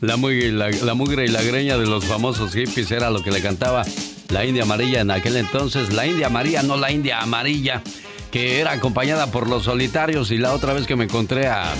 La 0.00 0.16
mugre, 0.16 0.52
la, 0.52 0.70
y 0.70 1.28
la 1.28 1.42
greña 1.42 1.78
de 1.78 1.86
los 1.86 2.04
famosos 2.04 2.52
hippies 2.54 2.90
era 2.90 3.10
lo 3.10 3.22
que 3.22 3.30
le 3.30 3.40
cantaba 3.40 3.84
la 4.28 4.44
India 4.44 4.64
Amarilla 4.64 5.00
en 5.00 5.10
aquel 5.10 5.36
entonces. 5.36 5.92
La 5.92 6.06
India 6.06 6.28
María, 6.28 6.62
no 6.62 6.76
la 6.76 6.90
India 6.90 7.20
Amarilla, 7.20 7.82
que 8.30 8.60
era 8.60 8.72
acompañada 8.72 9.30
por 9.30 9.48
los 9.48 9.64
solitarios. 9.64 10.30
Y 10.30 10.38
la 10.38 10.52
otra 10.52 10.72
vez 10.72 10.86
que 10.86 10.96
me 10.96 11.04
encontré 11.04 11.46
a, 11.46 11.72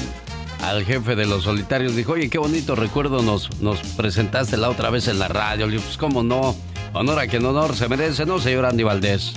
al 0.63 0.85
jefe 0.85 1.17
de 1.17 1.27
los 1.27 1.45
solitarios, 1.45 1.97
dijo, 1.97 2.13
oye, 2.13 2.31
qué 2.31 2.39
bonito 2.39 2.75
recuerdo 2.75 3.23
nos, 3.23 3.61
nos 3.61 3.81
presentaste 3.81 4.57
la 4.57 4.71
otra 4.71 4.91
vez 4.91 5.09
en 5.09 5.19
la 5.19 5.29
radio. 5.29 5.67
Le 5.67 5.73
digo, 5.73 5.85
pues 5.85 5.97
cómo 5.97 6.23
no, 6.23 6.57
honor 6.93 7.19
a 7.19 7.27
quien 7.27 7.45
honor 7.45 7.77
se 7.77 7.89
merece, 7.89 8.25
¿no, 8.25 8.39
señor 8.39 8.67
Andy 8.67 8.85
Valdés? 8.85 9.35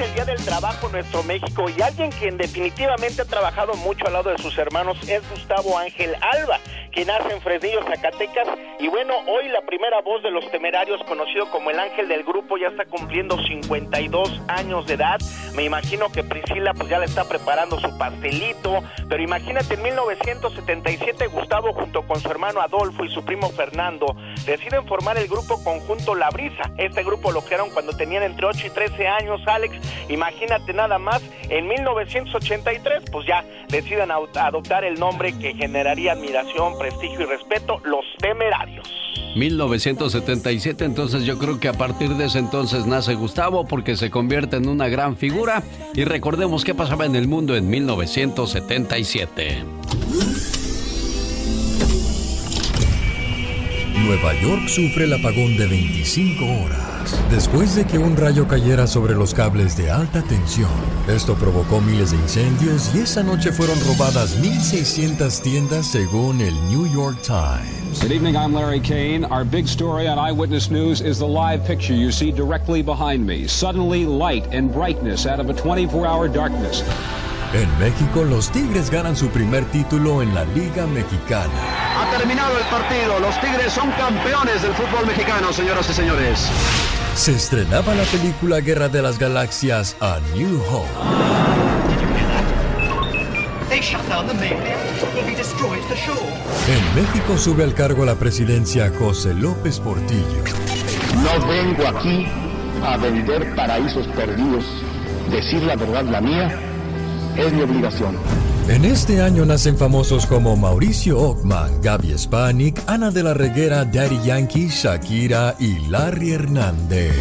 El 0.00 0.14
Día 0.14 0.24
del 0.24 0.42
Trabajo 0.42 0.86
en 0.86 0.92
nuestro 0.92 1.22
México 1.24 1.66
y 1.68 1.82
alguien 1.82 2.10
quien 2.12 2.38
definitivamente 2.38 3.22
ha 3.22 3.24
trabajado 3.24 3.74
mucho 3.74 4.06
al 4.06 4.14
lado 4.14 4.30
de 4.30 4.38
sus 4.38 4.56
hermanos 4.56 4.96
es 5.06 5.28
Gustavo 5.28 5.76
Ángel 5.76 6.14
Alba, 6.20 6.58
quien 6.92 7.08
nace 7.08 7.34
en 7.34 7.40
Fresnillo, 7.42 7.82
Zacatecas. 7.82 8.48
Y 8.78 8.88
bueno, 8.88 9.14
hoy 9.28 9.48
la 9.48 9.60
primera 9.62 10.00
voz 10.00 10.22
de 10.22 10.30
los 10.30 10.50
temerarios, 10.50 11.02
conocido 11.04 11.50
como 11.50 11.70
el 11.70 11.78
ángel 11.78 12.08
del 12.08 12.24
grupo, 12.24 12.56
ya 12.56 12.68
está 12.68 12.86
cumpliendo 12.86 13.36
52 13.42 14.40
años 14.48 14.86
de 14.86 14.94
edad. 14.94 15.18
Me 15.54 15.64
imagino 15.64 16.10
que 16.10 16.24
Priscila 16.24 16.72
pues 16.74 16.88
ya 16.88 16.98
le 16.98 17.06
está 17.06 17.28
preparando 17.28 17.78
su 17.78 17.96
pastelito, 17.98 18.82
pero 19.08 19.22
imagínate 19.22 19.74
en 19.74 19.82
1977 19.82 21.26
Gustavo 21.26 21.72
junto 21.74 22.06
con 22.06 22.20
su 22.20 22.30
hermano 22.30 22.60
Adolfo 22.60 23.04
y 23.04 23.10
su 23.10 23.24
primo 23.24 23.50
Fernando 23.50 24.16
deciden 24.46 24.86
formar 24.86 25.18
el 25.18 25.28
grupo 25.28 25.62
conjunto 25.62 26.14
La 26.14 26.30
Brisa. 26.30 26.70
Este 26.78 27.02
grupo 27.02 27.30
lo 27.30 27.42
crearon 27.42 27.70
cuando 27.70 27.92
tenían 27.92 28.22
entre 28.22 28.46
8 28.46 28.68
y 28.68 28.70
13 28.70 29.08
años, 29.08 29.40
Alex, 29.46 29.81
Imagínate 30.08 30.72
nada 30.72 30.98
más, 30.98 31.22
en 31.48 31.68
1983, 31.68 33.04
pues 33.10 33.26
ya 33.26 33.44
deciden 33.68 34.10
adoptar 34.10 34.84
el 34.84 34.98
nombre 34.98 35.36
que 35.38 35.54
generaría 35.54 36.12
admiración, 36.12 36.78
prestigio 36.78 37.22
y 37.22 37.24
respeto, 37.24 37.80
los 37.84 38.04
temerarios. 38.18 38.88
1977, 39.34 40.84
entonces 40.84 41.24
yo 41.24 41.38
creo 41.38 41.58
que 41.58 41.68
a 41.68 41.72
partir 41.72 42.10
de 42.10 42.26
ese 42.26 42.38
entonces 42.38 42.86
nace 42.86 43.14
Gustavo 43.14 43.66
porque 43.66 43.96
se 43.96 44.10
convierte 44.10 44.56
en 44.56 44.68
una 44.68 44.88
gran 44.88 45.16
figura 45.16 45.62
y 45.94 46.04
recordemos 46.04 46.64
qué 46.64 46.74
pasaba 46.74 47.06
en 47.06 47.16
el 47.16 47.28
mundo 47.28 47.56
en 47.56 47.70
1977. 47.70 50.61
Nueva 54.04 54.34
York 54.40 54.68
sufre 54.68 55.04
el 55.04 55.12
apagón 55.12 55.56
de 55.56 55.66
25 55.66 56.44
horas 56.44 56.92
después 57.30 57.74
de 57.74 57.84
que 57.84 57.98
un 57.98 58.16
rayo 58.16 58.48
cayera 58.48 58.86
sobre 58.86 59.14
los 59.14 59.32
cables 59.32 59.76
de 59.76 59.90
alta 59.90 60.22
tensión. 60.22 60.70
Esto 61.08 61.34
provocó 61.34 61.80
miles 61.80 62.10
de 62.10 62.16
incendios 62.16 62.94
y 62.94 63.00
esa 63.00 63.22
noche 63.22 63.52
fueron 63.52 63.78
robadas 63.80 64.38
1.600 64.40 65.42
tiendas 65.42 65.86
según 65.86 66.40
el 66.40 66.54
New 66.68 66.86
York 66.92 67.16
Times. 67.22 68.00
Good 68.00 68.12
evening, 68.12 68.36
I'm 68.36 68.52
Larry 68.52 68.80
Kane. 68.80 69.24
Our 69.24 69.44
big 69.44 69.66
story 69.66 70.08
on 70.08 70.18
Eyewitness 70.18 70.70
News 70.70 71.00
is 71.00 71.18
the 71.18 71.26
live 71.26 71.64
picture 71.64 71.94
you 71.94 72.10
see 72.10 72.32
directly 72.32 72.82
behind 72.82 73.24
me. 73.24 73.46
Suddenly 73.46 74.06
light 74.06 74.46
and 74.52 74.72
brightness 74.72 75.26
out 75.26 75.40
of 75.40 75.48
a 75.48 75.54
24-hour 75.54 76.28
darkness. 76.28 76.82
En 77.54 77.78
México, 77.78 78.24
los 78.24 78.50
Tigres 78.50 78.90
ganan 78.90 79.14
su 79.14 79.28
primer 79.28 79.66
título 79.66 80.22
en 80.22 80.34
la 80.34 80.44
Liga 80.46 80.86
Mexicana. 80.86 81.52
Ha 82.00 82.16
terminado 82.16 82.56
el 82.56 82.64
partido. 82.64 83.20
Los 83.20 83.38
Tigres 83.42 83.70
son 83.74 83.90
campeones 83.90 84.62
del 84.62 84.72
fútbol 84.72 85.06
mexicano, 85.06 85.52
señoras 85.52 85.88
y 85.90 85.92
señores. 85.92 86.48
Se 87.14 87.32
estrenaba 87.32 87.94
la 87.94 88.04
película 88.04 88.60
Guerra 88.60 88.88
de 88.88 89.02
las 89.02 89.18
Galaxias 89.18 89.96
a 90.00 90.18
New 90.34 90.62
Hope. 90.62 90.88
En 96.68 96.94
México 96.94 97.36
sube 97.36 97.64
al 97.64 97.74
cargo 97.74 98.06
la 98.06 98.14
presidencia 98.14 98.90
José 98.98 99.34
López 99.34 99.78
Portillo. 99.78 100.42
No 101.16 101.46
vengo 101.46 101.86
aquí 101.86 102.26
a 102.82 102.96
vender 102.96 103.54
paraísos 103.54 104.06
perdidos. 104.08 104.64
Decir 105.30 105.62
la 105.62 105.76
verdad, 105.76 106.04
la 106.04 106.20
mía, 106.20 106.71
es 107.36 107.52
mi 107.52 107.62
obligación. 107.62 108.16
En 108.68 108.84
este 108.84 109.20
año 109.20 109.44
nacen 109.44 109.76
famosos 109.76 110.26
como 110.26 110.56
Mauricio 110.56 111.18
Ockman, 111.18 111.82
Gaby 111.82 112.16
Spanik, 112.16 112.80
Ana 112.86 113.10
de 113.10 113.22
la 113.22 113.34
Reguera, 113.34 113.84
Daddy 113.84 114.20
Yankee, 114.24 114.68
Shakira 114.68 115.56
y 115.58 115.78
Larry 115.88 116.32
Hernández. 116.32 117.12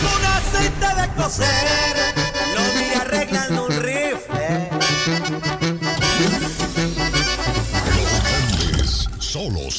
Un 0.00 0.24
aceite 0.24 1.00
de 1.00 1.08
coser, 1.22 2.21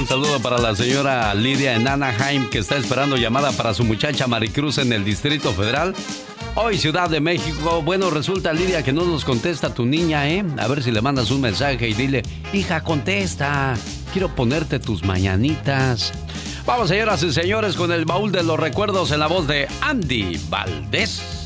Un 0.00 0.06
saludo 0.06 0.40
para 0.40 0.56
la 0.56 0.74
señora 0.74 1.34
Lidia 1.34 1.74
en 1.74 1.86
Anaheim 1.86 2.48
que 2.48 2.56
está 2.56 2.78
esperando 2.78 3.18
llamada 3.18 3.52
para 3.52 3.74
su 3.74 3.84
muchacha 3.84 4.26
Maricruz 4.26 4.78
en 4.78 4.94
el 4.94 5.04
Distrito 5.04 5.52
Federal. 5.52 5.94
Hoy 6.54 6.78
Ciudad 6.78 7.10
de 7.10 7.20
México. 7.20 7.82
Bueno, 7.82 8.08
resulta 8.08 8.54
Lidia 8.54 8.82
que 8.82 8.94
no 8.94 9.04
nos 9.04 9.26
contesta 9.26 9.74
tu 9.74 9.84
niña, 9.84 10.26
¿eh? 10.30 10.42
A 10.58 10.68
ver 10.68 10.82
si 10.82 10.90
le 10.90 11.02
mandas 11.02 11.30
un 11.30 11.42
mensaje 11.42 11.86
y 11.86 11.92
dile, 11.92 12.22
hija, 12.54 12.82
contesta. 12.82 13.74
Quiero 14.10 14.34
ponerte 14.34 14.78
tus 14.78 15.04
mañanitas. 15.04 16.14
Vamos, 16.64 16.88
señoras 16.88 17.22
y 17.22 17.30
señores, 17.30 17.76
con 17.76 17.92
el 17.92 18.06
baúl 18.06 18.32
de 18.32 18.42
los 18.42 18.58
recuerdos 18.58 19.12
en 19.12 19.20
la 19.20 19.26
voz 19.26 19.46
de 19.46 19.68
Andy 19.82 20.40
Valdés. 20.48 21.39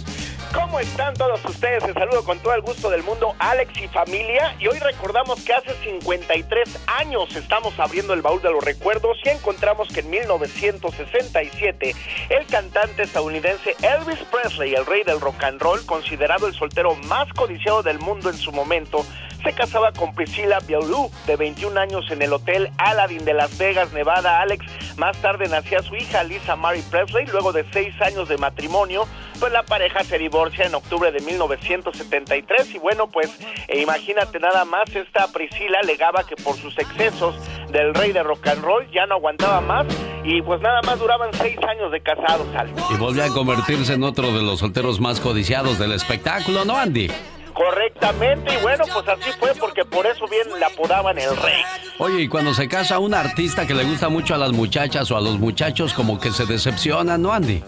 ¿Cómo 0.54 0.78
están 0.78 1.14
todos 1.14 1.44
ustedes? 1.44 1.84
Les 1.84 1.94
saludo 1.94 2.24
con 2.24 2.38
todo 2.38 2.54
el 2.54 2.60
gusto 2.62 2.88
del 2.88 3.02
mundo, 3.02 3.34
Alex 3.40 3.76
y 3.82 3.88
familia. 3.88 4.54
Y 4.60 4.68
hoy 4.68 4.78
recordamos 4.78 5.42
que 5.42 5.52
hace 5.52 5.74
53 5.82 6.78
años 6.86 7.34
estamos 7.34 7.76
abriendo 7.80 8.14
el 8.14 8.22
baúl 8.22 8.40
de 8.40 8.52
los 8.52 8.64
recuerdos 8.64 9.18
y 9.24 9.30
encontramos 9.30 9.88
que 9.88 10.00
en 10.00 10.10
1967 10.10 11.96
el 12.28 12.46
cantante 12.46 13.02
estadounidense 13.02 13.74
Elvis 13.82 14.20
Presley, 14.30 14.74
el 14.74 14.86
rey 14.86 15.02
del 15.02 15.20
rock 15.20 15.42
and 15.42 15.60
roll, 15.60 15.84
considerado 15.86 16.46
el 16.46 16.54
soltero 16.54 16.94
más 16.94 17.32
codiciado 17.32 17.82
del 17.82 17.98
mundo 17.98 18.30
en 18.30 18.36
su 18.36 18.52
momento, 18.52 19.04
se 19.44 19.52
casaba 19.52 19.92
con 19.92 20.14
Priscilla 20.14 20.58
Beaulieu, 20.66 21.10
de 21.26 21.36
21 21.36 21.78
años, 21.78 22.10
en 22.10 22.22
el 22.22 22.32
Hotel 22.32 22.70
Aladdin 22.78 23.24
de 23.24 23.34
Las 23.34 23.56
Vegas, 23.58 23.92
Nevada. 23.92 24.40
Alex, 24.40 24.64
más 24.96 25.16
tarde 25.18 25.48
nacía 25.48 25.82
su 25.82 25.94
hija 25.94 26.24
Lisa 26.24 26.56
Mary 26.56 26.82
Presley, 26.90 27.26
luego 27.26 27.52
de 27.52 27.64
seis 27.72 27.94
años 28.00 28.28
de 28.28 28.38
matrimonio, 28.38 29.06
pues 29.38 29.52
la 29.52 29.62
pareja 29.62 30.02
se 30.02 30.18
divorcia 30.18 30.64
en 30.64 30.74
octubre 30.74 31.12
de 31.12 31.20
1973 31.20 32.74
y 32.74 32.78
bueno, 32.78 33.08
pues 33.08 33.30
e 33.68 33.80
imagínate 33.80 34.40
nada 34.40 34.64
más, 34.64 34.84
esta 34.94 35.28
Priscilla 35.28 35.78
alegaba 35.82 36.24
que 36.24 36.36
por 36.36 36.56
sus 36.56 36.78
excesos 36.78 37.34
del 37.70 37.92
rey 37.94 38.12
de 38.12 38.22
rock 38.22 38.46
and 38.46 38.64
roll 38.64 38.90
ya 38.90 39.06
no 39.06 39.16
aguantaba 39.16 39.60
más 39.60 39.86
y 40.24 40.40
pues 40.40 40.60
nada 40.62 40.80
más 40.82 40.98
duraban 40.98 41.30
seis 41.34 41.58
años 41.68 41.92
de 41.92 42.00
casados, 42.00 42.46
Alex. 42.56 42.80
Y 42.90 42.96
volvió 42.96 43.24
a 43.24 43.28
convertirse 43.28 43.92
en 43.92 44.04
otro 44.04 44.32
de 44.32 44.42
los 44.42 44.60
solteros 44.60 45.00
más 45.00 45.20
codiciados 45.20 45.78
del 45.78 45.92
espectáculo, 45.92 46.64
¿no, 46.64 46.76
Andy? 46.76 47.10
Correctamente, 47.54 48.52
y 48.52 48.62
bueno, 48.62 48.84
pues 48.92 49.08
así 49.08 49.30
fue 49.38 49.54
porque 49.54 49.84
por 49.84 50.06
eso 50.06 50.26
bien 50.26 50.58
le 50.58 50.64
apodaban 50.64 51.16
el 51.18 51.36
rey. 51.36 51.62
Oye, 51.98 52.22
y 52.22 52.28
cuando 52.28 52.52
se 52.52 52.68
casa 52.68 52.98
un 52.98 53.14
artista 53.14 53.66
que 53.66 53.74
le 53.74 53.84
gusta 53.84 54.08
mucho 54.08 54.34
a 54.34 54.38
las 54.38 54.52
muchachas 54.52 55.10
o 55.12 55.16
a 55.16 55.20
los 55.20 55.38
muchachos, 55.38 55.94
como 55.94 56.18
que 56.18 56.32
se 56.32 56.46
decepcionan, 56.46 57.22
¿no, 57.22 57.32
Andy? 57.32 57.62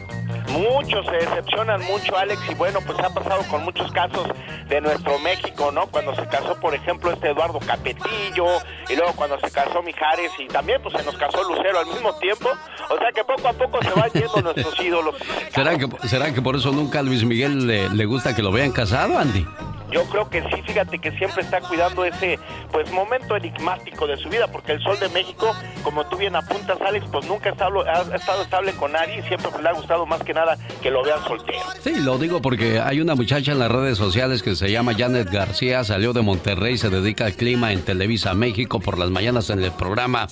Muchos 0.50 1.06
se 1.06 1.12
decepcionan 1.12 1.80
mucho, 1.84 2.16
Alex, 2.16 2.40
y 2.50 2.54
bueno, 2.54 2.80
pues 2.84 2.98
ha 2.98 3.12
pasado 3.12 3.42
con 3.48 3.64
muchos 3.64 3.90
casos 3.92 4.26
de 4.68 4.80
nuestro 4.80 5.18
México, 5.20 5.70
¿no? 5.70 5.86
Cuando 5.86 6.14
se 6.16 6.26
casó, 6.26 6.58
por 6.60 6.74
ejemplo, 6.74 7.12
este 7.12 7.30
Eduardo 7.30 7.60
Capetillo, 7.60 8.46
y 8.88 8.96
luego 8.96 9.12
cuando 9.14 9.38
se 9.38 9.50
casó 9.50 9.82
Mijares, 9.82 10.32
y 10.38 10.48
también 10.48 10.80
pues 10.82 10.96
se 10.96 11.04
nos 11.04 11.16
casó 11.16 11.42
Lucero 11.48 11.78
al 11.78 11.86
mismo 11.86 12.12
tiempo. 12.18 12.48
O 12.90 12.98
sea 12.98 13.12
que 13.14 13.22
poco 13.24 13.48
a 13.48 13.52
poco 13.52 13.82
se 13.82 13.90
van 13.90 14.10
yendo 14.12 14.42
nuestros 14.42 14.80
ídolos. 14.80 15.14
¿Será 15.54 15.76
que, 15.78 15.88
¿Será 16.08 16.32
que 16.32 16.42
por 16.42 16.56
eso 16.56 16.72
nunca 16.72 17.00
a 17.00 17.02
Luis 17.02 17.24
Miguel 17.24 17.66
le, 17.66 17.88
le 17.88 18.04
gusta 18.04 18.34
que 18.34 18.42
lo 18.42 18.50
vean 18.50 18.72
casado, 18.72 19.18
Andy? 19.18 19.46
Yo 19.90 20.04
creo 20.04 20.28
que 20.28 20.42
sí, 20.42 20.62
fíjate 20.66 20.98
que 20.98 21.12
siempre 21.12 21.42
está 21.42 21.60
cuidando 21.60 22.04
ese 22.04 22.38
pues 22.72 22.90
momento 22.90 23.36
enigmático 23.36 24.06
de 24.06 24.16
su 24.16 24.28
vida, 24.28 24.48
porque 24.48 24.72
el 24.72 24.82
Sol 24.82 24.98
de 24.98 25.08
México, 25.10 25.54
como 25.82 26.06
tú 26.06 26.16
bien 26.16 26.36
apuntas, 26.36 26.80
Alex, 26.80 27.06
pues 27.10 27.26
nunca 27.26 27.50
ha 27.50 27.52
estado, 27.52 28.42
estable 28.42 28.72
con 28.72 28.92
nadie 28.92 29.18
y 29.18 29.22
siempre 29.22 29.50
le 29.62 29.68
ha 29.68 29.72
gustado 29.72 30.06
más 30.06 30.22
que 30.22 30.34
nada 30.34 30.56
que 30.82 30.90
lo 30.90 31.02
vean 31.02 31.22
soltero. 31.24 31.58
Sí, 31.80 31.94
lo 32.00 32.18
digo 32.18 32.42
porque 32.42 32.80
hay 32.80 33.00
una 33.00 33.14
muchacha 33.14 33.52
en 33.52 33.58
las 33.58 33.70
redes 33.70 33.98
sociales 33.98 34.42
que 34.42 34.56
se 34.56 34.70
llama 34.70 34.94
Janet 34.94 35.30
García, 35.30 35.84
salió 35.84 36.12
de 36.12 36.22
Monterrey, 36.22 36.78
se 36.78 36.90
dedica 36.90 37.26
al 37.26 37.34
clima 37.34 37.72
en 37.72 37.82
Televisa 37.82 38.34
México 38.34 38.80
por 38.80 38.98
las 38.98 39.10
mañanas 39.10 39.50
en 39.50 39.62
el 39.62 39.72
programa 39.72 40.26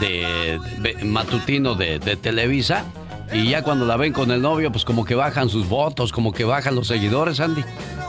de, 0.00 0.58
matutino 1.04 1.74
de 1.74 1.98
Televisa. 2.16 2.84
Y 3.34 3.50
ya 3.50 3.62
cuando 3.62 3.84
la 3.84 3.96
ven 3.96 4.12
con 4.12 4.30
el 4.30 4.40
novio, 4.40 4.70
pues 4.70 4.84
como 4.84 5.04
que 5.04 5.14
bajan 5.14 5.48
sus 5.48 5.68
votos, 5.68 6.12
como 6.12 6.32
que 6.32 6.44
bajan 6.44 6.74
los 6.74 6.86
seguidores, 6.86 7.40
Andy. 7.40 7.62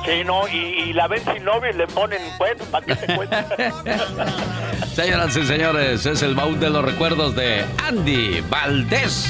Sí, 0.06 0.24
no, 0.24 0.48
y, 0.48 0.94
la 0.94 1.08
ven 1.08 1.22
sin 1.34 1.44
novio 1.44 1.72
y 1.72 1.78
le 1.78 1.88
ponen, 1.88 2.20
bueno, 2.38 2.64
¿para 2.72 2.86
qué 2.86 2.96
se 2.96 3.16
cuenta? 3.16 3.48
Señoras 4.96 5.36
y 5.36 5.46
señores, 5.46 6.06
es 6.06 6.22
el 6.22 6.36
baúl 6.36 6.60
de 6.60 6.70
los 6.70 6.86
recuerdos 6.86 7.36
de 7.36 7.66
Andy 7.84 8.42
Valdés. 8.50 9.28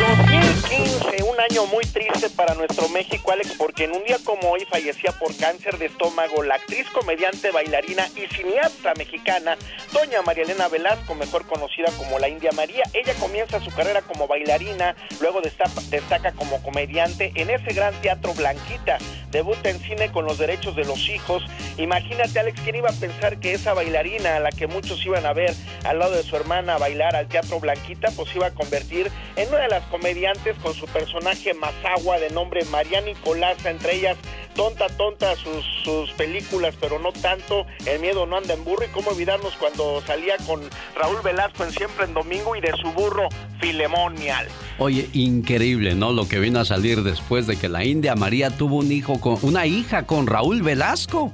2015, 0.00 1.22
un 1.24 1.38
año 1.38 1.66
muy 1.66 1.84
triste 1.84 2.30
para 2.30 2.54
nuestro 2.54 2.88
México, 2.88 3.32
Alex, 3.32 3.52
porque 3.58 3.84
en 3.84 3.92
un 3.92 4.02
día 4.04 4.16
como 4.24 4.50
hoy 4.50 4.64
fallecía 4.64 5.12
por 5.12 5.36
cáncer 5.36 5.76
de 5.76 5.86
estómago 5.86 6.42
la 6.42 6.54
actriz, 6.54 6.88
comediante, 6.88 7.50
bailarina 7.50 8.08
y 8.16 8.26
cineasta 8.34 8.94
mexicana, 8.94 9.58
doña 9.92 10.22
María 10.22 10.44
Elena 10.44 10.68
Velasco, 10.68 11.14
mejor 11.14 11.46
conocida 11.46 11.92
como 11.98 12.18
la 12.18 12.30
India 12.30 12.50
María. 12.56 12.84
Ella 12.94 13.12
comienza 13.20 13.60
su 13.60 13.70
carrera 13.72 14.00
como 14.00 14.26
bailarina, 14.26 14.96
luego 15.20 15.42
destaca 15.42 16.32
como 16.32 16.62
comediante 16.62 17.32
en 17.34 17.50
ese 17.50 17.74
gran 17.74 17.92
teatro 18.00 18.32
Blanquita. 18.32 18.96
Debuta 19.30 19.70
en 19.70 19.78
cine 19.78 20.10
con 20.10 20.24
los 20.24 20.38
derechos 20.38 20.74
de 20.74 20.84
los 20.84 21.08
hijos. 21.08 21.44
Imagínate, 21.76 22.40
Alex, 22.40 22.60
¿quién 22.62 22.74
iba 22.74 22.88
a 22.88 22.92
pensar 22.92 23.38
que 23.38 23.52
esa 23.52 23.74
bailarina, 23.74 24.36
a 24.36 24.40
la 24.40 24.50
que 24.50 24.66
muchos 24.66 25.06
iban 25.06 25.24
a 25.24 25.32
ver 25.32 25.54
al 25.84 26.00
lado 26.00 26.16
de 26.16 26.24
su 26.24 26.34
hermana 26.34 26.78
bailar 26.78 27.14
al 27.14 27.28
teatro 27.28 27.60
Blanquita, 27.60 28.10
pues 28.16 28.34
iba 28.34 28.46
a 28.46 28.50
convertir 28.50 29.10
en 29.36 29.48
una 29.48 29.58
de 29.58 29.68
las 29.68 29.84
comediantes 29.90 30.56
con 30.58 30.74
su 30.74 30.86
personaje 30.86 31.52
Mazagua 31.54 32.18
de 32.18 32.30
nombre 32.30 32.64
María 32.66 33.00
Nicolasa, 33.00 33.70
entre 33.70 33.96
ellas 33.96 34.16
Tonta 34.54 34.88
Tonta, 34.88 35.36
sus, 35.36 35.64
sus 35.84 36.10
películas, 36.12 36.74
pero 36.80 36.98
no 36.98 37.12
tanto, 37.12 37.66
El 37.86 38.00
miedo 38.00 38.26
no 38.26 38.36
anda 38.36 38.54
en 38.54 38.64
burro 38.64 38.84
y 38.84 38.88
cómo 38.88 39.10
olvidarnos 39.10 39.54
cuando 39.56 40.02
salía 40.06 40.36
con 40.46 40.60
Raúl 40.96 41.20
Velasco 41.22 41.64
en 41.64 41.72
Siempre 41.72 42.04
en 42.04 42.14
Domingo 42.14 42.56
y 42.56 42.60
de 42.60 42.72
su 42.80 42.90
burro 42.92 43.28
Filemonial. 43.60 44.48
Oye, 44.78 45.08
increíble, 45.12 45.94
¿no? 45.94 46.12
Lo 46.12 46.28
que 46.28 46.38
vino 46.38 46.60
a 46.60 46.64
salir 46.64 47.02
después 47.02 47.46
de 47.46 47.56
que 47.56 47.68
la 47.68 47.84
India 47.84 48.14
María 48.14 48.50
tuvo 48.50 48.76
un 48.76 48.90
hijo 48.90 49.20
con 49.20 49.38
una 49.42 49.66
hija 49.66 50.06
con 50.06 50.26
Raúl 50.26 50.62
Velasco. 50.62 51.32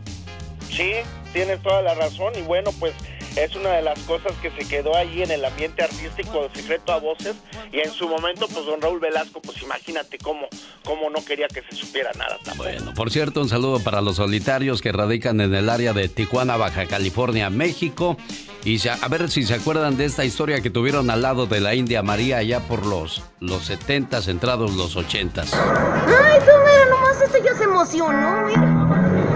Sí, 0.68 0.92
tienes 1.32 1.62
toda 1.62 1.82
la 1.82 1.94
razón 1.94 2.32
y 2.38 2.42
bueno, 2.42 2.70
pues 2.78 2.92
es 3.36 3.54
una 3.54 3.70
de 3.70 3.82
las 3.82 3.98
cosas 4.00 4.32
que 4.40 4.50
se 4.50 4.66
quedó 4.66 4.96
ahí 4.96 5.22
en 5.22 5.30
el 5.30 5.44
ambiente 5.44 5.82
artístico 5.82 6.42
de 6.42 6.60
secreto 6.60 6.92
a 6.92 6.98
voces 6.98 7.36
y 7.70 7.80
en 7.80 7.90
su 7.92 8.08
momento 8.08 8.48
pues 8.48 8.64
don 8.64 8.80
Raúl 8.80 8.98
Velasco 8.98 9.40
pues 9.40 9.62
imagínate 9.62 10.18
cómo, 10.18 10.46
cómo 10.84 11.10
no 11.10 11.24
quería 11.24 11.46
que 11.48 11.62
se 11.62 11.76
supiera 11.76 12.10
nada 12.14 12.38
tampoco. 12.42 12.70
Bueno, 12.70 12.94
por 12.94 13.10
cierto, 13.10 13.42
un 13.42 13.48
saludo 13.48 13.80
para 13.80 14.00
los 14.00 14.16
solitarios 14.16 14.80
que 14.80 14.90
radican 14.90 15.40
en 15.40 15.54
el 15.54 15.68
área 15.68 15.92
de 15.92 16.08
Tijuana, 16.08 16.56
Baja 16.56 16.86
California, 16.86 17.50
México. 17.50 18.16
Y 18.64 18.80
a 18.88 19.08
ver 19.08 19.30
si 19.30 19.44
se 19.44 19.54
acuerdan 19.54 19.96
de 19.96 20.06
esta 20.06 20.24
historia 20.24 20.60
que 20.60 20.70
tuvieron 20.70 21.08
al 21.10 21.22
lado 21.22 21.46
de 21.46 21.60
la 21.60 21.76
India 21.76 22.02
María 22.02 22.38
allá 22.38 22.60
por 22.60 22.84
los, 22.84 23.22
los 23.38 23.66
70 23.66 24.18
entrados 24.26 24.74
los 24.74 24.96
80 24.96 25.42
Ay, 25.42 25.48
tú 25.48 26.50
mira, 26.64 26.86
nomás 26.90 27.20
este 27.22 27.42
ya 27.44 27.54
se 27.54 27.64
emocionó, 27.64 28.46
mira. 28.46 29.35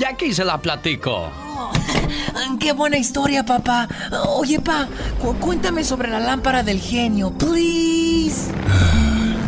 Ya 0.00 0.08
aquí 0.08 0.32
se 0.32 0.46
la 0.46 0.62
platico. 0.62 1.30
Oh, 1.30 1.70
¡Qué 2.58 2.72
buena 2.72 2.96
historia, 2.96 3.44
papá! 3.44 3.86
Oye, 4.28 4.58
pa, 4.58 4.88
cuéntame 5.38 5.84
sobre 5.84 6.08
la 6.08 6.18
lámpara 6.18 6.62
del 6.62 6.80
genio, 6.80 7.30
please. 7.36 8.50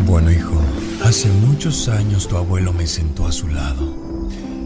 bueno, 0.04 0.30
hijo, 0.30 0.60
hace 1.02 1.30
muchos 1.30 1.88
años 1.88 2.28
tu 2.28 2.36
abuelo 2.36 2.74
me 2.74 2.86
sentó 2.86 3.26
a 3.26 3.32
su 3.32 3.48
lado. 3.48 3.96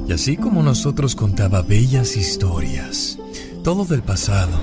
Y 0.08 0.12
así 0.12 0.36
como 0.36 0.60
nosotros 0.64 1.14
contaba 1.14 1.62
bellas 1.62 2.16
historias, 2.16 3.18
todo 3.62 3.84
del 3.84 4.02
pasado. 4.02 4.58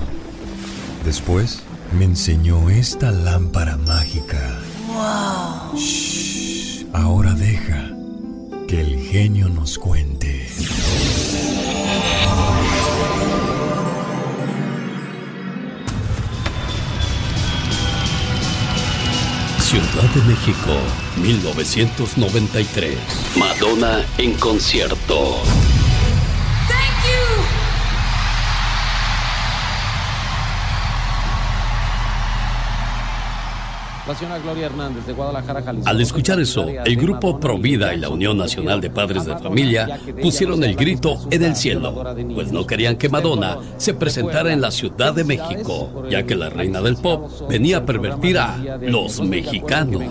Después 1.06 1.62
me 1.98 2.04
enseñó 2.04 2.68
esta 2.68 3.12
lámpara 3.12 3.78
mágica. 3.78 4.58
¡Wow! 4.88 5.78
Shh, 5.78 6.84
ahora 6.92 7.32
deja 7.32 7.93
que 8.74 8.80
el 8.80 8.98
genio 8.98 9.48
nos 9.48 9.78
cuente. 9.78 10.48
Ciudad 19.60 20.10
de 20.14 20.22
México, 20.22 20.72
1993. 21.22 22.98
Madonna 23.36 24.04
en 24.18 24.34
concierto. 24.34 25.73
Gloria 34.42 34.66
Hernández 34.66 35.06
de 35.06 35.14
Guadalajara, 35.14 35.62
Al 35.86 36.00
escuchar 36.00 36.38
eso, 36.38 36.66
el 36.68 36.96
grupo 36.96 37.40
Provida 37.40 37.94
y 37.94 37.98
la 37.98 38.10
Unión 38.10 38.36
Nacional 38.36 38.80
de 38.80 38.90
Padres 38.90 39.24
de 39.24 39.36
Familia 39.38 39.98
pusieron 40.20 40.62
el 40.62 40.76
grito 40.76 41.18
en 41.30 41.42
el 41.42 41.56
cielo, 41.56 42.04
pues 42.34 42.52
no 42.52 42.66
querían 42.66 42.96
que 42.96 43.08
Madonna 43.08 43.58
se 43.78 43.94
presentara 43.94 44.52
en 44.52 44.60
la 44.60 44.70
Ciudad 44.70 45.14
de 45.14 45.24
México, 45.24 46.04
ya 46.10 46.22
que 46.24 46.34
la 46.34 46.50
reina 46.50 46.82
del 46.82 46.96
pop 46.96 47.30
venía 47.48 47.78
a 47.78 47.86
pervertir 47.86 48.38
a 48.38 48.78
los 48.82 49.20
mexicanos. 49.22 50.02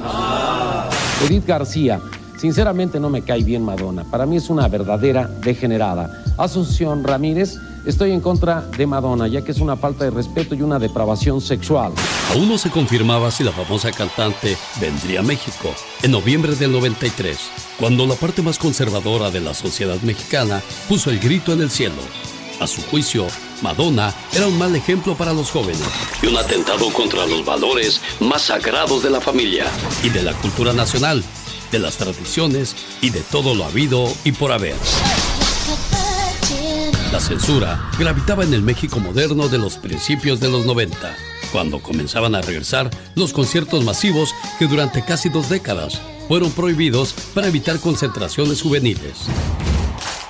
Edith 1.28 1.46
García, 1.46 2.00
sinceramente 2.38 3.00
no 3.00 3.12
me 3.12 3.22
cae 3.22 3.44
bien 3.44 3.64
Madonna. 3.64 4.04
Para 4.10 4.26
mí 4.26 4.38
es 4.38 4.50
una 4.50 4.68
verdadera 4.68 5.28
degenerada. 5.28 6.24
Asunción 6.38 7.04
Ramírez, 7.04 7.60
Estoy 7.86 8.12
en 8.12 8.22
contra 8.22 8.62
de 8.62 8.88
Madonna, 8.88 9.28
ya 9.28 9.44
que 9.44 9.52
es 9.52 9.60
una 9.60 9.76
falta 9.76 10.06
de 10.06 10.12
respeto 10.12 10.56
y 10.56 10.62
una 10.62 10.80
depravación 10.80 11.42
sexual. 11.42 11.92
Aún 12.32 12.48
no 12.48 12.58
se 12.58 12.70
confirmaba 12.70 13.30
si 13.30 13.44
la 13.44 13.52
famosa 13.52 13.92
cantante 13.92 14.58
vendría 14.80 15.20
a 15.20 15.24
México 15.24 15.74
en 16.02 16.12
noviembre 16.12 16.56
del 16.56 16.72
93, 16.72 17.38
cuando 17.78 18.08
la 18.08 18.16
parte 18.16 18.42
más 18.42 18.58
conservadora 18.58 19.32
de 19.32 19.42
la 19.42 19.54
sociedad 19.54 20.00
mexicana 20.02 20.62
puso 20.88 21.10
el 21.10 21.20
grito 21.20 21.52
en 21.52 21.62
el 21.62 21.70
cielo. 21.70 22.02
A 22.62 22.68
su 22.68 22.82
juicio, 22.84 23.28
Madonna 23.62 24.14
era 24.32 24.48
un 24.48 24.58
mal 24.58 24.74
ejemplo 24.76 25.16
para 25.16 25.34
los 25.34 25.52
jóvenes 25.52 25.82
y 26.22 26.28
un 26.28 26.38
atentado 26.38 26.90
contra 26.94 27.26
los 27.26 27.44
valores 27.44 28.00
más 28.22 28.44
sagrados 28.44 29.04
de 29.04 29.10
la 29.10 29.20
familia 29.20 29.66
y 30.04 30.10
de 30.10 30.22
la 30.22 30.34
cultura 30.34 30.72
nacional, 30.72 31.22
de 31.72 31.80
las 31.80 31.98
tradiciones 31.98 32.78
y 33.02 33.10
de 33.10 33.20
todo 33.22 33.54
lo 33.56 33.66
habido 33.66 34.08
y 34.24 34.32
por 34.32 34.54
haber. 34.54 34.76
La 37.14 37.20
censura 37.20 37.80
gravitaba 38.00 38.44
en 38.44 38.56
el 38.56 38.64
México 38.64 39.00
moderno 39.00 39.48
de 39.48 39.60
los 39.60 39.78
principios 39.78 40.40
de 40.40 40.50
los 40.50 40.66
90, 40.66 41.16
cuando 41.52 41.78
comenzaban 41.80 42.34
a 42.34 42.42
regresar 42.42 42.90
los 43.14 43.34
conciertos 43.34 43.84
masivos 43.84 44.34
que 44.58 44.66
durante 44.66 45.06
casi 45.06 45.30
dos 45.30 45.48
décadas 45.48 46.02
fueron 46.28 46.50
prohibidos 46.50 47.14
para 47.36 47.46
evitar 47.46 47.80
concentraciones 47.80 48.64
juveniles. 48.64 49.28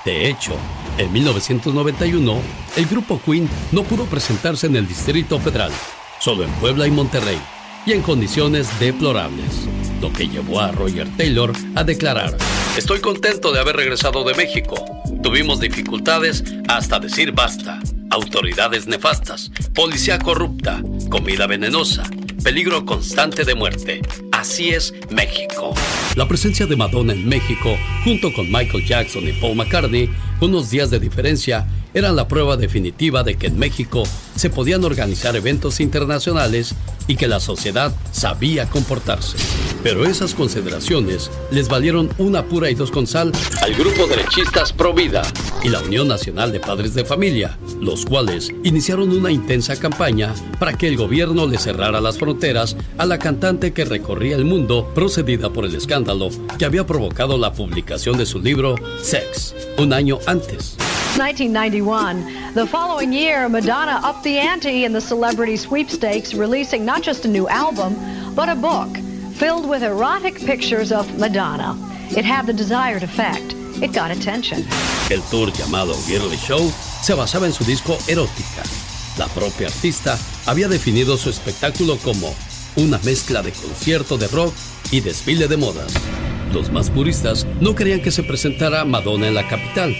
De 0.04 0.28
hecho, 0.28 0.58
en 0.98 1.10
1991, 1.10 2.36
el 2.76 2.84
grupo 2.84 3.18
Queen 3.24 3.48
no 3.72 3.82
pudo 3.84 4.04
presentarse 4.04 4.66
en 4.66 4.76
el 4.76 4.86
Distrito 4.86 5.40
Federal, 5.40 5.72
solo 6.20 6.44
en 6.44 6.50
Puebla 6.56 6.86
y 6.86 6.90
Monterrey, 6.90 7.40
y 7.86 7.92
en 7.92 8.02
condiciones 8.02 8.68
deplorables, 8.80 9.68
lo 10.00 10.12
que 10.12 10.28
llevó 10.28 10.60
a 10.60 10.72
Roger 10.72 11.08
Taylor 11.16 11.52
a 11.74 11.84
declarar, 11.84 12.36
Estoy 12.76 12.98
contento 12.98 13.52
de 13.52 13.60
haber 13.60 13.76
regresado 13.76 14.24
de 14.24 14.34
México. 14.34 14.74
Tuvimos 15.22 15.60
dificultades 15.60 16.42
hasta 16.66 16.98
decir 16.98 17.30
basta. 17.30 17.78
Autoridades 18.10 18.88
nefastas, 18.88 19.52
policía 19.72 20.18
corrupta, 20.18 20.82
comida 21.08 21.46
venenosa, 21.46 22.02
peligro 22.42 22.84
constante 22.84 23.44
de 23.44 23.54
muerte. 23.54 24.02
Así 24.32 24.70
es 24.70 24.92
México. 25.10 25.72
La 26.16 26.26
presencia 26.26 26.66
de 26.66 26.74
Madonna 26.74 27.12
en 27.12 27.28
México, 27.28 27.78
junto 28.02 28.32
con 28.32 28.50
Michael 28.50 28.84
Jackson 28.84 29.28
y 29.28 29.32
Paul 29.34 29.54
McCartney, 29.54 30.10
unos 30.40 30.68
días 30.68 30.90
de 30.90 30.98
diferencia, 30.98 31.68
eran 31.94 32.16
la 32.16 32.28
prueba 32.28 32.56
definitiva 32.56 33.22
de 33.22 33.36
que 33.36 33.46
en 33.46 33.58
México 33.58 34.02
se 34.36 34.50
podían 34.50 34.84
organizar 34.84 35.36
eventos 35.36 35.80
internacionales 35.80 36.74
y 37.06 37.16
que 37.16 37.28
la 37.28 37.40
sociedad 37.40 37.94
sabía 38.12 38.68
comportarse. 38.68 39.36
Pero 39.82 40.04
esas 40.06 40.34
consideraciones 40.34 41.30
les 41.50 41.68
valieron 41.68 42.10
una 42.18 42.44
pura 42.44 42.70
y 42.70 42.74
dos 42.74 42.90
con 42.90 43.06
sal 43.06 43.32
al 43.62 43.74
grupo 43.74 44.06
derechistas 44.06 44.72
Provida 44.72 45.22
y 45.62 45.68
la 45.68 45.80
Unión 45.80 46.08
Nacional 46.08 46.52
de 46.52 46.60
Padres 46.60 46.94
de 46.94 47.04
Familia, 47.04 47.58
los 47.80 48.04
cuales 48.04 48.50
iniciaron 48.64 49.10
una 49.10 49.30
intensa 49.30 49.76
campaña 49.76 50.34
para 50.58 50.76
que 50.76 50.88
el 50.88 50.96
gobierno 50.96 51.46
le 51.46 51.58
cerrara 51.58 52.00
las 52.00 52.18
fronteras 52.18 52.76
a 52.98 53.06
la 53.06 53.18
cantante 53.18 53.72
que 53.72 53.84
recorría 53.84 54.36
el 54.36 54.44
mundo 54.44 54.90
procedida 54.94 55.50
por 55.50 55.66
el 55.66 55.74
escándalo 55.74 56.30
que 56.58 56.64
había 56.64 56.86
provocado 56.86 57.38
la 57.38 57.52
publicación 57.52 58.16
de 58.16 58.26
su 58.26 58.40
libro 58.40 58.74
Sex 59.02 59.54
un 59.78 59.92
año 59.92 60.18
antes. 60.26 60.76
1991. 61.16 62.54
The 62.54 62.66
following 62.66 63.12
year, 63.12 63.48
Madonna 63.48 64.00
upped 64.02 64.24
the 64.24 64.36
ante 64.36 64.84
in 64.84 64.92
the 64.92 65.00
celebrity 65.00 65.56
sweepstakes, 65.56 66.34
releasing 66.34 66.84
not 66.84 67.02
just 67.02 67.24
a 67.24 67.28
new 67.28 67.48
album, 67.48 67.94
but 68.34 68.48
a 68.48 68.56
book 68.56 68.88
filled 69.34 69.68
with 69.68 69.84
erotic 69.84 70.34
pictures 70.44 70.90
of 70.90 71.06
Madonna. 71.16 71.76
It 72.16 72.24
had 72.24 72.46
the 72.46 72.52
desired 72.52 73.04
effect. 73.04 73.54
It 73.80 73.92
got 73.92 74.10
attention. 74.10 74.64
El 75.08 75.20
tour 75.30 75.52
llamado 75.52 75.94
Girly 76.06 76.36
Show 76.36 76.68
se 77.02 77.14
basaba 77.14 77.46
en 77.46 77.52
su 77.52 77.62
disco 77.62 77.96
Erótica. 78.08 78.64
La 79.16 79.28
propia 79.28 79.68
artista 79.68 80.18
había 80.46 80.66
definido 80.66 81.16
su 81.16 81.30
espectáculo 81.30 81.96
como 81.98 82.34
una 82.74 82.98
mezcla 83.04 83.40
de 83.40 83.52
concierto 83.52 84.18
de 84.18 84.26
rock 84.26 84.52
y 84.90 85.00
desfile 85.00 85.46
de 85.46 85.56
modas. 85.56 85.94
Los 86.52 86.72
más 86.72 86.90
puristas 86.90 87.46
no 87.60 87.76
querían 87.76 88.02
que 88.02 88.10
se 88.10 88.24
presentara 88.24 88.84
Madonna 88.84 89.28
en 89.28 89.34
la 89.34 89.46
capital, 89.46 89.94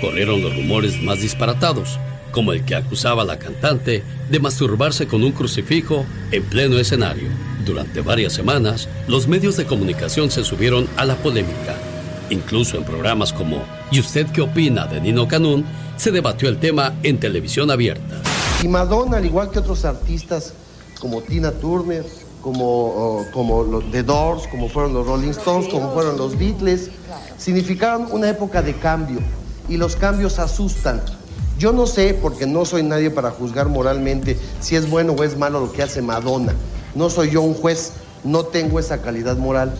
corrieron 0.00 0.42
los 0.42 0.54
rumores 0.54 1.02
más 1.02 1.20
disparatados, 1.20 1.98
como 2.30 2.52
el 2.52 2.64
que 2.64 2.74
acusaba 2.74 3.22
a 3.22 3.26
la 3.26 3.38
cantante 3.38 4.02
de 4.30 4.40
masturbarse 4.40 5.06
con 5.06 5.24
un 5.24 5.32
crucifijo 5.32 6.04
en 6.30 6.44
pleno 6.44 6.78
escenario. 6.78 7.28
Durante 7.64 8.00
varias 8.00 8.32
semanas, 8.32 8.88
los 9.06 9.28
medios 9.28 9.56
de 9.56 9.66
comunicación 9.66 10.30
se 10.30 10.44
subieron 10.44 10.88
a 10.96 11.04
la 11.04 11.16
polémica. 11.16 11.76
Incluso 12.30 12.76
en 12.76 12.84
programas 12.84 13.32
como 13.32 13.62
¿Y 13.90 14.00
usted 14.00 14.26
qué 14.26 14.42
opina? 14.42 14.86
de 14.86 15.00
Nino 15.00 15.26
Canún, 15.26 15.64
se 15.96 16.10
debatió 16.10 16.48
el 16.48 16.58
tema 16.58 16.94
en 17.02 17.18
televisión 17.18 17.70
abierta. 17.70 18.22
Y 18.62 18.68
Madonna, 18.68 19.16
al 19.16 19.24
igual 19.24 19.50
que 19.50 19.58
otros 19.60 19.84
artistas 19.84 20.52
como 21.00 21.22
Tina 21.22 21.52
Turner, 21.52 22.04
como, 22.42 23.24
como 23.32 23.64
los 23.64 23.90
The 23.90 24.02
Doors, 24.02 24.46
como 24.48 24.68
fueron 24.68 24.94
los 24.94 25.06
Rolling 25.06 25.30
Stones, 25.30 25.68
como 25.68 25.92
fueron 25.92 26.16
los 26.16 26.38
Beatles, 26.38 26.90
significaron 27.36 28.08
una 28.10 28.28
época 28.28 28.62
de 28.62 28.74
cambio 28.74 29.20
y 29.68 29.76
los 29.76 29.96
cambios 29.96 30.38
asustan. 30.38 31.02
Yo 31.58 31.72
no 31.72 31.86
sé, 31.86 32.14
porque 32.14 32.46
no 32.46 32.64
soy 32.64 32.82
nadie 32.82 33.10
para 33.10 33.30
juzgar 33.30 33.68
moralmente 33.68 34.38
si 34.60 34.76
es 34.76 34.88
bueno 34.88 35.12
o 35.12 35.24
es 35.24 35.36
malo 35.36 35.60
lo 35.60 35.72
que 35.72 35.82
hace 35.82 36.02
Madonna. 36.02 36.54
No 36.94 37.10
soy 37.10 37.30
yo 37.30 37.42
un 37.42 37.54
juez, 37.54 37.92
no 38.24 38.44
tengo 38.44 38.78
esa 38.78 39.02
calidad 39.02 39.36
moral. 39.36 39.74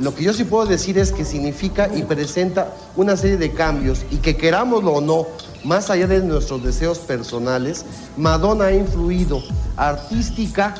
Lo 0.00 0.14
que 0.14 0.24
yo 0.24 0.32
sí 0.32 0.44
puedo 0.44 0.64
decir 0.64 0.98
es 0.98 1.12
que 1.12 1.24
significa 1.24 1.90
y 1.94 2.02
presenta 2.02 2.74
una 2.96 3.16
serie 3.16 3.36
de 3.36 3.52
cambios 3.52 4.06
y 4.10 4.16
que 4.16 4.36
querámoslo 4.36 4.92
o 4.92 5.00
no, 5.00 5.26
más 5.64 5.90
allá 5.90 6.06
de 6.06 6.20
nuestros 6.20 6.64
deseos 6.64 6.98
personales, 6.98 7.84
Madonna 8.16 8.66
ha 8.66 8.72
influido 8.72 9.42
artística 9.76 10.74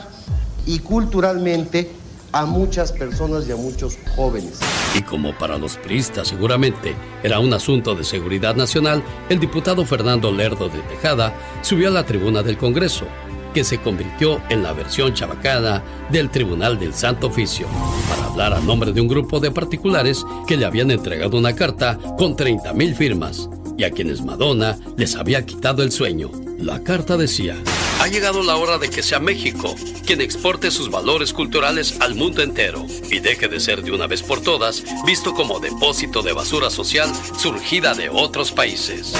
y 0.65 0.79
culturalmente 0.79 1.93
a 2.39 2.45
muchas 2.45 2.93
personas 2.93 3.49
y 3.49 3.53
a 3.53 3.57
muchos 3.57 3.99
jóvenes. 4.15 4.61
Y 4.95 5.01
como 5.03 5.37
para 5.39 5.57
los 5.57 5.77
priistas 5.79 6.29
seguramente 6.29 6.95
era 7.23 7.39
un 7.39 7.53
asunto 7.55 7.95
de 7.95 8.05
seguridad 8.05 8.55
nacional, 8.55 9.03
el 9.31 9.41
diputado 9.41 9.87
Fernando 9.87 10.31
Lerdo 10.31 10.69
de 10.69 10.81
Tejada 10.81 11.35
subió 11.63 11.89
a 11.89 11.93
la 11.93 12.05
tribuna 12.05 12.43
del 12.43 12.59
Congreso, 12.59 13.07
que 13.55 13.65
se 13.65 13.79
convirtió 13.79 14.43
en 14.51 14.63
la 14.63 14.75
versión 14.75 15.15
chabacana 15.15 15.83
del 16.11 16.29
Tribunal 16.29 16.79
del 16.79 16.93
Santo 16.93 17.29
Oficio, 17.29 17.67
para 18.11 18.27
hablar 18.27 18.53
a 18.53 18.61
nombre 18.61 18.93
de 18.93 19.01
un 19.01 19.09
grupo 19.09 19.41
de 19.41 19.51
particulares 19.51 20.23
que 20.47 20.59
le 20.59 20.67
habían 20.67 20.91
entregado 20.91 21.39
una 21.39 21.55
carta 21.55 21.99
con 22.19 22.37
30 22.37 22.75
mil 22.75 22.95
firmas 22.95 23.49
y 23.79 23.85
a 23.85 23.91
quienes 23.91 24.23
Madonna 24.23 24.77
les 24.99 25.17
había 25.17 25.47
quitado 25.47 25.83
el 25.83 25.91
sueño. 25.91 26.31
La 26.59 26.83
carta 26.83 27.17
decía, 27.17 27.57
ha 28.01 28.09
llegado 28.09 28.43
la 28.43 28.57
hora 28.57 28.79
de 28.79 28.89
que 28.91 29.03
sea 29.03 29.19
México 29.19 29.75
quien 30.07 30.21
exporte 30.21 30.71
sus 30.71 30.91
valores 30.91 31.33
culturales 31.33 31.97
al 32.01 32.15
mundo 32.15 32.43
entero 32.43 32.87
y 33.11 33.19
deje 33.19 33.49
de 33.49 33.61
ser 33.61 33.83
de 33.83 33.93
una 33.93 34.07
vez 34.07 34.23
por 34.23 34.41
todas 34.41 34.85
visto 35.05 35.35
como 35.35 35.59
depósito 35.59 36.23
de 36.23 36.33
basura 36.33 36.71
social 36.71 37.11
surgida 37.39 37.95
de 37.95 38.09
otros 38.09 38.53
países. 38.53 39.15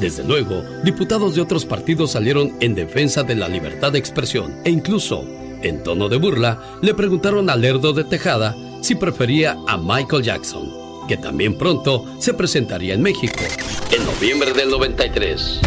Desde 0.00 0.24
luego, 0.24 0.62
diputados 0.82 1.34
de 1.34 1.42
otros 1.42 1.66
partidos 1.66 2.12
salieron 2.12 2.56
en 2.60 2.74
defensa 2.74 3.22
de 3.22 3.34
la 3.34 3.48
libertad 3.48 3.92
de 3.92 3.98
expresión 3.98 4.60
e 4.64 4.70
incluso, 4.70 5.26
en 5.62 5.82
tono 5.82 6.08
de 6.08 6.16
burla, 6.16 6.78
le 6.80 6.94
preguntaron 6.94 7.50
a 7.50 7.56
Lerdo 7.56 7.92
de 7.92 8.04
Tejada 8.04 8.56
si 8.80 8.94
prefería 8.94 9.58
a 9.68 9.76
Michael 9.76 10.22
Jackson, 10.22 10.72
que 11.06 11.18
también 11.18 11.58
pronto 11.58 12.06
se 12.18 12.32
presentaría 12.32 12.94
en 12.94 13.02
México, 13.02 13.40
en 13.90 14.04
noviembre 14.06 14.52
del 14.52 14.70
93. 14.70 15.60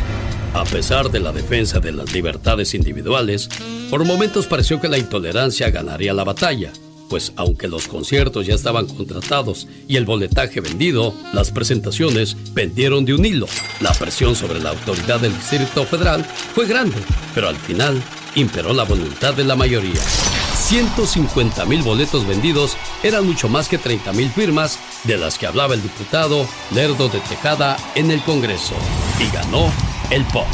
A 0.54 0.66
pesar 0.66 1.10
de 1.10 1.20
la 1.20 1.32
defensa 1.32 1.80
de 1.80 1.92
las 1.92 2.14
libertades 2.14 2.76
individuales, 2.76 3.50
por 3.90 4.06
momentos 4.06 4.46
pareció 4.46 4.80
que 4.80 4.88
la 4.88 5.00
intolerancia 5.00 5.72
ganaría 5.72 6.14
la 6.14 6.24
batalla, 6.24 6.72
pues 7.10 7.34
aunque 7.36 7.68
los 7.68 7.88
conciertos 7.88 8.46
ya 8.46 8.54
estaban 8.54 8.86
contratados 8.86 9.68
y 9.88 9.96
el 9.96 10.06
boletaje 10.06 10.62
vendido, 10.62 11.14
las 11.34 11.50
presentaciones 11.50 12.38
pendieron 12.54 13.04
de 13.04 13.16
un 13.16 13.26
hilo. 13.26 13.48
La 13.82 13.94
presión 13.94 14.36
sobre 14.36 14.60
la 14.60 14.70
autoridad 14.70 15.20
del 15.20 15.36
Distrito 15.36 15.86
Federal 15.86 16.24
fue 16.24 16.68
grande, 16.68 16.98
pero 17.34 17.50
al 17.50 17.58
final 17.58 18.00
imperó 18.36 18.74
la 18.74 18.84
voluntad 18.84 19.34
de 19.34 19.46
la 19.46 19.56
mayoría. 19.56 20.02
150 20.74 21.66
mil 21.66 21.84
boletos 21.84 22.26
vendidos 22.26 22.78
eran 23.04 23.28
mucho 23.28 23.48
más 23.48 23.70
que 23.70 23.78
30 23.78 24.12
mil 24.14 24.32
firmas 24.32 24.80
de 25.04 25.18
las 25.18 25.38
que 25.38 25.46
hablaba 25.46 25.76
el 25.76 25.84
diputado 25.84 26.48
Lerdo 26.72 27.10
de 27.10 27.20
Tejada 27.20 27.78
en 27.94 28.10
el 28.10 28.24
Congreso. 28.24 28.74
Y 29.20 29.32
ganó 29.32 29.72
el 30.10 30.26
pop, 30.26 30.48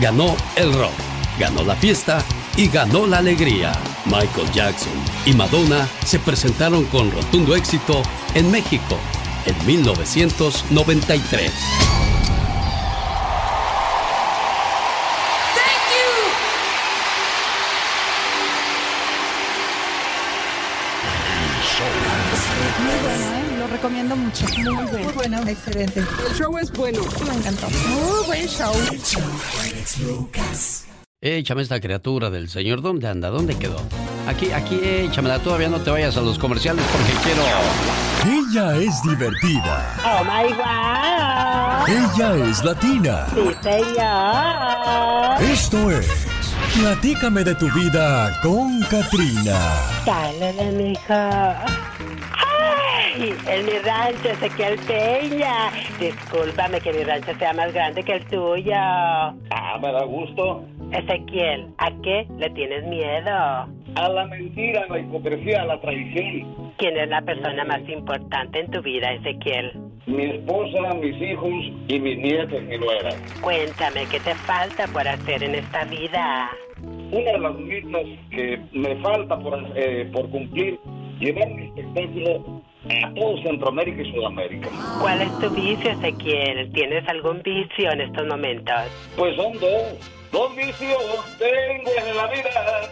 ganó 0.00 0.34
el 0.56 0.72
rock, 0.72 0.94
ganó 1.38 1.62
la 1.62 1.76
fiesta 1.76 2.24
y 2.56 2.68
ganó 2.68 3.06
la 3.06 3.18
alegría. 3.18 3.72
Michael 4.06 4.50
Jackson 4.50 4.94
y 5.26 5.34
Madonna 5.34 5.86
se 6.06 6.20
presentaron 6.20 6.86
con 6.86 7.10
rotundo 7.10 7.54
éxito 7.54 8.02
en 8.34 8.50
México 8.50 8.96
en 9.44 9.66
1993. 9.66 11.52
Recomiendo 23.76 24.16
mucho. 24.16 24.46
Muy 24.48 24.64
bueno. 24.64 25.04
Muy 25.04 25.12
bueno, 25.12 25.42
excelente. 25.46 26.00
El 26.00 26.34
show 26.34 26.56
es 26.58 26.72
bueno. 26.72 27.00
Me 27.26 27.34
encantó. 27.34 27.68
Muy 27.68 28.26
buen 28.26 28.46
show. 28.48 28.72
Échame 31.20 31.62
esta 31.62 31.80
criatura 31.80 32.30
del 32.30 32.48
señor. 32.48 32.80
¿Dónde 32.80 33.08
anda? 33.08 33.28
¿Dónde 33.28 33.56
quedó? 33.56 33.76
Aquí, 34.26 34.50
aquí, 34.52 34.80
échamela. 34.82 35.40
Todavía 35.40 35.68
no 35.68 35.80
te 35.80 35.90
vayas 35.90 36.16
a 36.16 36.22
los 36.22 36.38
comerciales 36.38 36.84
porque 36.90 37.12
quiero. 37.22 37.42
Ella 38.48 38.76
es 38.76 39.02
divertida. 39.02 39.94
Oh 40.04 40.24
my 40.24 40.52
God. 40.54 41.88
Ella 41.88 42.48
es 42.48 42.64
latina. 42.64 43.26
Sí, 43.34 43.56
señor. 43.62 45.42
Esto 45.52 45.90
es. 45.90 46.26
Platícame 46.78 47.44
de 47.44 47.54
tu 47.54 47.70
vida 47.72 48.40
con 48.42 48.80
Katrina. 48.82 49.58
Dale, 50.06 50.72
mija. 50.72 51.64
¡Ay! 53.18 53.34
En 53.48 53.64
mi 53.64 53.72
rancho, 53.72 54.28
Ezequiel 54.30 54.78
Peña. 54.86 55.70
Discúlpame 55.98 56.80
que 56.80 56.92
mi 56.92 57.02
rancho 57.02 57.34
sea 57.38 57.52
más 57.54 57.72
grande 57.72 58.02
que 58.02 58.12
el 58.12 58.24
tuyo. 58.26 58.74
Ah, 58.74 59.78
me 59.80 59.92
da 59.92 60.04
gusto. 60.04 60.64
Ezequiel, 60.92 61.68
¿a 61.78 61.90
qué 62.02 62.26
le 62.38 62.50
tienes 62.50 62.84
miedo? 62.84 63.30
A 63.30 64.08
la 64.08 64.26
mentira, 64.26 64.82
a 64.82 64.92
la 64.92 64.98
hipocresía, 65.00 65.62
a 65.62 65.64
la 65.64 65.80
traición. 65.80 66.72
¿Quién 66.76 66.96
es 66.98 67.08
la 67.08 67.22
persona 67.22 67.64
más 67.64 67.88
importante 67.88 68.60
en 68.60 68.70
tu 68.70 68.82
vida, 68.82 69.12
Ezequiel? 69.12 69.72
Mi 70.06 70.24
esposa, 70.24 70.94
mis 71.00 71.20
hijos 71.20 71.52
y 71.88 71.98
mis 71.98 72.18
nietos, 72.18 72.62
mi 72.62 72.78
nuera. 72.78 73.10
Cuéntame, 73.40 74.04
¿qué 74.10 74.20
te 74.20 74.34
falta 74.34 74.86
por 74.88 75.08
hacer 75.08 75.42
en 75.42 75.54
esta 75.54 75.84
vida? 75.84 76.50
Una 77.10 77.32
de 77.32 77.38
las 77.38 77.54
metas 77.58 78.02
que 78.30 78.60
me 78.72 78.94
falta 78.96 79.38
por, 79.38 79.58
eh, 79.74 80.08
por 80.12 80.28
cumplir, 80.30 80.78
llevar 81.18 81.48
mi 81.48 81.66
espectáculo 81.68 82.55
a 82.90 83.14
todo 83.14 83.36
Centroamérica 83.42 84.02
y 84.02 84.12
Sudamérica. 84.12 84.68
¿Cuál 85.00 85.22
es 85.22 85.38
tu 85.38 85.50
vicio, 85.50 85.90
Ezequiel? 85.90 86.70
¿Tienes 86.72 87.08
algún 87.08 87.42
vicio 87.42 87.90
en 87.90 88.00
estos 88.00 88.26
momentos? 88.26 88.74
Pues 89.16 89.36
son 89.36 89.52
dos. 89.58 90.12
Dos 90.32 90.56
vicios 90.56 91.38
tengo 91.38 91.90
en 91.98 92.16
la 92.16 92.26
vida. 92.26 92.90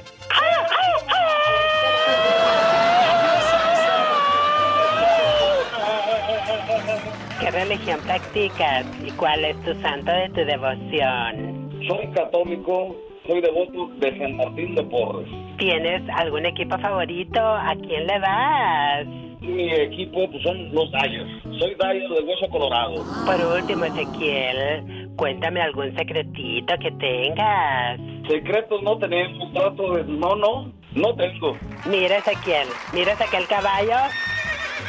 ¿qué 7.41 7.51
religión 7.51 8.01
practicas 8.07 8.87
y 9.05 9.11
cuál 9.13 9.45
es 9.45 9.57
tu 9.63 9.75
santo 9.81 10.11
de 10.11 10.29
tu 10.31 10.45
devoción? 10.45 11.71
Soy 11.87 12.07
católico, 12.15 12.97
soy 13.27 13.41
devoto 13.43 13.89
de 13.99 14.19
San 14.19 14.37
Martín 14.37 14.75
de 14.75 14.83
Porres. 14.85 15.29
¿Tienes 15.59 16.03
algún 16.17 16.47
equipo 16.47 16.79
favorito? 16.79 17.41
¿A 17.41 17.75
quién 17.75 18.07
le 18.07 18.19
vas? 18.19 19.24
Mi 19.45 19.73
equipo 19.73 20.31
pues, 20.31 20.43
son 20.43 20.73
los 20.73 20.91
Dyers. 20.91 21.43
Soy 21.59 21.75
Dyer 21.75 22.09
de 22.09 22.23
Hueso 22.23 22.49
Colorado. 22.51 23.05
Por 23.27 23.59
último, 23.59 23.85
Ezequiel, 23.85 25.11
cuéntame 25.17 25.61
algún 25.61 25.95
secretito 25.97 26.75
que 26.81 26.91
tengas. 26.93 28.01
Secretos 28.29 28.83
no 28.83 28.99
tenemos, 28.99 29.53
trato 29.53 29.95
de... 29.95 30.05
No, 30.05 30.35
no, 30.35 30.73
no 30.95 31.15
tengo. 31.15 31.57
Mira, 31.87 32.19
Ezequiel, 32.19 32.69
mira 32.93 33.13
aquel 33.13 33.47
caballo. 33.47 33.97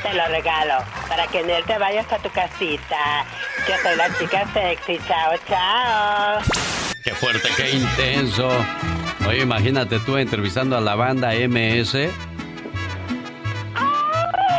Te 0.02 0.14
lo 0.14 0.26
regalo 0.28 0.84
para 1.10 1.28
que 1.28 1.40
en 1.40 1.50
él 1.50 1.64
te 1.66 1.78
vayas 1.78 2.12
a 2.12 2.18
tu 2.20 2.30
casita. 2.30 3.26
Yo 3.68 3.76
soy 3.82 3.98
la 3.98 4.08
chica 4.18 4.46
sexy. 4.54 5.00
Chao, 5.08 5.34
chao. 5.48 6.40
Qué 7.04 7.12
fuerte, 7.12 7.50
qué 7.58 7.72
intenso. 7.72 8.50
Oye, 9.28 9.42
imagínate 9.42 10.00
tú 10.00 10.18
entrevistando 10.18 10.78
a 10.78 10.82
la 10.82 10.96
banda 10.96 11.34
MS. 11.34 12.10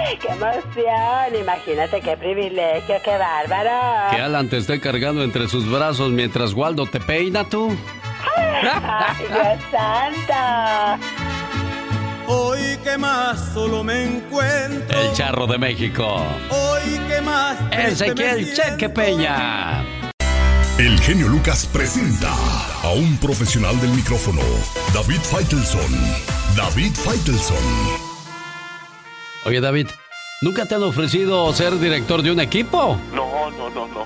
¡Ay, 0.06 0.18
qué 0.18 0.28
emoción! 0.28 1.40
Imagínate 1.40 2.00
qué 2.00 2.16
privilegio, 2.16 2.96
qué 3.04 3.16
bárbaro. 3.16 4.10
Que 4.10 4.20
Alan 4.20 4.48
te 4.48 4.58
esté 4.58 4.80
cargando 4.80 5.22
entre 5.22 5.48
sus 5.48 5.68
brazos 5.70 6.10
mientras 6.10 6.52
Waldo 6.52 6.86
te 6.86 7.00
peina 7.00 7.48
tú. 7.48 7.76
¡Ay, 8.36 9.26
Dios 9.26 9.58
santo! 9.70 11.04
Hoy 12.28 12.76
que 12.82 12.98
más 12.98 13.52
solo 13.52 13.84
me 13.84 14.04
encuentro. 14.04 15.00
El 15.00 15.12
charro 15.12 15.46
de 15.46 15.58
México. 15.58 16.24
Hoy 16.50 16.98
que 17.08 17.20
más. 17.20 17.56
Ezequiel 17.72 18.54
Cheque 18.54 18.88
Peña. 18.88 19.84
El 20.78 21.00
genio 21.00 21.28
Lucas 21.28 21.68
presenta 21.72 22.32
a 22.82 22.90
un 22.90 23.16
profesional 23.16 23.80
del 23.80 23.90
micrófono, 23.90 24.42
David 24.92 25.20
Faitelson. 25.20 25.90
David 26.54 26.92
Faitelson. 26.92 28.15
Oye, 29.46 29.60
David, 29.60 29.86
¿nunca 30.42 30.66
te 30.66 30.74
han 30.74 30.82
ofrecido 30.82 31.52
ser 31.52 31.78
director 31.78 32.20
de 32.20 32.32
un 32.32 32.40
equipo? 32.40 32.98
No, 33.14 33.48
no, 33.52 33.70
no, 33.70 33.86
no. 33.86 34.04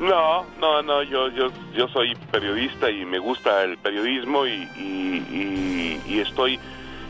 no, 0.00 0.44
no, 0.58 0.82
no, 0.82 1.02
yo, 1.04 1.28
yo, 1.28 1.52
yo 1.76 1.86
soy 1.86 2.16
periodista 2.32 2.90
y 2.90 3.04
me 3.04 3.20
gusta 3.20 3.62
el 3.62 3.78
periodismo 3.78 4.48
y, 4.48 6.00
estoy, 6.08 6.58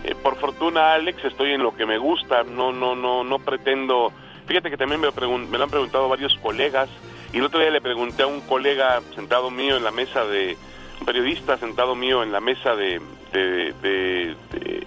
eh, 0.05 0.15
por 0.23 0.37
fortuna, 0.37 0.93
Alex, 0.93 1.25
estoy 1.25 1.53
en 1.53 1.63
lo 1.63 1.75
que 1.75 1.87
me 1.87 1.97
gusta. 1.97 2.43
No, 2.43 2.71
no, 2.71 2.95
no, 2.95 3.25
no 3.25 3.39
pretendo. 3.39 4.13
Fíjate 4.45 4.69
que 4.69 4.77
también 4.77 5.01
me, 5.01 5.09
me 5.11 5.57
lo 5.57 5.65
han 5.65 5.71
preguntado 5.71 6.11
varios 6.11 6.35
colegas 6.43 6.91
y 7.33 7.39
el 7.39 7.45
otro 7.45 7.61
día 7.61 7.71
le 7.71 7.81
pregunté 7.81 8.25
a 8.25 8.27
un 8.27 8.43
colega 8.43 9.01
sentado 9.15 9.51
mío 9.51 9.79
en 9.79 9.85
la 9.85 9.91
mesa 9.91 10.27
de, 10.27 10.55
un 11.01 11.07
periodista 11.07 11.57
sentado 11.59 11.95
mío 11.95 12.23
en 12.23 12.33
la 12.33 12.41
mesa 12.41 12.75
de, 12.77 13.01
de, 13.33 14.37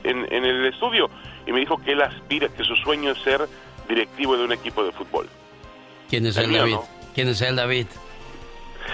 en, 0.04 0.46
el 0.46 0.66
estudio, 0.66 1.10
y 1.48 1.52
me 1.52 1.60
dijo 1.62 1.78
que 1.78 1.94
él 1.94 2.02
aspira, 2.02 2.50
que 2.50 2.64
su 2.64 2.76
sueño 2.76 3.12
es 3.12 3.20
ser 3.24 3.48
directivo 3.88 4.38
de 4.38 4.44
un 4.44 4.52
equipo 4.52 4.84
de 4.84 4.92
fútbol. 4.92 5.28
¿Quién 6.10 6.26
es 6.26 6.38
el, 6.38 6.54
David? 6.54 6.78
¿Quién 7.16 7.30
es 7.30 7.42
el 7.42 7.56
David? 7.56 7.88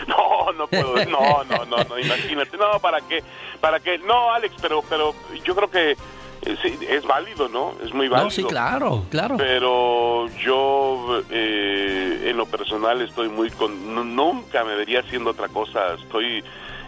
No, 0.08 0.52
no 0.54 0.68
puedo, 0.68 0.96
no, 1.06 1.44
no, 1.44 1.66
no, 1.66 1.84
no, 1.84 2.00
imagínate, 2.00 2.58
no, 2.58 2.80
¿para 2.80 3.00
qué? 3.02 3.24
¿Para 3.62 3.80
qué? 3.80 4.00
No, 4.00 4.32
Alex, 4.32 4.56
pero, 4.60 4.84
pero 4.90 5.14
yo 5.46 5.56
creo 5.56 5.70
que 5.70 5.92
eh, 5.92 6.58
sí, 6.62 6.78
es 6.90 7.06
válido, 7.06 7.48
¿no? 7.48 7.76
Es 7.82 7.94
muy 7.94 8.08
válido. 8.08 8.26
No, 8.26 8.32
sí, 8.32 8.44
claro, 8.44 9.06
claro. 9.10 9.38
Pero 9.38 10.28
yo, 10.44 11.22
eh, 11.30 12.26
en 12.26 12.36
lo 12.36 12.46
personal, 12.48 13.02
estoy 13.02 13.30
muy 13.30 13.50
con... 13.52 14.16
Nunca 14.16 14.64
me 14.66 14.76
vería 14.76 15.02
haciendo 15.02 15.30
otra 15.30 15.48
cosa. 15.48 15.94
Estoy 15.94 16.44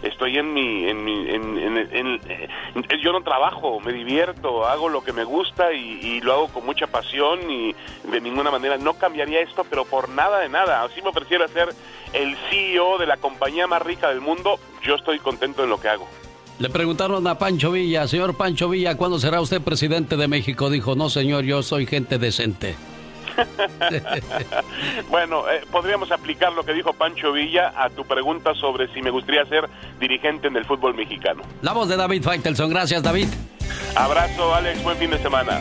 estoy 0.06 0.38
en 0.38 0.52
mi, 0.52 0.88
en 0.88 1.04
mi, 1.04 1.28
en, 1.28 2.20
yo 3.02 3.12
no 3.12 3.22
trabajo, 3.22 3.80
me 3.80 3.92
divierto, 3.92 4.66
hago 4.66 4.88
lo 4.88 5.02
que 5.04 5.12
me 5.12 5.24
gusta 5.24 5.72
y, 5.72 6.20
lo 6.20 6.32
hago 6.32 6.48
con 6.48 6.66
mucha 6.66 6.86
pasión 6.86 7.50
y 7.50 7.74
de 8.10 8.20
ninguna 8.20 8.50
manera 8.50 8.76
no 8.78 8.94
cambiaría 8.94 9.40
esto, 9.40 9.64
pero 9.68 9.84
por 9.84 10.08
nada 10.08 10.40
de 10.40 10.48
nada. 10.48 10.82
Así 10.82 11.02
me 11.02 11.10
ofreciera 11.10 11.46
ser 11.48 11.68
el 12.12 12.36
CEO 12.50 12.98
de 12.98 13.06
la 13.06 13.16
compañía 13.16 13.66
más 13.66 13.82
rica 13.82 14.08
del 14.08 14.20
mundo, 14.20 14.58
yo 14.82 14.94
estoy 14.94 15.18
contento 15.18 15.64
en 15.64 15.70
lo 15.70 15.80
que 15.80 15.88
hago. 15.88 16.08
Le 16.58 16.70
preguntaron 16.70 17.26
a 17.26 17.38
Pancho 17.38 17.70
Villa, 17.72 18.08
señor 18.08 18.36
Pancho 18.36 18.68
Villa, 18.70 18.96
¿cuándo 18.96 19.18
será 19.18 19.40
usted 19.40 19.60
presidente 19.60 20.16
de 20.16 20.26
México? 20.26 20.70
Dijo, 20.70 20.94
no 20.94 21.10
señor, 21.10 21.44
yo 21.44 21.62
soy 21.62 21.86
gente 21.86 22.18
decente. 22.18 22.76
bueno, 25.10 25.48
eh, 25.50 25.62
podríamos 25.70 26.10
aplicar 26.10 26.52
lo 26.52 26.64
que 26.64 26.72
dijo 26.72 26.92
Pancho 26.92 27.32
Villa 27.32 27.72
a 27.76 27.90
tu 27.90 28.04
pregunta 28.04 28.54
sobre 28.54 28.92
si 28.92 29.02
me 29.02 29.10
gustaría 29.10 29.44
ser 29.46 29.68
dirigente 29.98 30.48
en 30.48 30.56
el 30.56 30.64
fútbol 30.64 30.94
mexicano. 30.94 31.42
La 31.62 31.72
voz 31.72 31.88
de 31.88 31.96
David 31.96 32.22
Faitelson, 32.22 32.70
gracias 32.70 33.02
David. 33.02 33.28
Abrazo 33.94 34.54
Alex, 34.54 34.82
buen 34.82 34.96
fin 34.96 35.10
de 35.10 35.18
semana. 35.18 35.60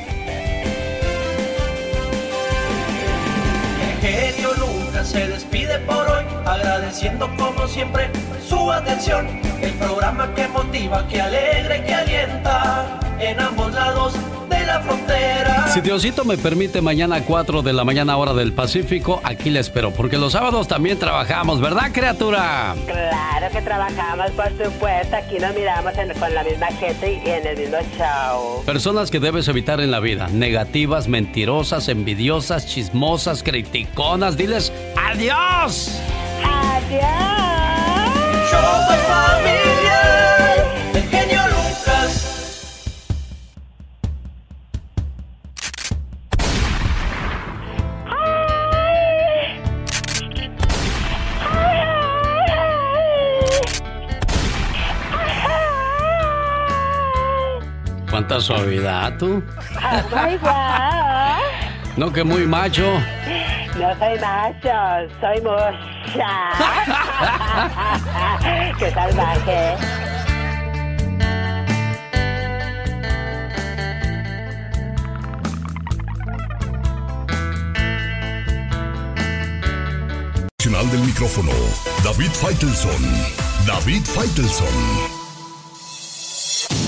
Se 5.06 5.28
despide 5.28 5.80
por 5.80 6.08
hoy, 6.10 6.26
agradeciendo 6.46 7.30
como 7.38 7.68
siempre 7.68 8.10
su 8.48 8.72
atención. 8.72 9.28
El 9.62 9.72
programa 9.74 10.34
que 10.34 10.48
motiva, 10.48 11.08
que 11.08 11.22
alegra 11.22 11.78
y 11.78 11.82
que 11.82 11.94
alienta 11.94 13.00
en 13.20 13.40
ambos 13.40 13.74
lados 13.74 14.14
de 14.50 14.66
la 14.66 14.82
frontera. 14.82 15.68
Si 15.70 15.82
Diosito 15.82 16.24
me 16.24 16.38
permite, 16.38 16.82
mañana 16.82 17.18
a 17.18 17.22
4 17.22 17.62
de 17.62 17.74
la 17.74 17.84
mañana, 17.84 18.18
hora 18.18 18.34
del 18.34 18.54
Pacífico, 18.54 19.22
aquí 19.24 19.50
le 19.50 19.60
espero, 19.60 19.92
porque 19.92 20.18
los 20.18 20.34
sábados 20.34 20.68
también 20.68 21.00
trabajamos, 21.00 21.62
¿verdad, 21.62 21.92
criatura? 21.92 22.76
Claro 22.86 23.48
que 23.52 23.62
trabajamos, 23.62 24.32
por 24.32 24.50
supuesto. 24.50 25.16
Aquí 25.16 25.40
nos 25.40 25.56
miramos 25.56 25.94
con 26.20 26.34
la 26.34 26.44
misma 26.44 26.68
gente 26.68 27.22
y 27.26 27.30
en 27.30 27.48
el 27.48 27.58
mismo 27.58 27.78
show. 27.98 28.64
Personas 28.66 29.10
que 29.10 29.20
debes 29.20 29.48
evitar 29.48 29.80
en 29.80 29.92
la 29.92 30.00
vida: 30.00 30.28
negativas, 30.28 31.08
mentirosas, 31.08 31.90
envidiosas, 31.90 32.68
chismosas, 32.68 33.44
criticonas. 33.44 34.38
Diles 34.38 34.72
adiós. 34.96 36.00
Adiós. 36.44 37.36
Show 38.50 38.86
familiar, 39.08 40.66
el 40.94 41.04
genio 41.10 41.42
Lucas. 41.48 42.12
Cuánta 58.10 58.40
suavidad, 58.40 59.18
tú. 59.18 59.44
Oh 59.78 60.04
my 60.16 60.38
God. 60.38 61.98
No, 61.98 62.12
que 62.12 62.24
muy 62.24 62.46
macho. 62.46 63.00
No 63.80 63.98
soy 64.00 64.20
macho, 64.20 65.14
soy 65.20 65.42
mocha. 65.42 66.32
Qué 68.80 68.92
salvaje. 68.92 69.78
Del 80.92 81.00
micrófono, 81.00 81.52
David 82.04 82.30
Faitelson. 82.32 83.02
David 83.66 84.04
Faitelson. 84.04 84.68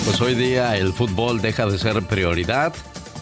Pues 0.06 0.22
hoy 0.22 0.36
día 0.36 0.78
el 0.78 0.94
fútbol 0.94 1.42
deja 1.42 1.66
de 1.66 1.80
ser 1.80 2.04
prioridad. 2.04 2.74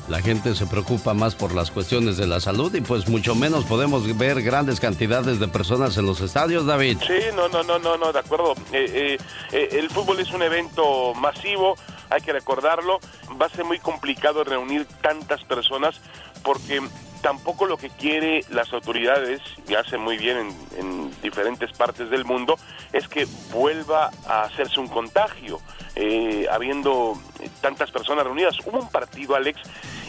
La 0.07 0.21
gente 0.21 0.53
se 0.53 0.67
preocupa 0.67 1.15
más 1.15 1.33
por 1.33 1.55
las 1.55 1.71
cuestiones 1.71 2.15
de 2.17 2.27
la 2.27 2.39
salud 2.39 2.73
y 2.75 2.81
pues 2.81 3.09
mucho 3.09 3.33
menos 3.33 3.65
podemos 3.65 4.15
ver 4.17 4.43
grandes 4.43 4.79
cantidades 4.79 5.39
de 5.39 5.47
personas 5.47 5.97
en 5.97 6.05
los 6.05 6.21
estadios, 6.21 6.67
David. 6.67 6.99
Sí, 7.05 7.25
no, 7.35 7.47
no, 7.47 7.63
no, 7.63 7.79
no, 7.79 7.97
no, 7.97 8.13
de 8.13 8.19
acuerdo. 8.19 8.53
Eh, 8.71 8.85
eh, 8.93 9.17
eh, 9.51 9.69
el 9.71 9.89
fútbol 9.89 10.19
es 10.19 10.31
un 10.31 10.43
evento 10.43 11.15
masivo, 11.15 11.75
hay 12.11 12.21
que 12.21 12.33
recordarlo. 12.33 12.99
Va 13.41 13.47
a 13.47 13.49
ser 13.49 13.65
muy 13.65 13.79
complicado 13.79 14.43
reunir 14.43 14.85
tantas 15.01 15.43
personas 15.43 15.99
porque 16.43 16.81
tampoco 17.23 17.65
lo 17.65 17.77
que 17.77 17.89
quiere 17.89 18.45
las 18.51 18.71
autoridades, 18.71 19.41
y 19.67 19.73
hace 19.73 19.97
muy 19.97 20.19
bien 20.19 20.37
en, 20.37 20.77
en 20.77 21.21
diferentes 21.23 21.71
partes 21.71 22.11
del 22.11 22.23
mundo, 22.23 22.55
es 22.93 23.07
que 23.07 23.25
vuelva 23.51 24.11
a 24.27 24.43
hacerse 24.43 24.79
un 24.79 24.87
contagio, 24.87 25.59
eh, 25.95 26.45
habiendo 26.51 27.19
tantas 27.61 27.89
personas 27.89 28.25
reunidas. 28.25 28.55
Hubo 28.63 28.79
un 28.79 28.89
partido, 28.89 29.35
Alex, 29.35 29.59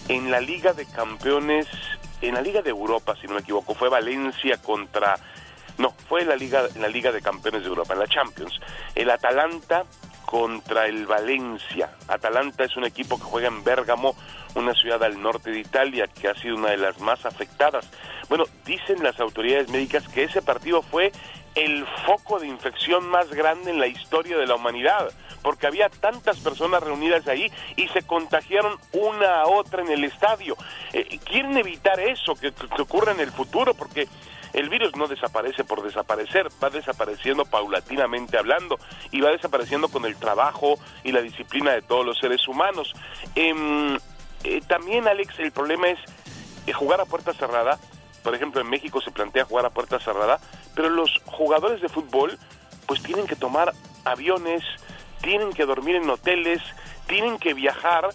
en 0.08 0.30
la 0.30 0.40
Liga 0.40 0.72
de 0.72 0.86
Campeones, 0.86 1.66
en 2.20 2.34
la 2.34 2.40
Liga 2.40 2.62
de 2.62 2.70
Europa, 2.70 3.14
si 3.20 3.26
no 3.26 3.34
me 3.34 3.40
equivoco, 3.40 3.74
fue 3.74 3.88
Valencia 3.88 4.60
contra... 4.62 5.16
No, 5.78 5.92
fue 6.08 6.24
la 6.24 6.36
Liga, 6.36 6.62
en 6.74 6.80
la 6.80 6.88
Liga 6.88 7.12
de 7.12 7.20
Campeones 7.20 7.62
de 7.62 7.68
Europa, 7.68 7.92
en 7.92 8.00
la 8.00 8.06
Champions. 8.06 8.58
El 8.94 9.10
Atalanta 9.10 9.84
contra 10.24 10.86
el 10.86 11.06
Valencia. 11.06 11.90
Atalanta 12.08 12.64
es 12.64 12.76
un 12.76 12.84
equipo 12.84 13.18
que 13.18 13.24
juega 13.24 13.48
en 13.48 13.62
Bérgamo, 13.62 14.16
una 14.54 14.74
ciudad 14.74 15.02
al 15.04 15.20
norte 15.20 15.50
de 15.50 15.60
Italia 15.60 16.08
que 16.08 16.28
ha 16.28 16.34
sido 16.34 16.56
una 16.56 16.70
de 16.70 16.78
las 16.78 16.98
más 17.00 17.24
afectadas. 17.26 17.88
Bueno, 18.28 18.44
dicen 18.64 19.02
las 19.02 19.20
autoridades 19.20 19.68
médicas 19.68 20.08
que 20.08 20.24
ese 20.24 20.42
partido 20.42 20.82
fue 20.82 21.12
el 21.56 21.86
foco 22.04 22.38
de 22.38 22.46
infección 22.46 23.08
más 23.08 23.30
grande 23.30 23.70
en 23.70 23.80
la 23.80 23.86
historia 23.86 24.36
de 24.36 24.46
la 24.46 24.54
humanidad, 24.54 25.10
porque 25.42 25.66
había 25.66 25.88
tantas 25.88 26.38
personas 26.38 26.82
reunidas 26.82 27.26
ahí 27.26 27.50
y 27.76 27.88
se 27.88 28.02
contagiaron 28.02 28.78
una 28.92 29.40
a 29.40 29.46
otra 29.46 29.82
en 29.82 29.90
el 29.90 30.04
estadio. 30.04 30.54
Eh, 30.92 31.18
quieren 31.24 31.56
evitar 31.56 31.98
eso, 31.98 32.34
que, 32.34 32.52
ocurra 32.78 33.12
en 33.12 33.20
el 33.20 33.32
futuro, 33.32 33.72
porque 33.72 34.06
el 34.52 34.68
virus 34.68 34.94
no 34.96 35.06
desaparece 35.06 35.64
por 35.64 35.82
desaparecer, 35.82 36.48
va 36.62 36.68
desapareciendo 36.68 37.46
paulatinamente 37.46 38.38
hablando 38.38 38.78
y 39.10 39.22
va 39.22 39.30
desapareciendo 39.30 39.88
con 39.88 40.04
el 40.04 40.16
trabajo 40.16 40.78
y 41.04 41.12
la 41.12 41.22
disciplina 41.22 41.72
de 41.72 41.82
todos 41.82 42.04
los 42.04 42.18
seres 42.18 42.46
humanos. 42.46 42.94
Em, 43.34 43.96
eh, 44.44 44.60
también, 44.68 45.08
Alex, 45.08 45.38
el 45.38 45.52
problema 45.52 45.88
es 45.88 45.98
eh, 46.66 46.72
jugar 46.72 47.00
a 47.00 47.06
puerta 47.06 47.32
cerrada. 47.32 47.78
Por 48.26 48.34
ejemplo, 48.34 48.60
en 48.60 48.68
México 48.68 49.00
se 49.00 49.12
plantea 49.12 49.44
jugar 49.44 49.66
a 49.66 49.70
puerta 49.70 50.00
cerrada, 50.00 50.40
pero 50.74 50.90
los 50.90 51.22
jugadores 51.26 51.80
de 51.80 51.88
fútbol 51.88 52.36
pues 52.84 53.00
tienen 53.00 53.24
que 53.28 53.36
tomar 53.36 53.72
aviones, 54.04 54.64
tienen 55.22 55.52
que 55.52 55.64
dormir 55.64 55.94
en 55.94 56.10
hoteles, 56.10 56.60
tienen 57.06 57.38
que 57.38 57.54
viajar 57.54 58.08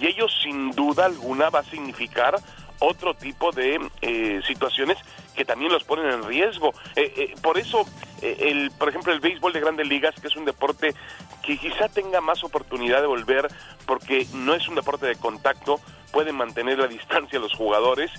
y 0.00 0.08
ello 0.08 0.26
sin 0.28 0.72
duda 0.72 1.04
alguna 1.04 1.48
va 1.48 1.60
a 1.60 1.62
significar 1.62 2.40
otro 2.80 3.14
tipo 3.14 3.52
de 3.52 3.78
eh, 4.00 4.40
situaciones 4.48 4.98
que 5.36 5.44
también 5.44 5.70
los 5.70 5.84
ponen 5.84 6.06
en 6.06 6.24
riesgo. 6.24 6.74
Eh, 6.96 7.14
eh, 7.16 7.34
por 7.40 7.56
eso, 7.56 7.86
el, 8.20 8.72
por 8.72 8.88
ejemplo, 8.88 9.12
el 9.12 9.20
béisbol 9.20 9.52
de 9.52 9.60
grandes 9.60 9.86
ligas, 9.86 10.16
que 10.20 10.26
es 10.26 10.34
un 10.34 10.44
deporte 10.44 10.92
que 11.40 11.56
quizá 11.56 11.88
tenga 11.88 12.20
más 12.20 12.42
oportunidad 12.42 13.00
de 13.00 13.06
volver, 13.06 13.46
porque 13.86 14.26
no 14.34 14.54
es 14.54 14.66
un 14.66 14.74
deporte 14.74 15.06
de 15.06 15.14
contacto, 15.14 15.78
pueden 16.12 16.36
mantener 16.36 16.78
la 16.78 16.86
distancia 16.98 17.38
los 17.38 17.54
jugadores, 17.54 18.10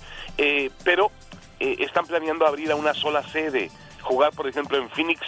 pero 0.84 1.12
están 1.60 2.06
planeando 2.06 2.46
abrir 2.46 2.72
a 2.72 2.76
una 2.76 2.94
sola 2.94 3.24
sede, 3.30 3.72
jugar, 4.02 4.34
por 4.34 4.48
ejemplo, 4.48 4.78
en 4.78 4.90
Phoenix 4.90 5.22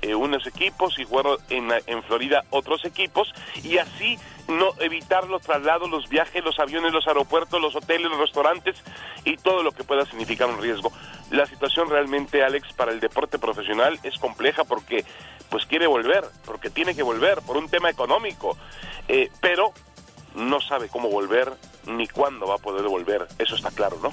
eh, 0.00 0.14
unos 0.14 0.46
equipos 0.46 0.96
y 0.98 1.04
jugar 1.04 1.26
en, 1.48 1.70
en 1.86 2.02
Florida 2.04 2.44
otros 2.50 2.84
equipos 2.84 3.32
y 3.64 3.78
así 3.78 4.16
no 4.46 4.70
evitar 4.78 5.26
los 5.28 5.42
traslados, 5.42 5.90
los 5.90 6.08
viajes, 6.08 6.44
los 6.44 6.58
aviones, 6.60 6.92
los 6.92 7.08
aeropuertos, 7.08 7.60
los 7.60 7.74
hoteles, 7.74 8.08
los 8.08 8.20
restaurantes 8.20 8.76
y 9.24 9.36
todo 9.38 9.64
lo 9.64 9.72
que 9.72 9.82
pueda 9.82 10.06
significar 10.06 10.48
un 10.48 10.60
riesgo. 10.60 10.92
La 11.30 11.46
situación 11.46 11.90
realmente, 11.90 12.44
Alex, 12.44 12.72
para 12.74 12.92
el 12.92 13.00
deporte 13.00 13.38
profesional 13.38 13.98
es 14.04 14.18
compleja 14.18 14.62
porque 14.62 15.04
pues 15.50 15.66
quiere 15.66 15.88
volver, 15.88 16.24
porque 16.44 16.70
tiene 16.70 16.94
que 16.94 17.02
volver 17.02 17.42
por 17.42 17.56
un 17.56 17.68
tema 17.68 17.90
económico, 17.90 18.56
eh, 19.08 19.30
pero 19.40 19.72
no 20.36 20.60
sabe 20.60 20.88
cómo 20.88 21.08
volver 21.08 21.52
ni 21.88 22.06
cuándo 22.06 22.46
va 22.46 22.56
a 22.56 22.58
poder 22.58 22.86
volver, 22.88 23.26
eso 23.38 23.54
está 23.54 23.70
claro, 23.70 23.98
¿no? 24.02 24.12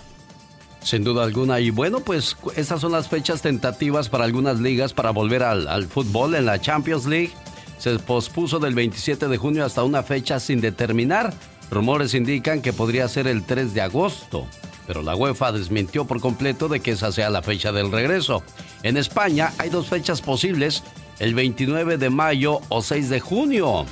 Sin 0.86 1.04
duda 1.04 1.24
alguna. 1.24 1.60
Y 1.60 1.72
bueno, 1.72 2.00
pues 2.00 2.38
estas 2.56 2.82
son 2.82 2.92
las 2.92 3.08
fechas 3.08 3.42
tentativas 3.42 4.08
para 4.08 4.24
algunas 4.24 4.60
ligas 4.60 4.94
para 4.94 5.10
volver 5.10 5.42
al, 5.42 5.88
fútbol. 5.88 6.36
En 6.36 6.46
la 6.46 6.62
Champions 6.62 7.08
League 7.08 7.32
se 7.80 7.98
pospuso 7.98 8.60
del 8.60 8.76
27 8.76 9.28
de 9.28 9.38
junio 9.38 9.66
hasta 9.66 9.84
una 9.84 10.04
fecha 10.04 10.40
sin 10.40 10.62
determinar. 10.62 11.34
Rumores 11.72 12.14
indican 12.14 12.62
que 12.62 12.72
podría 12.72 13.08
ser 13.08 13.26
el 13.26 13.44
3 13.44 13.74
de 13.74 13.82
agosto, 13.82 14.46
pero 14.86 15.02
la 15.02 15.16
UEFA 15.16 15.52
desmintió 15.52 16.06
por 16.06 16.22
completo 16.22 16.68
de 16.68 16.80
que 16.80 16.92
esa 16.92 17.12
sea 17.12 17.32
la 17.32 17.42
fecha 17.42 17.72
del 17.72 17.92
regreso. 17.92 18.44
En 18.84 18.98
España 18.98 19.54
hay 19.58 19.70
dos 19.72 19.88
fechas 19.88 20.22
posibles, 20.22 20.84
el 21.18 21.34
29 21.34 21.98
de 21.98 22.12
mayo 22.12 22.60
o 22.70 22.84
6 22.84 23.10
de 23.10 23.20
junio. 23.20 23.88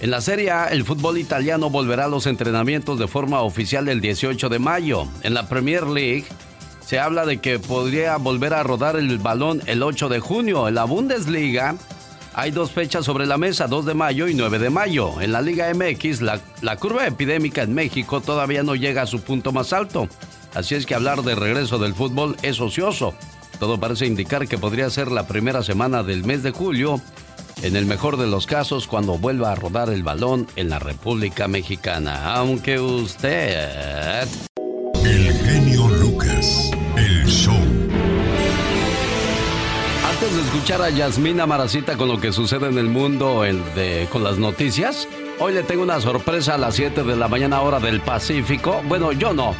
En 0.00 0.10
la 0.10 0.22
Serie 0.22 0.50
A, 0.50 0.68
el 0.68 0.84
fútbol 0.84 1.18
italiano 1.18 1.68
volverá 1.68 2.06
a 2.06 2.08
los 2.08 2.26
entrenamientos 2.26 2.98
de 2.98 3.06
forma 3.06 3.42
oficial 3.42 3.86
el 3.86 4.00
18 4.00 4.48
de 4.48 4.58
mayo. 4.58 5.06
En 5.22 5.34
la 5.34 5.46
Premier 5.46 5.86
League, 5.86 6.24
se 6.80 6.98
habla 6.98 7.26
de 7.26 7.36
que 7.36 7.58
podría 7.58 8.16
volver 8.16 8.54
a 8.54 8.62
rodar 8.62 8.96
el 8.96 9.18
balón 9.18 9.60
el 9.66 9.82
8 9.82 10.08
de 10.08 10.20
junio. 10.20 10.68
En 10.68 10.76
la 10.76 10.84
Bundesliga, 10.84 11.76
hay 12.32 12.50
dos 12.50 12.70
fechas 12.70 13.04
sobre 13.04 13.26
la 13.26 13.36
mesa, 13.36 13.66
2 13.66 13.84
de 13.84 13.92
mayo 13.92 14.26
y 14.26 14.32
9 14.32 14.58
de 14.58 14.70
mayo. 14.70 15.20
En 15.20 15.32
la 15.32 15.42
Liga 15.42 15.70
MX, 15.74 16.22
la, 16.22 16.40
la 16.62 16.76
curva 16.76 17.06
epidémica 17.06 17.60
en 17.60 17.74
México 17.74 18.22
todavía 18.22 18.62
no 18.62 18.76
llega 18.76 19.02
a 19.02 19.06
su 19.06 19.20
punto 19.20 19.52
más 19.52 19.74
alto. 19.74 20.08
Así 20.54 20.76
es 20.76 20.86
que 20.86 20.94
hablar 20.94 21.22
de 21.22 21.34
regreso 21.34 21.78
del 21.78 21.94
fútbol 21.94 22.36
es 22.40 22.58
ocioso. 22.58 23.12
Todo 23.58 23.78
parece 23.78 24.06
indicar 24.06 24.48
que 24.48 24.56
podría 24.56 24.88
ser 24.88 25.12
la 25.12 25.26
primera 25.26 25.62
semana 25.62 26.02
del 26.02 26.24
mes 26.24 26.42
de 26.42 26.52
julio 26.52 27.02
en 27.62 27.76
el 27.76 27.86
mejor 27.86 28.16
de 28.16 28.26
los 28.26 28.46
casos 28.46 28.86
cuando 28.86 29.18
vuelva 29.18 29.52
a 29.52 29.54
rodar 29.54 29.90
el 29.90 30.02
balón 30.02 30.46
en 30.56 30.70
la 30.70 30.78
República 30.78 31.48
Mexicana. 31.48 32.34
Aunque 32.34 32.78
usted... 32.78 34.26
El 35.04 35.32
genio 35.32 35.88
Lucas, 35.88 36.70
el 36.96 37.26
show. 37.26 37.54
Antes 40.08 40.34
de 40.34 40.42
escuchar 40.42 40.82
a 40.82 40.90
Yasmina 40.90 41.46
Maracita 41.46 41.96
con 41.96 42.08
lo 42.08 42.20
que 42.20 42.32
sucede 42.32 42.68
en 42.68 42.78
el 42.78 42.86
mundo 42.86 43.44
con 44.10 44.24
las 44.24 44.38
noticias, 44.38 45.08
hoy 45.38 45.54
le 45.54 45.62
tengo 45.62 45.82
una 45.82 46.00
sorpresa 46.00 46.54
a 46.54 46.58
las 46.58 46.74
7 46.74 47.02
de 47.02 47.16
la 47.16 47.28
mañana 47.28 47.60
hora 47.62 47.80
del 47.80 48.00
Pacífico. 48.00 48.82
Bueno, 48.86 49.12
yo 49.12 49.32
no. 49.32 49.54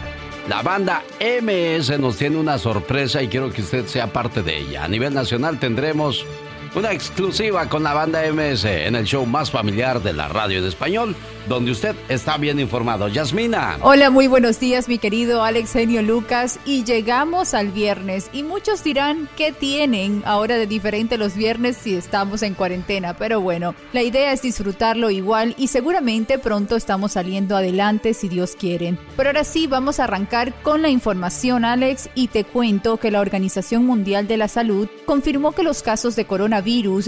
La 0.48 0.62
banda 0.62 1.02
MS 1.20 1.98
nos 2.00 2.16
tiene 2.16 2.36
una 2.36 2.58
sorpresa 2.58 3.22
y 3.22 3.28
quiero 3.28 3.52
que 3.52 3.62
usted 3.62 3.86
sea 3.86 4.12
parte 4.12 4.42
de 4.42 4.58
ella. 4.58 4.84
A 4.84 4.88
nivel 4.88 5.14
nacional 5.14 5.58
tendremos 5.58 6.26
una 6.74 6.92
exclusiva 6.92 7.68
con 7.68 7.82
la 7.82 7.94
banda 7.94 8.22
MS 8.32 8.64
en 8.64 8.94
el 8.94 9.04
show 9.04 9.26
más 9.26 9.50
familiar 9.50 10.02
de 10.02 10.12
la 10.12 10.28
radio 10.28 10.58
en 10.58 10.66
español, 10.66 11.16
donde 11.48 11.72
usted 11.72 11.96
está 12.08 12.36
bien 12.36 12.60
informado. 12.60 13.08
Yasmina. 13.08 13.78
Hola, 13.80 14.10
muy 14.10 14.28
buenos 14.28 14.60
días, 14.60 14.88
mi 14.88 14.98
querido 14.98 15.42
Alex 15.42 15.72
Genio 15.72 16.02
Lucas. 16.02 16.60
Y 16.64 16.84
llegamos 16.84 17.54
al 17.54 17.68
viernes. 17.68 18.30
Y 18.32 18.44
muchos 18.44 18.84
dirán, 18.84 19.28
¿qué 19.36 19.50
tienen 19.50 20.22
ahora 20.26 20.56
de 20.56 20.66
diferente 20.66 21.18
los 21.18 21.34
viernes 21.34 21.76
si 21.76 21.96
estamos 21.96 22.42
en 22.42 22.54
cuarentena? 22.54 23.14
Pero 23.14 23.40
bueno, 23.40 23.74
la 23.92 24.02
idea 24.02 24.32
es 24.32 24.42
disfrutarlo 24.42 25.10
igual 25.10 25.54
y 25.58 25.68
seguramente 25.68 26.38
pronto 26.38 26.76
estamos 26.76 27.12
saliendo 27.12 27.56
adelante 27.56 28.14
si 28.14 28.28
Dios 28.28 28.54
quiere. 28.58 28.96
Pero 29.16 29.30
ahora 29.30 29.44
sí, 29.44 29.66
vamos 29.66 29.98
a 29.98 30.04
arrancar 30.04 30.54
con 30.62 30.82
la 30.82 30.88
información, 30.88 31.64
Alex, 31.64 32.10
y 32.14 32.28
te 32.28 32.44
cuento 32.44 32.98
que 32.98 33.10
la 33.10 33.20
Organización 33.20 33.84
Mundial 33.86 34.28
de 34.28 34.36
la 34.36 34.46
Salud 34.46 34.88
confirmó 35.04 35.52
que 35.52 35.64
los 35.64 35.82
casos 35.82 36.14
de 36.14 36.26
coronavirus 36.26 36.59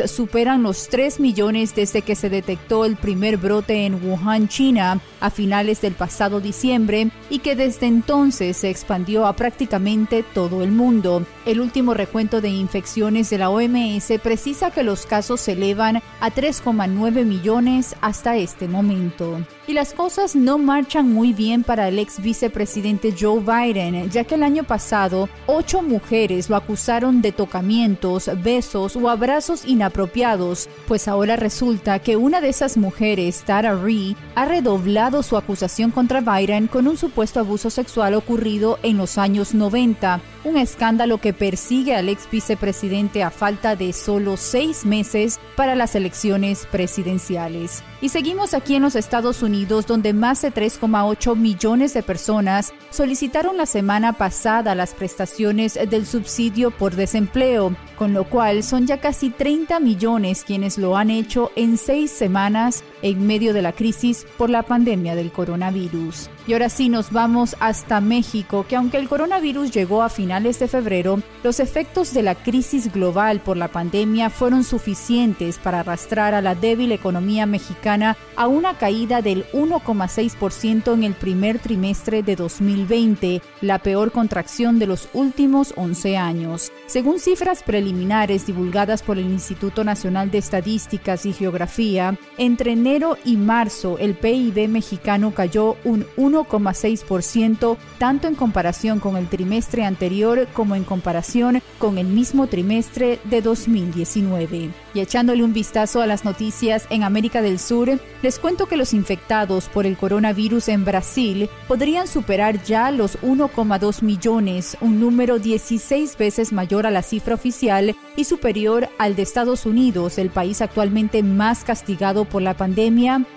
superan 0.06 0.62
los 0.62 0.88
3 0.88 1.20
millones 1.20 1.74
desde 1.74 2.02
que 2.02 2.14
se 2.14 2.30
detectó 2.30 2.84
el 2.84 2.96
primer 2.96 3.36
brote 3.36 3.86
en 3.86 3.94
Wuhan, 3.94 4.48
China, 4.48 5.00
a 5.20 5.30
finales 5.30 5.80
del 5.80 5.94
pasado 5.94 6.40
diciembre 6.40 7.10
y 7.30 7.38
que 7.40 7.56
desde 7.56 7.86
entonces 7.86 8.56
se 8.56 8.70
expandió 8.70 9.26
a 9.26 9.34
prácticamente 9.34 10.24
todo 10.34 10.62
el 10.62 10.72
mundo. 10.72 11.24
El 11.44 11.60
último 11.60 11.92
recuento 11.92 12.40
de 12.40 12.50
infecciones 12.50 13.28
de 13.28 13.38
la 13.38 13.50
OMS 13.50 14.12
precisa 14.22 14.70
que 14.70 14.84
los 14.84 15.06
casos 15.06 15.40
se 15.40 15.52
elevan 15.52 15.96
a 16.20 16.30
3,9 16.30 17.24
millones 17.24 17.96
hasta 18.00 18.36
este 18.36 18.68
momento. 18.68 19.44
Y 19.66 19.72
las 19.72 19.92
cosas 19.92 20.36
no 20.36 20.58
marchan 20.58 21.12
muy 21.12 21.32
bien 21.32 21.64
para 21.64 21.88
el 21.88 21.98
ex 21.98 22.20
vicepresidente 22.20 23.14
Joe 23.18 23.40
Biden, 23.40 24.08
ya 24.10 24.22
que 24.22 24.36
el 24.36 24.44
año 24.44 24.62
pasado 24.62 25.28
ocho 25.46 25.82
mujeres 25.82 26.48
lo 26.48 26.56
acusaron 26.56 27.22
de 27.22 27.32
tocamientos, 27.32 28.30
besos 28.42 28.94
o 28.94 29.08
abrazos 29.08 29.64
inapropiados, 29.64 30.68
pues 30.86 31.08
ahora 31.08 31.34
resulta 31.34 31.98
que 31.98 32.16
una 32.16 32.40
de 32.40 32.50
esas 32.50 32.76
mujeres, 32.76 33.42
Tara 33.44 33.74
Ree, 33.74 34.16
ha 34.36 34.44
redoblado 34.44 35.22
su 35.22 35.36
acusación 35.36 35.90
contra 35.90 36.20
Biden 36.20 36.68
con 36.68 36.86
un 36.86 36.96
supuesto 36.96 37.40
abuso 37.40 37.70
sexual 37.70 38.14
ocurrido 38.14 38.78
en 38.82 38.96
los 38.96 39.18
años 39.18 39.54
90, 39.54 40.20
un 40.44 40.56
escándalo 40.56 41.18
que 41.18 41.32
persigue 41.32 41.94
al 41.94 42.08
ex 42.08 42.28
vicepresidente 42.30 43.22
a 43.22 43.30
falta 43.30 43.76
de 43.76 43.92
solo 43.92 44.36
seis 44.36 44.84
meses 44.84 45.40
para 45.56 45.74
las 45.74 45.94
elecciones 45.94 46.66
presidenciales. 46.70 47.82
Y 48.00 48.08
seguimos 48.08 48.52
aquí 48.52 48.74
en 48.74 48.82
los 48.82 48.96
Estados 48.96 49.42
Unidos, 49.42 49.86
donde 49.86 50.12
más 50.12 50.42
de 50.42 50.52
3,8 50.52 51.36
millones 51.36 51.94
de 51.94 52.02
personas 52.02 52.72
solicitaron 52.90 53.56
la 53.56 53.66
semana 53.66 54.14
pasada 54.14 54.74
las 54.74 54.94
prestaciones 54.94 55.74
del 55.74 56.06
subsidio 56.06 56.70
por 56.70 56.96
desempleo, 56.96 57.76
con 57.96 58.12
lo 58.12 58.24
cual 58.24 58.64
son 58.64 58.86
ya 58.86 59.00
casi 59.00 59.30
30 59.30 59.78
millones 59.80 60.42
quienes 60.44 60.78
lo 60.78 60.96
han 60.96 61.10
hecho 61.10 61.52
en 61.54 61.76
seis 61.76 62.10
semanas 62.10 62.82
en 63.02 63.26
medio 63.26 63.52
de 63.52 63.62
la 63.62 63.72
crisis 63.72 64.26
por 64.38 64.48
la 64.48 64.62
pandemia 64.62 65.14
del 65.14 65.32
coronavirus. 65.32 66.30
Y 66.46 66.54
ahora 66.54 66.68
sí 66.68 66.88
nos 66.88 67.12
vamos 67.12 67.56
hasta 67.60 68.00
México, 68.00 68.66
que 68.68 68.76
aunque 68.76 68.96
el 68.96 69.08
coronavirus 69.08 69.70
llegó 69.70 70.02
a 70.02 70.08
finales 70.08 70.58
de 70.58 70.68
febrero, 70.68 71.20
los 71.44 71.60
efectos 71.60 72.14
de 72.14 72.22
la 72.22 72.34
crisis 72.34 72.92
global 72.92 73.40
por 73.40 73.56
la 73.56 73.68
pandemia 73.68 74.30
fueron 74.30 74.64
suficientes 74.64 75.58
para 75.58 75.80
arrastrar 75.80 76.34
a 76.34 76.40
la 76.40 76.54
débil 76.54 76.92
economía 76.92 77.46
mexicana 77.46 78.16
a 78.36 78.48
una 78.48 78.78
caída 78.78 79.22
del 79.22 79.44
1,6% 79.52 80.94
en 80.94 81.04
el 81.04 81.14
primer 81.14 81.58
trimestre 81.58 82.22
de 82.22 82.36
2020, 82.36 83.42
la 83.60 83.78
peor 83.78 84.10
contracción 84.10 84.78
de 84.78 84.86
los 84.86 85.08
últimos 85.12 85.74
11 85.76 86.16
años. 86.16 86.72
Según 86.86 87.20
cifras 87.20 87.62
preliminares 87.62 88.46
divulgadas 88.46 89.02
por 89.02 89.18
el 89.18 89.26
Instituto 89.26 89.84
Nacional 89.84 90.30
de 90.30 90.38
Estadísticas 90.38 91.24
y 91.24 91.32
Geografía, 91.32 92.18
entre 92.36 92.72
enero 92.72 92.91
y 93.24 93.36
marzo 93.38 93.96
el 93.98 94.14
PIB 94.14 94.68
mexicano 94.68 95.32
cayó 95.32 95.76
un 95.84 96.04
1,6%, 96.18 97.78
tanto 97.96 98.28
en 98.28 98.34
comparación 98.34 99.00
con 99.00 99.16
el 99.16 99.28
trimestre 99.28 99.84
anterior 99.84 100.46
como 100.52 100.74
en 100.74 100.84
comparación 100.84 101.62
con 101.78 101.96
el 101.96 102.06
mismo 102.06 102.48
trimestre 102.48 103.18
de 103.24 103.40
2019. 103.40 104.70
Y 104.92 105.00
echándole 105.00 105.42
un 105.42 105.54
vistazo 105.54 106.02
a 106.02 106.06
las 106.06 106.26
noticias 106.26 106.86
en 106.90 107.02
América 107.02 107.40
del 107.40 107.58
Sur, 107.58 107.98
les 108.22 108.38
cuento 108.38 108.66
que 108.66 108.76
los 108.76 108.92
infectados 108.92 109.70
por 109.70 109.86
el 109.86 109.96
coronavirus 109.96 110.68
en 110.68 110.84
Brasil 110.84 111.48
podrían 111.68 112.06
superar 112.06 112.62
ya 112.62 112.90
los 112.90 113.18
1,2 113.22 114.02
millones, 114.02 114.76
un 114.82 115.00
número 115.00 115.38
16 115.38 116.18
veces 116.18 116.52
mayor 116.52 116.86
a 116.86 116.90
la 116.90 117.02
cifra 117.02 117.34
oficial 117.34 117.96
y 118.16 118.24
superior 118.24 118.90
al 118.98 119.16
de 119.16 119.22
Estados 119.22 119.64
Unidos, 119.64 120.18
el 120.18 120.28
país 120.28 120.60
actualmente 120.60 121.22
más 121.22 121.64
castigado 121.64 122.26
por 122.26 122.42
la 122.42 122.54
pandemia, 122.54 122.81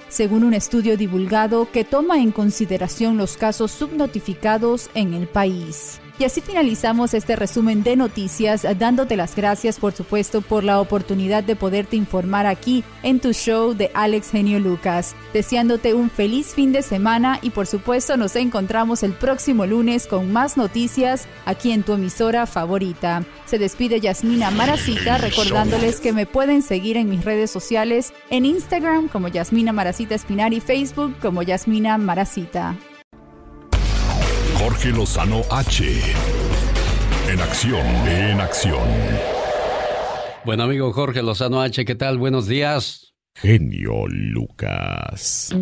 según 0.07 0.43
un 0.43 0.53
estudio 0.53 0.97
divulgado 0.97 1.69
que 1.71 1.83
toma 1.83 2.19
en 2.19 2.31
consideración 2.31 3.17
los 3.17 3.37
casos 3.37 3.71
subnotificados 3.71 4.89
en 4.93 5.13
el 5.13 5.27
país. 5.27 5.99
Y 6.17 6.23
así 6.23 6.39
finalizamos 6.39 7.13
este 7.13 7.35
resumen 7.35 7.83
de 7.83 7.97
noticias, 7.97 8.65
dándote 8.79 9.17
las 9.17 9.35
gracias, 9.35 9.79
por 9.79 9.91
supuesto, 9.91 10.41
por 10.41 10.63
la 10.63 10.79
oportunidad 10.79 11.43
de 11.43 11.57
poderte 11.57 11.97
informar 11.97 12.45
aquí 12.45 12.85
en 13.03 13.19
tu 13.19 13.33
show 13.33 13.73
de 13.73 13.91
Alex 13.93 14.31
Genio 14.31 14.59
Lucas. 14.59 15.13
Deseándote 15.33 15.93
un 15.93 16.09
feliz 16.09 16.53
fin 16.53 16.71
de 16.71 16.83
semana 16.83 17.39
y, 17.41 17.49
por 17.49 17.67
supuesto, 17.67 18.15
nos 18.15 18.37
encontramos 18.37 19.03
el 19.03 19.11
próximo 19.11 19.65
lunes 19.65 20.07
con 20.07 20.31
más 20.31 20.55
noticias 20.55 21.27
aquí 21.45 21.73
en 21.73 21.83
tu 21.83 21.91
emisora 21.91 22.45
favorita. 22.45 23.25
Se 23.45 23.59
despide 23.59 23.99
Yasmina 23.99 24.51
Maracita, 24.51 25.17
recordándoles 25.17 25.99
que 25.99 26.13
me 26.13 26.25
pueden 26.25 26.61
seguir 26.61 26.95
en 26.95 27.09
mis 27.09 27.25
redes 27.25 27.51
sociales, 27.51 28.13
en 28.29 28.45
Instagram 28.45 29.09
como 29.09 29.27
Yasmina 29.27 29.73
Maracita 29.73 30.15
Espinar 30.15 30.53
y 30.53 30.61
Facebook 30.61 31.13
como 31.19 31.43
Yasmina 31.43 31.97
Maracita. 31.97 32.77
Jorge 34.65 34.89
Lozano 34.89 35.43
H. 35.51 35.83
En 37.29 37.39
acción, 37.39 37.85
en 38.07 38.41
acción. 38.41 38.81
Buen 40.43 40.59
amigo 40.59 40.91
Jorge 40.91 41.21
Lozano 41.21 41.61
H, 41.61 41.85
¿qué 41.85 41.93
tal? 41.93 42.17
Buenos 42.17 42.47
días. 42.47 43.14
Genio 43.37 44.07
Lucas. 44.07 45.53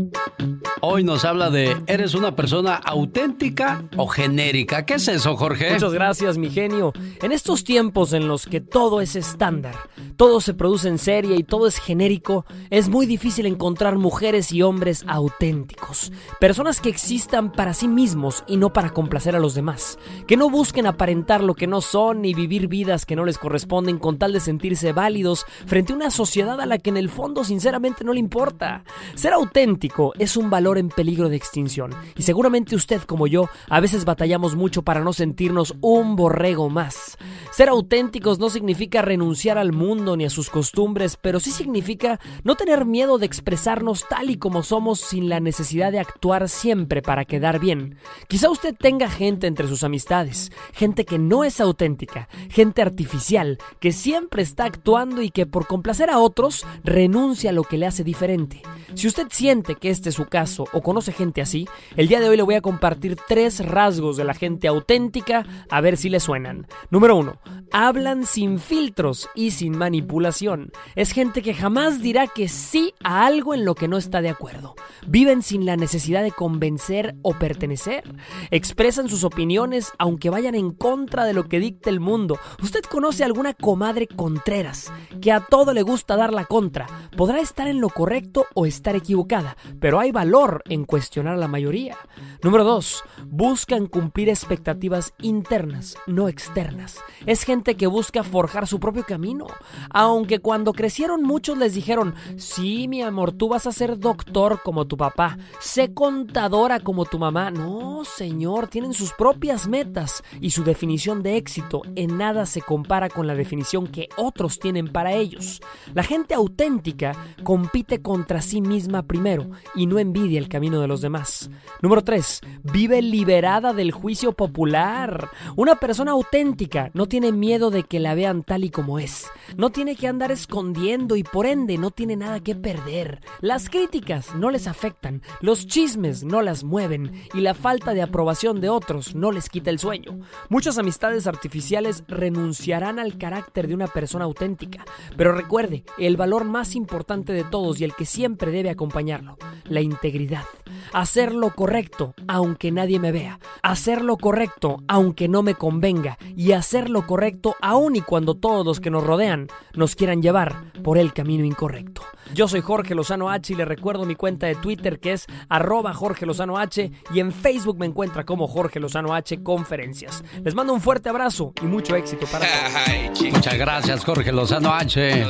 Hoy 0.81 1.03
nos 1.03 1.25
habla 1.25 1.49
de 1.49 1.75
¿eres 1.87 2.13
una 2.13 2.35
persona 2.35 2.75
auténtica 2.75 3.85
o 3.97 4.05
genérica? 4.07 4.85
¿Qué 4.85 4.95
es 4.95 5.07
eso, 5.07 5.35
Jorge? 5.35 5.73
Muchas 5.73 5.91
gracias, 5.91 6.37
mi 6.37 6.51
genio. 6.51 6.93
En 7.23 7.31
estos 7.31 7.63
tiempos 7.63 8.13
en 8.13 8.27
los 8.27 8.45
que 8.45 8.61
todo 8.61 9.01
es 9.01 9.15
estándar, 9.15 9.75
todo 10.17 10.39
se 10.39 10.53
produce 10.53 10.87
en 10.87 10.99
serie 10.99 11.35
y 11.35 11.43
todo 11.43 11.65
es 11.65 11.79
genérico, 11.79 12.45
es 12.69 12.89
muy 12.89 13.07
difícil 13.07 13.47
encontrar 13.47 13.97
mujeres 13.97 14.51
y 14.51 14.61
hombres 14.61 15.03
auténticos. 15.07 16.11
Personas 16.39 16.79
que 16.79 16.89
existan 16.89 17.51
para 17.51 17.73
sí 17.73 17.87
mismos 17.87 18.43
y 18.47 18.57
no 18.57 18.71
para 18.71 18.91
complacer 18.91 19.35
a 19.35 19.39
los 19.39 19.55
demás. 19.55 19.97
Que 20.27 20.37
no 20.37 20.51
busquen 20.51 20.85
aparentar 20.85 21.41
lo 21.41 21.55
que 21.55 21.65
no 21.65 21.81
son 21.81 22.21
ni 22.21 22.35
vivir 22.35 22.67
vidas 22.67 23.07
que 23.07 23.15
no 23.15 23.25
les 23.25 23.39
corresponden 23.39 23.97
con 23.97 24.19
tal 24.19 24.31
de 24.31 24.39
sentirse 24.39 24.93
válidos 24.93 25.45
frente 25.65 25.93
a 25.93 25.95
una 25.95 26.11
sociedad 26.11 26.61
a 26.61 26.67
la 26.67 26.77
que 26.77 26.91
en 26.91 26.97
el 26.97 27.09
fondo 27.09 27.43
sin 27.43 27.62
sinceramente 27.63 28.03
no 28.03 28.11
le 28.11 28.19
importa. 28.19 28.83
Ser 29.15 29.31
auténtico 29.31 30.11
es 30.19 30.35
un 30.35 30.49
valor 30.49 30.77
en 30.77 30.89
peligro 30.89 31.29
de 31.29 31.37
extinción 31.37 31.91
y 32.17 32.23
seguramente 32.23 32.75
usted 32.75 33.01
como 33.03 33.25
yo 33.25 33.47
a 33.69 33.79
veces 33.79 34.03
batallamos 34.03 34.57
mucho 34.57 34.81
para 34.81 34.99
no 34.99 35.13
sentirnos 35.13 35.73
un 35.79 36.17
borrego 36.17 36.69
más. 36.69 37.17
Ser 37.51 37.69
auténticos 37.69 38.37
no 38.37 38.49
significa 38.49 39.01
renunciar 39.01 39.57
al 39.57 39.71
mundo 39.71 40.17
ni 40.17 40.25
a 40.25 40.29
sus 40.29 40.49
costumbres, 40.49 41.15
pero 41.15 41.39
sí 41.39 41.51
significa 41.51 42.19
no 42.43 42.55
tener 42.55 42.83
miedo 42.83 43.17
de 43.17 43.27
expresarnos 43.27 44.09
tal 44.09 44.29
y 44.29 44.35
como 44.35 44.61
somos 44.61 44.99
sin 44.99 45.29
la 45.29 45.39
necesidad 45.39 45.93
de 45.93 45.99
actuar 45.99 46.49
siempre 46.49 47.01
para 47.01 47.23
quedar 47.23 47.59
bien. 47.61 47.95
Quizá 48.27 48.49
usted 48.49 48.75
tenga 48.75 49.09
gente 49.09 49.47
entre 49.47 49.69
sus 49.69 49.85
amistades, 49.85 50.51
gente 50.73 51.05
que 51.05 51.17
no 51.17 51.45
es 51.45 51.61
auténtica, 51.61 52.27
gente 52.49 52.81
artificial, 52.81 53.57
que 53.79 53.93
siempre 53.93 54.43
está 54.43 54.65
actuando 54.65 55.21
y 55.21 55.29
que 55.29 55.45
por 55.45 55.65
complacer 55.65 56.09
a 56.09 56.19
otros 56.19 56.65
renuncia 56.83 57.52
lo 57.53 57.63
que 57.63 57.77
le 57.77 57.85
hace 57.85 58.03
diferente. 58.03 58.61
Si 58.95 59.07
usted 59.07 59.27
siente 59.31 59.75
que 59.75 59.89
este 59.89 60.09
es 60.09 60.15
su 60.15 60.25
caso 60.25 60.65
o 60.73 60.81
conoce 60.81 61.11
gente 61.11 61.41
así, 61.41 61.67
el 61.95 62.07
día 62.07 62.19
de 62.19 62.29
hoy 62.29 62.37
le 62.37 62.43
voy 62.43 62.55
a 62.55 62.61
compartir 62.61 63.17
tres 63.27 63.65
rasgos 63.65 64.17
de 64.17 64.23
la 64.23 64.33
gente 64.33 64.67
auténtica 64.67 65.45
a 65.69 65.81
ver 65.81 65.97
si 65.97 66.09
le 66.09 66.19
suenan. 66.19 66.67
Número 66.89 67.15
uno, 67.15 67.39
hablan 67.71 68.25
sin 68.25 68.59
filtros 68.59 69.29
y 69.35 69.51
sin 69.51 69.77
manipulación. 69.77 70.71
Es 70.95 71.11
gente 71.11 71.41
que 71.41 71.53
jamás 71.53 72.01
dirá 72.01 72.27
que 72.27 72.47
sí 72.47 72.93
a 73.03 73.25
algo 73.25 73.53
en 73.53 73.65
lo 73.65 73.75
que 73.75 73.87
no 73.87 73.97
está 73.97 74.21
de 74.21 74.29
acuerdo. 74.29 74.75
Viven 75.07 75.41
sin 75.41 75.65
la 75.65 75.75
necesidad 75.75 76.23
de 76.23 76.31
convencer 76.31 77.15
o 77.21 77.33
pertenecer. 77.33 78.03
Expresan 78.51 79.09
sus 79.09 79.23
opiniones 79.23 79.91
aunque 79.97 80.29
vayan 80.29 80.55
en 80.55 80.71
contra 80.71 81.25
de 81.25 81.33
lo 81.33 81.47
que 81.49 81.59
dicta 81.59 81.89
el 81.89 81.99
mundo. 81.99 82.37
¿Usted 82.61 82.81
conoce 82.81 83.23
alguna 83.23 83.53
comadre 83.53 84.07
Contreras 84.07 84.91
que 85.21 85.31
a 85.31 85.41
todo 85.41 85.73
le 85.73 85.81
gusta 85.81 86.15
dar 86.15 86.33
la 86.33 86.45
contra? 86.45 86.87
Podrá 87.15 87.39
estar 87.43 87.67
en 87.67 87.81
lo 87.81 87.89
correcto 87.89 88.47
o 88.55 88.65
estar 88.65 88.95
equivocada, 88.95 89.55
pero 89.79 89.99
hay 89.99 90.11
valor 90.11 90.63
en 90.67 90.85
cuestionar 90.85 91.35
a 91.35 91.37
la 91.37 91.47
mayoría. 91.47 91.97
Número 92.41 92.63
2. 92.63 93.03
Buscan 93.27 93.87
cumplir 93.87 94.29
expectativas 94.29 95.13
internas, 95.21 95.95
no 96.07 96.27
externas. 96.27 96.97
Es 97.25 97.43
gente 97.43 97.75
que 97.75 97.87
busca 97.87 98.23
forjar 98.23 98.67
su 98.67 98.79
propio 98.79 99.03
camino. 99.03 99.47
Aunque 99.89 100.39
cuando 100.39 100.73
crecieron 100.73 101.23
muchos 101.23 101.57
les 101.57 101.73
dijeron, 101.73 102.15
sí, 102.37 102.87
mi 102.87 103.01
amor, 103.01 103.31
tú 103.31 103.49
vas 103.49 103.67
a 103.67 103.71
ser 103.71 103.99
doctor 103.99 104.61
como 104.63 104.85
tu 104.85 104.97
papá, 104.97 105.37
sé 105.59 105.93
contadora 105.93 106.79
como 106.79 107.05
tu 107.05 107.19
mamá. 107.19 107.51
No, 107.51 108.03
señor, 108.05 108.67
tienen 108.67 108.93
sus 108.93 109.13
propias 109.13 109.67
metas 109.67 110.23
y 110.39 110.51
su 110.51 110.63
definición 110.63 111.23
de 111.23 111.37
éxito 111.37 111.81
en 111.95 112.17
nada 112.17 112.45
se 112.45 112.61
compara 112.61 113.09
con 113.09 113.27
la 113.27 113.35
definición 113.35 113.87
que 113.87 114.09
otros 114.17 114.59
tienen 114.59 114.87
para 114.87 115.13
ellos. 115.13 115.61
La 115.93 116.03
gente 116.03 116.33
auténtica 116.33 117.15
compite 117.43 118.01
contra 118.01 118.41
sí 118.41 118.61
misma 118.61 119.03
primero 119.03 119.49
y 119.75 119.85
no 119.85 119.99
envidia 119.99 120.39
el 120.39 120.49
camino 120.49 120.79
de 120.79 120.87
los 120.87 121.01
demás. 121.01 121.49
Número 121.81 122.03
3. 122.03 122.41
Vive 122.63 123.01
liberada 123.01 123.73
del 123.73 123.91
juicio 123.91 124.33
popular. 124.33 125.29
Una 125.55 125.75
persona 125.75 126.11
auténtica 126.11 126.91
no 126.93 127.07
tiene 127.07 127.31
miedo 127.31 127.71
de 127.71 127.83
que 127.83 127.99
la 127.99 128.15
vean 128.15 128.43
tal 128.43 128.63
y 128.63 128.69
como 128.69 128.99
es. 128.99 129.27
No 129.57 129.71
tiene 129.71 129.95
que 129.95 130.07
andar 130.07 130.31
escondiendo 130.31 131.15
y 131.15 131.23
por 131.23 131.45
ende 131.45 131.77
no 131.77 131.91
tiene 131.91 132.15
nada 132.15 132.39
que 132.39 132.55
perder. 132.55 133.21
Las 133.41 133.69
críticas 133.69 134.35
no 134.35 134.49
les 134.49 134.67
afectan, 134.67 135.21
los 135.41 135.67
chismes 135.67 136.23
no 136.23 136.41
las 136.41 136.63
mueven 136.63 137.11
y 137.33 137.41
la 137.41 137.53
falta 137.53 137.93
de 137.93 138.01
aprobación 138.01 138.61
de 138.61 138.69
otros 138.69 139.15
no 139.15 139.31
les 139.31 139.49
quita 139.49 139.69
el 139.69 139.79
sueño. 139.79 140.19
Muchas 140.49 140.77
amistades 140.77 141.27
artificiales 141.27 142.03
renunciarán 142.07 142.99
al 142.99 143.17
carácter 143.17 143.67
de 143.67 143.75
una 143.75 143.87
persona 143.87 144.25
auténtica, 144.25 144.85
pero 145.17 145.33
recuerde, 145.33 145.83
el 145.97 146.17
valor 146.17 146.45
más 146.45 146.75
importante 146.75 147.33
de 147.33 147.43
todos 147.43 147.79
y 147.79 147.83
el 147.83 147.93
que 147.93 148.05
siempre 148.05 148.51
debe 148.51 148.69
acompañarlo, 148.69 149.37
la 149.65 149.81
integridad. 149.81 150.45
Hacer 150.91 151.33
lo 151.33 151.51
correcto 151.51 152.13
aunque 152.27 152.71
nadie 152.71 152.99
me 152.99 153.11
vea, 153.11 153.39
hacer 153.61 154.01
lo 154.01 154.17
correcto 154.17 154.83
aunque 154.87 155.27
no 155.27 155.43
me 155.43 155.55
convenga 155.55 156.17
y 156.35 156.51
hacer 156.51 156.89
lo 156.89 157.05
correcto 157.05 157.55
aun 157.61 157.95
y 157.95 158.01
cuando 158.01 158.35
todos 158.35 158.65
los 158.65 158.79
que 158.79 158.89
nos 158.89 159.03
rodean 159.03 159.42
nos 159.75 159.95
quieran 159.95 160.21
llevar 160.21 160.71
por 160.83 160.97
el 160.97 161.13
camino 161.13 161.43
incorrecto. 161.45 162.01
Yo 162.33 162.47
soy 162.47 162.61
Jorge 162.61 162.95
Lozano 162.95 163.29
H 163.29 163.53
y 163.53 163.55
le 163.55 163.65
recuerdo 163.65 164.05
mi 164.05 164.15
cuenta 164.15 164.47
de 164.47 164.55
Twitter 164.55 164.99
que 164.99 165.13
es 165.13 165.25
arroba 165.49 165.93
Jorge 165.93 166.25
Lozano 166.25 166.57
H 166.57 166.91
y 167.13 167.19
en 167.19 167.31
Facebook 167.31 167.77
me 167.79 167.85
encuentra 167.85 168.25
como 168.25 168.47
Jorge 168.47 168.79
Lozano 168.79 169.13
H 169.13 169.41
Conferencias. 169.43 170.23
Les 170.43 170.55
mando 170.55 170.73
un 170.73 170.81
fuerte 170.81 171.09
abrazo 171.09 171.53
y 171.61 171.65
mucho 171.65 171.95
éxito 171.95 172.25
para 172.27 172.45
todos. 172.45 173.21
Muchas 173.33 173.57
gracias, 173.57 174.05
Jorge 174.05 174.31
Lozano 174.31 174.73
H. 174.73 175.25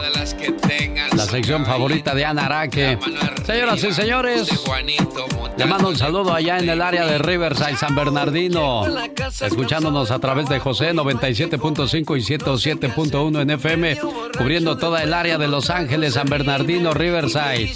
La 1.15 1.25
sección 1.25 1.65
favorita 1.65 2.13
de 2.15 2.25
Ana 2.25 2.45
Araque. 2.45 2.97
Señoras 3.45 3.83
y 3.83 3.93
señores, 3.93 4.63
le 5.57 5.65
mando 5.65 5.89
un 5.89 5.97
saludo 5.97 6.33
allá 6.33 6.59
en 6.59 6.69
el 6.69 6.81
área 6.81 7.05
de 7.05 7.17
Riverside, 7.17 7.77
San 7.77 7.95
Bernardino. 7.95 8.85
Escuchándonos 9.41 10.11
a 10.11 10.19
través 10.19 10.49
de 10.49 10.59
José 10.59 10.93
97. 10.93 11.33
107.5 11.33 12.17
y 12.17 12.37
107.1 12.37 13.41
en 13.41 13.49
FM, 13.49 13.97
cubriendo 14.37 14.77
toda 14.77 15.03
el 15.03 15.13
área 15.13 15.37
de 15.37 15.47
Los 15.47 15.69
Ángeles, 15.69 16.13
San 16.13 16.27
Bernardino, 16.27 16.82
Riverside 16.91 17.71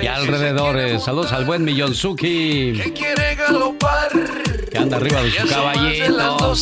y 0.00 0.06
alrededores. 0.06 1.02
Saludos 1.02 1.32
al 1.32 1.44
buen 1.44 1.64
Millonzuki. 1.64 2.72
Que 2.72 2.92
quiere 2.92 3.34
galopar. 3.34 4.10
Que 4.70 4.78
anda 4.78 4.96
arriba 4.96 5.22
de 5.22 5.30
su 5.32 5.48
caballito. 5.48 6.54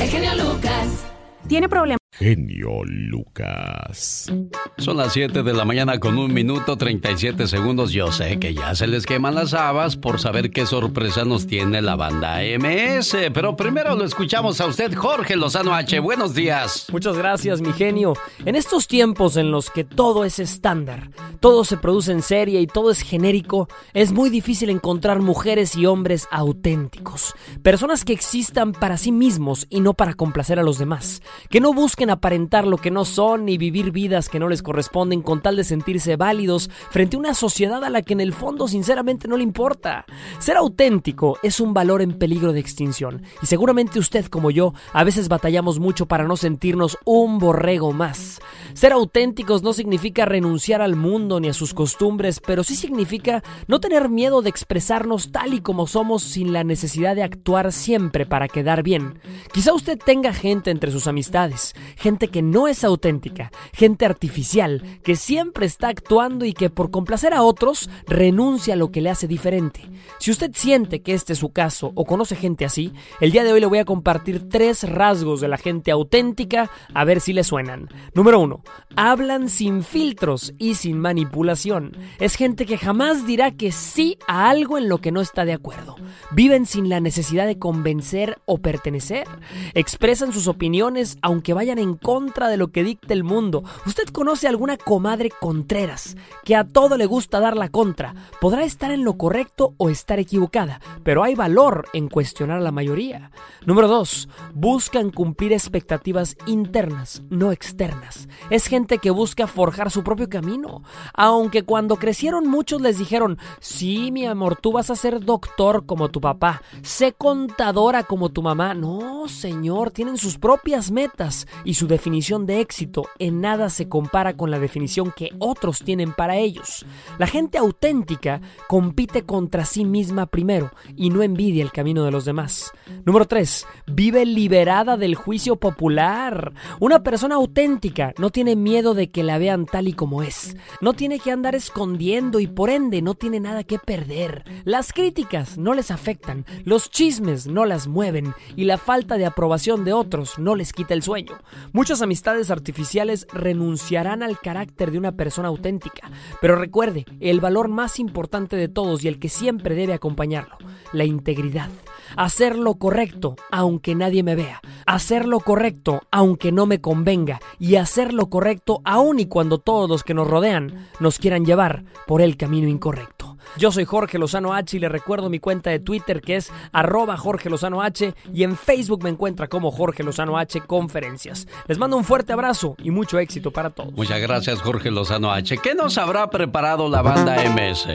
El 0.00 0.10
genio 0.10 0.34
Lucas. 0.34 1.04
Tiene 1.48 1.68
problemas. 1.68 2.05
Genio 2.18 2.82
Lucas. 2.84 4.32
Son 4.78 4.96
las 4.96 5.12
7 5.12 5.42
de 5.42 5.52
la 5.52 5.66
mañana 5.66 6.00
con 6.00 6.16
un 6.16 6.32
minuto 6.32 6.78
37 6.78 7.46
segundos. 7.46 7.92
Yo 7.92 8.10
sé 8.10 8.38
que 8.38 8.54
ya 8.54 8.74
se 8.74 8.86
les 8.86 9.04
queman 9.04 9.34
las 9.34 9.52
habas 9.52 9.98
por 9.98 10.18
saber 10.18 10.50
qué 10.50 10.64
sorpresa 10.64 11.26
nos 11.26 11.46
tiene 11.46 11.82
la 11.82 11.94
banda 11.94 12.38
MS. 12.58 13.16
Pero 13.34 13.54
primero 13.54 13.94
lo 13.96 14.04
escuchamos 14.04 14.62
a 14.62 14.66
usted, 14.66 14.94
Jorge 14.94 15.36
Lozano 15.36 15.74
H. 15.74 16.00
Buenos 16.00 16.34
días. 16.34 16.86
Muchas 16.90 17.18
gracias, 17.18 17.60
mi 17.60 17.74
genio. 17.74 18.14
En 18.46 18.56
estos 18.56 18.88
tiempos 18.88 19.36
en 19.36 19.50
los 19.50 19.68
que 19.70 19.84
todo 19.84 20.24
es 20.24 20.38
estándar, 20.38 21.10
todo 21.40 21.64
se 21.64 21.76
produce 21.76 22.12
en 22.12 22.22
serie 22.22 22.62
y 22.62 22.66
todo 22.66 22.90
es 22.90 23.02
genérico, 23.02 23.68
es 23.92 24.12
muy 24.12 24.30
difícil 24.30 24.70
encontrar 24.70 25.20
mujeres 25.20 25.76
y 25.76 25.84
hombres 25.84 26.28
auténticos. 26.30 27.34
Personas 27.62 28.06
que 28.06 28.14
existan 28.14 28.72
para 28.72 28.96
sí 28.96 29.12
mismos 29.12 29.66
y 29.68 29.80
no 29.80 29.92
para 29.92 30.14
complacer 30.14 30.58
a 30.58 30.62
los 30.62 30.78
demás. 30.78 31.20
Que 31.50 31.60
no 31.60 31.74
busquen 31.74 32.05
aparentar 32.10 32.66
lo 32.66 32.76
que 32.78 32.90
no 32.90 33.04
son 33.04 33.44
ni 33.44 33.58
vivir 33.58 33.90
vidas 33.90 34.28
que 34.28 34.38
no 34.38 34.48
les 34.48 34.62
corresponden 34.62 35.22
con 35.22 35.42
tal 35.42 35.56
de 35.56 35.64
sentirse 35.64 36.16
válidos 36.16 36.70
frente 36.90 37.16
a 37.16 37.18
una 37.18 37.34
sociedad 37.34 37.82
a 37.84 37.90
la 37.90 38.02
que 38.02 38.12
en 38.12 38.20
el 38.20 38.32
fondo 38.32 38.68
sinceramente 38.68 39.28
no 39.28 39.36
le 39.36 39.42
importa. 39.42 40.04
Ser 40.38 40.56
auténtico 40.56 41.38
es 41.42 41.60
un 41.60 41.74
valor 41.74 42.02
en 42.02 42.18
peligro 42.18 42.52
de 42.52 42.60
extinción 42.60 43.22
y 43.42 43.46
seguramente 43.46 43.98
usted 43.98 44.26
como 44.26 44.50
yo 44.50 44.74
a 44.92 45.04
veces 45.04 45.28
batallamos 45.28 45.78
mucho 45.78 46.06
para 46.06 46.24
no 46.24 46.36
sentirnos 46.36 46.98
un 47.04 47.38
borrego 47.38 47.92
más. 47.92 48.40
Ser 48.76 48.92
auténticos 48.92 49.62
no 49.62 49.72
significa 49.72 50.26
renunciar 50.26 50.82
al 50.82 50.96
mundo 50.96 51.40
ni 51.40 51.48
a 51.48 51.54
sus 51.54 51.72
costumbres, 51.72 52.40
pero 52.40 52.62
sí 52.62 52.76
significa 52.76 53.42
no 53.68 53.80
tener 53.80 54.10
miedo 54.10 54.42
de 54.42 54.50
expresarnos 54.50 55.32
tal 55.32 55.54
y 55.54 55.62
como 55.62 55.86
somos 55.86 56.22
sin 56.22 56.52
la 56.52 56.62
necesidad 56.62 57.16
de 57.16 57.22
actuar 57.22 57.72
siempre 57.72 58.26
para 58.26 58.48
quedar 58.48 58.82
bien. 58.82 59.18
Quizá 59.50 59.72
usted 59.72 59.98
tenga 59.98 60.34
gente 60.34 60.70
entre 60.70 60.90
sus 60.90 61.06
amistades, 61.06 61.72
gente 61.96 62.28
que 62.28 62.42
no 62.42 62.68
es 62.68 62.84
auténtica, 62.84 63.50
gente 63.72 64.04
artificial, 64.04 64.82
que 65.02 65.16
siempre 65.16 65.64
está 65.64 65.88
actuando 65.88 66.44
y 66.44 66.52
que 66.52 66.68
por 66.68 66.90
complacer 66.90 67.32
a 67.32 67.44
otros 67.44 67.88
renuncia 68.06 68.74
a 68.74 68.76
lo 68.76 68.90
que 68.90 69.00
le 69.00 69.08
hace 69.08 69.26
diferente. 69.26 69.88
Si 70.18 70.30
usted 70.30 70.50
siente 70.52 71.00
que 71.00 71.14
este 71.14 71.32
es 71.32 71.38
su 71.38 71.50
caso 71.50 71.92
o 71.94 72.04
conoce 72.04 72.36
gente 72.36 72.66
así, 72.66 72.92
el 73.22 73.32
día 73.32 73.42
de 73.42 73.54
hoy 73.54 73.60
le 73.60 73.66
voy 73.66 73.78
a 73.78 73.86
compartir 73.86 74.50
tres 74.50 74.86
rasgos 74.86 75.40
de 75.40 75.48
la 75.48 75.56
gente 75.56 75.90
auténtica 75.90 76.70
a 76.92 77.04
ver 77.04 77.22
si 77.22 77.32
le 77.32 77.42
suenan. 77.42 77.88
Número 78.12 78.38
uno, 78.38 78.62
hablan 78.96 79.48
sin 79.48 79.82
filtros 79.82 80.54
y 80.58 80.74
sin 80.74 80.98
manipulación. 80.98 81.96
Es 82.18 82.36
gente 82.36 82.66
que 82.66 82.78
jamás 82.78 83.26
dirá 83.26 83.50
que 83.50 83.72
sí 83.72 84.18
a 84.26 84.48
algo 84.48 84.78
en 84.78 84.88
lo 84.88 84.98
que 84.98 85.12
no 85.12 85.20
está 85.20 85.44
de 85.44 85.52
acuerdo. 85.52 85.96
Viven 86.32 86.66
sin 86.66 86.88
la 86.88 87.00
necesidad 87.00 87.46
de 87.46 87.58
convencer 87.58 88.38
o 88.46 88.58
pertenecer. 88.58 89.26
Expresan 89.74 90.32
sus 90.32 90.48
opiniones 90.48 91.18
aunque 91.22 91.54
vayan 91.54 91.78
en 91.78 91.94
contra 91.94 92.48
de 92.48 92.56
lo 92.56 92.68
que 92.68 92.84
dicta 92.84 93.14
el 93.14 93.24
mundo. 93.24 93.64
¿Usted 93.86 94.08
conoce 94.08 94.48
alguna 94.48 94.76
comadre 94.76 95.30
Contreras 95.30 96.16
que 96.44 96.56
a 96.56 96.64
todo 96.64 96.96
le 96.96 97.06
gusta 97.06 97.40
dar 97.40 97.56
la 97.56 97.68
contra? 97.68 98.14
Podrá 98.40 98.64
estar 98.64 98.90
en 98.90 99.04
lo 99.04 99.16
correcto 99.16 99.74
o 99.76 99.90
estar 99.90 100.18
equivocada, 100.18 100.80
pero 101.02 101.22
hay 101.22 101.34
valor 101.34 101.86
en 101.92 102.08
cuestionar 102.08 102.58
a 102.58 102.62
la 102.62 102.72
mayoría. 102.72 103.30
Número 103.64 103.88
2. 103.88 104.28
Buscan 104.54 105.10
cumplir 105.10 105.52
expectativas 105.52 106.36
internas, 106.46 107.22
no 107.30 107.52
externas. 107.52 108.28
Es 108.56 108.68
gente 108.68 108.96
que 108.96 109.10
busca 109.10 109.46
forjar 109.46 109.90
su 109.90 110.02
propio 110.02 110.30
camino. 110.30 110.82
Aunque 111.12 111.64
cuando 111.64 111.96
crecieron 111.96 112.48
muchos 112.48 112.80
les 112.80 112.96
dijeron, 112.96 113.36
sí, 113.60 114.10
mi 114.10 114.24
amor, 114.24 114.56
tú 114.56 114.72
vas 114.72 114.88
a 114.88 114.96
ser 114.96 115.22
doctor 115.22 115.84
como 115.84 116.08
tu 116.08 116.22
papá, 116.22 116.62
sé 116.80 117.12
contadora 117.12 118.04
como 118.04 118.30
tu 118.30 118.40
mamá. 118.40 118.72
No, 118.72 119.28
señor, 119.28 119.90
tienen 119.90 120.16
sus 120.16 120.38
propias 120.38 120.90
metas 120.90 121.46
y 121.66 121.74
su 121.74 121.86
definición 121.86 122.46
de 122.46 122.60
éxito 122.60 123.04
en 123.18 123.42
nada 123.42 123.68
se 123.68 123.90
compara 123.90 124.38
con 124.38 124.50
la 124.50 124.58
definición 124.58 125.12
que 125.14 125.32
otros 125.38 125.80
tienen 125.80 126.14
para 126.14 126.36
ellos. 126.36 126.86
La 127.18 127.26
gente 127.26 127.58
auténtica 127.58 128.40
compite 128.68 129.24
contra 129.24 129.66
sí 129.66 129.84
misma 129.84 130.24
primero 130.24 130.70
y 130.96 131.10
no 131.10 131.22
envidia 131.22 131.62
el 131.62 131.72
camino 131.72 132.04
de 132.04 132.10
los 132.10 132.24
demás. 132.24 132.72
Número 133.04 133.26
3. 133.26 133.66
Vive 133.88 134.24
liberada 134.24 134.96
del 134.96 135.14
juicio 135.14 135.56
popular. 135.56 136.54
Una 136.80 137.02
persona 137.02 137.34
auténtica 137.34 138.14
no 138.16 138.30
tiene 138.30 138.45
miedo 138.54 138.94
de 138.94 139.10
que 139.10 139.24
la 139.24 139.38
vean 139.38 139.66
tal 139.66 139.88
y 139.88 139.94
como 139.94 140.22
es. 140.22 140.56
No 140.80 140.92
tiene 140.92 141.18
que 141.18 141.32
andar 141.32 141.56
escondiendo 141.56 142.38
y 142.38 142.46
por 142.46 142.70
ende 142.70 143.02
no 143.02 143.14
tiene 143.14 143.40
nada 143.40 143.64
que 143.64 143.78
perder. 143.78 144.44
Las 144.64 144.92
críticas 144.92 145.58
no 145.58 145.74
les 145.74 145.90
afectan, 145.90 146.44
los 146.64 146.90
chismes 146.90 147.46
no 147.46 147.64
las 147.64 147.88
mueven 147.88 148.34
y 148.54 148.64
la 148.64 148.78
falta 148.78 149.16
de 149.16 149.26
aprobación 149.26 149.84
de 149.84 149.92
otros 149.92 150.38
no 150.38 150.54
les 150.54 150.72
quita 150.72 150.94
el 150.94 151.02
sueño. 151.02 151.38
Muchas 151.72 152.02
amistades 152.02 152.50
artificiales 152.50 153.26
renunciarán 153.32 154.22
al 154.22 154.38
carácter 154.38 154.90
de 154.90 154.98
una 154.98 155.12
persona 155.12 155.48
auténtica, 155.48 156.10
pero 156.40 156.56
recuerde, 156.56 157.06
el 157.20 157.40
valor 157.40 157.68
más 157.68 157.98
importante 157.98 158.56
de 158.56 158.68
todos 158.68 159.02
y 159.02 159.08
el 159.08 159.18
que 159.18 159.28
siempre 159.28 159.74
debe 159.74 159.94
acompañarlo, 159.94 160.56
la 160.92 161.04
integridad. 161.04 161.70
Hacer 162.16 162.58
lo 162.58 162.74
correcto 162.74 163.36
aunque 163.50 163.94
nadie 163.94 164.22
me 164.22 164.34
vea. 164.34 164.60
Hacer 164.86 165.26
lo 165.26 165.40
correcto 165.40 166.02
aunque 166.10 166.52
no 166.52 166.66
me 166.66 166.80
convenga. 166.80 167.40
Y 167.58 167.76
hacer 167.76 168.12
lo 168.12 168.28
correcto 168.28 168.80
aun 168.84 169.20
y 169.20 169.26
cuando 169.26 169.58
todos 169.58 169.88
los 169.88 170.02
que 170.02 170.14
nos 170.14 170.28
rodean 170.28 170.88
nos 171.00 171.18
quieran 171.18 171.44
llevar 171.44 171.84
por 172.06 172.20
el 172.22 172.36
camino 172.36 172.68
incorrecto. 172.68 173.36
Yo 173.56 173.72
soy 173.72 173.84
Jorge 173.84 174.18
Lozano 174.18 174.52
H 174.52 174.76
y 174.76 174.80
le 174.80 174.88
recuerdo 174.88 175.30
mi 175.30 175.38
cuenta 175.38 175.70
de 175.70 175.78
Twitter 175.78 176.20
que 176.20 176.36
es 176.36 176.52
arroba 176.72 177.16
Jorge 177.16 177.48
Lozano 177.48 177.80
H 177.80 178.14
y 178.32 178.42
en 178.42 178.56
Facebook 178.56 179.02
me 179.02 179.10
encuentra 179.10 179.48
como 179.48 179.70
Jorge 179.70 180.02
Lozano 180.02 180.36
H 180.36 180.60
Conferencias. 180.62 181.46
Les 181.66 181.78
mando 181.78 181.96
un 181.96 182.04
fuerte 182.04 182.32
abrazo 182.32 182.74
y 182.78 182.90
mucho 182.90 183.18
éxito 183.18 183.50
para 183.50 183.70
todos. 183.70 183.92
Muchas 183.92 184.20
gracias 184.20 184.60
Jorge 184.60 184.90
Lozano 184.90 185.32
H. 185.32 185.56
¿Qué 185.58 185.74
nos 185.74 185.96
habrá 185.96 186.28
preparado 186.28 186.88
la 186.88 187.00
banda 187.02 187.36
MS? 187.44 187.86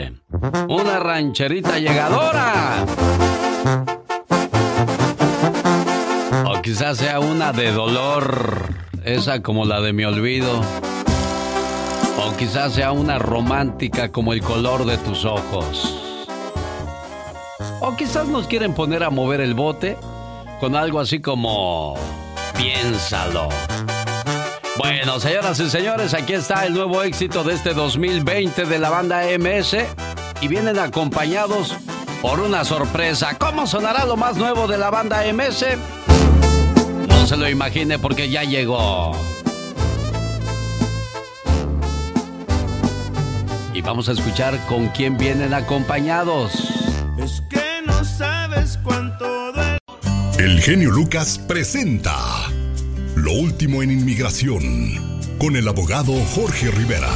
Una 0.68 0.98
rancherita 0.98 1.78
llegadora. 1.78 2.84
Quizás 6.72 6.96
sea 6.96 7.20
una 7.20 7.52
de 7.52 7.70
dolor, 7.70 8.56
esa 9.04 9.42
como 9.42 9.66
la 9.66 9.82
de 9.82 9.92
mi 9.92 10.04
olvido. 10.04 10.62
O 12.16 12.34
quizás 12.38 12.72
sea 12.72 12.92
una 12.92 13.18
romántica 13.18 14.10
como 14.10 14.32
el 14.32 14.40
color 14.40 14.86
de 14.86 14.96
tus 14.96 15.26
ojos. 15.26 16.00
O 17.80 17.94
quizás 17.94 18.26
nos 18.26 18.46
quieren 18.46 18.72
poner 18.72 19.04
a 19.04 19.10
mover 19.10 19.42
el 19.42 19.52
bote 19.52 19.98
con 20.60 20.74
algo 20.74 20.98
así 20.98 21.20
como... 21.20 21.94
Piénsalo. 22.56 23.50
Bueno, 24.78 25.20
señoras 25.20 25.60
y 25.60 25.68
señores, 25.68 26.14
aquí 26.14 26.32
está 26.32 26.64
el 26.64 26.72
nuevo 26.72 27.02
éxito 27.02 27.44
de 27.44 27.52
este 27.52 27.74
2020 27.74 28.64
de 28.64 28.78
la 28.78 28.88
banda 28.88 29.24
MS 29.38 29.76
y 30.40 30.48
vienen 30.48 30.78
acompañados 30.78 31.76
por 32.22 32.38
una 32.40 32.64
sorpresa. 32.64 33.36
¿Cómo 33.36 33.66
sonará 33.66 34.06
lo 34.06 34.16
más 34.16 34.36
nuevo 34.36 34.68
de 34.68 34.78
la 34.78 34.90
banda 34.90 35.24
MS? 35.34 35.66
No 37.22 37.28
se 37.28 37.36
lo 37.36 37.48
imagine 37.48 38.00
porque 38.00 38.28
ya 38.28 38.42
llegó. 38.42 39.12
Y 43.72 43.80
vamos 43.80 44.08
a 44.08 44.12
escuchar 44.12 44.58
con 44.66 44.88
quién 44.88 45.16
vienen 45.16 45.54
acompañados. 45.54 46.52
Es 47.22 47.40
que 47.48 47.62
no 47.86 48.04
sabes 48.04 48.76
cuánto 48.82 49.52
duele. 49.52 49.78
El 50.36 50.60
genio 50.60 50.90
Lucas 50.90 51.38
presenta 51.38 52.16
Lo 53.14 53.30
último 53.34 53.84
en 53.84 53.92
inmigración 53.92 55.38
con 55.38 55.54
el 55.54 55.68
abogado 55.68 56.14
Jorge 56.34 56.72
Rivera. 56.72 57.12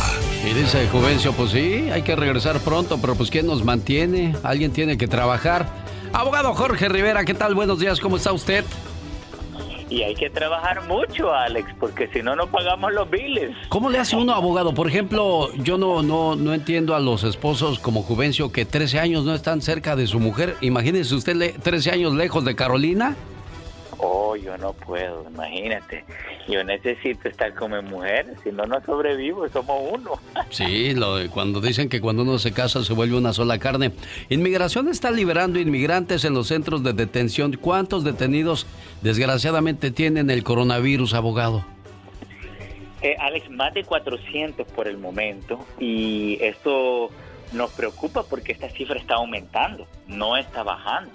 Y 0.49 0.55
dice 0.55 0.87
Juvencio, 0.87 1.33
pues 1.33 1.51
sí, 1.51 1.91
hay 1.93 2.03
que 2.03 2.15
regresar 2.15 2.61
pronto, 2.61 3.01
pero 3.01 3.17
pues 3.17 3.29
¿quién 3.29 3.49
nos 3.49 3.65
mantiene? 3.65 4.37
Alguien 4.45 4.71
tiene 4.71 4.97
que 4.99 5.09
trabajar. 5.09 5.67
Abogado 6.13 6.55
Jorge 6.55 6.89
Rivera, 6.89 7.25
¿qué 7.25 7.35
tal? 7.35 7.57
Buenos 7.57 7.81
días, 7.81 7.99
¿cómo 7.99 8.19
está 8.19 8.33
usted? 8.33 8.65
Y 9.89 10.03
hay 10.03 10.15
que 10.17 10.29
trabajar 10.31 10.83
mucho, 10.89 11.33
Alex, 11.33 11.69
porque 11.79 12.09
si 12.13 12.21
no, 12.21 12.35
no 12.35 12.49
pagamos 12.49 12.93
los 12.93 13.09
biles. 13.09 13.55
¿Cómo 13.69 13.89
le 13.89 13.99
hace 13.99 14.17
uno 14.17 14.33
abogado? 14.35 14.75
Por 14.75 14.89
ejemplo, 14.89 15.53
yo 15.55 15.79
no, 15.79 16.03
no, 16.03 16.35
no 16.35 16.55
entiendo 16.55 16.97
a 16.97 17.01
los 17.01 17.23
esposos 17.23 17.79
como 17.79 18.03
Juvencio 18.03 18.51
que 18.51 18.65
13 18.65 18.99
años 18.99 19.25
no 19.25 19.33
están 19.35 19.63
cerca 19.63 19.95
de 19.95 20.07
su 20.09 20.19
mujer. 20.19 20.57
Imagínese 20.61 21.15
usted 21.15 21.37
le- 21.37 21.53
13 21.53 21.93
años 21.93 22.15
lejos 22.15 22.45
de 22.45 22.57
Carolina. 22.57 23.15
Oh, 23.99 24.37
yo 24.37 24.57
no 24.59 24.73
puedo, 24.73 25.27
imagínate. 25.29 26.05
Yo 26.49 26.63
necesito 26.63 27.29
estar 27.29 27.55
como 27.55 27.81
mujer, 27.83 28.35
si 28.45 28.53
no, 28.53 28.65
no 28.65 28.81
sobrevivo, 28.85 29.49
somos 29.49 29.93
uno. 29.93 30.13
Sí, 30.51 30.95
lo, 30.95 31.19
cuando 31.31 31.61
dicen 31.61 31.89
que 31.89 32.01
cuando 32.01 32.23
uno 32.23 32.39
se 32.39 32.53
casa 32.53 32.85
se 32.85 32.93
vuelve 32.93 33.17
una 33.17 33.33
sola 33.33 33.59
carne. 33.59 33.93
Inmigración 34.29 34.89
está 34.89 35.11
liberando 35.11 35.59
inmigrantes 35.59 36.25
en 36.25 36.35
los 36.35 36.49
centros 36.49 36.83
de 36.83 36.93
detención. 36.93 37.57
¿Cuántos 37.61 38.05
detenidos 38.05 38.67
desgraciadamente 39.03 39.91
tienen 39.91 40.31
el 40.31 40.45
coronavirus, 40.45 41.15
abogado? 41.15 41.65
Eh, 43.03 43.17
Alex, 43.19 43.51
más 43.51 43.75
de 43.75 43.85
400 43.85 44.67
por 44.69 44.89
el 44.89 44.99
momento 44.99 45.65
y 45.79 46.39
esto 46.41 47.11
nos 47.53 47.71
preocupa 47.73 48.25
porque 48.25 48.53
esta 48.53 48.69
cifra 48.71 48.99
está 48.99 49.15
aumentando, 49.15 49.87
no 50.07 50.37
está 50.37 50.63
bajando 50.63 51.11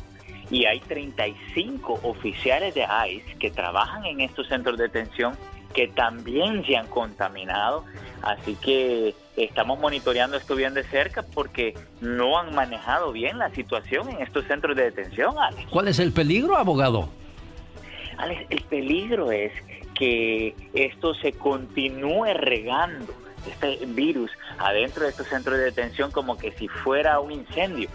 y 0.51 0.65
hay 0.65 0.81
35 0.81 2.01
oficiales 2.03 2.75
de 2.75 2.85
ICE 3.09 3.35
que 3.39 3.49
trabajan 3.49 4.05
en 4.05 4.19
estos 4.19 4.47
centros 4.47 4.77
de 4.77 4.83
detención 4.83 5.35
que 5.73 5.87
también 5.87 6.65
se 6.65 6.75
han 6.75 6.87
contaminado. 6.87 7.85
Así 8.21 8.55
que 8.55 9.15
estamos 9.37 9.79
monitoreando 9.79 10.35
esto 10.35 10.55
bien 10.55 10.73
de 10.73 10.83
cerca 10.83 11.23
porque 11.23 11.73
no 12.01 12.37
han 12.37 12.53
manejado 12.53 13.13
bien 13.13 13.39
la 13.39 13.49
situación 13.51 14.09
en 14.09 14.21
estos 14.21 14.45
centros 14.45 14.75
de 14.75 14.83
detención, 14.83 15.39
Alex. 15.39 15.69
¿Cuál 15.69 15.87
es 15.87 15.99
el 15.99 16.11
peligro, 16.11 16.57
abogado? 16.57 17.09
Alex, 18.17 18.45
el 18.49 18.61
peligro 18.63 19.31
es 19.31 19.53
que 19.95 20.53
esto 20.73 21.15
se 21.15 21.31
continúe 21.31 22.33
regando, 22.33 23.13
este 23.49 23.85
virus, 23.85 24.29
adentro 24.59 25.03
de 25.03 25.09
estos 25.09 25.27
centros 25.27 25.57
de 25.57 25.63
detención 25.63 26.11
como 26.11 26.37
que 26.37 26.51
si 26.51 26.67
fuera 26.67 27.19
un 27.19 27.31
incendio. 27.31 27.89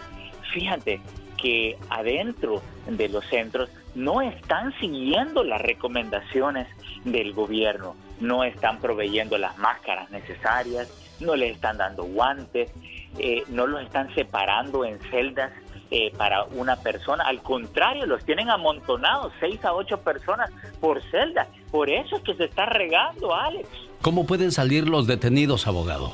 Fíjate, 0.53 1.01
que 1.37 1.77
adentro 1.91 2.63
de 2.87 3.09
los 3.09 3.25
centros 3.27 3.71
no 3.95 4.21
están 4.21 4.73
siguiendo 4.79 5.43
las 5.43 5.61
recomendaciones 5.61 6.67
del 7.05 7.33
gobierno, 7.33 7.97
no 8.21 8.45
están 8.45 8.79
proveyendo 8.79 9.39
las 9.39 9.57
máscaras 9.59 10.11
necesarias, 10.11 10.89
no 11.21 11.35
les 11.35 11.55
están 11.55 11.79
dando 11.79 12.05
guantes, 12.05 12.71
eh, 13.19 13.45
no 13.49 13.67
los 13.67 13.83
están 13.83 14.15
separando 14.15 14.85
en 14.85 14.99
celdas 15.11 15.53
eh, 15.91 16.13
para 16.17 16.45
una 16.45 16.77
persona, 16.77 17.25
al 17.25 17.43
contrario, 17.43 18.07
los 18.07 18.25
tienen 18.25 18.51
amontonados, 18.51 19.33
seis 19.39 19.65
a 19.65 19.73
ocho 19.73 20.01
personas 20.01 20.51
por 20.81 21.01
celda. 21.11 21.47
Por 21.71 21.89
eso 21.89 22.17
es 22.17 22.23
que 22.23 22.35
se 22.35 22.45
está 22.45 22.67
regando, 22.67 23.35
Alex. 23.35 23.69
¿Cómo 24.03 24.27
pueden 24.27 24.51
salir 24.51 24.89
los 24.89 25.07
detenidos, 25.07 25.67
abogado? 25.67 26.13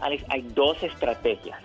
Alex, 0.00 0.24
hay 0.28 0.42
dos 0.54 0.82
estrategias. 0.82 1.58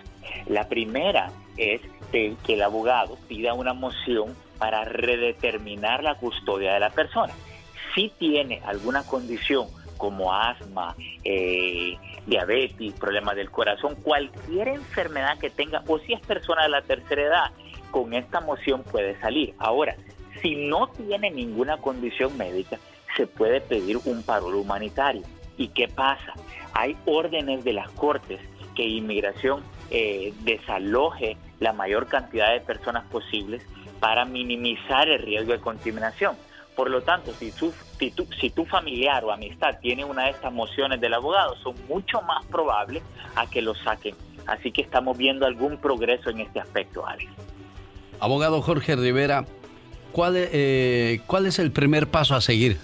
La 0.46 0.68
primera 0.68 1.30
es 1.56 1.80
que 2.12 2.36
el 2.46 2.62
abogado 2.62 3.18
pida 3.28 3.54
una 3.54 3.74
moción 3.74 4.36
para 4.58 4.84
redeterminar 4.84 6.02
la 6.02 6.14
custodia 6.16 6.74
de 6.74 6.80
la 6.80 6.90
persona. 6.90 7.34
Si 7.94 8.10
tiene 8.18 8.60
alguna 8.64 9.04
condición 9.04 9.66
como 9.96 10.32
asma, 10.32 10.94
eh, 11.24 11.96
diabetes, 12.26 12.92
problemas 12.94 13.36
del 13.36 13.50
corazón, 13.50 13.96
cualquier 14.02 14.68
enfermedad 14.68 15.38
que 15.38 15.50
tenga, 15.50 15.82
o 15.86 15.98
si 15.98 16.12
es 16.12 16.20
persona 16.20 16.64
de 16.64 16.68
la 16.68 16.82
tercera 16.82 17.22
edad, 17.22 17.50
con 17.90 18.12
esta 18.14 18.40
moción 18.40 18.82
puede 18.82 19.18
salir. 19.20 19.54
Ahora, 19.58 19.96
si 20.42 20.56
no 20.56 20.88
tiene 20.88 21.30
ninguna 21.30 21.76
condición 21.78 22.36
médica, 22.36 22.78
se 23.16 23.26
puede 23.26 23.60
pedir 23.60 23.98
un 24.04 24.22
paro 24.22 24.48
humanitario. 24.48 25.22
¿Y 25.56 25.68
qué 25.68 25.88
pasa? 25.88 26.34
Hay 26.72 26.96
órdenes 27.06 27.64
de 27.64 27.72
las 27.72 27.88
cortes 27.92 28.40
que 28.74 28.82
inmigración 28.82 29.62
eh, 29.90 30.32
desaloje 30.40 31.36
la 31.60 31.72
mayor 31.72 32.06
cantidad 32.06 32.52
de 32.52 32.60
personas 32.60 33.04
posibles 33.04 33.62
para 34.00 34.24
minimizar 34.24 35.08
el 35.08 35.20
riesgo 35.20 35.52
de 35.52 35.60
contaminación. 35.60 36.36
Por 36.76 36.90
lo 36.90 37.02
tanto, 37.02 37.32
si 37.34 37.52
tu, 37.52 37.72
si, 37.98 38.10
tu, 38.10 38.26
si 38.40 38.50
tu 38.50 38.64
familiar 38.64 39.24
o 39.24 39.32
amistad 39.32 39.78
tiene 39.80 40.04
una 40.04 40.24
de 40.24 40.30
estas 40.30 40.52
mociones 40.52 41.00
del 41.00 41.14
abogado, 41.14 41.56
son 41.62 41.74
mucho 41.88 42.20
más 42.22 42.44
probables 42.46 43.02
a 43.36 43.46
que 43.46 43.62
lo 43.62 43.74
saquen. 43.74 44.16
Así 44.46 44.72
que 44.72 44.82
estamos 44.82 45.16
viendo 45.16 45.46
algún 45.46 45.78
progreso 45.78 46.30
en 46.30 46.40
este 46.40 46.60
aspecto, 46.60 47.06
Alex. 47.06 47.30
Abogado 48.20 48.60
Jorge 48.60 48.96
Rivera, 48.96 49.44
¿cuál, 50.12 50.34
eh, 50.36 51.20
¿cuál 51.26 51.46
es 51.46 51.58
el 51.58 51.70
primer 51.70 52.08
paso 52.08 52.34
a 52.34 52.40
seguir? 52.40 52.78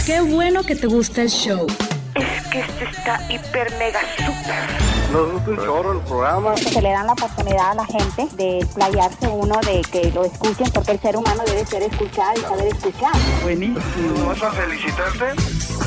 Qué 0.07 0.21
bueno 0.21 0.63
que 0.63 0.77
te 0.77 0.87
gusta 0.87 1.23
el 1.23 1.29
show. 1.29 1.67
Es 2.15 2.47
que 2.49 2.61
este 2.61 2.85
está 2.85 3.21
hiper 3.31 3.73
mega 3.79 4.01
super. 4.17 4.91
Nos 5.13 5.33
gusta 5.33 5.51
un 5.51 5.57
chorro 5.57 5.93
el 5.93 6.01
programa. 6.01 6.57
Se 6.57 6.81
le 6.81 6.91
dan 6.91 7.07
la 7.07 7.13
oportunidad 7.13 7.71
a 7.71 7.75
la 7.75 7.87
gente 7.87 8.29
de 8.37 8.59
explayarse 8.59 9.29
uno, 9.29 9.61
de 9.61 9.83
que 9.91 10.11
lo 10.13 10.25
escuchen, 10.25 10.71
porque 10.73 10.93
el 10.93 11.01
ser 11.01 11.17
humano 11.17 11.43
debe 11.47 11.67
ser 11.67 11.83
escuchado 11.83 12.33
y 12.37 12.41
saber 12.41 12.67
escuchar. 12.69 13.13
Buenísimo. 13.43 14.27
¿Vas 14.27 14.43
a 14.43 14.53
felicitarte? 14.53 15.35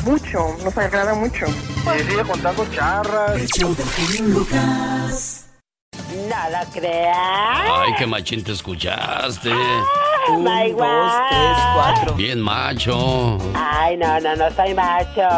Mucho, 0.04 0.56
nos 0.62 0.76
agrada 0.76 1.14
mucho. 1.14 1.46
Y 1.46 2.02
sigue 2.02 2.22
contando 2.22 2.66
charras. 2.74 3.40
Lucas. 4.20 5.43
No 6.14 6.36
lo 6.50 6.64
creas. 6.70 7.16
Ay, 7.16 7.92
qué 7.98 8.06
machín 8.06 8.44
te 8.44 8.52
escuchaste. 8.52 9.50
Un, 10.28 10.44
dos, 10.44 11.12
tres, 11.28 11.58
cuatro. 11.74 12.14
Bien 12.14 12.40
macho. 12.40 13.36
Ay, 13.54 13.96
no, 13.96 14.20
no, 14.20 14.36
no 14.36 14.48
soy 14.52 14.74
macho. 14.74 15.28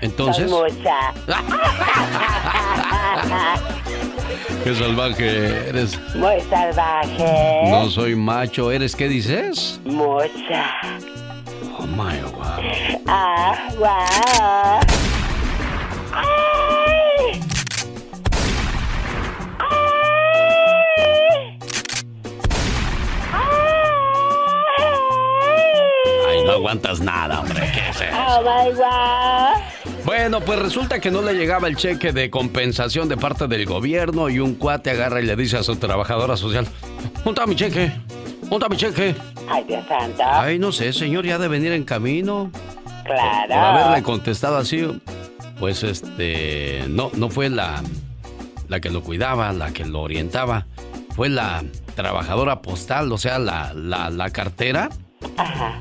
Entonces. 0.00 0.50
Soy 0.50 0.72
mucha. 0.72 1.14
qué 4.64 4.74
salvaje 4.74 5.68
eres. 5.68 5.96
Muy 6.16 6.40
salvaje. 6.50 7.62
No 7.70 7.88
soy 7.88 8.16
macho. 8.16 8.72
¿Eres 8.72 8.96
qué 8.96 9.06
dices? 9.08 9.80
Mucha. 9.84 10.74
Oh 11.78 11.86
my 11.86 12.20
wow. 12.32 12.60
Ah, 13.06 13.68
wow. 13.78 14.80
Ay. 16.12 16.65
No 26.46 26.52
aguantas 26.52 27.00
nada, 27.00 27.40
hombre. 27.40 27.70
¿Qué 27.74 27.88
es 27.90 28.00
eso? 28.00 28.16
Oh 28.16 28.40
my 28.42 28.72
God. 28.72 29.94
Bueno, 30.04 30.40
pues 30.40 30.58
resulta 30.60 31.00
que 31.00 31.10
no 31.10 31.20
le 31.22 31.34
llegaba 31.34 31.66
el 31.68 31.76
cheque 31.76 32.12
de 32.12 32.30
compensación 32.30 33.08
de 33.08 33.16
parte 33.16 33.48
del 33.48 33.66
gobierno 33.66 34.28
y 34.28 34.38
un 34.38 34.54
cuate 34.54 34.90
agarra 34.90 35.20
y 35.20 35.26
le 35.26 35.34
dice 35.34 35.56
a 35.58 35.62
su 35.62 35.76
trabajadora 35.76 36.36
social, 36.36 36.66
junta 37.24 37.46
mi 37.46 37.56
cheque, 37.56 37.92
junta 38.48 38.68
mi 38.68 38.76
cheque. 38.76 39.16
Ay, 39.48 39.64
Dios 39.64 39.84
santo. 39.88 40.22
Ay, 40.24 40.58
no 40.58 40.70
sé, 40.70 40.92
señor, 40.92 41.26
ya 41.26 41.38
de 41.38 41.48
venir 41.48 41.72
en 41.72 41.84
camino. 41.84 42.50
Claro. 43.04 43.48
Por 43.48 43.58
haberle 43.58 44.02
contestado 44.02 44.56
así, 44.58 45.00
pues 45.58 45.82
este, 45.82 46.84
no, 46.88 47.10
no 47.14 47.28
fue 47.28 47.50
la, 47.50 47.82
la 48.68 48.80
que 48.80 48.90
lo 48.90 49.02
cuidaba, 49.02 49.52
la 49.52 49.72
que 49.72 49.84
lo 49.84 50.02
orientaba, 50.02 50.66
fue 51.14 51.28
la 51.28 51.64
trabajadora 51.94 52.62
postal, 52.62 53.10
o 53.10 53.18
sea, 53.18 53.38
la, 53.38 53.72
la, 53.74 54.10
la 54.10 54.30
cartera 54.30 54.90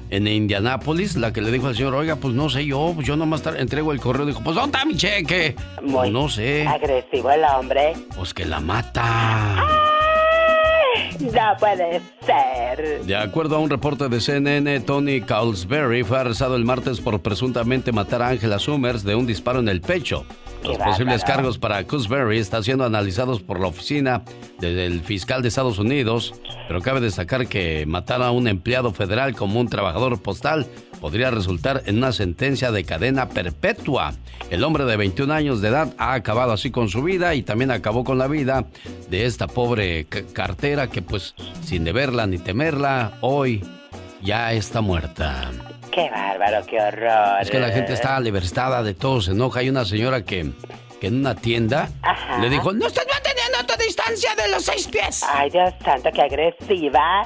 en 0.10 0.28
Indianápolis, 0.28 1.16
la 1.16 1.34
que 1.34 1.42
le 1.42 1.52
dijo 1.52 1.68
al 1.68 1.76
señor, 1.76 1.96
oiga, 1.96 2.16
pues 2.16 2.34
no 2.34 2.50
sé 2.50 2.66
yo, 2.66 2.92
pues 2.96 3.08
yo 3.08 3.16
nomás 3.16 3.44
entrego 3.58 3.92
el 3.92 4.00
correo. 4.00 4.26
Dijo, 4.26 4.42
pues 4.44 4.56
¿dónde 4.56 4.78
está 4.78 4.86
mi 4.86 4.96
cheque? 4.96 5.56
Muy 5.84 6.10
no 6.10 6.30
sé. 6.30 6.66
Agresivo 6.68 7.32
el 7.32 7.44
hombre. 7.44 7.94
Pues 8.16 8.34
que 8.34 8.46
la 8.46 8.60
mata. 8.60 9.86
No 11.20 11.58
puede 11.60 12.02
ser. 12.26 13.04
De 13.06 13.16
acuerdo 13.16 13.56
a 13.56 13.60
un 13.60 13.70
reporte 13.70 14.08
de 14.10 14.22
CNN, 14.22 14.80
Tony 14.82 15.22
Cowlsbury 15.22 16.04
fue 16.04 16.20
arrestado 16.20 16.56
el 16.56 16.66
martes 16.66 17.02
por 17.02 17.22
presuntamente 17.22 17.92
matar 17.92 18.22
a 18.22 18.30
Angela 18.30 18.60
Summers 18.60 19.04
de 19.04 19.16
un 19.16 19.26
disparo 19.26 19.60
en 19.60 19.70
el 19.70 19.82
pecho. 19.82 20.26
Los 20.68 20.78
posibles 20.78 21.24
cargos 21.24 21.58
para 21.58 21.84
Cowlsbury 21.86 22.40
están 22.40 22.64
siendo 22.64 22.86
analizados 22.86 23.42
por 23.42 23.60
la 23.60 23.68
oficina 23.68 24.24
del 24.60 25.02
fiscal 25.02 25.42
de 25.42 25.50
Estados 25.50 25.78
Unidos, 25.80 26.34
pero 26.68 26.82
cabe 26.82 27.00
destacar 27.02 27.48
que 27.48 27.86
matar 27.86 28.22
a 28.22 28.32
un 28.32 28.48
empleado 28.48 28.92
federal 28.94 29.36
como 29.36 29.60
un 29.60 29.68
trabajador 29.70 30.20
postal 30.22 30.66
podría 31.00 31.30
resultar 31.30 31.84
en 31.86 31.98
una 31.98 32.12
sentencia 32.12 32.72
de 32.72 32.84
cadena 32.84 33.30
perpetua. 33.30 34.14
El 34.50 34.64
hombre 34.64 34.86
de 34.86 34.98
21 34.98 35.32
años 35.34 35.62
de 35.62 35.68
edad 35.70 35.94
ha 35.98 36.14
acabado 36.14 36.52
así 36.54 36.72
con 36.72 36.90
su 36.90 37.04
vida 37.04 37.36
y 37.36 37.44
también 37.44 37.70
acabó 37.72 38.04
con 38.04 38.18
la 38.18 38.28
vida 38.28 38.66
de 39.10 39.26
esta 39.26 39.48
pobre 39.48 40.06
ca- 40.06 40.24
cartera 40.34 40.88
que 40.90 41.02
pues 41.02 41.36
sin 41.64 41.84
deberla 41.84 42.26
ni 42.28 42.38
temerla, 42.40 43.18
hoy 43.22 43.64
ya 44.24 44.54
está 44.54 44.82
muerta. 44.82 45.52
Qué 45.96 46.10
bárbaro, 46.10 46.66
qué 46.66 46.78
horror. 46.78 47.42
Es 47.42 47.50
que 47.50 47.58
la 47.58 47.70
gente 47.70 47.94
está 47.94 48.20
libertada 48.20 48.84
de 48.84 48.94
todo, 48.94 49.22
se 49.22 49.32
enoja. 49.32 49.62
Hay 49.62 49.70
una 49.70 49.86
señora 49.86 50.26
que, 50.26 50.52
que 51.00 51.08
en 51.08 51.16
una 51.22 51.36
tienda 51.36 51.88
le 52.42 52.50
dijo, 52.50 52.74
no 52.74 52.88
estás 52.88 53.06
manteniendo 53.10 53.66
tu 53.66 53.82
distancia 53.82 54.36
de 54.36 54.52
los 54.52 54.64
seis 54.66 54.90
pies. 54.90 55.24
Ay, 55.24 55.50
Dios 55.50 55.74
santo, 55.84 56.10
qué 56.14 56.22
agresiva. 56.22 57.24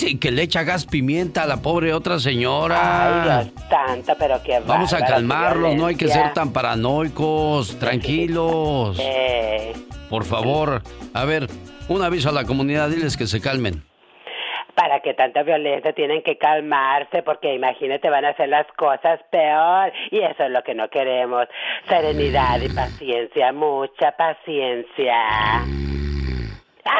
Y 0.00 0.16
que 0.16 0.30
le 0.30 0.42
echa 0.42 0.62
gas 0.62 0.86
pimienta 0.86 1.42
a 1.42 1.46
la 1.46 1.58
pobre 1.58 1.92
otra 1.92 2.18
señora. 2.18 3.40
Ay, 3.40 3.44
Dios 3.52 3.64
santo, 3.68 4.14
pero 4.18 4.42
qué 4.42 4.60
Vamos 4.60 4.94
a 4.94 5.00
bárbaro, 5.00 5.14
calmarlos, 5.14 5.74
no 5.74 5.84
hay 5.84 5.96
que 5.96 6.08
ser 6.08 6.32
tan 6.32 6.52
paranoicos, 6.52 7.78
tranquilos. 7.78 8.96
Eh, 8.98 9.74
Por 10.08 10.24
favor, 10.24 10.82
a 11.12 11.24
ver, 11.26 11.48
un 11.88 12.02
aviso 12.02 12.30
a 12.30 12.32
la 12.32 12.44
comunidad, 12.44 12.88
diles 12.88 13.18
que 13.18 13.26
se 13.26 13.42
calmen. 13.42 13.84
Para 15.00 15.02
que 15.02 15.14
tanta 15.14 15.42
violencia 15.42 15.92
tienen 15.92 16.22
que 16.22 16.36
calmarse 16.36 17.22
porque 17.22 17.54
imagínate 17.54 18.10
van 18.10 18.24
a 18.24 18.30
hacer 18.30 18.48
las 18.48 18.66
cosas 18.76 19.20
peor 19.30 19.92
y 20.10 20.18
eso 20.20 20.44
es 20.44 20.50
lo 20.50 20.62
que 20.62 20.74
no 20.74 20.88
queremos. 20.90 21.46
Serenidad 21.88 22.60
y 22.60 22.68
paciencia, 22.68 23.52
mucha 23.52 24.12
paciencia. 24.12 25.14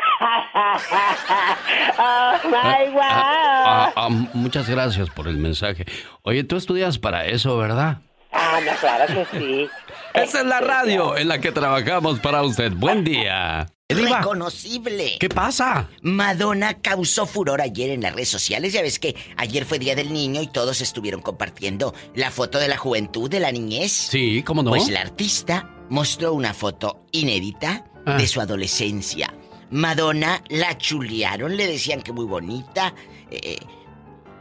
oh 1.99 2.35
my 2.45 2.91
wow. 2.93 3.03
Ah, 3.03 3.93
ah, 3.97 4.09
muchas 4.35 4.69
gracias 4.69 5.11
por 5.11 5.29
el 5.29 5.37
mensaje. 5.37 5.85
Oye, 6.23 6.45
tú 6.45 6.57
estudias 6.57 6.99
para 6.99 7.27
eso, 7.27 7.57
¿verdad? 7.59 7.99
Ah, 8.33 8.61
no, 8.65 8.73
claro 8.81 9.07
que 9.07 9.25
sí. 9.39 9.69
Esta 10.15 10.41
es 10.41 10.47
la 10.47 10.61
radio 10.61 11.17
en 11.17 11.29
la 11.29 11.41
que 11.41 11.53
trabajamos 11.53 12.21
para 12.21 12.43
usted. 12.43 12.73
Buen 12.73 13.05
día. 13.05 13.67
Reconocible. 13.95 15.17
¿Qué 15.19 15.29
pasa? 15.29 15.89
Madonna 16.03 16.75
causó 16.81 17.27
furor 17.27 17.61
ayer 17.61 17.91
en 17.91 18.03
las 18.03 18.15
redes 18.15 18.29
sociales. 18.29 18.73
Ya 18.73 18.83
ves 18.83 18.99
que 18.99 19.15
ayer 19.37 19.65
fue 19.65 19.79
Día 19.79 19.95
del 19.95 20.13
Niño 20.13 20.43
y 20.43 20.47
todos 20.47 20.81
estuvieron 20.81 21.21
compartiendo 21.23 21.95
la 22.15 22.31
foto 22.31 22.59
de 22.59 22.69
la 22.69 22.77
juventud, 22.77 23.29
de 23.31 23.41
la 23.41 23.53
niñez. 23.53 23.93
Sí, 23.93 24.43
¿cómo 24.43 24.63
no? 24.63 24.71
Pues 24.71 24.89
la 24.89 25.01
artista 25.01 25.71
mostró 25.89 26.35
una 26.35 26.55
foto 26.55 27.05
inédita 27.13 27.85
Ah. 28.07 28.17
de 28.17 28.27
su 28.27 28.41
adolescencia. 28.41 29.35
Madonna 29.71 30.43
la 30.49 30.77
chulearon, 30.79 31.57
le 31.57 31.67
decían 31.67 32.01
que 32.03 32.13
muy 32.13 32.25
bonita. 32.25 32.95
eh, 33.31 33.59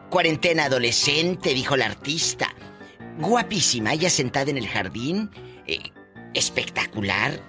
cuarentena 0.10 0.64
adolescente, 0.66 1.54
dijo 1.54 1.78
la 1.78 1.86
artista. 1.86 2.56
Guapísima, 3.20 3.94
ella 3.94 4.10
sentada 4.10 4.50
en 4.50 4.58
el 4.58 4.68
jardín. 4.68 5.30
eh, 5.68 5.78
espectacular. 6.34 7.40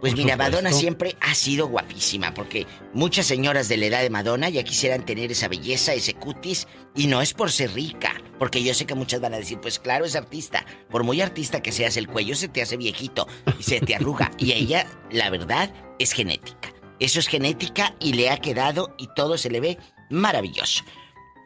Pues 0.00 0.14
Por 0.14 0.22
mira, 0.22 0.34
supuesto. 0.34 0.56
Madonna 0.56 0.72
siempre 0.72 1.16
ha 1.20 1.34
sido 1.34 1.68
guapísima, 1.68 2.32
porque 2.32 2.66
muchas 2.94 3.26
señoras 3.26 3.68
de 3.68 3.76
la 3.76 3.86
edad 3.86 4.00
de 4.00 4.10
Madonna 4.10 4.48
ya 4.48 4.64
quisieran 4.64 5.04
tener 5.04 5.30
esa 5.30 5.48
belleza, 5.48 5.92
ese 5.92 6.14
cutis, 6.14 6.66
y 6.94 7.06
no 7.06 7.20
es 7.20 7.34
por 7.34 7.50
ser 7.50 7.74
rica, 7.74 8.14
porque 8.38 8.62
yo 8.62 8.72
sé 8.72 8.86
que 8.86 8.94
muchas 8.94 9.20
van 9.20 9.34
a 9.34 9.38
decir, 9.38 9.60
pues 9.60 9.78
claro, 9.78 10.06
es 10.06 10.16
artista. 10.16 10.64
Por 10.90 11.04
muy 11.04 11.20
artista 11.20 11.62
que 11.62 11.72
seas, 11.72 11.98
el 11.98 12.08
cuello 12.08 12.34
se 12.34 12.48
te 12.48 12.62
hace 12.62 12.78
viejito 12.78 13.28
y 13.58 13.62
se 13.62 13.80
te 13.80 13.94
arruga. 13.94 14.30
y 14.38 14.52
a 14.52 14.56
ella, 14.56 14.86
la 15.10 15.28
verdad, 15.28 15.70
es 15.98 16.12
genética. 16.12 16.72
Eso 16.98 17.18
es 17.18 17.28
genética 17.28 17.94
y 18.00 18.14
le 18.14 18.30
ha 18.30 18.38
quedado 18.38 18.94
y 18.98 19.08
todo 19.14 19.36
se 19.36 19.50
le 19.50 19.60
ve 19.60 19.78
maravilloso. 20.08 20.84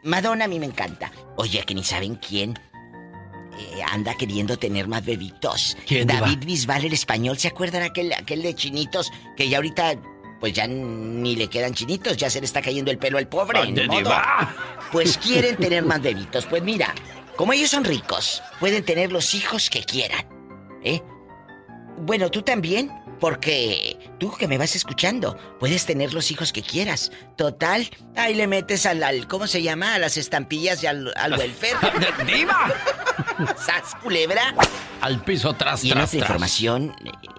Madonna 0.05 0.45
a 0.45 0.49
mí 0.49 0.61
me 0.61 0.67
encanta. 0.67 1.11
Oye, 1.37 1.65
que 1.65 1.75
ni 1.75 1.83
saben 1.83 2.17
quién 2.17 2.55
eh, 3.59 3.83
anda 3.91 4.15
queriendo 4.17 4.57
tener 4.57 4.89
más 4.89 5.05
bebitos. 5.05 5.77
¿Quién? 5.87 6.07
David 6.07 6.45
Bisbal, 6.45 6.85
el 6.85 6.93
español, 6.93 7.39
¿se 7.39 7.49
acuerdan 7.49 7.83
aquel, 7.83 8.13
aquel 8.13 8.43
de 8.43 8.55
chinitos 8.55 9.11
que 9.37 9.49
ya 9.49 9.59
ahorita 9.59 9.97
pues 10.41 10.53
ya 10.53 10.67
ni 10.67 11.37
le 11.37 11.49
quedan 11.49 11.73
chinitos, 11.73 12.19
ya 12.19 12.29
se 12.29 12.39
le 12.39 12.45
está 12.45 12.61
cayendo 12.61 12.91
el 12.91 12.99
pelo 12.99 13.17
al 13.17 13.29
pobre. 13.29 13.65
Ni 13.71 13.87
modo. 13.87 14.13
Pues 14.93 15.17
quieren 15.17 15.57
tener 15.57 15.83
más 15.85 16.03
bebitos. 16.03 16.45
Pues 16.45 16.63
mira, 16.63 16.95
como 17.37 17.55
ellos 17.55 17.71
son 17.71 17.85
ricos, 17.85 18.43
pueden 18.61 18.85
tener 18.85 19.11
los 19.11 19.35
hijos 19.35 19.71
que 19.71 19.83
quieran. 19.85 20.27
¿Eh? 20.85 21.01
Bueno, 21.99 22.31
tú 22.31 22.43
también, 22.43 22.93
porque 23.21 23.97
tú 24.25 24.35
que 24.39 24.49
me 24.49 24.57
vas 24.57 24.75
escuchando, 24.75 25.37
puedes 25.61 25.85
tener 25.85 26.15
los 26.15 26.31
hijos 26.31 26.51
que 26.53 26.63
quieras. 26.63 27.13
Total, 27.37 27.91
ahí 28.17 28.35
le 28.35 28.47
metes 28.47 28.87
al, 28.87 29.03
al- 29.03 29.29
¿cómo 29.29 29.47
se 29.47 29.61
llama? 29.63 29.95
A 29.95 29.99
las 29.99 30.17
estampillas 30.17 30.83
y 30.83 30.87
al, 30.87 31.13
al 31.17 31.33
welfare. 31.39 31.77
¡Diva! 32.27 32.73
¡Sas, 33.67 33.95
culebra! 34.03 34.55
Al 35.03 35.23
piso 35.23 35.53
tras, 35.53 35.85
Y 35.85 35.89
en 35.89 35.95
tras, 35.99 36.09
otra 36.09 36.19
tras. 36.21 36.23
información 36.31 36.95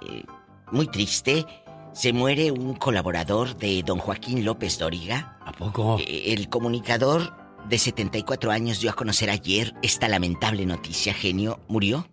eh, 0.07 0.23
muy 0.71 0.85
triste, 0.87 1.45
se 1.93 2.13
muere 2.13 2.51
un 2.51 2.75
colaborador 2.75 3.55
de 3.57 3.81
don 3.83 3.97
Joaquín 3.97 4.45
López 4.45 4.77
Dóriga. 4.77 5.39
¿A 5.43 5.53
poco? 5.53 5.97
Eh, 5.99 6.33
El 6.33 6.49
comunicador 6.49 7.33
de 7.67 7.79
74 7.79 8.51
años 8.51 8.79
dio 8.79 8.91
a 8.91 8.93
conocer 8.93 9.31
ayer 9.31 9.73
esta 9.81 10.07
lamentable 10.07 10.67
noticia. 10.67 11.15
Genio 11.15 11.59
murió. 11.67 12.07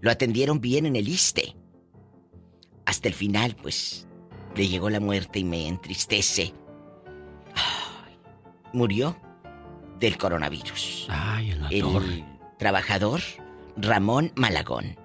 Lo 0.00 0.10
atendieron 0.10 0.60
bien 0.60 0.86
en 0.86 0.96
el 0.96 1.06
ISTE. 1.06 1.54
Hasta 2.90 3.06
el 3.06 3.14
final, 3.14 3.54
pues, 3.62 4.08
le 4.56 4.66
llegó 4.66 4.90
la 4.90 4.98
muerte 4.98 5.38
y 5.38 5.44
me 5.44 5.68
entristece. 5.68 6.52
Ay, 7.54 8.18
murió 8.72 9.16
del 10.00 10.18
coronavirus. 10.18 11.06
Ay, 11.08 11.52
en 11.52 11.62
la 11.62 11.68
el 11.68 11.82
torre. 11.82 12.24
trabajador 12.58 13.20
Ramón 13.76 14.32
Malagón. 14.34 14.98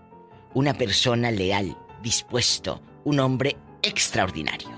Una 0.55 0.73
persona 0.73 1.29
leal, 1.29 1.77
dispuesto, 2.01 2.81
un 3.03 3.19
hombre 3.19 3.55
extraordinario. 3.83 4.69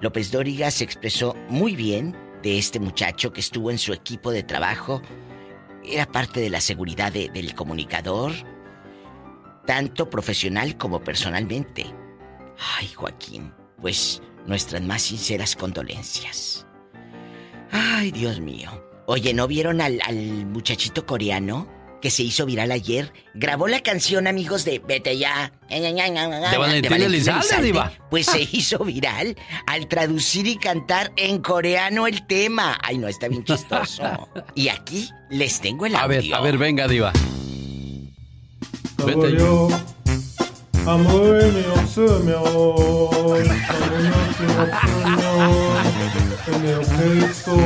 López 0.00 0.30
Dóriga 0.30 0.70
se 0.70 0.84
expresó 0.84 1.34
muy 1.48 1.74
bien 1.74 2.16
de 2.44 2.58
este 2.58 2.78
muchacho 2.78 3.32
que 3.32 3.40
estuvo 3.40 3.72
en 3.72 3.78
su 3.78 3.92
equipo 3.92 4.30
de 4.30 4.44
trabajo. 4.44 5.02
Era 5.84 6.06
parte 6.06 6.38
de 6.38 6.50
la 6.50 6.60
seguridad 6.60 7.12
de- 7.12 7.28
del 7.30 7.54
comunicador, 7.56 8.30
tanto 9.68 10.08
profesional 10.08 10.78
como 10.78 11.04
personalmente. 11.04 11.84
Ay, 12.78 12.88
Joaquín, 12.94 13.52
pues 13.82 14.22
nuestras 14.46 14.80
más 14.80 15.02
sinceras 15.02 15.54
condolencias. 15.56 16.66
Ay, 17.70 18.10
Dios 18.10 18.40
mío. 18.40 18.70
Oye, 19.06 19.34
¿no 19.34 19.46
vieron 19.46 19.82
al, 19.82 20.00
al 20.06 20.16
muchachito 20.46 21.04
coreano 21.04 21.68
que 22.00 22.10
se 22.10 22.22
hizo 22.22 22.46
viral 22.46 22.72
ayer? 22.72 23.12
Grabó 23.34 23.68
la 23.68 23.80
canción, 23.80 24.26
amigos, 24.26 24.64
de 24.64 24.78
Vete 24.78 25.18
ya. 25.18 25.52
De 25.68 26.56
Valentín 26.56 27.02
Elizalde, 27.02 27.60
diva. 27.60 27.92
Pues 28.08 28.24
se 28.24 28.40
hizo 28.52 28.78
viral 28.78 29.36
al 29.66 29.86
traducir 29.86 30.46
y 30.46 30.56
cantar 30.56 31.12
en 31.16 31.42
coreano 31.42 32.06
el 32.06 32.26
tema. 32.26 32.78
Ay, 32.82 32.96
no, 32.96 33.06
está 33.06 33.28
bien 33.28 33.44
chistoso. 33.44 34.30
Y 34.54 34.68
aquí 34.68 35.10
les 35.28 35.60
tengo 35.60 35.84
el 35.84 35.94
A 35.94 36.06
ver, 36.06 36.20
audio. 36.20 36.36
a 36.36 36.40
ver, 36.40 36.56
venga, 36.56 36.88
Diva. 36.88 37.12
Saboreó, 38.98 39.68
amor 40.86 41.42
mi 41.52 41.64
obsesión, 41.76 42.28
en 46.46 46.64
el 46.66 46.80
peso, 46.80 47.56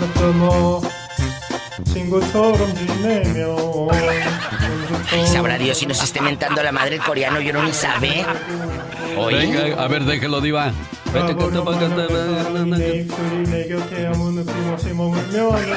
no 0.00 0.80
Ay, 5.12 5.26
sabrá 5.26 5.58
Dios 5.58 5.78
si 5.78 5.86
nos 5.86 6.02
esté 6.02 6.20
mentando 6.20 6.62
la 6.62 6.72
madre 6.72 6.96
el 6.96 7.02
coreano, 7.02 7.40
yo 7.40 7.52
no 7.52 7.62
ni 7.62 7.72
sabe. 7.72 8.24
Oye. 9.18 9.38
Venga, 9.38 9.82
a 9.82 9.88
ver, 9.88 10.04
déjelo, 10.04 10.40
Diva. 10.40 10.72
Vete, 11.12 11.36
canta, 11.36 11.64
canta, 11.64 12.06
내 12.59 12.99
입술이 12.99 13.43
내 13.49 13.67
곁에 13.69 14.07
아무 14.07 14.31
느낌 14.31 14.53
없이 14.71 14.89
머물면은 14.89 15.75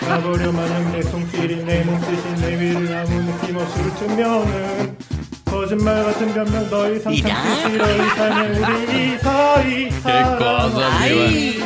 가버려 0.00 0.50
마냥 0.52 0.92
내 0.92 1.02
손길이 1.02 1.62
내 1.64 1.82
몸짓이 1.84 2.40
내 2.40 2.58
위를 2.58 2.96
아무 2.96 3.22
느낌 3.22 3.56
없이 3.56 3.80
훑으면은 3.80 4.96
거짓말 5.44 6.02
같은 6.04 6.32
변명 6.34 6.68
더 6.70 6.90
이상 6.90 7.14
참기 7.14 7.70
싫어 7.70 8.06
이상해 8.06 8.48
우리 8.58 9.14
이 9.14 9.18
사이 9.18 9.84
Qué 10.04 10.22
cosas, 10.38 10.92
Ay. 11.00 11.58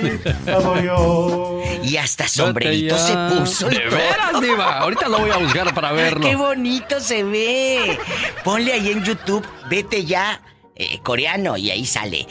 Diva. 0.46 0.96
Oh. 0.96 1.62
Y 1.82 1.96
hasta 1.96 2.28
sombrerito 2.28 2.96
se 2.98 3.14
puso 3.30 3.66
y 3.66 3.70
De 3.74 3.80
todo. 3.80 3.96
veras, 3.98 4.40
Diva. 4.40 4.78
Ahorita 4.80 5.08
lo 5.08 5.18
voy 5.20 5.30
a 5.30 5.38
buscar 5.38 5.72
para 5.74 5.92
verlo. 5.92 6.20
¡Qué 6.20 6.36
bonito 6.36 7.00
se 7.00 7.24
ve! 7.24 7.98
Ponle 8.44 8.72
ahí 8.74 8.90
en 8.92 9.02
YouTube, 9.02 9.44
vete 9.70 10.04
ya, 10.04 10.40
eh, 10.76 10.98
coreano, 11.02 11.56
y 11.56 11.70
ahí 11.70 11.84
sale. 11.86 12.26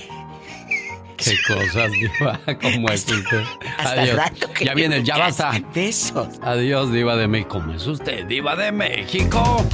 Qué 1.25 1.37
cosas, 1.47 1.91
Diva. 2.19 2.41
¿Cómo 2.61 2.89
es 2.91 3.07
usted? 3.09 3.43
Hasta 3.79 3.91
Adiós. 4.03 4.17
rato 4.17 4.53
que 4.53 4.65
Ya 4.65 4.75
viene 4.75 4.97
el 4.97 5.05
ya 5.05 5.19
basta. 5.19 5.53
Besos. 5.75 6.29
Adiós, 6.43 6.93
Diva 6.93 7.17
de 7.17 7.29
México. 7.29 7.49
¿Cómo 7.51 7.73
es 7.75 7.87
usted, 7.87 8.27
Diva 8.27 8.57
de 8.57 8.73
México? 8.73 9.65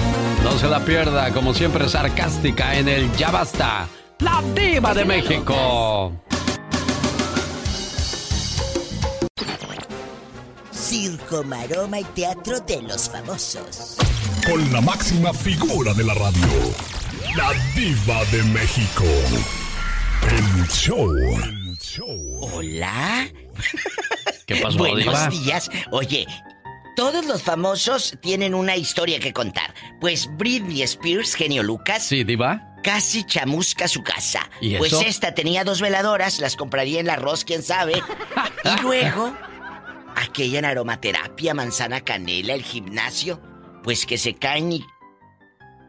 No 0.45 0.53
se 0.59 0.67
la 0.69 0.81
pierda, 0.85 1.31
como 1.33 1.55
siempre, 1.55 1.89
sarcástica 1.89 2.77
en 2.77 2.89
el 2.89 3.11
Ya 3.17 3.31
basta. 3.31 3.89
La 4.21 4.43
Diva 4.55 4.95
de 4.95 5.05
México. 5.05 6.13
Circo, 10.73 11.43
maroma 11.45 12.01
y 12.01 12.05
teatro 12.05 12.61
de 12.61 12.83
los 12.83 13.09
famosos. 13.11 13.97
Con 14.49 14.73
la 14.73 14.81
máxima 14.81 15.33
figura 15.33 15.93
de 15.95 16.05
la 16.05 16.15
radio, 16.15 16.49
la 17.37 17.53
diva 17.75 18.25
de 18.31 18.43
México. 18.45 19.05
El 20.31 20.69
show. 20.69 21.11
Hola. 22.41 23.29
¿Qué 24.47 24.57
pasó, 24.57 24.79
Buenos 24.79 24.99
Diva? 25.01 25.29
días. 25.29 25.71
Oye, 25.91 26.27
todos 26.97 27.25
los 27.27 27.43
famosos 27.43 28.15
tienen 28.21 28.55
una 28.55 28.77
historia 28.77 29.21
que 29.21 29.33
contar. 29.33 29.75
Pues 30.01 30.29
Britney 30.37 30.83
Spears, 30.83 31.35
genio 31.35 31.63
Lucas. 31.63 32.03
Sí, 32.03 32.25
Diva. 32.25 32.77
Casi 32.83 33.25
chamusca 33.25 33.89
su 33.89 34.03
casa. 34.03 34.49
¿Y 34.61 34.77
Pues 34.77 34.93
esta 34.93 35.35
tenía 35.35 35.65
dos 35.65 35.81
veladoras, 35.81 36.39
las 36.41 36.57
compraría 36.57 37.01
en 37.01 37.07
el 37.07 37.11
arroz, 37.11 37.45
quién 37.45 37.63
sabe. 37.63 37.95
y 38.65 38.81
luego, 38.83 39.35
aquella 40.15 40.59
en 40.61 40.65
aromaterapia, 40.65 41.55
manzana 41.55 42.03
canela, 42.03 42.55
el 42.55 42.63
gimnasio, 42.63 43.41
pues 43.83 44.07
que 44.07 44.19
se 44.19 44.35
caen 44.35 44.73
y 44.73 44.85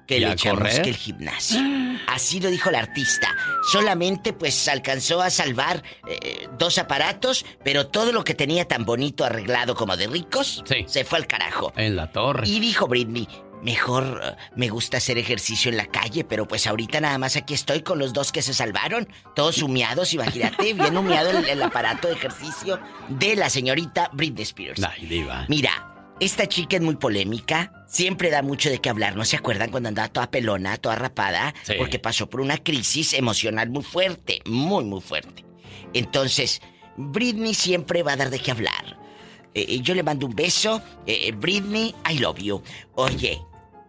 que 0.09 0.17
¿Y 0.17 0.21
le 0.21 0.25
a 0.31 0.35
chamusque 0.35 0.69
correr? 0.71 0.87
el 0.87 0.95
gimnasio. 0.97 1.59
Así 2.07 2.39
lo 2.39 2.49
dijo 2.49 2.69
el 2.69 2.75
artista. 2.75 3.35
Solamente 3.71 4.33
pues 4.33 4.67
alcanzó 4.67 5.21
a 5.21 5.29
salvar 5.29 5.83
eh, 6.07 6.47
dos 6.57 6.79
aparatos, 6.79 7.45
pero 7.63 7.85
todo 7.87 8.11
lo 8.11 8.23
que 8.23 8.33
tenía 8.33 8.67
tan 8.67 8.85
bonito 8.85 9.23
arreglado 9.23 9.75
como 9.75 9.95
de 9.97 10.07
ricos, 10.07 10.63
se 10.87 11.03
fue 11.05 11.19
al 11.19 11.27
carajo. 11.27 11.71
En 11.75 11.95
la 11.95 12.11
torre. 12.11 12.47
Y 12.47 12.59
dijo 12.59 12.87
Britney, 12.87 13.27
mejor 13.61 14.19
eh, 14.23 14.35
me 14.55 14.69
gusta 14.69 14.97
hacer 14.97 15.19
ejercicio 15.19 15.69
en 15.69 15.77
la 15.77 15.85
calle, 15.85 16.23
pero 16.23 16.47
pues 16.47 16.65
ahorita 16.65 16.99
nada 17.01 17.19
más 17.19 17.35
aquí 17.35 17.53
estoy 17.53 17.83
con 17.83 17.99
los 17.99 18.11
dos 18.11 18.31
que 18.31 18.41
se 18.41 18.55
salvaron, 18.55 19.07
todos 19.35 19.61
humeados, 19.61 20.11
imagínate, 20.15 20.73
bien 20.73 20.97
humeado 20.97 21.29
el, 21.29 21.45
el 21.45 21.61
aparato 21.61 22.07
de 22.07 22.15
ejercicio 22.15 22.79
de 23.09 23.35
la 23.35 23.51
señorita 23.51 24.09
Britney 24.13 24.41
Spears. 24.41 24.81
Ay, 24.83 25.05
Diva. 25.05 25.45
Mira, 25.49 25.98
esta 26.19 26.47
chica 26.47 26.75
es 26.77 26.81
muy 26.81 26.95
polémica, 26.95 27.71
siempre 27.87 28.29
da 28.29 28.41
mucho 28.41 28.69
de 28.69 28.79
qué 28.79 28.89
hablar, 28.89 29.15
¿no 29.15 29.25
se 29.25 29.37
acuerdan 29.37 29.71
cuando 29.71 29.89
andaba 29.89 30.09
toda 30.09 30.29
pelona, 30.29 30.77
toda 30.77 30.95
rapada? 30.95 31.53
Sí. 31.63 31.73
Porque 31.77 31.99
pasó 31.99 32.29
por 32.29 32.41
una 32.41 32.57
crisis 32.57 33.13
emocional 33.13 33.69
muy 33.69 33.83
fuerte, 33.83 34.41
muy, 34.45 34.83
muy 34.83 35.01
fuerte. 35.01 35.45
Entonces, 35.93 36.61
Britney 36.97 37.53
siempre 37.53 38.03
va 38.03 38.13
a 38.13 38.17
dar 38.17 38.29
de 38.29 38.39
qué 38.39 38.51
hablar. 38.51 38.99
Eh, 39.53 39.79
yo 39.81 39.95
le 39.95 40.03
mando 40.03 40.25
un 40.25 40.35
beso, 40.35 40.81
eh, 41.05 41.27
eh, 41.27 41.31
Britney, 41.31 41.95
I 42.09 42.19
love 42.19 42.37
you. 42.39 42.61
Oye, 42.95 43.41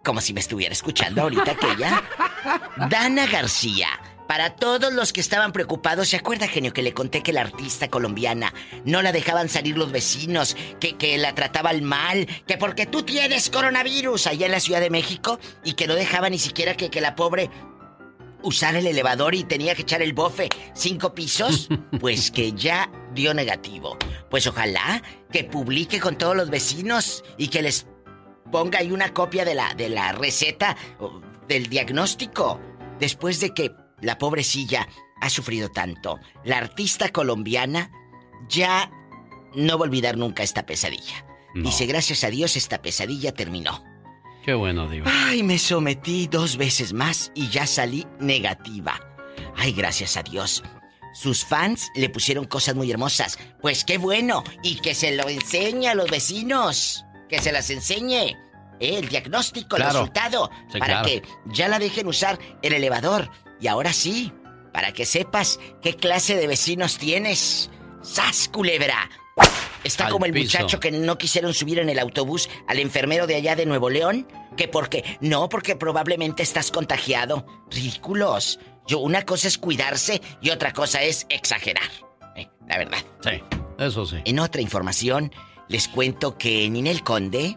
como 0.05 0.21
si 0.21 0.33
me 0.33 0.41
estuviera 0.41 0.73
escuchando 0.73 1.23
ahorita 1.23 1.53
aquella. 1.53 2.03
Dana 2.89 3.27
García. 3.27 3.89
Para 4.31 4.55
todos 4.55 4.93
los 4.93 5.13
que 5.13 5.21
estaban 5.21 5.51
preocupados, 5.51 6.11
¿se 6.11 6.17
acuerda, 6.17 6.47
genio, 6.47 6.73
que 6.73 6.85
le 6.85 6.95
conté 6.95 7.21
que 7.21 7.33
la 7.33 7.41
artista 7.41 7.91
colombiana 7.91 8.55
no 8.85 9.03
la 9.03 9.11
dejaban 9.11 9.49
salir 9.49 9.77
los 9.77 9.91
vecinos, 9.91 10.57
que, 10.79 10.97
que 10.97 11.19
la 11.19 11.35
trataban 11.35 11.83
mal, 11.83 12.29
que 12.47 12.57
porque 12.57 12.87
tú 12.87 13.03
tienes 13.03 13.51
coronavirus 13.51 14.29
allá 14.29 14.47
en 14.47 14.53
la 14.53 14.61
Ciudad 14.61 14.81
de 14.81 14.89
México 14.89 15.41
y 15.65 15.73
que 15.73 15.89
no 15.89 15.97
dejaba 15.97 16.31
ni 16.31 16.39
siquiera 16.39 16.77
que, 16.77 16.91
que 16.91 17.01
la 17.01 17.17
pobre 17.17 17.51
usara 18.45 18.79
el 18.79 18.87
elevador 18.87 19.35
y 19.35 19.43
tenía 19.43 19.75
que 19.75 19.83
echar 19.83 20.01
el 20.01 20.13
bofe 20.13 20.49
cinco 20.75 21.13
pisos? 21.13 21.69
Pues 21.99 22.31
que 22.31 22.53
ya 22.53 22.89
dio 23.13 23.35
negativo. 23.35 23.99
Pues 24.31 24.47
ojalá 24.47 25.03
que 25.33 25.43
publique 25.43 25.99
con 25.99 26.17
todos 26.17 26.37
los 26.37 26.51
vecinos 26.51 27.25
y 27.37 27.49
que 27.49 27.63
les 27.63 27.89
ponga 28.53 28.79
ahí 28.79 28.93
una 28.93 29.13
copia 29.13 29.45
de 29.45 29.57
la, 29.57 29.75
de 29.75 29.89
la 29.89 30.13
receta 30.13 30.77
del 31.49 31.67
diagnóstico. 31.67 32.61
Después 33.01 33.41
de 33.41 33.55
que 33.55 33.80
la 34.01 34.19
pobrecilla 34.19 34.89
ha 35.21 35.31
sufrido 35.31 35.69
tanto, 35.71 36.19
la 36.45 36.59
artista 36.59 37.11
colombiana 37.11 37.91
ya 38.49 38.91
no 39.55 39.79
va 39.79 39.85
a 39.85 39.89
olvidar 39.89 40.17
nunca 40.17 40.43
esta 40.43 40.65
pesadilla. 40.65 41.25
Dice, 41.55 41.87
gracias 41.87 42.23
a 42.25 42.31
Dios 42.31 42.57
esta 42.57 42.81
pesadilla 42.81 43.33
terminó. 43.33 43.85
Qué 44.45 44.55
bueno, 44.55 44.89
Diva. 44.89 45.11
Ay, 45.13 45.43
me 45.43 45.59
sometí 45.59 46.27
dos 46.29 46.57
veces 46.57 46.93
más 46.93 47.33
y 47.35 47.49
ya 47.49 47.67
salí 47.67 48.07
negativa. 48.21 48.99
Ay, 49.57 49.73
gracias 49.73 50.17
a 50.17 50.23
Dios. 50.23 50.63
Sus 51.13 51.45
fans 51.45 51.91
le 51.97 52.09
pusieron 52.09 52.45
cosas 52.45 52.77
muy 52.77 52.91
hermosas. 52.91 53.39
Pues 53.61 53.85
qué 53.85 53.99
bueno. 53.99 54.45
Y 54.63 54.77
que 54.77 54.95
se 54.95 55.15
lo 55.17 55.29
enseñe 55.29 55.89
a 55.89 55.95
los 55.95 56.09
vecinos. 56.09 57.05
Que 57.29 57.41
se 57.41 57.53
las 57.53 57.69
enseñe. 57.69 58.37
Eh, 58.79 58.99
El 58.99 59.09
diagnóstico, 59.09 59.77
el 59.77 59.83
resultado. 59.83 60.51
Sí, 60.73 60.79
para 60.79 61.03
claro. 61.03 61.07
que 61.09 61.23
ya 61.47 61.69
la 61.69 61.79
dejen 61.79 62.07
usar 62.07 62.39
el 62.63 62.73
elevador. 62.73 63.31
Y 63.61 63.67
ahora 63.67 63.93
sí, 63.93 64.33
para 64.73 64.93
que 64.93 65.05
sepas 65.07 65.59
qué 65.83 65.95
clase 65.95 66.37
de 66.37 66.47
vecinos 66.47 66.99
tienes. 66.99 67.71
¡Sas, 68.03 68.49
culebra! 68.49 69.11
Está 69.85 70.07
Al 70.07 70.13
como 70.13 70.27
el 70.27 70.33
piso. 70.33 70.59
muchacho 70.59 70.81
que 70.81 70.91
no 70.91 71.17
quisieron 71.17 71.55
subir 71.55 71.79
en 71.79 71.89
el 71.89 71.99
autobús 71.99 72.51
al 72.69 72.79
enfermero 72.79 73.27
de 73.27 73.37
allá 73.37 73.57
de 73.57 73.67
Nuevo 73.67 73.89
León. 73.91 74.27
Que 74.57 74.69
porque. 74.69 75.05
No, 75.21 75.49
porque 75.49 75.77
probablemente 75.77 76.43
estás 76.43 76.71
contagiado. 76.71 77.47
Ridículos. 77.71 78.59
Yo, 78.87 78.99
una 78.99 79.25
cosa 79.25 79.49
es 79.49 79.57
cuidarse 79.59 80.21
y 80.41 80.51
otra 80.51 80.73
cosa 80.73 81.03
es 81.03 81.27
exagerar. 81.29 81.89
Eh, 82.37 82.49
la 82.67 82.79
verdad. 82.79 82.99
Sí, 83.23 83.43
eso 83.79 84.05
sí. 84.05 84.17
En 84.25 84.39
otra 84.39 84.61
información, 84.61 85.33
les 85.69 85.89
cuento 85.89 86.37
que 86.37 86.69
Ninel 86.69 87.03
Conde 87.03 87.57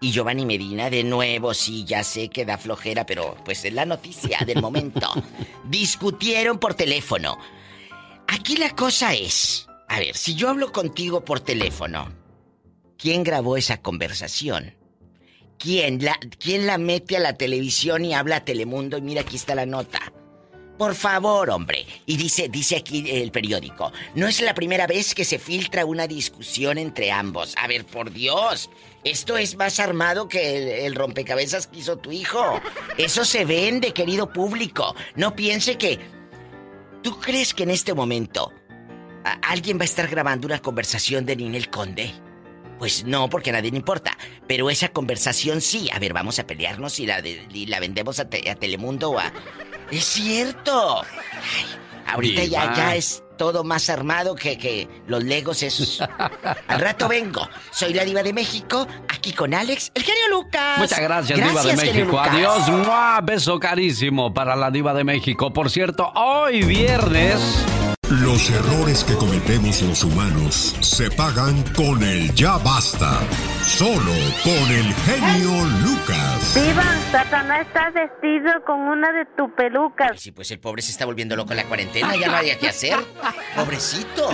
y 0.00 0.12
Giovanni 0.12 0.46
Medina, 0.46 0.90
de 0.90 1.02
nuevo, 1.02 1.54
sí, 1.54 1.84
ya 1.84 2.04
sé 2.04 2.28
que 2.28 2.44
da 2.44 2.56
flojera, 2.56 3.04
pero 3.04 3.36
pues 3.44 3.64
es 3.64 3.72
la 3.72 3.84
noticia 3.84 4.38
del 4.46 4.60
momento. 4.60 5.08
discutieron 5.64 6.58
por 6.58 6.74
teléfono. 6.74 7.38
Aquí 8.28 8.56
la 8.56 8.70
cosa 8.76 9.14
es, 9.14 9.66
a 9.88 9.98
ver, 9.98 10.16
si 10.16 10.34
yo 10.34 10.50
hablo 10.50 10.70
contigo 10.70 11.24
por 11.24 11.40
teléfono, 11.40 12.12
¿quién 12.96 13.24
grabó 13.24 13.56
esa 13.56 13.80
conversación? 13.80 14.74
¿Quién 15.58 16.04
la, 16.04 16.16
quién 16.38 16.66
la 16.66 16.78
mete 16.78 17.16
a 17.16 17.20
la 17.20 17.36
televisión 17.36 18.04
y 18.04 18.14
habla 18.14 18.36
a 18.36 18.44
Telemundo? 18.44 18.98
Y 18.98 19.02
mira, 19.02 19.22
aquí 19.22 19.34
está 19.34 19.56
la 19.56 19.66
nota. 19.66 20.12
Por 20.78 20.94
favor, 20.94 21.50
hombre. 21.50 21.84
Y 22.06 22.16
dice, 22.16 22.48
dice 22.48 22.76
aquí 22.76 23.04
el 23.10 23.32
periódico, 23.32 23.92
no 24.14 24.28
es 24.28 24.40
la 24.40 24.54
primera 24.54 24.86
vez 24.86 25.12
que 25.12 25.24
se 25.24 25.40
filtra 25.40 25.84
una 25.84 26.06
discusión 26.06 26.78
entre 26.78 27.10
ambos. 27.10 27.54
A 27.56 27.66
ver, 27.66 27.84
por 27.84 28.12
Dios, 28.12 28.70
esto 29.02 29.36
es 29.36 29.56
más 29.56 29.80
armado 29.80 30.28
que 30.28 30.86
el, 30.86 30.94
rompecabezas 30.94 31.66
que 31.66 31.80
hizo 31.80 31.98
tu 31.98 32.12
hijo. 32.12 32.60
Eso 32.96 33.24
se 33.24 33.44
vende, 33.44 33.92
querido 33.92 34.32
público. 34.32 34.94
No 35.16 35.34
piense 35.34 35.76
que... 35.76 35.98
¿Tú 37.02 37.18
crees 37.18 37.54
que 37.54 37.64
en 37.64 37.70
este 37.70 37.92
momento 37.94 38.52
alguien 39.42 39.78
va 39.78 39.82
a 39.82 39.84
estar 39.84 40.08
grabando 40.08 40.46
una 40.46 40.60
conversación 40.60 41.26
de 41.26 41.36
Ninel 41.36 41.70
Conde? 41.70 42.12
Pues 42.78 43.04
no, 43.04 43.28
porque 43.28 43.50
a 43.50 43.54
nadie 43.54 43.72
le 43.72 43.78
importa. 43.78 44.16
Pero 44.46 44.70
esa 44.70 44.90
conversación 44.90 45.60
sí. 45.60 45.88
A 45.92 45.98
ver, 45.98 46.12
vamos 46.12 46.38
a 46.38 46.46
pelearnos 46.46 47.00
y 47.00 47.06
la, 47.06 47.80
vendemos 47.80 48.20
a, 48.20 48.22
a 48.22 48.54
Telemundo 48.54 49.10
o 49.10 49.18
a... 49.18 49.32
¡Es 49.90 50.04
cierto! 50.04 51.02
Ay, 51.02 51.66
ahorita 52.06 52.44
ya, 52.44 52.94
es 52.94 53.22
todo 53.36 53.64
más 53.64 53.88
armado 53.88 54.34
que, 54.34 54.58
que 54.58 54.88
los 55.06 55.22
legos 55.24 55.62
es... 55.62 56.00
Al 56.68 56.80
rato 56.80 57.08
vengo. 57.08 57.48
Soy 57.70 57.94
la 57.94 58.04
diva 58.04 58.22
de 58.22 58.32
México, 58.32 58.86
aquí 59.08 59.32
con 59.32 59.54
Alex, 59.54 59.90
el 59.94 60.02
genio 60.02 60.28
Lucas. 60.30 60.78
Muchas 60.78 61.00
gracias, 61.00 61.38
Diva 61.38 61.62
de 61.62 61.76
México. 61.76 62.20
Adiós. 62.20 62.68
¡Mua! 62.68 63.20
Beso 63.22 63.58
carísimo 63.58 64.34
para 64.34 64.56
la 64.56 64.70
Diva 64.70 64.92
de 64.92 65.04
México. 65.04 65.52
Por 65.52 65.70
cierto, 65.70 66.12
hoy 66.14 66.62
viernes. 66.62 67.40
Los 68.10 68.48
errores 68.48 69.04
que 69.04 69.12
cometemos 69.16 69.82
los 69.82 70.02
humanos 70.02 70.74
se 70.80 71.10
pagan 71.10 71.62
con 71.74 72.02
el 72.02 72.34
ya 72.34 72.56
basta. 72.56 73.20
Solo 73.62 74.14
con 74.42 74.70
el 74.70 74.94
genio 74.94 75.50
Lucas. 75.84 76.54
Viva, 76.54 76.84
Satanás 77.12 77.66
está 77.66 77.90
vestido 77.90 78.64
con 78.64 78.80
una 78.80 79.12
de 79.12 79.26
tus 79.36 79.50
pelucas. 79.52 80.18
Sí, 80.18 80.32
pues 80.32 80.50
el 80.50 80.58
pobre 80.58 80.80
se 80.80 80.92
está 80.92 81.04
volviendo 81.04 81.36
loco 81.36 81.50
en 81.50 81.58
la 81.58 81.64
cuarentena, 81.64 82.16
ya 82.16 82.28
no 82.28 82.36
había 82.38 82.58
que 82.58 82.68
hacer. 82.70 82.96
Pobrecito. 83.54 84.30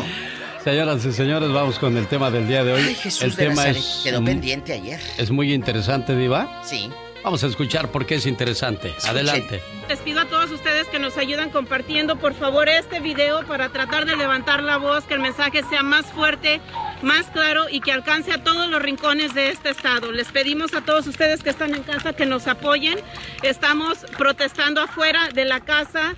Señoras 0.62 1.04
y 1.04 1.12
señores, 1.12 1.52
vamos 1.52 1.80
con 1.80 1.96
el 1.96 2.06
tema 2.06 2.30
del 2.30 2.46
día 2.46 2.62
de 2.62 2.74
hoy. 2.74 2.80
Ay, 2.80 2.94
Jesús 2.94 3.22
el 3.22 3.34
de 3.34 3.36
tema 3.48 3.54
Nazaret, 3.56 3.76
es 3.76 4.00
quedó 4.04 4.24
pendiente 4.24 4.72
ayer. 4.72 5.00
es 5.18 5.30
muy 5.32 5.52
interesante, 5.52 6.14
Diva. 6.14 6.62
Sí. 6.62 6.90
Vamos 7.24 7.42
a 7.42 7.46
escuchar 7.46 7.90
por 7.90 8.04
qué 8.04 8.16
es 8.16 8.26
interesante. 8.26 8.94
Adelante. 9.08 9.62
Les 9.88 9.98
pido 10.00 10.20
a 10.20 10.26
todos 10.26 10.50
ustedes 10.50 10.86
que 10.88 10.98
nos 10.98 11.16
ayuden 11.16 11.48
compartiendo 11.48 12.16
por 12.16 12.34
favor 12.34 12.68
este 12.68 13.00
video 13.00 13.46
para 13.46 13.70
tratar 13.70 14.04
de 14.04 14.14
levantar 14.14 14.62
la 14.62 14.76
voz, 14.76 15.04
que 15.04 15.14
el 15.14 15.20
mensaje 15.20 15.62
sea 15.62 15.82
más 15.82 16.04
fuerte, 16.04 16.60
más 17.00 17.24
claro 17.28 17.70
y 17.70 17.80
que 17.80 17.92
alcance 17.92 18.30
a 18.30 18.44
todos 18.44 18.68
los 18.68 18.82
rincones 18.82 19.32
de 19.34 19.48
este 19.48 19.70
estado. 19.70 20.12
Les 20.12 20.28
pedimos 20.28 20.74
a 20.74 20.82
todos 20.82 21.06
ustedes 21.06 21.42
que 21.42 21.48
están 21.48 21.74
en 21.74 21.82
casa 21.82 22.12
que 22.12 22.26
nos 22.26 22.46
apoyen. 22.46 22.98
Estamos 23.42 24.00
protestando 24.18 24.82
afuera 24.82 25.30
de 25.32 25.46
la 25.46 25.60
casa 25.60 26.14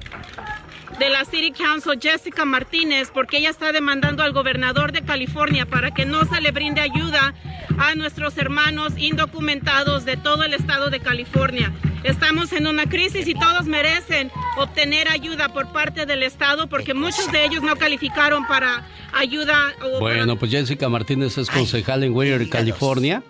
de 0.99 1.11
la 1.11 1.25
City 1.25 1.53
Council, 1.53 1.99
Jessica 2.01 2.45
Martínez, 2.45 3.11
porque 3.13 3.39
ella 3.39 3.51
está 3.51 3.73
demandando 3.73 4.23
al 4.23 4.33
gobernador 4.33 4.93
de 4.93 5.03
California 5.03 5.67
para 5.67 5.93
que 5.93 6.07
no 6.07 6.25
se 6.25 6.41
le 6.41 6.53
brinde 6.53 6.81
ayuda 6.81 7.35
a 7.79 7.95
nuestros 7.95 8.39
hermanos 8.39 8.95
indocumentados 8.97 10.05
de 10.05 10.17
todo 10.17 10.45
el 10.45 10.55
estado 10.55 10.89
de 10.89 11.01
California. 11.01 11.73
Estamos 12.03 12.53
en 12.53 12.67
una 12.67 12.87
crisis 12.89 13.27
y 13.27 13.35
todos 13.35 13.67
merecen 13.67 14.31
obtener 14.57 15.09
ayuda 15.09 15.53
por 15.53 15.73
parte 15.73 16.07
del 16.07 16.23
estado 16.23 16.69
porque 16.69 16.95
muchos 16.95 17.31
de 17.31 17.45
ellos 17.45 17.63
no 17.63 17.77
calificaron 17.77 18.47
para 18.47 18.87
ayuda. 19.13 19.75
bueno, 20.01 20.37
pues 20.39 20.51
Jessica 20.51 20.89
Martínez 20.89 21.37
es 21.37 21.51
concejal 21.51 22.05
en 22.05 22.15
Whittier, 22.15 22.49
California. 22.49 23.23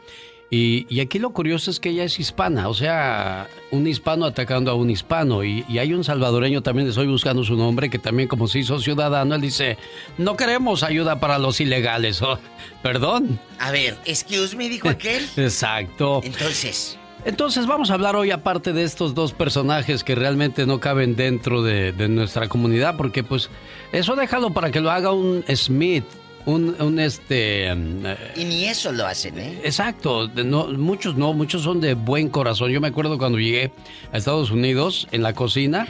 Y, 0.49 1.01
aquí 1.01 1.19
lo 1.19 1.31
curioso 1.31 1.71
es 1.71 1.81
que 1.81 1.89
ella 1.91 2.05
es 2.05 2.21
hispana, 2.21 2.69
o 2.69 2.75
sea, 2.75 3.49
un 3.73 3.87
hispano 3.87 4.27
atacando 4.27 4.71
a 4.71 4.75
un 4.75 4.91
hispano. 4.91 5.43
Y, 5.43 5.65
hay 5.79 5.93
un 5.93 6.05
salvadoreño 6.05 6.63
también, 6.63 6.89
estoy 6.89 7.09
buscando 7.09 7.43
su 7.43 7.57
nombre, 7.57 7.91
que 7.91 7.99
también 7.99 8.29
como 8.29 8.47
se 8.47 8.61
hizo 8.61 8.79
ciudadano, 8.79 9.35
él 9.35 9.41
dice, 9.41 9.77
no 10.19 10.37
queremos 10.37 10.83
ayuda 10.83 11.19
para 11.19 11.39
los 11.39 11.61
ilegales. 11.61 12.23
Oh, 12.27 12.39
perdón. 12.83 13.39
A 13.61 13.71
ver, 13.71 13.97
excuse 14.05 14.57
me, 14.57 14.69
dijo 14.69 14.89
aquel. 14.89 15.25
Exacto. 15.37 16.21
Entonces... 16.25 16.99
Entonces 17.25 17.67
vamos 17.67 17.91
a 17.91 17.95
hablar 17.95 18.17
hoy 18.17 18.31
aparte 18.31 18.73
de 18.73 18.85
estos 18.85 19.15
dos 19.15 19.33
personajes 19.33 20.03
que 20.03 20.15
realmente 20.15 20.67
no 20.67 20.81
caben 20.81 21.15
dentro 21.15 21.63
de, 21.63 21.93
de 21.93 22.09
nuestra 22.09 22.49
comunidad, 22.49 22.97
porque 22.97 23.23
pues 23.23 23.51
eso 23.93 24.15
déjalo 24.17 24.51
para 24.53 24.71
que 24.71 24.81
lo 24.81 24.91
haga 24.91 25.13
un 25.13 25.45
Smith 25.55 26.05
un, 26.47 26.99
este... 26.99 27.75
Mm, 27.75 28.07
y 28.37 28.45
ni 28.45 28.65
eso 28.65 28.93
lo 28.93 29.07
hacen, 29.07 29.39
¿eh? 29.39 29.61
Exacto, 29.65 30.29
no, 30.29 30.69
muchos 30.69 31.17
no, 31.17 31.33
muchos 31.33 31.63
son 31.63 31.81
de 31.81 31.95
buen 31.95 32.29
corazón. 32.29 32.71
Yo 32.71 32.81
me 32.81 32.89
acuerdo 32.89 33.19
cuando 33.19 33.39
llegué 33.39 33.73
a 34.13 34.17
Estados 34.17 34.51
Unidos, 34.51 35.09
en 35.11 35.23
la 35.23 35.33
cocina, 35.35 35.89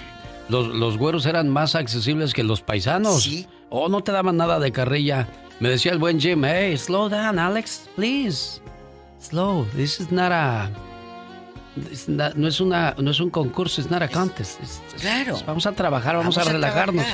los, 0.49 0.69
los 0.69 0.97
güeros 0.97 1.27
eran 1.27 1.49
más 1.49 1.75
accesibles 1.75 2.33
que 2.33 2.43
los 2.43 2.63
paisanos. 2.63 3.25
Sí. 3.25 3.47
O 3.69 3.85
oh, 3.85 3.89
no 3.89 4.03
te 4.03 4.13
daban 4.13 4.37
nada 4.37 4.59
de 4.59 4.73
carrilla. 4.73 5.29
Me 5.61 5.69
decía 5.69 5.93
el 5.93 5.99
buen 5.99 6.21
Jim, 6.21 6.45
hey, 6.45 6.77
slow 6.77 7.09
down, 7.09 7.39
Alex, 7.39 7.89
please. 7.95 8.61
Slow, 9.21 9.67
this 9.75 10.01
is 10.01 10.11
not 10.11 10.31
a... 10.33 10.71
no 12.07 12.49
es 12.49 12.61
una 12.61 12.95
no 12.97 13.11
es 13.11 13.21
un 13.21 13.31
concurso, 13.31 13.81
es 13.81 13.91
not 13.91 14.03
a 14.03 14.09
contest. 14.09 14.61
claro. 15.01 15.39
vamos 15.47 15.67
a 15.67 15.73
trabajar, 15.73 16.17
vamos, 16.17 16.39
a, 16.39 16.45
relajarnos. 16.45 17.05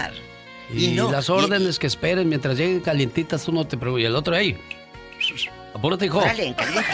Y, 0.70 0.94
las 0.94 1.30
órdenes 1.30 1.78
que 1.78 1.86
esperen 1.86 2.28
mientras 2.28 2.56
lleguen 2.56 2.80
calientitas, 2.80 3.44
tú 3.44 3.52
no 3.52 3.66
te 3.66 3.76
preocupes. 3.76 4.02
Y 4.02 4.06
el 4.06 4.16
otro, 4.16 4.34
ahí. 4.34 4.56
Apúrate, 5.74 6.06
hijo. 6.06 6.22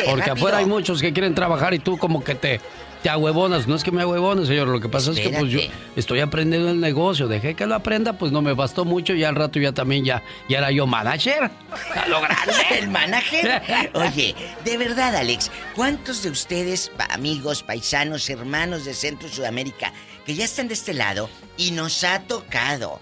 porque 0.08 0.30
afuera 0.30 0.58
hay 0.58 0.66
muchos 0.66 1.00
que 1.00 1.12
quieren 1.12 1.34
trabajar 1.34 1.74
y 1.74 1.78
tú 1.78 1.98
como 1.98 2.22
que 2.22 2.34
te, 2.34 2.60
te 3.02 3.08
ahuevonas. 3.08 3.66
No 3.66 3.74
es 3.74 3.82
que 3.82 3.90
me 3.90 4.02
ahuevones, 4.02 4.46
señor. 4.46 4.68
Lo 4.68 4.80
que 4.80 4.88
pasa 4.88 5.10
es 5.10 5.20
que 5.20 5.30
pues 5.30 5.50
yo 5.50 5.60
estoy 5.96 6.20
aprendiendo 6.20 6.70
el 6.70 6.80
negocio. 6.80 7.26
Dejé 7.26 7.54
que 7.54 7.66
lo 7.66 7.74
aprenda, 7.74 8.12
pues 8.12 8.30
no 8.30 8.40
me 8.40 8.52
bastó 8.52 8.84
mucho 8.84 9.14
y 9.14 9.24
al 9.24 9.34
rato 9.34 9.58
ya 9.58 9.72
también 9.72 10.04
ya, 10.04 10.22
ya 10.48 10.58
era 10.58 10.70
yo 10.70 10.86
manager. 10.86 11.50
A 11.94 12.06
lo 12.08 12.20
grande. 12.20 12.52
¿El 12.78 12.88
manager? 12.88 13.62
Oye, 13.94 14.34
de 14.64 14.76
verdad, 14.76 15.16
Alex, 15.16 15.50
¿cuántos 15.74 16.22
de 16.22 16.30
ustedes, 16.30 16.92
amigos, 17.10 17.62
paisanos, 17.62 18.30
hermanos 18.30 18.84
de 18.84 18.94
Centro 18.94 19.28
Sudamérica, 19.28 19.92
que 20.24 20.34
ya 20.34 20.44
están 20.44 20.68
de 20.68 20.74
este 20.74 20.94
lado 20.94 21.28
y 21.56 21.72
nos 21.72 22.04
ha 22.04 22.20
tocado 22.20 23.00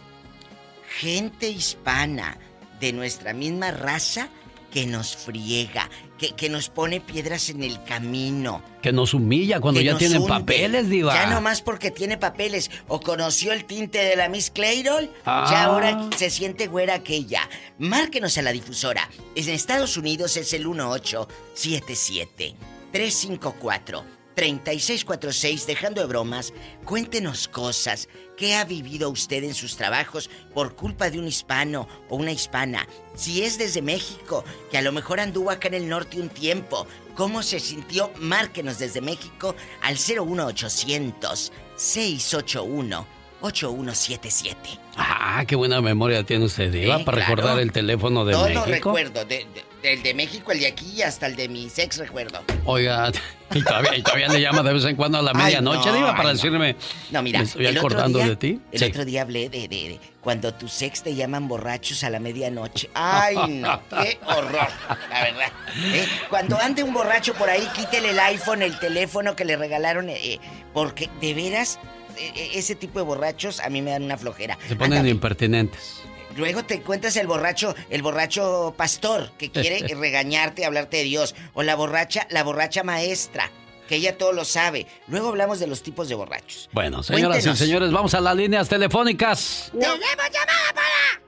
gente 0.99 1.49
hispana 1.49 2.39
de 2.81 2.93
nuestra 2.93 3.33
misma 3.33 3.71
raza 3.71 4.29
que 4.71 4.87
nos 4.87 5.17
friega, 5.17 5.89
que, 6.19 6.33
que, 6.33 6.49
nos 6.51 6.69
pone 6.69 7.01
piedras 7.01 7.49
en 7.49 7.63
el 7.63 7.83
camino. 7.85 8.63
Que 8.83 8.93
nos 8.93 9.15
humilla 9.15 9.61
cuando 9.61 9.81
ya 9.81 9.97
tienen 9.97 10.27
papeles, 10.27 10.91
Diva. 10.91 11.15
Ya 11.15 11.27
nomás 11.29 11.63
porque 11.63 11.91
tiene 11.91 12.19
papeles 12.19 12.71
o 12.89 13.01
conoció 13.01 13.53
el 13.53 13.65
tinte 13.65 13.99
de 13.99 14.17
la 14.17 14.29
Miss 14.29 14.51
Clayrol, 14.51 15.11
ya 15.25 15.65
ahora 15.65 15.99
ah. 15.99 16.11
se 16.17 16.29
siente 16.31 16.67
güera 16.67 16.95
aquella. 16.95 17.49
Márquenos 17.79 18.37
a 18.39 18.43
la 18.43 18.53
difusora. 18.53 19.09
En 19.35 19.49
Estados 19.49 19.97
Unidos 19.97 20.37
es 20.37 20.53
el 20.53 20.67
1877 20.67 22.55
354 22.93 24.16
3646, 24.37 25.67
dejando 25.67 26.03
de 26.03 26.07
bromas, 26.07 26.53
cuéntenos 26.85 27.49
cosas. 27.49 28.07
¿Qué 28.37 28.55
ha 28.55 28.67
vivido 28.67 29.09
usted 29.09 29.43
en 29.43 29.55
sus 29.55 29.79
trabajos 29.79 30.29
por 30.53 30.77
culpa 30.77 31.09
de 31.09 31.19
un 31.19 31.27
hispano 31.27 31.89
o 32.11 32.17
una 32.17 32.33
hispana? 32.33 32.87
Si 33.15 33.43
es 33.43 33.57
desde 33.57 33.81
México, 33.81 34.45
que 34.71 34.77
a 34.77 34.83
lo 34.83 34.93
mejor 34.93 35.21
anduvo 35.21 35.51
acá 35.51 35.69
en 35.69 35.75
el 35.75 35.89
norte 35.89 36.21
un 36.21 36.29
tiempo, 36.29 36.87
¿cómo 37.15 37.43
se 37.43 37.61
sintió? 37.61 38.11
Márquenos 38.21 38.79
desde 38.79 39.01
México 39.01 39.57
al 39.81 39.95
01800 39.95 41.51
681 41.77 43.07
8177. 43.41 44.59
Ah, 44.97 45.45
qué 45.47 45.57
buena 45.57 45.81
memoria 45.81 46.25
tiene 46.25 46.45
usted, 46.45 46.73
Iba 46.75 47.05
para 47.05 47.25
recordar 47.25 47.59
el 47.59 47.73
teléfono 47.73 48.27
de 48.27 48.35
México. 48.35 48.53
Todo 48.53 48.67
recuerdo, 48.67 49.25
de, 49.25 49.47
del 49.83 50.03
de 50.03 50.15
México, 50.15 50.53
el 50.53 50.61
de 50.61 50.67
aquí, 50.67 51.03
hasta 51.03 51.27
el 51.27 51.37
de 51.37 51.49
mi 51.49 51.67
ex 51.77 51.99
recuerdo. 51.99 52.43
Oiga, 52.65 53.11
y 53.55 53.63
todavía, 53.63 54.29
le 54.29 54.41
llama 54.41 54.63
de 54.63 54.73
vez 54.73 54.85
en 54.85 54.97
cuando 54.97 55.19
a 55.19 55.23
la 55.23 55.33
medianoche, 55.33 55.91
no, 55.91 55.97
Diva, 55.97 56.17
para 56.17 56.33
decirme. 56.33 56.77
No, 57.11 57.23
mira, 57.23 57.43
estoy 57.43 57.67
acordando 57.67 58.19
de 58.19 58.37
ti. 58.37 58.61
El 58.73 58.85
otro 58.85 59.05
día 59.05 59.23
hablé 59.23 59.49
de, 59.49 59.69
de, 59.69 60.01
cuando 60.21 60.53
tus 60.55 60.83
ex 60.83 61.03
te 61.03 61.15
llaman 61.15 61.47
borrachos 61.49 62.03
a 62.05 62.11
la 62.11 62.19
medianoche. 62.19 62.91
Ay, 62.95 63.37
no, 63.37 63.81
qué 63.89 64.19
horror, 64.27 64.69
la 65.11 65.23
verdad. 65.23 65.53
¿Eh? 65.93 66.07
Cuando 66.29 66.59
ande 66.59 66.83
un 66.83 66.93
borracho 66.93 67.35
por 67.35 67.49
ahí, 67.49 67.67
quítele 67.75 68.11
el 68.11 68.21
iPhone, 68.21 68.63
el 68.63 68.79
teléfono 68.79 69.37
que 69.37 69.45
le 69.45 69.57
regalaron, 69.57 70.09
eh, 70.09 70.41
porque 70.73 71.09
de 71.21 71.35
veras 71.35 71.79
e, 72.19 72.33
e, 72.35 72.59
ese 72.59 72.75
tipo 72.75 72.99
de 72.99 73.05
borrachos 73.05 73.61
a 73.61 73.69
mí 73.69 73.83
me 73.83 73.91
dan 73.91 74.03
una 74.03 74.17
flojera. 74.17 74.59
Se 74.67 74.77
ponen 74.77 75.07
impertinentes. 75.07 76.06
Luego 76.37 76.65
te 76.65 76.75
encuentras 76.75 77.17
el 77.17 77.27
borracho, 77.27 77.75
el 77.91 78.03
borracho 78.03 78.75
pastor 78.77 79.31
que 79.39 79.51
quiere 79.51 79.87
regañarte, 79.95 80.65
hablarte 80.65 80.99
de 80.99 81.05
Dios, 81.05 81.35
o 81.55 81.63
la 81.63 81.75
borracha, 81.75 82.27
la 82.31 82.45
borracha 82.45 82.83
maestra, 82.83 83.51
que 83.89 83.97
ella 83.97 84.19
todo 84.19 84.33
lo 84.33 84.45
sabe. 84.45 84.87
Luego 85.09 85.29
hablamos 85.29 85.59
de 85.61 85.67
los 85.67 85.83
tipos 85.83 86.09
de 86.09 86.15
borrachos. 86.15 86.69
Bueno, 86.73 87.03
señoras 87.03 87.45
y 87.47 87.57
señores, 87.57 87.91
vamos 87.91 88.15
a 88.15 88.21
las 88.21 88.37
líneas 88.37 88.69
telefónicas. 88.69 89.71
¿Tenemos 89.73 89.99
llamada 89.99 90.73
para? 90.75 91.23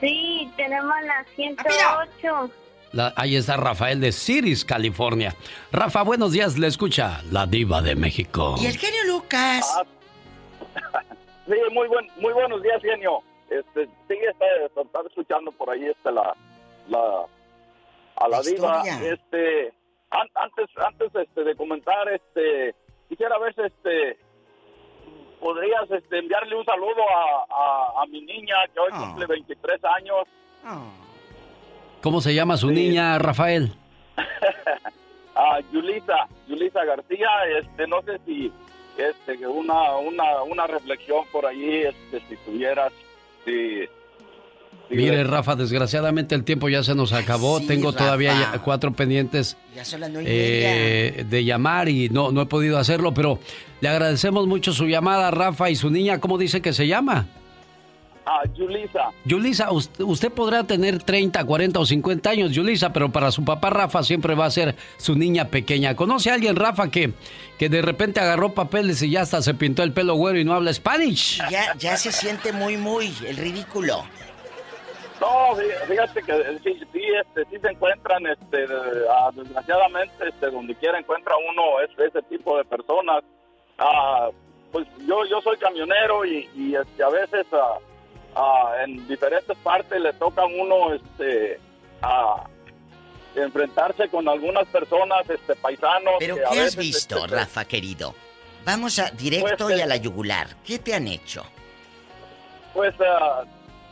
Sí, 0.00 0.50
tenemos 0.56 0.94
la 1.04 1.24
108. 1.36 2.50
ahí 3.16 3.36
está 3.36 3.56
Rafael 3.56 4.00
de 4.00 4.12
Ciris, 4.12 4.64
California. 4.64 5.34
Rafa, 5.70 6.02
buenos 6.02 6.32
días, 6.32 6.58
le 6.58 6.66
escucha 6.66 7.22
la 7.30 7.46
diva 7.46 7.80
de 7.80 7.94
México. 7.94 8.56
Y 8.60 8.66
el 8.66 8.76
genio 8.76 9.04
Lucas. 9.06 9.66
Ah, 9.78 9.84
Sí, 11.46 11.54
muy 11.72 11.88
buen, 11.88 12.06
muy 12.18 12.32
buenos 12.32 12.62
días, 12.62 12.80
genio. 12.82 13.20
Este, 13.58 13.86
sí, 14.08 14.18
está, 14.30 15.00
escuchando 15.06 15.52
por 15.52 15.70
ahí 15.70 15.84
este 15.84 16.10
la, 16.10 16.34
la 16.88 17.26
a 18.16 18.28
la, 18.28 18.40
diva. 18.40 18.82
Este, 19.02 19.72
antes, 20.10 20.68
antes 20.76 21.14
este, 21.14 21.44
de 21.44 21.56
comentar, 21.56 22.08
este, 22.08 22.74
quisiera 23.08 23.38
ver, 23.38 23.54
este, 23.58 24.18
podrías 25.40 25.90
este, 25.90 26.18
enviarle 26.18 26.56
un 26.56 26.64
saludo 26.64 27.02
a, 27.10 28.02
a, 28.02 28.06
mi 28.06 28.20
niña 28.20 28.56
que 28.72 28.80
hoy 28.80 28.90
ah. 28.92 28.98
cumple 29.00 29.26
23 29.26 29.84
años. 29.84 30.24
Ah. 30.64 30.90
¿Cómo 32.02 32.20
se 32.20 32.34
llama 32.34 32.56
su 32.56 32.70
niña, 32.70 33.18
Rafael? 33.18 33.72
a 35.34 35.60
Yulisa, 35.72 36.28
Yulisa 36.48 36.84
García. 36.84 37.28
Este, 37.58 37.86
no 37.86 38.02
sé 38.02 38.18
si 38.26 38.52
este, 38.96 39.46
una, 39.46 39.96
una, 39.96 40.42
una 40.42 40.66
reflexión 40.66 41.24
por 41.32 41.46
ahí, 41.46 41.84
este, 41.84 42.20
si 42.28 42.36
tuvieras, 42.44 42.92
si, 43.44 43.88
Mire, 44.90 45.24
Rafa, 45.24 45.56
desgraciadamente 45.56 46.34
el 46.34 46.44
tiempo 46.44 46.68
ya 46.68 46.82
se 46.82 46.94
nos 46.94 47.12
acabó. 47.12 47.60
Tengo 47.60 47.92
todavía 47.92 48.60
cuatro 48.64 48.92
pendientes 48.92 49.56
eh, 50.24 51.24
de 51.28 51.44
llamar 51.44 51.88
y 51.88 52.08
no, 52.10 52.30
no 52.30 52.42
he 52.42 52.46
podido 52.46 52.78
hacerlo, 52.78 53.14
pero 53.14 53.38
le 53.80 53.88
agradecemos 53.88 54.46
mucho 54.46 54.72
su 54.72 54.86
llamada, 54.86 55.30
Rafa, 55.30 55.70
y 55.70 55.76
su 55.76 55.90
niña, 55.90 56.20
¿cómo 56.20 56.36
dice 56.36 56.60
que 56.60 56.72
se 56.72 56.86
llama? 56.86 57.26
Ah, 58.24 58.42
Yulisa. 58.54 59.10
Yulisa, 59.24 59.68
usted, 59.72 60.30
podrá 60.30 60.62
tener 60.64 61.02
30, 61.02 61.44
40 61.44 61.80
o 61.80 61.84
50 61.84 62.30
años, 62.30 62.52
Yulisa, 62.52 62.92
pero 62.92 63.10
para 63.10 63.32
su 63.32 63.44
papá 63.44 63.70
Rafa 63.70 64.02
siempre 64.04 64.34
va 64.36 64.46
a 64.46 64.50
ser 64.50 64.76
su 64.96 65.16
niña 65.16 65.46
pequeña. 65.48 65.96
¿Conoce 65.96 66.30
a 66.30 66.34
alguien, 66.34 66.54
Rafa, 66.54 66.88
que, 66.88 67.14
que 67.58 67.68
de 67.68 67.82
repente 67.82 68.20
agarró 68.20 68.50
papeles 68.54 69.02
y 69.02 69.10
ya 69.10 69.22
hasta 69.22 69.42
se 69.42 69.54
pintó 69.54 69.82
el 69.82 69.92
pelo 69.92 70.14
güero 70.14 70.38
y 70.38 70.44
no 70.44 70.52
habla 70.54 70.72
Spanish? 70.72 71.42
Ya, 71.50 71.74
ya 71.76 71.96
se 71.96 72.12
siente 72.12 72.52
muy, 72.52 72.76
muy 72.76 73.12
el 73.26 73.36
ridículo. 73.36 74.04
No, 75.20 75.56
fí- 75.56 75.86
fíjate 75.88 76.22
que 76.22 76.32
eh, 76.32 76.58
sí, 76.64 76.78
sí, 76.92 77.00
este, 77.20 77.44
sí 77.50 77.56
se 77.60 77.68
encuentran, 77.70 78.26
este, 78.26 78.66
ah, 79.10 79.30
desgraciadamente, 79.34 80.28
este, 80.28 80.50
donde 80.50 80.74
quiera 80.76 80.98
encuentra 80.98 81.34
uno 81.50 81.80
ese, 81.80 82.06
ese 82.06 82.22
tipo 82.28 82.56
de 82.58 82.64
personas. 82.64 83.22
Ah, 83.78 84.30
pues 84.72 84.86
yo, 85.06 85.24
yo 85.26 85.40
soy 85.42 85.56
camionero 85.58 86.24
y, 86.24 86.48
y, 86.56 86.74
este, 86.74 87.02
a 87.04 87.08
veces 87.08 87.46
ah, 87.52 87.78
ah, 88.34 88.72
en 88.84 89.06
diferentes 89.08 89.56
partes 89.58 90.00
le 90.00 90.12
toca 90.14 90.42
a 90.42 90.46
uno, 90.46 90.94
este, 90.94 91.58
a 92.02 92.44
enfrentarse 93.34 94.08
con 94.08 94.28
algunas 94.28 94.66
personas, 94.68 95.28
este, 95.28 95.54
paisanos. 95.56 96.14
¿Pero 96.18 96.36
que 96.36 96.44
a 96.44 96.50
qué 96.50 96.60
has 96.60 96.76
veces, 96.76 96.78
visto, 96.78 97.16
este, 97.24 97.36
Rafa, 97.36 97.64
querido? 97.64 98.14
Vamos 98.64 98.98
a 98.98 99.10
directo 99.10 99.64
Pues, 99.64 99.76
y 99.76 99.80
eh, 99.80 99.82
a 99.82 99.86
la 99.86 99.96
yugular. 99.96 100.48
¿Qué 100.64 100.78
te 100.78 100.94
han 100.94 101.08
hecho? 101.08 101.44
pues 102.74 102.94
ah, 103.00 103.44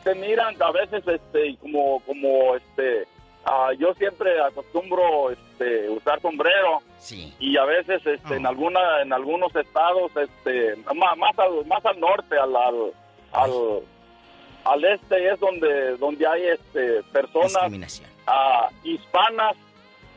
te 0.05 0.15
miran 0.15 0.55
a 0.61 0.71
veces 0.73 1.07
este 1.07 1.57
como 1.59 2.01
como 2.01 2.57
este 2.57 3.07
ah, 3.45 3.71
yo 3.79 3.93
siempre 3.95 4.41
acostumbro 4.41 5.31
este 5.31 5.91
usar 5.91 6.21
sombrero 6.23 6.79
sí. 6.99 7.35
y 7.39 7.57
a 7.57 7.65
veces 7.65 8.01
este 8.07 8.37
en 8.37 8.47
alguna 8.47 9.03
en 9.03 9.13
algunos 9.13 9.55
estados 9.55 10.11
este 10.17 10.77
más 10.95 11.17
más 11.19 11.39
al, 11.39 11.67
más 11.67 11.85
al 11.85 12.01
norte 12.01 12.39
al 12.39 12.57
al, 12.57 12.93
al 13.33 13.51
al 14.73 14.85
este 14.85 15.33
es 15.33 15.41
donde 15.41 15.97
donde 15.99 16.27
hay 16.27 16.43
este 16.47 17.03
personas 17.13 17.71
ah, 18.27 18.69
hispanas 18.85 19.57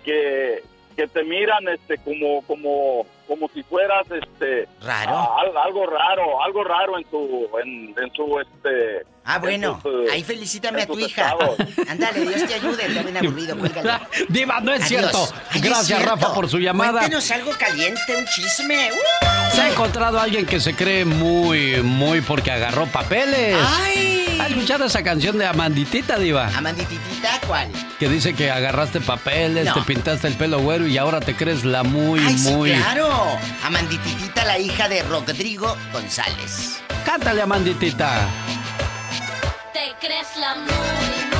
que 0.05 0.63
que 0.95 1.07
te 1.07 1.23
miran 1.23 1.67
este 1.69 1.97
como 1.99 2.41
como 2.43 3.05
como 3.27 3.47
si 3.49 3.63
fueras 3.63 4.05
este 4.11 4.67
Raro. 4.81 5.11
ah, 5.15 5.37
al- 5.41 5.57
algo 5.57 5.85
raro 5.87 6.43
algo 6.43 6.63
raro 6.63 6.97
en 6.99 7.03
tu 7.05 7.49
en, 7.63 7.95
en 7.97 8.13
su 8.13 8.39
este 8.39 9.05
Ah, 9.25 9.35
en 9.37 9.41
bueno, 9.41 9.79
sus, 9.81 10.09
eh, 10.09 10.11
ahí 10.11 10.21
felicítame 10.21 10.81
a 10.81 10.85
tu 10.85 10.99
hija. 10.99 11.33
Ándale, 11.87 12.19
Dios 12.27 12.45
te 12.45 12.55
ayude, 12.55 12.85
está 12.87 13.03
bien 13.03 13.15
aburrido, 13.15 13.57
cuélgale. 13.57 13.89
Diva, 14.27 14.59
no 14.59 14.73
es 14.73 14.81
Adiós. 14.83 14.89
cierto. 14.89 15.17
Ay, 15.49 15.59
es 15.59 15.61
Gracias, 15.61 15.85
cierto. 15.87 16.05
Rafa, 16.09 16.33
por 16.33 16.49
su 16.49 16.59
llamada. 16.59 16.99
Cuéntenos 16.99 17.31
algo 17.31 17.51
caliente, 17.57 18.01
un 18.17 18.25
chisme. 18.25 18.89
¡Uh! 18.91 19.55
Se 19.55 19.61
ha 19.61 19.69
encontrado 19.69 20.19
alguien 20.19 20.45
que 20.45 20.59
se 20.59 20.75
cree 20.75 21.05
muy, 21.05 21.81
muy 21.81 22.19
porque 22.19 22.51
agarró 22.51 22.85
papeles. 22.87 23.55
¡Ay! 23.65 24.22
¿Has 24.43 24.49
escuchado 24.49 24.85
esa 24.85 25.01
canción 25.03 25.37
de 25.37 25.45
Amanditita, 25.45 26.17
Diva? 26.19 26.49
Amandititita, 26.55 27.39
¿cuál? 27.47 27.69
Que 27.97 28.09
dice 28.09 28.33
que 28.33 28.51
agarraste 28.51 28.99
papeles, 28.99 29.65
No. 29.65 29.73
te 29.75 29.81
pintaste 29.81 30.27
el 30.27 30.33
pelo 30.35 30.59
güero 30.59 30.85
y 30.85 30.97
ahora 30.97 31.21
te 31.21 31.33
crees 31.35 31.63
la 31.63 31.83
muy, 31.83 32.19
Ay, 32.19 32.37
sí, 32.37 32.49
muy. 32.49 32.71
claro. 32.73 33.09
Amandititita, 33.63 34.43
la 34.45 34.59
hija 34.59 34.89
de 34.89 35.01
Rodrigo 35.03 35.77
González. 35.93 36.81
Cántale, 37.05 37.41
Amanditita. 37.41 38.21
Te 39.71 39.93
crees 40.05 40.27
la 40.37 40.55
muy, 40.55 41.32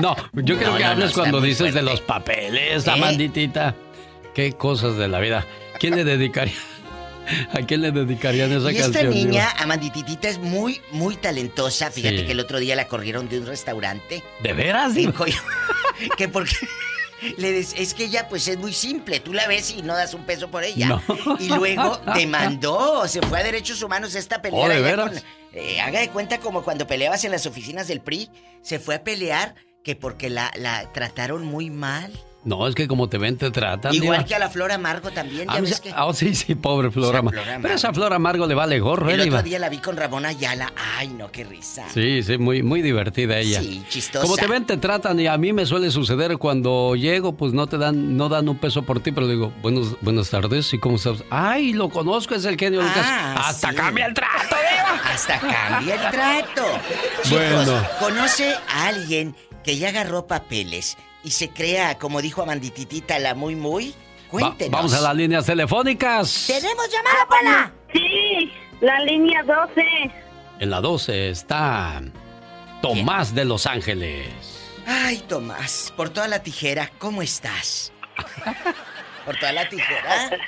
No, 0.00 0.16
yo 0.34 0.56
creo 0.56 0.70
No, 0.72 0.76
que 0.76 0.84
no, 0.84 0.90
hablas 0.90 1.12
cuando 1.12 1.40
dices 1.40 1.74
de 1.74 1.82
los 1.82 2.00
papeles, 2.00 2.86
¿Eh? 2.86 2.90
Amanditita. 2.90 3.74
Qué 4.34 4.52
cosas 4.52 4.96
de 4.96 5.08
la 5.08 5.18
vida. 5.20 5.46
¿Quién 5.78 5.96
le 5.96 6.04
dedicaría? 6.04 6.54
¿A 7.52 7.58
quién 7.66 7.80
le 7.82 7.90
dedicarían 7.90 8.52
esa 8.52 8.70
Y 8.70 8.76
esta 8.76 8.92
canción? 8.92 9.10
Niña, 9.10 9.50
Amandititita, 9.58 10.28
es 10.28 10.38
muy, 10.38 10.80
muy 10.92 11.16
talentosa. 11.16 11.90
Fíjate 11.90 12.18
Sí. 12.20 12.24
que 12.26 12.32
el 12.32 12.40
otro 12.40 12.58
día 12.60 12.76
la 12.76 12.86
corrieron 12.86 13.28
de 13.28 13.40
un 13.40 13.46
restaurante. 13.46 14.22
¿De 14.42 14.52
veras? 14.52 14.94
Dijo 14.94 15.26
yo, 15.26 15.38
que 16.16 16.28
porque 16.28 16.54
le 17.38 17.50
des- 17.52 17.74
es 17.76 17.94
que 17.94 18.04
ella 18.04 18.28
pues 18.28 18.46
es 18.46 18.58
muy 18.58 18.72
simple, 18.72 19.18
tú 19.20 19.32
la 19.32 19.48
ves 19.48 19.72
y 19.76 19.82
no 19.82 19.94
das 19.96 20.14
un 20.14 20.24
peso 20.24 20.48
por 20.48 20.62
ella. 20.62 20.86
No. 20.88 21.02
Y 21.40 21.48
luego 21.48 22.00
demandó, 22.14 23.08
se 23.08 23.20
fue 23.22 23.40
a 23.40 23.42
derechos 23.42 23.82
humanos 23.82 24.14
esta 24.14 24.40
pelea. 24.40 24.60
Oh, 24.60 24.68
¿de 24.68 24.80
veras? 24.80 25.10
con- 25.10 25.22
eh, 25.52 25.80
haga 25.80 26.00
de 26.00 26.10
cuenta 26.10 26.38
como 26.38 26.62
cuando 26.62 26.86
peleabas 26.86 27.24
en 27.24 27.30
las 27.32 27.46
oficinas 27.46 27.88
del 27.88 28.00
PRI, 28.02 28.28
se 28.62 28.78
fue 28.78 28.94
a 28.96 29.02
pelear 29.02 29.54
que 29.86 29.94
porque 29.94 30.30
la, 30.30 30.50
la 30.56 30.92
trataron 30.92 31.44
muy 31.46 31.70
mal. 31.70 32.12
No, 32.42 32.66
es 32.66 32.74
que 32.74 32.88
como 32.88 33.08
te 33.08 33.18
ven, 33.18 33.36
te 33.38 33.52
tratan. 33.52 33.94
Igual 33.94 34.18
Diva. 34.18 34.24
que 34.28 34.34
a 34.34 34.38
la 34.40 34.50
Flor 34.50 34.72
Amargo 34.72 35.12
también, 35.12 35.46
ya 35.48 35.60
mí 35.60 35.68
ves 35.68 35.80
que... 35.80 35.92
Ah, 35.94 36.08
sí, 36.12 36.34
sí, 36.34 36.56
pobre 36.56 36.90
Flor 36.90 37.14
Amargo. 37.14 37.40
Pero 37.62 37.74
esa 37.74 37.92
Flor 37.92 38.12
Amargo 38.12 38.48
le 38.48 38.54
vale 38.56 38.80
gorro, 38.80 39.08
El 39.10 39.20
¿eh, 39.20 39.24
Diva? 39.24 39.36
otro 39.38 39.48
día 39.48 39.60
la 39.60 39.68
vi 39.68 39.78
con 39.78 39.96
Ramón 39.96 40.26
Ayala. 40.26 40.72
Ay, 40.96 41.06
no, 41.08 41.30
qué 41.30 41.44
risa. 41.44 41.84
Sí, 41.94 42.20
sí, 42.24 42.36
muy, 42.36 42.64
muy 42.64 42.82
divertida 42.82 43.38
ella. 43.38 43.60
Sí, 43.60 43.84
chistosa. 43.88 44.22
Como 44.24 44.36
te 44.36 44.48
ven, 44.48 44.64
te 44.66 44.76
tratan 44.76 45.20
y 45.20 45.28
a 45.28 45.38
mí 45.38 45.52
me 45.52 45.66
suele 45.66 45.92
suceder 45.92 46.36
cuando 46.38 46.96
llego, 46.96 47.36
pues 47.36 47.52
no 47.52 47.68
te 47.68 47.78
dan, 47.78 48.16
no 48.16 48.28
dan 48.28 48.48
un 48.48 48.58
peso 48.58 48.82
por 48.82 48.98
ti, 49.00 49.12
pero 49.12 49.28
digo, 49.28 49.52
buenos, 49.62 49.96
buenas 50.00 50.30
tardes, 50.30 50.72
¿y 50.74 50.80
cómo 50.80 50.96
estás? 50.96 51.22
Ay, 51.30 51.74
lo 51.74 51.90
conozco, 51.90 52.34
es 52.34 52.44
el 52.44 52.56
genio 52.58 52.82
Lucas. 52.82 53.06
Ah, 53.08 53.44
Hasta 53.48 53.70
sí. 53.70 53.76
cambia 53.76 54.06
el 54.06 54.14
trato, 54.14 54.56
Diva. 54.56 55.12
Hasta 55.12 55.38
cambia 55.38 55.94
el 55.94 56.10
trato. 56.10 56.62
Chicos, 57.22 57.40
Bueno. 57.66 57.82
¿conoce 58.00 58.52
a 58.68 58.86
alguien 58.88 59.34
que 59.66 59.76
ya 59.76 59.88
agarró 59.90 60.26
papeles 60.26 60.96
y 61.24 61.32
se 61.32 61.50
crea, 61.50 61.98
como 61.98 62.22
dijo 62.22 62.40
Amandititita, 62.42 63.18
la 63.18 63.34
muy 63.34 63.54
muy? 63.56 63.90
Va- 63.90 64.28
Cuéntenos. 64.30 64.70
vamos 64.72 64.94
a 64.94 65.00
las 65.00 65.14
líneas 65.14 65.44
telefónicas. 65.44 66.44
¡Tenemos 66.46 66.88
llamada, 66.90 67.26
Pola! 67.28 67.72
Sí, 67.92 68.52
la 68.80 69.00
línea 69.00 69.42
12. 69.42 69.82
En 70.60 70.70
la 70.70 70.80
12 70.80 71.30
está 71.30 72.00
Tomás 72.80 73.34
de 73.34 73.44
Los 73.44 73.66
Ángeles. 73.66 74.28
Ay, 74.86 75.18
Tomás, 75.28 75.92
por 75.96 76.10
toda 76.10 76.28
la 76.28 76.42
tijera, 76.42 76.90
¿cómo 76.98 77.20
estás? 77.22 77.92
¿Por 79.24 79.36
toda 79.36 79.52
la 79.52 79.68
tijera? 79.68 80.30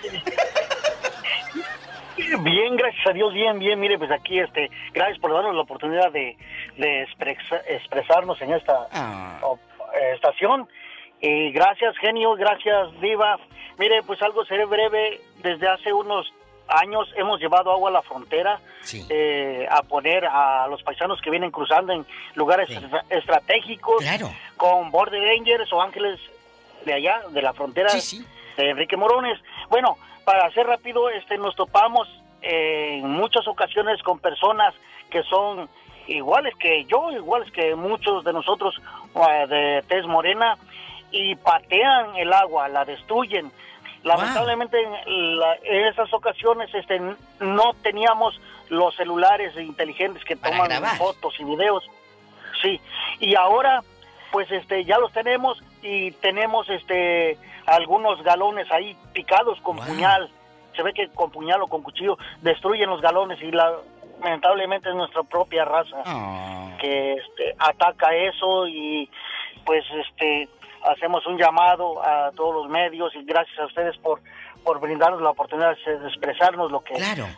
Bien, 2.40 2.76
gracias 2.76 3.06
a 3.06 3.12
Dios, 3.12 3.32
bien, 3.32 3.58
bien. 3.58 3.78
Mire, 3.80 3.98
pues 3.98 4.10
aquí, 4.10 4.38
este, 4.38 4.70
gracias 4.92 5.18
por 5.18 5.32
darnos 5.32 5.54
la 5.54 5.62
oportunidad 5.62 6.10
de, 6.12 6.36
de 6.76 7.02
expresa- 7.02 7.62
expresarnos 7.68 8.40
en 8.42 8.52
esta 8.52 8.88
Ah. 8.92 9.38
o- 9.42 9.58
estación. 10.14 10.68
Y 11.20 11.50
gracias, 11.52 11.96
genio, 11.98 12.34
gracias, 12.34 12.88
Diva. 13.00 13.38
Mire, 13.78 14.02
pues 14.02 14.20
algo 14.22 14.44
seré 14.44 14.64
breve. 14.66 15.20
Desde 15.42 15.68
hace 15.68 15.92
unos 15.92 16.32
años 16.68 17.08
hemos 17.16 17.40
llevado 17.40 17.72
agua 17.72 17.88
a 17.90 17.92
la 17.92 18.02
frontera 18.02 18.60
eh, 19.08 19.66
a 19.70 19.82
poner 19.82 20.24
a 20.26 20.66
los 20.68 20.82
paisanos 20.82 21.20
que 21.22 21.30
vienen 21.30 21.50
cruzando 21.50 21.92
en 21.92 22.04
lugares 22.34 22.68
estra- 22.70 23.04
estratégicos 23.08 24.04
con 24.56 24.90
Border 24.90 25.22
Rangers 25.22 25.72
o 25.72 25.80
ángeles 25.80 26.20
de 26.84 26.92
allá, 26.94 27.22
de 27.30 27.42
la 27.42 27.52
frontera 27.54 27.90
de 28.56 28.70
Enrique 28.70 28.96
Morones. 28.96 29.38
Bueno, 29.70 29.96
para 30.28 30.44
hacer 30.46 30.66
rápido, 30.66 31.08
este, 31.08 31.38
nos 31.38 31.56
topamos 31.56 32.06
eh, 32.42 32.98
en 32.98 33.08
muchas 33.10 33.48
ocasiones 33.48 34.02
con 34.02 34.18
personas 34.18 34.74
que 35.08 35.22
son 35.22 35.70
iguales 36.06 36.54
que 36.56 36.84
yo, 36.84 37.10
iguales 37.12 37.50
que 37.50 37.74
muchos 37.74 38.24
de 38.24 38.34
nosotros 38.34 38.78
eh, 39.14 39.46
de 39.48 39.82
tez 39.88 40.04
morena 40.06 40.58
y 41.10 41.34
patean 41.36 42.14
el 42.16 42.30
agua, 42.34 42.68
la 42.68 42.84
destruyen. 42.84 43.50
Lamentablemente 44.02 44.76
en, 45.06 45.38
la- 45.38 45.56
en 45.62 45.86
esas 45.86 46.12
ocasiones 46.12 46.68
este, 46.74 47.00
no 47.40 47.72
teníamos 47.82 48.38
los 48.68 48.94
celulares 48.96 49.56
inteligentes 49.56 50.22
que 50.26 50.36
toman 50.36 50.70
fotos 50.98 51.40
y 51.40 51.44
videos. 51.44 51.88
Sí, 52.60 52.78
y 53.18 53.34
ahora 53.34 53.82
pues 54.30 54.50
este 54.52 54.84
ya 54.84 54.98
los 54.98 55.10
tenemos 55.12 55.58
y 55.82 56.10
tenemos 56.12 56.68
este 56.68 57.38
algunos 57.66 58.22
galones 58.22 58.70
ahí 58.70 58.96
picados 59.12 59.60
con 59.60 59.76
puñal. 59.76 60.30
Se 60.74 60.82
ve 60.82 60.92
que 60.92 61.08
con 61.08 61.30
puñal 61.30 61.62
o 61.62 61.66
con 61.66 61.82
cuchillo 61.82 62.16
destruyen 62.40 62.88
los 62.88 63.00
galones 63.00 63.40
y 63.42 63.50
la, 63.50 63.72
lamentablemente 64.22 64.88
es 64.88 64.94
nuestra 64.94 65.22
propia 65.22 65.64
raza 65.64 66.02
que 66.78 67.14
este, 67.14 67.54
ataca 67.58 68.14
eso 68.14 68.66
y 68.68 69.10
pues 69.64 69.84
este 70.06 70.48
hacemos 70.84 71.26
un 71.26 71.36
llamado 71.36 72.00
a 72.04 72.30
todos 72.32 72.54
los 72.54 72.68
medios 72.68 73.12
y 73.16 73.24
gracias 73.24 73.58
a 73.58 73.66
ustedes 73.66 73.96
por 73.98 74.20
por 74.64 74.80
brindarnos 74.80 75.20
la 75.20 75.30
oportunidad 75.30 75.76
de 75.84 76.08
expresarnos 76.08 76.70
lo 76.70 76.80
que 76.80 76.94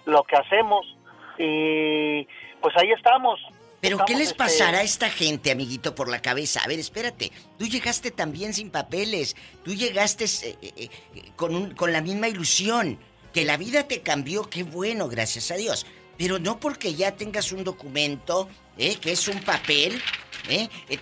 lo 0.07 0.23
que 0.25 0.37
hacemos. 0.37 0.97
Y 1.39 2.27
pues 2.61 2.77
ahí 2.77 2.91
estamos 2.93 3.41
¿Pero 3.81 4.05
qué 4.07 4.13
les 4.15 4.29
este, 4.29 4.35
pasará 4.37 4.79
a 4.79 4.83
esta 4.83 5.09
gente, 5.11 5.51
amiguito, 5.51 5.95
por 5.95 6.09
la 6.09 6.21
cabeza? 6.21 6.61
A 6.61 6.69
ver, 6.69 6.79
espérate. 6.79 7.33
Tú 7.59 7.67
llegaste 7.67 8.11
también 8.11 8.53
sin 8.53 8.71
papeles. 8.71 9.37
Tú 9.65 9.75
llegaste 9.75 10.25
eh, 10.25 10.59
eh, 10.63 10.73
eh, 11.15 11.33
con, 11.37 11.55
un- 11.55 11.75
con 11.75 11.93
la 11.93 12.01
misma 12.03 12.29
ilusión. 12.29 12.99
Que 13.33 13.45
la 13.45 13.57
vida 13.57 13.87
te 13.89 14.03
cambió, 14.03 14.51
qué 14.51 14.65
bueno, 14.65 15.09
gracias 15.09 15.51
a 15.51 15.55
Dios. 15.55 15.87
Pero 16.19 16.39
no 16.39 16.61
porque 16.61 16.95
ya 16.95 17.17
tengas 17.17 17.53
un 17.53 17.65
documento, 17.65 18.49
¿eh? 18.77 18.97
que 18.97 19.13
es 19.13 19.27
un 19.29 19.41
papel, 19.41 20.03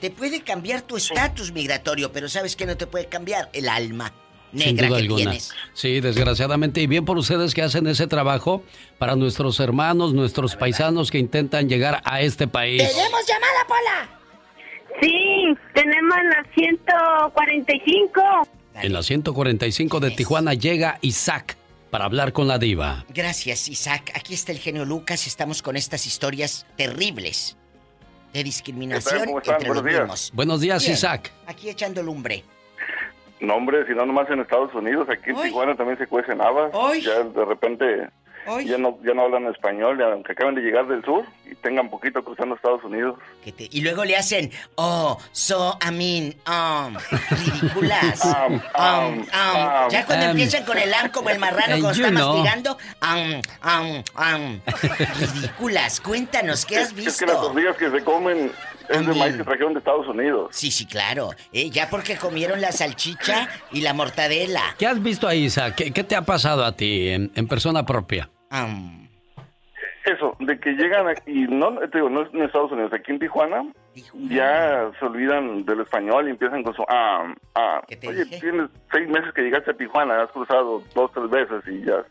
te 0.01 0.11
puede 0.11 0.43
cambiar 0.43 0.83
tu 0.83 0.97
estatus 0.97 1.51
migratorio, 1.53 2.13
pero 2.13 2.29
¿sabes 2.29 2.55
qué 2.55 2.67
no 2.67 2.77
te 2.77 2.87
puede 2.87 3.07
cambiar? 3.07 3.49
El 3.53 3.69
alma 3.69 4.13
negra 4.53 4.89
duda 4.89 4.97
que 4.99 5.03
alguna. 5.05 5.17
tienes. 5.23 5.51
Sí, 5.75 6.01
desgraciadamente. 6.01 6.81
Y 6.81 6.87
bien 6.87 7.05
por 7.05 7.19
ustedes 7.19 7.55
que 7.55 7.63
hacen 7.63 7.87
ese 7.87 8.07
trabajo 8.07 8.63
para 8.99 9.17
nuestros 9.17 9.59
hermanos, 9.61 10.13
nuestros 10.15 10.57
paisanos 10.57 11.11
que 11.11 11.19
intentan 11.19 11.69
llegar 11.69 12.01
a 12.05 12.21
este 12.21 12.47
país. 12.49 12.83
llamada, 12.83 13.67
Pola! 13.67 14.09
Sí, 15.01 15.55
tenemos 15.75 16.17
la 16.31 16.45
145. 16.55 18.49
En 18.83 18.93
la 18.93 19.03
145 19.03 20.01
de 20.01 20.11
Tijuana 20.13 20.55
llega 20.55 20.99
Isaac 21.03 21.57
para 21.91 22.05
hablar 22.05 22.33
con 22.33 22.47
la 22.49 22.59
diva. 22.59 23.05
Gracias, 23.09 23.69
Isaac. 23.69 24.13
Aquí 24.15 24.35
está 24.35 24.53
el 24.53 24.59
genio 24.59 24.85
Lucas. 24.85 25.27
Estamos 25.27 25.63
con 25.63 25.77
estas 25.77 26.07
historias 26.07 26.67
terribles 26.77 27.57
de 28.33 28.45
discriminación 28.45 29.25
¿Cómo 29.25 29.39
están? 29.39 29.55
entre 29.57 29.69
los 29.69 29.77
Buenos 29.83 29.91
días. 29.91 30.03
mismos. 30.03 30.31
Buenos 30.35 30.61
días, 30.61 30.83
Bien, 30.83 30.95
Isaac. 30.95 31.33
Aquí 31.47 31.69
echando 31.71 32.03
lumbre. 32.03 32.45
No, 33.41 33.55
hombre, 33.55 33.87
si 33.87 33.93
no 33.95 34.05
nomás 34.07 34.29
en 34.31 34.41
Estados 34.41 34.75
Unidos, 34.75 35.09
aquí 35.09 35.31
en 35.31 35.37
Ay. 35.37 35.43
Tijuana 35.49 35.77
también 35.77 35.99
se 35.99 36.07
cuecen 36.07 36.41
habas. 36.41 36.73
Ay. 36.75 37.03
Ya 37.03 37.23
de 37.23 37.45
repente 37.45 38.09
ya 38.65 38.79
no 38.79 38.97
ya 39.05 39.13
no 39.13 39.23
hablan 39.23 39.45
español, 39.47 39.99
ya, 39.99 40.07
aunque 40.07 40.33
acaben 40.33 40.55
de 40.55 40.63
llegar 40.63 40.87
del 40.89 41.05
sur 41.05 41.23
y 41.45 41.55
tengan 41.57 41.91
poquito 41.91 42.25
cruzando 42.25 42.55
Estados 42.55 42.83
Unidos. 42.83 43.19
Que 43.45 43.53
te- 43.53 43.69
Y 43.71 43.83
luego 43.83 44.05
le 44.07 44.17
hacen, 44.17 44.51
oh, 44.77 45.19
so, 45.33 45.77
I 45.87 45.91
mean, 45.93 46.35
um, 46.49 46.97
ridículas. 47.31 48.25
Um, 48.49 48.55
Um, 48.79 49.19
um, 49.21 49.91
ya 49.91 50.07
cuando 50.07 50.25
Um. 50.27 50.31
empiezan 50.31 50.65
con 50.65 50.79
el 50.79 50.93
am 50.95 51.11
como 51.11 51.29
el 51.31 51.39
marrano 51.39 51.75
Eh, 51.77 51.81
cuando 51.81 51.91
está 51.91 52.11
know. 52.11 52.37
mastigando, 52.39 52.79
um, 53.03 53.43
um, 53.65 54.03
um. 54.17 54.61
ridículas. 55.35 56.01
Cuéntanos, 56.01 56.65
¿qué 56.65 56.79
has 56.79 56.93
Es, 56.93 57.07
es 57.07 57.19
que 57.19 57.27
las 57.27 57.35
visto? 57.37 57.53
tortillas 57.53 57.77
que 57.77 57.91
se 57.91 58.03
comen 58.05 58.51
es 58.89 59.07
de 59.07 59.15
maíz 59.15 59.37
que 59.37 59.45
trajeron 59.45 59.73
de 59.75 59.79
Estados 59.81 60.07
Unidos. 60.09 60.49
Sí, 60.51 60.71
sí, 60.71 60.87
claro. 60.87 61.31
Eh, 61.53 61.71
ya 61.71 61.89
porque 61.91 62.17
comieron 62.17 62.61
la 62.61 62.73
salchicha 62.73 63.49
y 63.73 63.81
la 63.83 63.93
mortadela. 63.95 64.63
¿Qué 64.79 64.87
has 64.87 65.03
visto 65.03 65.27
ahí, 65.29 65.45
Isaac? 65.45 65.75
¿Qué, 65.77 65.93
qué 65.93 66.05
te 66.05 66.17
ha 66.17 66.23
pasado 66.23 66.65
a 66.65 66.73
ti 66.73 67.09
en, 67.09 67.31
en 67.35 67.49
persona 67.49 67.85
propia? 67.85 68.31
Um, 68.51 69.07
Eso, 70.05 70.35
de 70.41 70.59
que 70.59 70.71
llegan 70.73 71.07
aquí, 71.07 71.47
no, 71.49 71.79
te 71.81 71.99
digo, 71.99 72.09
no 72.09 72.23
es 72.23 72.33
en 72.33 72.43
Estados 72.43 72.73
Unidos, 72.73 72.93
aquí 72.95 73.13
en 73.13 73.19
Tijuana, 73.19 73.63
ya 74.31 74.91
se 74.99 75.05
olvidan 75.05 75.67
del 75.67 75.81
español 75.81 76.29
y 76.29 76.31
empiezan 76.31 76.63
con 76.63 76.75
su 76.75 76.83
ah, 76.89 77.35
ah. 77.55 77.83
Oye, 78.07 78.25
tienes 78.25 78.71
seis 78.91 79.07
meses 79.09 79.35
que 79.35 79.43
llegaste 79.43 79.73
a 79.73 79.75
Tijuana, 79.77 80.23
has 80.23 80.31
cruzado 80.31 80.83
dos, 80.95 81.11
tres 81.13 81.29
veces 81.29 81.63
y 81.67 81.85
ya, 81.85 82.03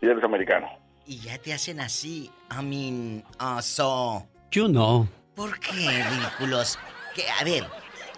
ya 0.00 0.10
eres 0.12 0.24
americano. 0.24 0.66
y 1.04 1.18
ya 1.18 1.36
te 1.36 1.52
hacen 1.52 1.80
así. 1.80 2.30
I 2.50 2.62
mean, 2.64 3.24
uh, 3.40 3.60
so. 3.60 4.24
You 4.52 4.68
know. 4.68 5.08
¿Por 5.34 5.58
qué, 5.60 6.04
ridículos? 6.04 6.78
Que, 7.14 7.28
a 7.28 7.44
ver, 7.44 7.66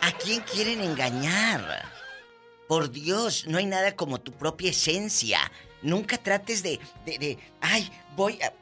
¿a 0.00 0.12
quién 0.12 0.40
quieren 0.42 0.80
engañar? 0.80 1.84
Por 2.68 2.90
Dios, 2.90 3.46
no 3.46 3.58
hay 3.58 3.66
nada 3.66 3.94
como 3.94 4.20
tu 4.20 4.32
propia 4.32 4.70
esencia. 4.70 5.38
Nunca 5.82 6.18
trates 6.18 6.62
de, 6.62 6.80
de, 7.04 7.18
de, 7.18 7.38
ay, 7.60 7.90
voy 8.16 8.40
a... 8.42 8.52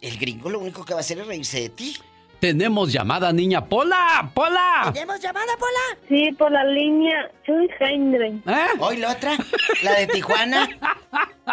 El 0.00 0.18
gringo 0.18 0.50
lo 0.50 0.58
único 0.58 0.84
que 0.84 0.94
va 0.94 1.00
a 1.00 1.02
hacer 1.02 1.18
es 1.18 1.26
reírse 1.26 1.60
de 1.60 1.68
ti. 1.68 1.96
Tenemos 2.46 2.92
llamada, 2.92 3.32
niña. 3.32 3.64
¡Pola! 3.64 4.28
¡Pola! 4.34 4.90
¿Tenemos 4.92 5.20
llamada, 5.20 5.52
Pola? 5.60 6.00
Sí, 6.08 6.32
por 6.32 6.50
la 6.50 6.64
línea 6.64 7.30
200. 7.46 8.20
¿Eh? 8.52 8.66
Hoy 8.80 8.96
la 8.96 9.12
otra, 9.12 9.36
la 9.84 9.92
de 9.92 10.08
Tijuana. 10.08 10.68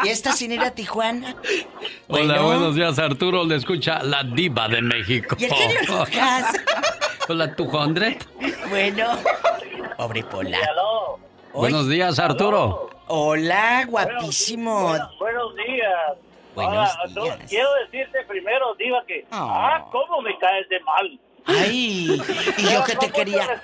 ¿Y 0.03 0.07
esta 0.07 0.31
sin 0.31 0.51
ir 0.51 0.61
a 0.61 0.71
Tijuana? 0.71 1.35
Hola, 2.07 2.23
Bueno. 2.39 2.43
buenos 2.43 2.75
días, 2.75 2.97
Arturo. 2.97 3.43
Le 3.45 3.57
escucha 3.57 4.01
la 4.01 4.23
diva 4.23 4.67
de 4.67 4.81
México. 4.81 5.35
¿Y 5.37 5.45
el 5.45 5.51
genio 5.53 5.79
Lucas? 5.99 6.53
Hola, 7.27 7.55
tu 7.55 7.67
Jondre. 7.67 8.17
Bueno. 8.71 9.05
Pobre 9.95 10.23
Pola. 10.23 10.57
Buenos 11.53 11.87
días, 11.87 12.17
Arturo. 12.17 12.89
Hola, 13.09 13.85
guapísimo. 13.87 14.87
Buenos, 14.89 15.19
buenos 15.19 15.55
días. 15.55 16.17
Buenos 16.65 16.89
Ahora, 16.89 17.09
no, 17.13 17.23
días. 17.23 17.39
quiero 17.49 17.69
decirte 17.85 18.23
primero, 18.25 18.75
Diva, 18.75 19.03
que. 19.05 19.25
Ah, 19.31 19.85
cómo 19.91 20.21
me 20.21 20.37
caes 20.37 20.67
de 20.69 20.79
mal. 20.81 21.19
Ay, 21.45 22.21
y 22.57 22.63
yo 22.71 22.83
que 22.83 22.95
te 22.95 23.11
quería... 23.11 23.61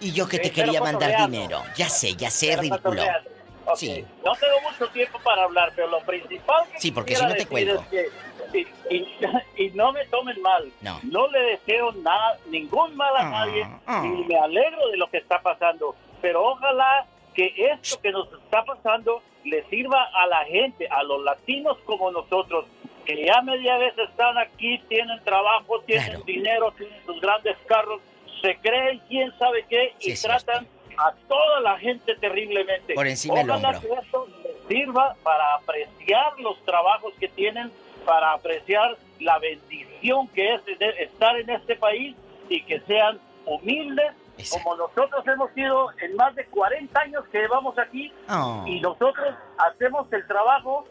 Y 0.00 0.12
yo 0.12 0.28
que 0.28 0.38
te 0.38 0.50
quería 0.50 0.80
mandar 0.80 1.16
dinero. 1.30 1.62
Ya 1.76 1.88
sé, 1.88 2.14
ya 2.16 2.30
sé, 2.30 2.56
ridículo. 2.56 2.82
cotorreando. 2.82 3.30
Ok, 3.66 3.76
Sí. 3.76 4.04
No 4.24 4.32
tengo 4.36 4.60
mucho 4.62 4.86
tiempo 4.92 5.18
para 5.24 5.44
hablar, 5.44 5.72
pero 5.74 5.88
lo 5.88 6.00
principal 6.00 6.64
que 6.72 6.78
Sí, 6.80 6.92
porque 6.92 7.16
si 7.16 7.24
no 7.24 7.34
te 7.34 7.46
cuelgo. 7.46 7.80
es 7.80 7.86
que- 7.88 8.10
y, 8.54 8.94
y- 8.94 9.18
y 9.66 9.70
no 9.70 9.92
me 9.92 10.04
tomen 10.06 10.40
mal. 10.40 10.70
No. 10.80 11.28
le 11.28 11.40
deseo 11.40 11.92
nada, 11.92 12.38
ningún 12.46 12.96
mal 12.96 13.16
a 13.16 13.24
nadie 13.28 13.66
ah. 13.86 14.02
y 14.04 14.24
me 14.24 14.38
alegro 14.38 14.88
de 14.88 14.96
lo 14.96 15.08
que 15.10 15.18
está 15.18 15.40
pasando. 15.42 15.96
Pero 16.22 16.44
ojalá 16.44 17.06
que 17.36 17.52
esto 17.58 18.00
que 18.00 18.10
nos 18.10 18.32
está 18.32 18.64
pasando 18.64 19.22
le 19.44 19.62
sirva 19.64 20.02
a 20.14 20.26
la 20.26 20.44
gente, 20.46 20.88
a 20.88 21.02
los 21.02 21.22
latinos 21.22 21.76
como 21.84 22.10
nosotros, 22.10 22.64
que 23.04 23.24
ya 23.24 23.42
media 23.42 23.76
vez 23.76 23.96
están 23.98 24.38
aquí, 24.38 24.78
tienen 24.88 25.22
trabajo, 25.22 25.80
tienen 25.82 26.24
dinero, 26.24 26.72
tienen 26.76 26.98
sus 27.04 27.20
grandes 27.20 27.56
carros, 27.66 28.00
se 28.40 28.56
creen 28.56 29.00
quién 29.08 29.32
sabe 29.38 29.64
qué 29.68 29.94
y 30.00 30.14
tratan 30.14 30.66
a 30.96 31.12
toda 31.28 31.60
la 31.60 31.78
gente 31.78 32.16
terriblemente. 32.16 32.94
Por 32.94 33.06
encima 33.06 33.42
Ojalá 33.42 33.78
que 33.78 33.88
esto 33.92 34.26
les 34.42 34.56
sirva 34.66 35.14
para 35.22 35.56
apreciar 35.56 36.40
los 36.40 36.58
trabajos 36.64 37.12
que 37.20 37.28
tienen, 37.28 37.70
para 38.06 38.32
apreciar 38.32 38.96
la 39.20 39.38
bendición 39.38 40.26
que 40.28 40.54
es 40.54 40.64
de 40.64 40.88
estar 41.00 41.38
en 41.38 41.50
este 41.50 41.76
país 41.76 42.16
y 42.48 42.62
que 42.62 42.80
sean 42.80 43.20
humildes 43.44 44.12
como 44.50 44.76
nosotros 44.76 45.26
hemos 45.26 45.50
sido 45.52 45.88
en 46.00 46.14
más 46.16 46.34
de 46.34 46.44
40 46.46 47.00
años 47.00 47.24
que 47.32 47.38
llevamos 47.38 47.78
aquí 47.78 48.12
Oh. 48.28 48.64
y 48.66 48.80
nosotros 48.80 49.34
hacemos 49.58 50.12
el 50.12 50.26
trabajo 50.26 50.86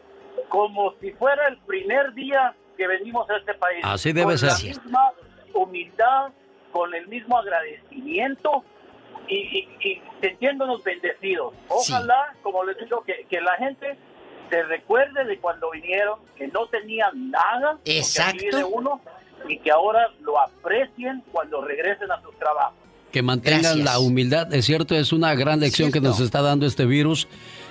como 0.48 0.92
si 1.00 1.12
fuera 1.12 1.48
el 1.48 1.58
primer 1.58 2.12
día 2.14 2.54
que 2.76 2.86
venimos 2.86 3.28
a 3.30 3.36
este 3.36 3.54
país. 3.54 3.80
Así 3.84 4.12
debe 4.12 4.32
con 4.32 4.38
ser. 4.38 4.50
la 4.50 4.58
misma 4.58 5.12
humildad, 5.54 6.30
con 6.72 6.94
el 6.94 7.06
mismo 7.08 7.38
agradecimiento 7.38 8.64
y, 9.28 9.36
y, 9.36 9.88
y 9.88 10.02
sintiéndonos 10.20 10.82
bendecidos. 10.84 11.54
Ojalá, 11.68 12.34
como 12.42 12.64
les 12.64 12.76
digo, 12.78 13.02
que, 13.04 13.26
que 13.30 13.40
la 13.40 13.56
gente 13.56 13.96
se 14.50 14.62
recuerde 14.64 15.24
de 15.24 15.38
cuando 15.40 15.70
vinieron, 15.70 16.20
que 16.36 16.48
no 16.48 16.66
tenían 16.68 17.30
nada, 17.30 17.78
Exacto. 17.84 18.38
vive 18.44 18.62
uno, 18.64 19.00
y 19.48 19.58
que 19.58 19.70
ahora 19.72 20.08
lo 20.20 20.38
aprecien 20.40 21.22
cuando 21.32 21.62
regresen 21.62 22.10
a 22.12 22.20
sus 22.22 22.36
trabajos. 22.38 22.78
Que 23.16 23.22
mantengan 23.22 23.62
Gracias. 23.62 23.82
la 23.82 23.98
humildad. 23.98 24.52
Es 24.52 24.66
cierto, 24.66 24.94
es 24.94 25.10
una 25.10 25.34
gran 25.34 25.58
lección 25.58 25.90
que 25.90 26.02
nos 26.02 26.20
está 26.20 26.42
dando 26.42 26.66
este 26.66 26.84
virus. 26.84 27.28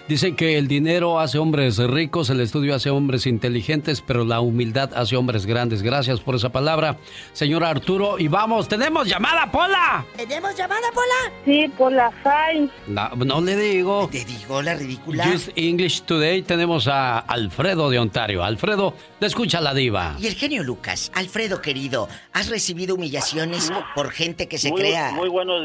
Dicen 0.08 0.36
que 0.36 0.60
el 0.60 0.68
dinero 0.68 1.20
hace 1.20 1.40
hombres 1.40 1.80
ricos, 1.80 2.30
el 2.30 2.40
estudio 2.40 2.76
hace 2.76 2.92
hombres 2.92 3.26
inteligentes, 3.26 4.02
pero 4.02 4.24
la 4.24 4.40
humildad 4.40 4.92
hace 4.94 5.16
hombres 5.16 5.48
grandes. 5.48 5.82
Gracias 5.82 6.20
por 6.20 6.36
esa 6.36 6.50
palabra, 6.50 6.98
señor 7.34 7.64
Arturo. 7.64 8.20
Y 8.20 8.28
vamos, 8.28 8.68
tenemos 8.68 9.08
llamada, 9.08 9.50
Pola. 9.52 10.06
¿Tenemos 10.16 10.56
llamada, 10.56 10.88
Pola? 10.94 11.34
Sí, 11.44 11.68
por 11.76 11.92
la 11.92 12.12
FAI. 12.12 12.70
No, 12.86 13.10
no 13.16 13.42
le 13.42 13.56
digo. 13.58 14.08
Te 14.12 14.24
digo 14.26 14.62
la 14.62 14.76
ridícula. 14.76 15.26
Just 15.26 15.50
English 15.56 16.04
Today 16.04 16.44
tenemos 16.44 16.88
a 16.88 17.18
Alfredo 17.18 17.90
de 17.90 17.98
Ontario. 17.98 18.44
Alfredo, 18.44 18.94
te 19.20 19.26
escucha 19.26 19.60
la 19.60 19.74
diva. 19.74 20.18
Y 20.20 20.28
el 20.28 20.36
genio 20.36 20.64
Lucas, 20.64 21.12
Alfredo 21.16 21.64
querido, 21.64 22.08
¿has 22.32 22.50
recibido 22.50 22.94
humillaciones 22.94 23.72
por 23.96 24.12
gente 24.12 24.48
que 24.48 24.60
se 24.60 24.70
muy, 24.70 24.82
crea? 24.82 25.14
Muy 25.14 25.30
buenos, 25.30 25.64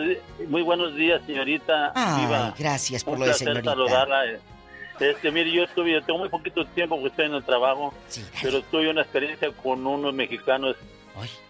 muy 0.49 0.63
buenos 0.63 0.95
días, 0.97 1.21
señorita. 1.27 1.93
Ay, 1.95 2.25
Diva. 2.25 2.55
gracias 2.59 3.05
por 3.05 3.15
Un 3.17 3.21
lo 3.21 3.27
de 3.27 3.35
señorita. 3.35 3.73
saludarla. 3.73 4.30
Este, 5.01 5.31
mire, 5.31 5.51
yo 5.51 5.67
tuve, 5.69 5.93
yo 5.93 6.03
tengo 6.03 6.19
muy 6.21 6.29
poquito 6.29 6.65
tiempo 6.67 6.99
que 7.01 7.07
estoy 7.09 7.27
en 7.27 7.35
el 7.35 7.43
trabajo, 7.45 7.95
pero 8.43 8.61
tuve 8.63 8.91
una 8.91 9.01
experiencia 9.03 9.51
con 9.51 9.87
unos 9.87 10.13
mexicanos 10.15 10.77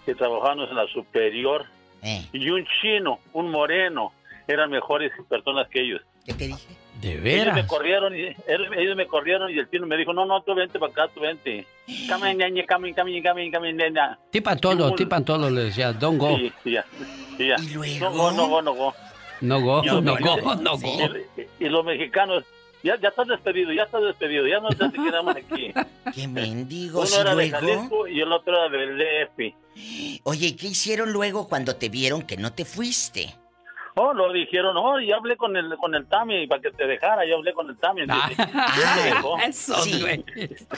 que 0.06 0.14
trabajaban 0.14 0.60
en 0.60 0.74
la 0.74 0.86
superior 0.88 1.66
Eh. 2.02 2.26
y 2.32 2.48
un 2.50 2.64
chino, 2.80 3.18
un 3.32 3.50
moreno, 3.50 4.12
eran 4.48 4.70
mejores 4.70 5.12
personas 5.28 5.68
que 5.68 5.80
ellos. 5.82 6.00
¿Qué 6.24 6.32
te 6.34 6.46
dije? 6.48 6.76
De 7.00 7.12
Ellos 7.12 7.22
me 7.22 7.30
veras. 7.54 7.66
corrieron 7.66 8.14
y 8.14 8.20
ellos 8.46 8.94
me 8.96 9.06
corrieron 9.06 9.50
y 9.50 9.58
el 9.58 9.70
chino 9.70 9.86
me 9.86 9.96
dijo, 9.96 10.12
no, 10.12 10.26
no, 10.26 10.42
tú 10.42 10.54
vente 10.54 10.78
para 10.78 10.92
acá, 10.92 11.08
tú 11.14 11.20
vente. 11.20 11.66
Camin, 12.08 12.38
camin, 12.66 12.92
camin, 12.94 13.50
camin, 13.50 13.76
ñaña. 13.76 14.18
Tipan 14.30 14.58
todo, 14.60 14.94
tipan 14.94 15.24
todo, 15.24 15.48
le 15.50 15.64
decía, 15.64 15.92
don't 15.92 16.18
go. 16.20 16.36
Sí, 16.36 16.52
sí, 16.62 16.70
ya, 16.72 16.84
sí, 17.38 17.46
ya. 17.48 17.56
No 18.00 18.12
go, 18.12 18.30
no 18.32 18.48
go, 18.48 18.62
no 18.62 18.74
go. 18.74 18.94
No 19.42 19.58
go, 19.62 19.82
no 19.82 20.18
yo- 20.18 20.36
go, 20.42 20.54
no 20.56 20.76
go. 20.76 20.88
Y, 21.58 21.64
y 21.64 21.68
los 21.70 21.82
mexicanos, 21.82 22.44
ya, 22.82 22.98
ya 23.00 23.08
estás 23.08 23.28
despedido, 23.28 23.72
ya 23.72 23.82
estás 23.84 24.02
despedido, 24.02 24.46
ya 24.46 24.60
no 24.60 24.68
te 24.70 24.90
quedamos 24.92 25.36
aquí. 25.36 25.72
¡Qué 26.14 26.28
mendigos! 26.28 27.10
Uno 27.10 27.18
¿Y 27.18 27.20
era 27.20 27.34
de 27.34 27.48
luego? 27.48 27.66
Jalisco 27.66 28.08
y 28.08 28.20
el 28.20 28.32
otro 28.32 28.52
era 28.56 28.68
del 28.68 28.98
DF. 28.98 29.54
Oye, 30.24 30.46
¿y 30.48 30.52
qué 30.56 30.66
hicieron 30.68 31.12
luego 31.12 31.48
cuando 31.48 31.76
te 31.76 31.88
vieron 31.88 32.22
que 32.22 32.36
no 32.36 32.52
te 32.52 32.64
fuiste? 32.64 33.34
Oh, 33.96 34.14
lo 34.14 34.32
dijeron, 34.32 34.76
oh, 34.76 35.00
y 35.00 35.12
hablé 35.12 35.36
con 35.36 35.56
el, 35.56 35.76
con 35.76 35.94
el 35.94 36.06
Tami 36.06 36.46
para 36.46 36.62
que 36.62 36.70
te 36.70 36.86
dejara, 36.86 37.26
yo 37.26 37.36
hablé 37.36 37.52
con 37.52 37.68
el 37.68 37.76
Tami. 37.76 38.02
Sí. 39.52 40.04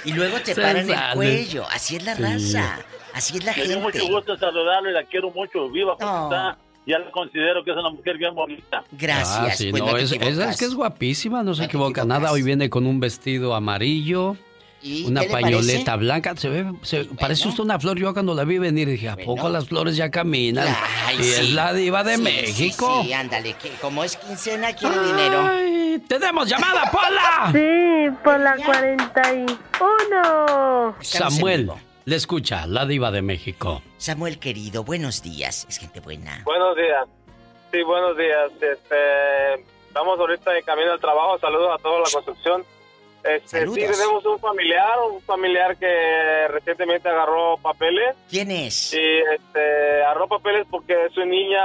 Y 0.05 0.13
luego 0.13 0.39
te 0.41 0.55
paran 0.55 0.89
el 0.89 0.97
cuello. 1.15 1.67
Así 1.71 1.97
es 1.97 2.05
la 2.05 2.15
Sí. 2.17 2.23
raza. 2.23 2.79
Así 3.15 3.37
es 3.39 3.45
la 3.45 3.53
Me 3.53 3.65
dio 3.65 3.81
gente. 3.83 3.99
mucho 4.01 4.07
gusto 4.13 4.37
saludarle, 4.39 4.93
la 4.93 5.05
quiero 5.05 5.31
mucho, 5.31 5.69
viva 5.71 5.97
como 5.99 6.29
Oh. 6.29 6.57
Ya 6.87 6.99
la 6.99 7.11
considero 7.13 7.63
que 7.65 7.71
es 7.71 7.77
una 7.77 7.91
mujer 7.91 8.19
bien 8.19 8.35
bonita. 8.35 8.83
Gracias. 8.91 9.39
Ah, 9.39 9.51
sí, 9.55 9.71
pues 9.71 9.83
no, 9.83 9.97
es, 9.97 10.05
es- 10.05 10.13
equivocas. 10.13 10.51
es 10.51 10.57
que 10.59 10.65
es 10.65 10.75
guapísima, 10.75 11.43
no 11.45 11.55
se 11.55 11.65
equivoca 11.65 12.05
nada. 12.05 12.33
Hoy 12.33 12.43
viene 12.43 12.69
con 12.71 12.87
un 12.87 12.99
vestido 13.01 13.55
amarillo 13.55 14.37
una 15.07 15.21
qué 15.21 15.27
le 15.29 15.33
pañoleta 15.33 15.93
parece? 15.93 15.97
blanca. 16.05 16.37
Se 16.37 16.49
ve, 16.49 16.73
se, 16.83 17.05
parece 17.05 17.47
usted 17.47 17.63
una 17.63 17.79
flor. 17.79 17.97
Yo 18.01 18.13
cuando 18.13 18.35
la 18.35 18.43
vi 18.43 18.59
venir 18.59 18.89
dije, 18.89 19.09
¿a 19.09 19.17
poco 19.17 19.49
las 19.49 19.69
flores 19.69 19.95
ya 19.97 20.11
caminan? 20.11 20.67
Ay, 21.07 21.19
y 21.21 21.23
es 21.23 21.53
la 21.53 21.73
diva 21.73 22.03
de 22.03 22.17
Sí, 22.17 22.23
México. 22.23 22.99
Sí, 23.03 23.07
sí, 23.07 23.13
ándale, 23.13 23.55
que 23.55 23.69
como 23.81 24.03
es 24.03 24.17
quincena, 24.17 24.73
quiere 24.75 25.01
dinero. 25.05 25.41
Ay, 25.49 26.03
¡Tenemos 26.09 26.49
llamada, 26.49 26.91
Pola! 26.91 27.53
Sí, 27.53 28.11
por 28.25 28.41
la 28.41 28.57
41. 28.57 30.97
Samuel, 31.01 31.71
le 32.05 32.17
escucha, 32.17 32.67
la 32.67 32.85
diva 32.87 33.11
de 33.11 33.23
México. 33.23 33.83
Samuel 33.97 34.39
querido, 34.39 34.85
buenos 34.85 35.23
días. 35.23 35.67
Es 35.69 35.79
gente 35.79 36.01
buena. 36.01 36.43
Buenos 36.45 36.77
días. 36.77 37.05
Sí, 37.71 37.83
buenos 37.83 38.17
días. 38.17 38.51
Este, 38.61 39.55
estamos 39.87 40.19
ahorita 40.19 40.51
de 40.53 40.63
camino 40.63 40.93
al 40.93 41.01
trabajo. 41.01 41.39
Saludos 41.39 41.71
a 41.79 41.83
toda 41.83 42.01
la 42.01 42.11
construcción. 42.13 42.65
Este, 43.25 43.61
Saludos. 43.61 43.77
sí, 43.77 43.81
tenemos 43.83 44.27
un 44.27 44.39
familiar, 44.41 44.99
un 45.13 45.23
familiar 45.23 45.77
que 45.77 46.49
recientemente 46.49 47.09
agarró 47.09 47.57
papeles. 47.59 48.17
¿Quién 48.29 48.51
es? 48.51 48.93
Y 48.95 48.99
este, 48.99 50.03
agarró 50.03 50.27
papeles 50.27 50.67
porque 50.69 50.95
su 51.15 51.25
niña 51.25 51.63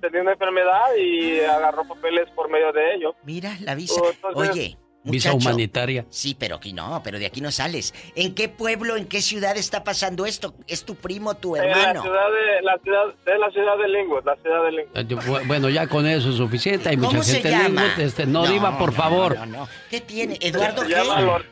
tenía 0.00 0.22
una 0.22 0.32
enfermedad 0.32 0.94
y 0.96 1.40
agarró 1.40 1.82
papeles 1.88 2.30
por 2.30 2.48
medio 2.48 2.70
de 2.72 2.94
ello. 2.94 3.14
Mira, 3.24 3.50
la 3.60 3.74
visa. 3.74 4.00
Entonces- 4.08 4.50
Oye, 4.50 4.76
Visa 5.04 5.32
muchacho. 5.32 5.48
humanitaria. 5.48 6.04
Sí, 6.10 6.36
pero 6.38 6.56
aquí 6.56 6.72
no, 6.72 7.00
pero 7.02 7.18
de 7.18 7.26
aquí 7.26 7.40
no 7.40 7.50
sales. 7.50 7.92
¿En 8.14 8.34
qué 8.34 8.48
pueblo, 8.48 8.96
en 8.96 9.06
qué 9.06 9.20
ciudad 9.20 9.56
está 9.56 9.82
pasando 9.82 10.26
esto? 10.26 10.54
¿Es 10.68 10.84
tu 10.84 10.94
primo, 10.94 11.34
tu 11.34 11.56
En 11.56 11.62
la 11.68 11.68
hermano? 11.70 12.02
ciudad 12.02 12.26
de 12.30 12.62
la 12.62 12.78
ciudad 12.78 13.04
de 13.26 13.38
la 13.38 13.50
ciudad 13.50 13.78
de 13.78 13.88
Linwood, 13.88 14.24
la 14.24 14.36
ciudad 14.36 14.62
de. 14.70 14.80
Eh, 15.00 15.06
bu- 15.08 15.46
Bueno, 15.48 15.68
ya 15.68 15.86
con 15.88 16.06
eso 16.06 16.30
es 16.30 16.36
suficiente. 16.36 16.88
Hay 16.88 16.96
¿Cómo 16.96 17.10
mucha 17.10 17.24
se 17.24 17.32
gente 17.34 17.48
en 17.50 17.58
llama? 17.62 17.82
Linwood, 17.82 18.00
este, 18.00 18.26
no, 18.26 18.44
No, 18.44 18.50
diva, 18.52 18.78
por 18.78 18.90
no, 18.90 18.96
favor. 18.96 19.36
no, 19.38 19.46
no. 19.46 19.68
¿Qué 19.90 20.00
tiene? 20.00 20.38
¿Eduardo 20.40 20.82
se 20.82 20.88
qué? 20.88 20.94
llama, 20.94 21.20
Lor- 21.20 21.46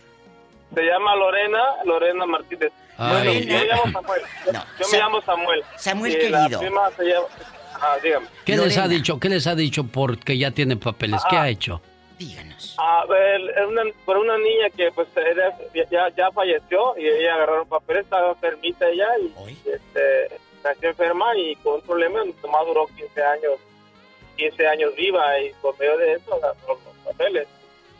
se 0.75 0.83
llama 0.83 1.17
Lorena, 1.17 1.59
Lorena 1.85 2.27
Martínez. 2.27 2.73
Ay. 2.99 3.13
Bueno, 3.13 3.33
yo 3.33 3.59
me 3.59 3.65
llamo 3.67 3.93
Samuel. 3.93 4.23
yo 4.79 4.89
me 4.93 4.99
llamo 4.99 5.23
Samuel. 5.23 5.63
Samuel 5.77 6.13
la 6.13 6.19
querido. 6.45 6.59
se 6.61 6.65
llama... 6.67 6.83
Ah, 7.83 7.97
dígame. 8.03 8.27
¿Qué 8.45 8.57
les 8.59 8.77
ha 8.77 8.87
dicho? 8.87 9.19
¿Qué 9.19 9.29
les 9.31 9.47
ha 9.47 9.55
dicho 9.55 9.85
porque 9.85 10.37
ya 10.37 10.51
tiene 10.51 10.77
papeles? 10.77 11.23
¿Qué 11.31 11.37
Ah. 11.37 11.43
ha 11.43 11.49
hecho? 11.49 11.81
Ah, 12.79 13.05
el- 13.35 13.49
es 13.51 13.67
una, 13.67 13.83
por 14.05 14.19
una 14.19 14.37
niña 14.39 14.69
que 14.77 14.91
pues 14.93 15.09
era- 15.17 15.57
ya, 15.91 16.09
ya 16.15 16.31
falleció 16.33 16.97
y 16.99 17.07
ella 17.09 17.35
agarraron 17.35 17.69
papeles, 17.69 18.05
estaba 18.05 18.31
enfermita 18.31 18.89
ella 18.89 19.09
y 19.19 19.33
este, 19.69 20.39
nació 20.63 20.91
enferma 20.91 21.37
y 21.37 21.57
con 21.57 21.75
un 21.77 21.81
problema, 21.83 22.21
nomás 22.43 22.67
duró 22.67 22.87
15 22.87 23.23
años, 23.23 23.59
15 24.37 24.67
años 24.67 24.95
viva 24.97 25.39
y 25.41 25.51
por 25.63 25.79
medio 25.79 25.97
de 25.97 26.13
eso 26.15 26.35
agarró 26.35 26.79
los 26.85 26.97
papeles. 27.05 27.49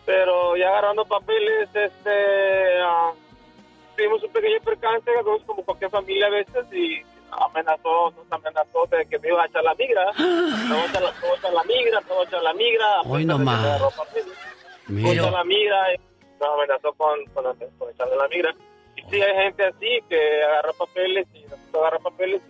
Pero 0.07 0.57
ya 0.57 0.69
agarrando 0.69 1.05
papeles, 1.05 1.69
este, 1.75 2.79
ah, 2.83 3.13
tuvimos 3.97 4.23
un 4.23 4.33
pequeño 4.33 4.61
percance, 4.61 5.11
como 5.47 5.63
cualquier 5.65 5.91
familia 5.91 6.27
a 6.27 6.31
veces 6.31 6.65
y 6.73 7.03
amenazó, 7.33 8.11
nos 8.11 8.31
amenazó 8.31 8.87
de 8.91 9.07
que 9.07 9.19
me 9.19 9.29
iba 9.29 9.43
a 9.43 9.47
echar 9.47 9.63
la 9.63 9.75
migra, 9.75 10.13
me 10.19 10.75
voy 10.75 10.83
a 10.83 10.87
echar 10.87 11.03
la, 11.03 11.13
me 11.13 11.21
voy 11.21 11.31
a 11.31 11.39
echar 11.39 11.53
la 11.53 11.65
migra, 11.65 12.01
me 12.01 12.09
voy 12.09 12.25
a 12.25 12.29
echar 12.29 12.43
la 12.43 12.55
migra, 12.55 12.95
a 12.97 13.01
Hoy 13.03 13.25
nomás. 13.25 13.81
me. 14.87 14.95
Mira. 14.95 15.09
Me 15.09 15.13
echó 15.15 15.31
la 15.31 15.45
migra 15.45 15.95
y 15.95 15.99
nos 16.41 16.49
amenazó 16.55 16.93
con, 16.95 17.25
con, 17.33 17.45
con 17.79 17.91
echarle 17.91 18.17
la 18.17 18.29
migra. 18.29 18.55
Y 18.97 19.03
sí, 19.11 19.21
hay 19.21 19.45
gente 19.45 19.65
así 19.65 19.99
que 20.09 20.43
agarra 20.43 20.73
papeles 20.79 21.27
y 21.35 21.45
no 21.73 21.79
agarra 21.81 21.99
papeles 22.01 22.43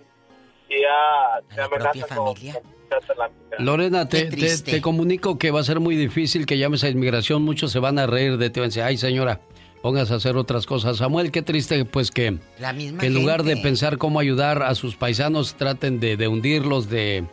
y, 0.68 0.80
ya 0.80 1.54
se 1.54 1.60
amenaza 1.60 2.16
con, 2.16 2.26
con 2.26 2.36
echarse 2.36 3.14
la 3.16 3.28
migra. 3.28 3.58
Lorena, 3.58 4.08
te, 4.08 4.30
te, 4.30 4.58
te 4.62 4.80
comunico 4.80 5.38
que 5.38 5.50
va 5.50 5.60
a 5.60 5.64
ser 5.64 5.80
muy 5.80 5.96
difícil 5.96 6.46
que 6.46 6.58
llames 6.58 6.84
a 6.84 6.88
inmigración. 6.88 7.42
Muchos 7.42 7.72
se 7.72 7.78
van 7.78 7.98
a 7.98 8.06
reír 8.06 8.38
de 8.38 8.50
ti. 8.50 8.60
Van 8.60 8.66
a 8.66 8.68
decir, 8.68 8.82
ay, 8.82 8.96
señora, 8.96 9.40
póngase 9.82 10.12
a 10.12 10.16
hacer 10.16 10.36
otras 10.36 10.66
cosas. 10.66 10.96
Samuel, 10.98 11.30
qué 11.30 11.42
triste, 11.42 11.84
pues 11.84 12.10
que, 12.10 12.38
La 12.58 12.72
misma 12.72 13.00
que 13.00 13.06
en 13.06 13.14
lugar 13.14 13.42
de 13.44 13.56
pensar 13.56 13.98
cómo 13.98 14.20
ayudar 14.20 14.62
a 14.62 14.74
sus 14.74 14.96
paisanos, 14.96 15.54
traten 15.54 16.00
de, 16.00 16.16
de 16.16 16.28
hundirlos, 16.28 16.88
de, 16.88 17.24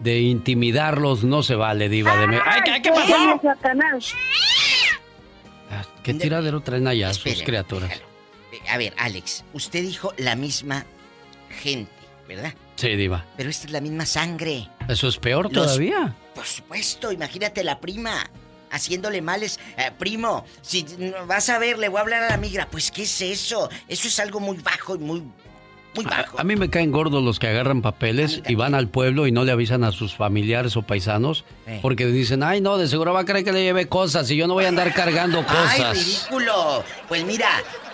de 0.00 0.20
intimidarlos. 0.20 1.24
No 1.24 1.42
se 1.42 1.54
vale, 1.54 1.88
diva 1.88 2.16
de... 2.16 2.26
Me- 2.28 2.40
¡Ay, 2.44 2.60
qué, 2.64 2.82
qué 2.82 2.90
pasó! 2.90 3.40
¿Qué 6.02 6.14
tiradero 6.14 6.60
traen 6.60 6.86
allá 6.86 7.08
sus 7.12 7.26
Espéreme, 7.26 7.44
criaturas? 7.44 8.00
A 8.68 8.78
ver, 8.78 8.94
Alex, 8.96 9.44
usted 9.52 9.82
dijo 9.82 10.12
la 10.18 10.36
misma 10.36 10.86
gente, 11.60 11.90
¿verdad? 12.28 12.54
Sí, 12.76 12.88
diva. 12.96 13.24
Pero 13.36 13.50
esta 13.50 13.66
es 13.66 13.72
la 13.72 13.80
misma 13.80 14.06
sangre. 14.06 14.68
Eso 14.88 15.08
es 15.08 15.18
peor 15.18 15.44
Los- 15.52 15.66
todavía. 15.66 16.14
Por 16.34 16.44
supuesto, 16.46 17.10
imagínate 17.10 17.64
la 17.64 17.80
prima 17.80 18.30
haciéndole 18.70 19.22
males. 19.22 19.58
Eh, 19.76 19.90
primo, 19.98 20.44
si 20.62 20.84
vas 21.26 21.48
a 21.48 21.58
ver, 21.58 21.78
le 21.78 21.88
voy 21.88 21.98
a 21.98 22.00
hablar 22.02 22.22
a 22.24 22.28
la 22.30 22.36
migra. 22.36 22.68
Pues, 22.70 22.90
¿qué 22.90 23.02
es 23.02 23.20
eso? 23.20 23.68
Eso 23.88 24.08
es 24.08 24.18
algo 24.20 24.40
muy 24.40 24.56
bajo 24.58 24.94
y 24.94 24.98
muy, 24.98 25.22
muy 25.94 26.04
bajo. 26.04 26.38
A 26.38 26.44
mí 26.44 26.56
me 26.56 26.68
caen 26.68 26.92
gordos 26.92 27.22
los 27.22 27.38
que 27.38 27.48
agarran 27.48 27.80
papeles 27.82 28.42
y 28.46 28.54
van 28.54 28.74
al 28.74 28.88
pueblo 28.88 29.26
y 29.26 29.32
no 29.32 29.44
le 29.44 29.52
avisan 29.52 29.82
a 29.84 29.92
sus 29.92 30.14
familiares 30.14 30.76
o 30.76 30.82
paisanos 30.82 31.44
Eh. 31.66 31.78
porque 31.82 32.06
dicen, 32.06 32.42
ay 32.42 32.60
no, 32.60 32.76
de 32.78 32.86
seguro 32.88 33.12
va 33.14 33.20
a 33.20 33.24
creer 33.24 33.44
que 33.44 33.52
le 33.52 33.62
lleve 33.62 33.88
cosas 33.88 34.30
y 34.30 34.36
yo 34.36 34.46
no 34.46 34.54
voy 34.54 34.64
a 34.66 34.68
andar 34.68 34.92
cargando 34.92 35.38
¡Ay, 35.48 35.78
cosas. 35.80 35.98
ridículo! 36.04 36.84
Pues 37.08 37.24
mira, 37.24 37.48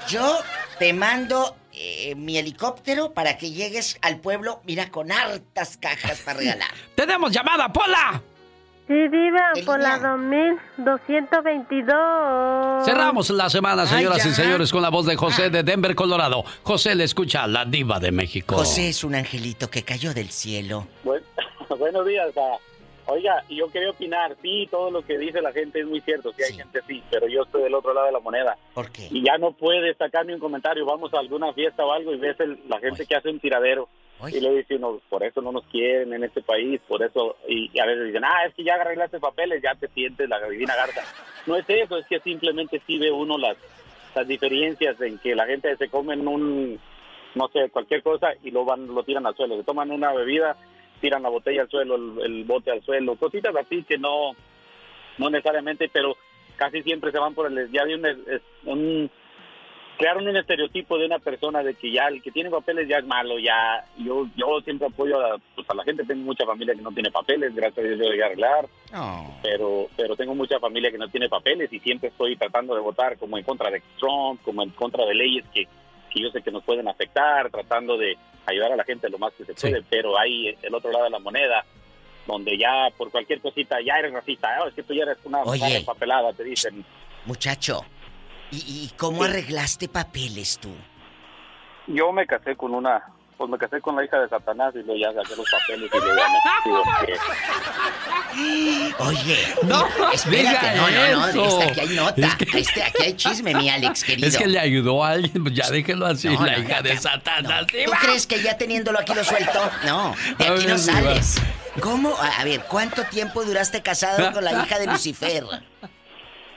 yo 0.09 0.39
te 0.81 0.93
mando 0.93 1.57
eh, 1.75 2.15
mi 2.17 2.37
helicóptero 2.39 3.13
para 3.13 3.39
que 3.39 3.51
llegues 3.53 3.97
al 4.03 4.19
pueblo, 4.19 4.61
mira, 4.67 4.91
con 4.91 5.11
hartas 5.13 5.77
cajas 5.77 6.19
para 6.25 6.39
regalar. 6.41 6.71
¡Tenemos 6.97 7.31
llamada, 7.33 7.73
Pola! 7.73 8.21
Sí, 8.93 9.09
diva, 9.09 9.53
por 9.65 9.81
la 9.81 9.97
2222. 10.77 12.85
Cerramos 12.85 13.31
la 13.31 13.49
semana, 13.49 13.87
señoras 13.87 14.21
Ay, 14.23 14.31
y 14.31 14.35
señores, 14.35 14.71
con 14.71 14.83
la 14.83 14.91
voz 14.91 15.07
de 15.07 15.17
José 15.17 15.49
de 15.49 15.63
Denver, 15.63 15.95
Colorado. 15.95 16.45
José 16.63 16.95
le 16.95 17.05
escucha 17.05 17.45
a 17.45 17.47
la 17.47 17.65
diva 17.65 17.99
de 18.01 18.13
México. 18.13 18.55
José 18.57 18.91
es 18.91 19.03
un 19.03 19.15
angelito 19.15 19.71
que 19.71 19.83
cayó 19.83 20.13
del 20.13 20.29
cielo. 20.29 20.87
Buen- 21.05 21.23
buenos 21.79 22.05
días. 22.07 22.27
ah, 22.37 22.59
Oiga, 23.07 23.43
y 23.49 23.57
yo 23.57 23.69
quería 23.69 23.91
opinar, 23.91 24.37
sí, 24.43 24.69
todo 24.71 24.91
lo 24.91 25.03
que 25.05 25.17
dice 25.19 25.41
la 25.41 25.53
gente 25.53 25.81
es 25.81 25.87
muy 25.87 26.01
cierto, 26.03 26.33
sí 26.37 26.43
hay 26.45 26.53
gente 26.53 26.79
así, 26.79 27.03
pero 27.11 27.27
yo 27.27 27.43
estoy 27.45 27.63
del 27.63 27.75
otro 27.75 27.93
lado 27.95 28.07
de 28.07 28.13
la 28.13 28.21
moneda. 28.21 28.57
¿Por 28.75 28.93
qué? 28.93 29.09
Y 29.11 29.25
ya 29.25 29.39
no 29.39 29.53
puedes 29.53 29.97
sacar 29.97 30.25
ni 30.27 30.35
un 30.35 30.39
comentario, 30.39 30.85
vamos 30.87 31.13
a 31.15 31.19
alguna 31.19 31.53
fiesta 31.55 31.83
o 31.85 31.93
algo 31.93 32.13
y 32.13 32.19
ves 32.19 32.39
el- 32.41 32.61
la 32.69 32.79
gente 32.79 33.07
que 33.07 33.17
hace 33.17 33.31
un 33.31 33.41
tiradero. 33.41 33.89
Y 34.29 34.41
le 34.41 34.55
dice 34.55 34.77
uno, 34.77 35.01
por 35.09 35.25
eso 35.25 35.41
no 35.41 35.53
nos 35.53 35.65
quieren 35.65 36.13
en 36.13 36.25
este 36.25 36.43
país, 36.43 36.81
por 36.87 37.03
eso, 37.03 37.37
y, 37.49 37.77
a 37.79 37.87
veces 37.87 38.07
dicen, 38.07 38.25
ah, 38.25 38.47
es 38.47 38.55
que 38.55 38.63
ya 38.63 38.75
arreglaste 38.75 39.19
papeles, 39.19 39.63
ya 39.63 39.75
te 39.75 39.89
sientes 39.89 40.29
la 40.29 40.41
divina 40.49 40.77
garza. 40.77 41.03
No 41.47 41.57
es 41.57 41.65
eso, 41.69 41.97
es 41.97 42.07
que 42.07 42.21
simplemente 42.21 42.81
sí 42.87 42.99
ve 42.99 43.11
uno 43.11 43.37
las, 43.37 43.57
las 44.15 44.29
diferencias 44.29 45.01
en 45.01 45.19
que 45.19 45.35
la 45.35 45.47
gente 45.47 45.77
se 45.77 45.89
come 45.89 46.15
en 46.15 46.29
un, 46.29 46.79
no 47.35 47.49
sé, 47.49 47.69
cualquier 47.71 48.03
cosa 48.03 48.33
y 48.43 48.51
lo 48.51 48.65
van, 48.65 48.87
lo 48.87 49.03
tiran 49.03 49.27
al 49.27 49.35
suelo. 49.35 49.57
Se 49.57 49.65
toman 49.65 49.91
una 49.91 50.13
bebida, 50.13 50.57
tiran 51.01 51.23
la 51.23 51.29
botella 51.29 51.63
al 51.63 51.71
suelo, 51.71 51.97
el, 51.97 52.21
el 52.25 52.45
bote 52.45 52.71
al 52.71 52.83
suelo, 52.83 53.17
cositas 53.17 53.55
así 53.57 53.83
que 53.83 53.99
no, 53.99 54.37
no 55.19 55.31
necesariamente, 55.31 55.89
pero 55.93 56.17
casi 56.57 56.83
siempre 56.83 57.11
se 57.11 57.19
van 57.19 57.35
por 57.35 57.51
el, 57.51 57.71
ya 57.73 57.83
hay 57.83 57.95
un, 57.95 58.07
un 58.67 59.11
crearon 59.99 60.27
un 60.27 60.37
estereotipo 60.37 60.99
de 60.99 61.07
una 61.07 61.19
persona 61.19 61.63
de 61.63 61.75
que 61.75 61.93
ya 61.93 62.09
el 62.09 62.23
que 62.23 62.31
tiene 62.31 62.51
papeles 62.51 62.89
ya 62.89 62.99
es 62.99 63.07
malo, 63.07 63.39
ya 63.39 63.85
yo 63.99 64.27
yo 64.37 64.61
siempre 64.63 64.89
apoyo 64.89 65.21
a, 65.21 65.39
pues, 65.55 65.69
a 65.69 65.75
la 65.75 65.85
gente, 65.85 66.05
tengo 66.05 66.25
mucha 66.25 66.45
familia 66.45 66.75
que 66.75 66.83
no 66.83 66.93
tiene 66.93 67.11
papeles, 67.11 67.55
gracias 67.55 67.79
a 67.79 67.89
Dios 67.89 67.99
yo 67.99 68.11
llegué 68.11 68.23
a 68.23 68.27
arreglar, 68.27 68.69
pero 69.43 69.89
pero 69.97 70.17
tengo 70.17 70.35
mucha 70.35 70.59
familia 70.59 70.91
que 70.91 70.99
no 70.99 71.09
tiene 71.09 71.29
papeles 71.29 71.73
y 71.73 71.79
siempre 71.81 72.09
estoy 72.09 72.37
tratando 72.37 72.75
de 72.75 72.81
votar 72.81 73.17
como 73.19 73.39
en 73.39 73.45
contra 73.45 73.71
de 73.71 73.83
Trump, 73.99 74.41
como 74.43 74.63
en 74.63 74.71
contra 74.71 75.05
de 75.05 75.15
leyes 75.15 75.45
que, 75.53 75.67
que 76.11 76.23
yo 76.23 76.31
sé 76.31 76.43
que 76.43 76.51
nos 76.51 76.65
pueden 76.65 76.89
afectar, 76.89 77.51
tratando 77.51 77.97
de 77.97 78.17
ayudar 78.47 78.73
a 78.73 78.77
la 78.77 78.85
gente 78.85 79.09
lo 79.09 79.19
más 79.19 79.33
que 79.35 79.45
se 79.45 79.55
puede, 79.55 79.83
pero 79.89 80.19
hay 80.19 80.57
el 80.63 80.75
otro 80.75 80.91
lado 80.91 81.05
de 81.05 81.11
la 81.11 81.19
moneda 81.19 81.65
donde 82.27 82.57
ya 82.57 82.89
por 82.97 83.11
cualquier 83.11 83.41
cosita 83.41 83.77
ya 83.85 83.99
eres 83.99 84.13
racista, 84.13 84.49
ah, 84.49 84.69
es 84.69 84.75
que 84.75 84.83
tú 84.83 84.95
ya 84.95 85.03
eres 85.03 85.19
una 85.25 85.43
Oye. 85.43 85.83
papelada, 85.85 86.33
te 86.33 86.45
dicen. 86.45 86.85
Muchacho, 87.25 87.85
¿y, 88.53 88.57
y 88.85 88.93
cómo 88.97 89.25
arreglaste 89.25 89.89
papeles 89.89 90.59
tú? 90.61 90.71
Yo 91.89 92.13
me 92.13 92.27
casé 92.27 92.55
con 92.57 92.75
una, 92.75 93.03
pues 93.37 93.51
me 93.51 93.59
casé 93.59 93.81
con 93.81 93.97
la 93.97 94.05
hija 94.05 94.19
de 94.21 94.29
Satanás 94.29 94.73
y 94.75 94.79
luego 94.85 94.97
ya 94.97 95.13
saqué 95.13 95.35
los 95.37 95.47
papeles 95.51 95.91
y 95.93 95.97
me 95.99 96.13
divorcié. 96.65 97.17
Oye, 98.99 99.39
No, 99.65 99.87
espérate, 100.13 100.77
no, 100.77 100.91
no, 100.91 101.33
no, 101.33 101.47
este, 101.47 101.65
aquí 101.71 101.81
hay 101.81 101.89
nota, 101.97 102.27
Es 102.27 102.35
que- 102.37 102.59
este, 102.59 102.83
aquí 102.83 103.03
hay 103.03 103.15
chisme, 103.15 103.55
mi 103.55 103.69
Alex, 103.69 104.05
querido. 104.05 104.29
Es 104.29 104.37
que 104.37 104.47
le 104.47 104.59
ayudó 104.59 105.05
a 105.05 105.11
alguien, 105.11 105.43
pues 105.43 105.55
ya 105.55 105.69
déjelo 105.71 106.07
así, 106.07 106.29
No, 106.29 106.47
la 106.47 106.53
no, 106.57 106.63
hija 106.63 106.77
no, 106.77 106.83
de 106.83 106.95
no, 106.95 107.01
Satanás. 107.01 107.67
¿Tú 107.67 107.91
crees 108.01 108.27
que 108.27 108.43
ya 108.43 108.57
teniéndolo 108.57 108.99
aquí 109.01 109.13
lo 109.15 109.25
suelto? 109.25 109.71
No, 109.85 110.15
de 110.39 110.47
aquí 110.49 110.67
no 110.67 110.79
sales. 110.79 111.37
¿Cómo? 111.81 112.15
A 112.17 112.41
a 112.41 112.45
ver, 112.45 112.63
¿cuánto 112.69 113.03
tiempo 113.05 113.45
duraste 113.45 113.83
casado 113.83 114.33
con 114.33 114.45
la 114.45 114.53
hija 114.65 114.79
de 114.79 114.87
Lucifer? 114.93 115.45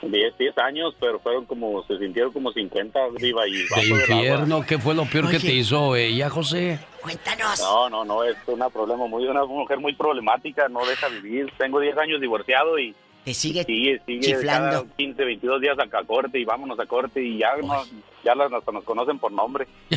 10, 0.02 0.38
10 0.38 0.58
años, 0.58 0.94
pero 1.00 1.18
fueron 1.20 1.44
como, 1.46 1.84
se 1.86 1.98
sintieron 1.98 2.32
como 2.32 2.52
50 2.52 2.98
viva 3.20 3.46
y 3.48 3.66
bajo 3.68 3.82
infierno, 3.82 4.64
¿qué 4.66 4.78
fue 4.78 4.94
lo 4.94 5.04
peor 5.06 5.30
que 5.30 5.38
te 5.38 5.52
hizo 5.54 5.96
ella, 5.96 6.28
José? 6.30 6.78
Cuéntanos. 7.02 7.60
No, 7.60 7.88
no, 7.90 8.04
no, 8.04 8.24
es 8.24 8.36
una 8.46 8.68
problema 8.70 9.06
muy, 9.06 9.24
una 9.26 9.44
mujer 9.44 9.78
muy 9.78 9.94
problemática, 9.94 10.68
no 10.68 10.84
deja 10.86 11.08
vivir. 11.08 11.52
Tengo 11.58 11.80
10 11.80 11.96
años 11.98 12.20
divorciado 12.20 12.78
y 12.78 12.94
Te 13.24 13.32
sigue, 13.34 13.64
sigue, 13.64 14.00
sigue 14.06 14.20
chiflando. 14.20 14.82
cada 14.82 14.96
15, 14.96 15.24
22 15.24 15.60
días 15.60 15.76
a 15.78 16.04
corte 16.04 16.38
y 16.38 16.44
vámonos 16.44 16.78
a 16.80 16.86
corte 16.86 17.22
y 17.22 17.38
ya, 17.38 17.56
nos, 17.62 17.88
ya 18.24 18.34
las, 18.34 18.52
hasta 18.52 18.72
nos 18.72 18.84
conocen 18.84 19.18
por 19.18 19.32
nombre. 19.32 19.66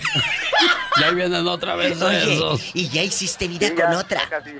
Y 0.99 1.03
ahí 1.03 1.15
vienen 1.15 1.47
otra 1.47 1.75
vez 1.75 2.01
Oye, 2.01 2.33
esos. 2.33 2.75
y 2.75 2.89
ya 2.89 3.01
hiciste 3.03 3.47
vida 3.47 3.67
Sí, 3.67 3.73
con 3.75 3.89
ya, 3.91 3.99
otra. 3.99 4.19
ya 4.19 4.29
casi. 4.29 4.51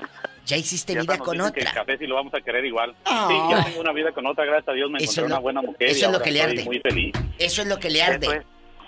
Ya 0.46 0.56
hiciste 0.56 0.94
Ya 0.94 1.02
vida 1.02 1.18
con 1.18 1.36
dicen 1.36 1.52
que 1.52 1.60
otra. 1.60 1.70
el 1.70 1.76
café 1.76 1.98
sí 1.98 2.06
lo 2.06 2.14
vamos 2.16 2.34
a 2.34 2.40
querer 2.40 2.64
igual. 2.64 2.94
Ah. 3.04 3.26
Sí, 3.28 3.34
ya 3.50 3.64
tengo 3.64 3.80
una 3.80 3.92
vida 3.92 4.12
con 4.12 4.26
otra, 4.26 4.44
gracias 4.44 4.68
a 4.68 4.72
Dios 4.72 4.90
me 4.90 4.98
Eso 4.98 5.04
encontré 5.04 5.22
lo- 5.22 5.26
una 5.28 5.38
buena 5.38 5.62
mujer 5.62 5.88
eso 5.90 5.98
y 5.98 6.02
es 6.08 6.12
lo 6.18 6.22
que 6.22 6.30
le 6.30 6.42
arde. 6.42 6.64
muy 6.64 6.80
feliz. 6.80 7.12
Eso 7.38 7.62
es 7.62 7.68
lo 7.68 7.78
que 7.78 7.90
le 7.90 8.02
arde. 8.02 8.26
Eso 8.26 8.32
es. 8.34 8.44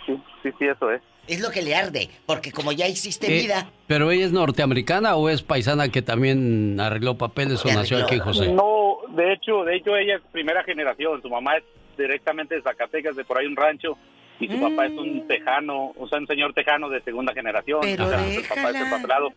Sí, 0.06 0.22
sí, 0.42 0.50
sí, 0.58 0.64
eso 0.66 0.90
es. 0.90 1.02
Es 1.28 1.40
lo 1.40 1.50
que 1.50 1.62
le 1.62 1.76
arde, 1.76 2.10
porque 2.26 2.50
como 2.50 2.72
ya 2.72 2.88
hiciste 2.88 3.28
Eh, 3.28 3.42
vida, 3.42 3.70
¿Pero 3.86 4.10
ella 4.10 4.24
es 4.26 4.32
norteamericana 4.32 5.14
o 5.14 5.28
es 5.28 5.42
paisana 5.42 5.88
que 5.88 6.02
también 6.02 6.80
arregló 6.80 7.16
papeles 7.16 7.64
o 7.64 7.68
nació 7.72 7.98
aquí, 8.04 8.18
José? 8.18 8.50
No, 8.52 8.96
de 9.10 9.32
hecho, 9.34 9.62
de 9.64 9.76
hecho 9.76 9.96
ella 9.96 10.16
es 10.16 10.22
primera 10.32 10.64
generación. 10.64 11.22
Su 11.22 11.28
mamá 11.28 11.58
es 11.58 11.64
directamente 11.96 12.56
de 12.56 12.62
Zacatecas, 12.62 13.14
de 13.14 13.24
por 13.24 13.38
ahí 13.38 13.46
un 13.46 13.54
rancho, 13.54 13.96
y 14.40 14.48
su 14.48 14.60
papá 14.60 14.86
es 14.86 14.92
un 14.92 15.28
tejano, 15.28 15.92
o 15.96 16.08
sea, 16.08 16.18
un 16.18 16.26
señor 16.26 16.54
tejano 16.54 16.88
de 16.88 17.00
segunda 17.02 17.32
generación. 17.32 17.80
Pero 17.82 18.06
o 18.06 18.08
sea, 18.08 18.18
su 18.32 18.42
papá 18.48 18.70
es 18.70 18.76
empapelado. 18.76 19.28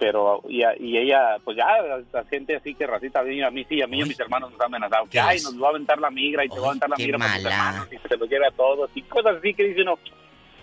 Pero, 0.00 0.42
y, 0.48 0.62
y 0.78 0.96
ella, 0.96 1.36
pues 1.44 1.58
ya, 1.58 1.66
la 2.10 2.24
gente 2.24 2.56
así 2.56 2.74
que 2.74 2.86
racita, 2.86 3.20
a 3.20 3.22
mí, 3.22 3.42
a 3.42 3.50
mí 3.50 3.66
sí, 3.68 3.82
a 3.82 3.86
mí 3.86 3.98
y 3.98 4.02
a 4.02 4.06
mis 4.06 4.18
hermanos 4.18 4.50
nos 4.50 4.58
han 4.58 4.68
amenazado. 4.68 5.04
Que, 5.04 5.10
¿Qué 5.10 5.20
ay, 5.20 5.42
nos 5.42 5.62
va 5.62 5.66
a 5.66 5.70
aventar 5.70 5.98
la 5.98 6.10
migra 6.10 6.42
y 6.42 6.48
te 6.48 6.58
va 6.58 6.68
a 6.68 6.70
aventar 6.70 6.88
la 6.88 6.96
migra 6.96 7.18
para 7.18 7.34
tus 7.34 7.44
hermanos 7.44 7.88
y 7.92 8.08
se 8.08 8.16
lo 8.16 8.24
lleve 8.24 8.46
a 8.46 8.50
todos. 8.50 8.90
Y 8.94 9.02
cosas 9.02 9.36
así 9.36 9.52
que 9.52 9.64
dice 9.64 9.82
uno, 9.82 9.98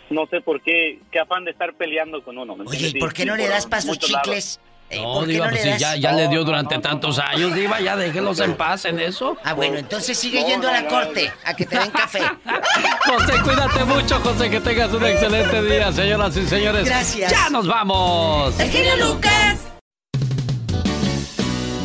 no 0.10 0.26
sé 0.26 0.42
por 0.42 0.60
qué, 0.62 1.00
qué 1.12 1.20
afán 1.20 1.46
de 1.46 1.52
estar 1.52 1.72
peleando 1.76 2.24
con 2.24 2.36
uno. 2.36 2.56
¿me 2.56 2.66
oye? 2.66 2.88
¿y 2.96 3.00
por 3.00 3.14
qué 3.14 3.26
no 3.26 3.36
le 3.36 3.48
das 3.48 3.68
para 3.68 3.84
sus 3.84 4.00
chicles? 4.00 4.60
Eh, 4.90 5.02
No, 5.02 5.14
¿Por 5.16 5.26
qué 5.26 5.34
Diva, 5.34 5.46
no 5.48 5.52
pues 5.52 5.64
si 5.64 5.78
ya, 5.78 5.96
ya 5.98 6.14
le 6.14 6.28
dio 6.30 6.44
durante 6.46 6.80
tantos 6.80 7.20
años, 7.20 7.54
Diva, 7.54 7.82
ya 7.82 7.98
déjelos 7.98 8.40
en 8.40 8.56
paz 8.56 8.86
en 8.86 9.00
eso. 9.00 9.36
Ah, 9.44 9.54
bueno, 9.54 9.78
entonces 9.78 10.18
sigue 10.18 10.42
No, 10.42 10.48
yendo 10.48 10.70
a 10.70 10.72
la 10.72 10.82
no, 10.84 10.88
corte 10.90 11.32
a 11.44 11.54
que 11.54 11.66
te 11.66 11.78
den 11.78 11.92
café. 11.92 12.22
José, 13.06 13.34
cuídate 13.44 13.84
mucho, 13.84 14.20
José, 14.22 14.50
que 14.50 14.62
tengas 14.62 14.94
un 14.94 15.06
excelente 15.06 15.62
día, 15.64 15.92
señoras 15.92 16.38
y 16.38 16.48
señores. 16.48 16.86
Gracias. 16.86 17.32
¡Ya 17.32 17.50
nos 17.50 17.68
vamos! 17.68 18.58
El 18.60 18.70
genio 18.70 18.96
Lucas. 18.96 19.60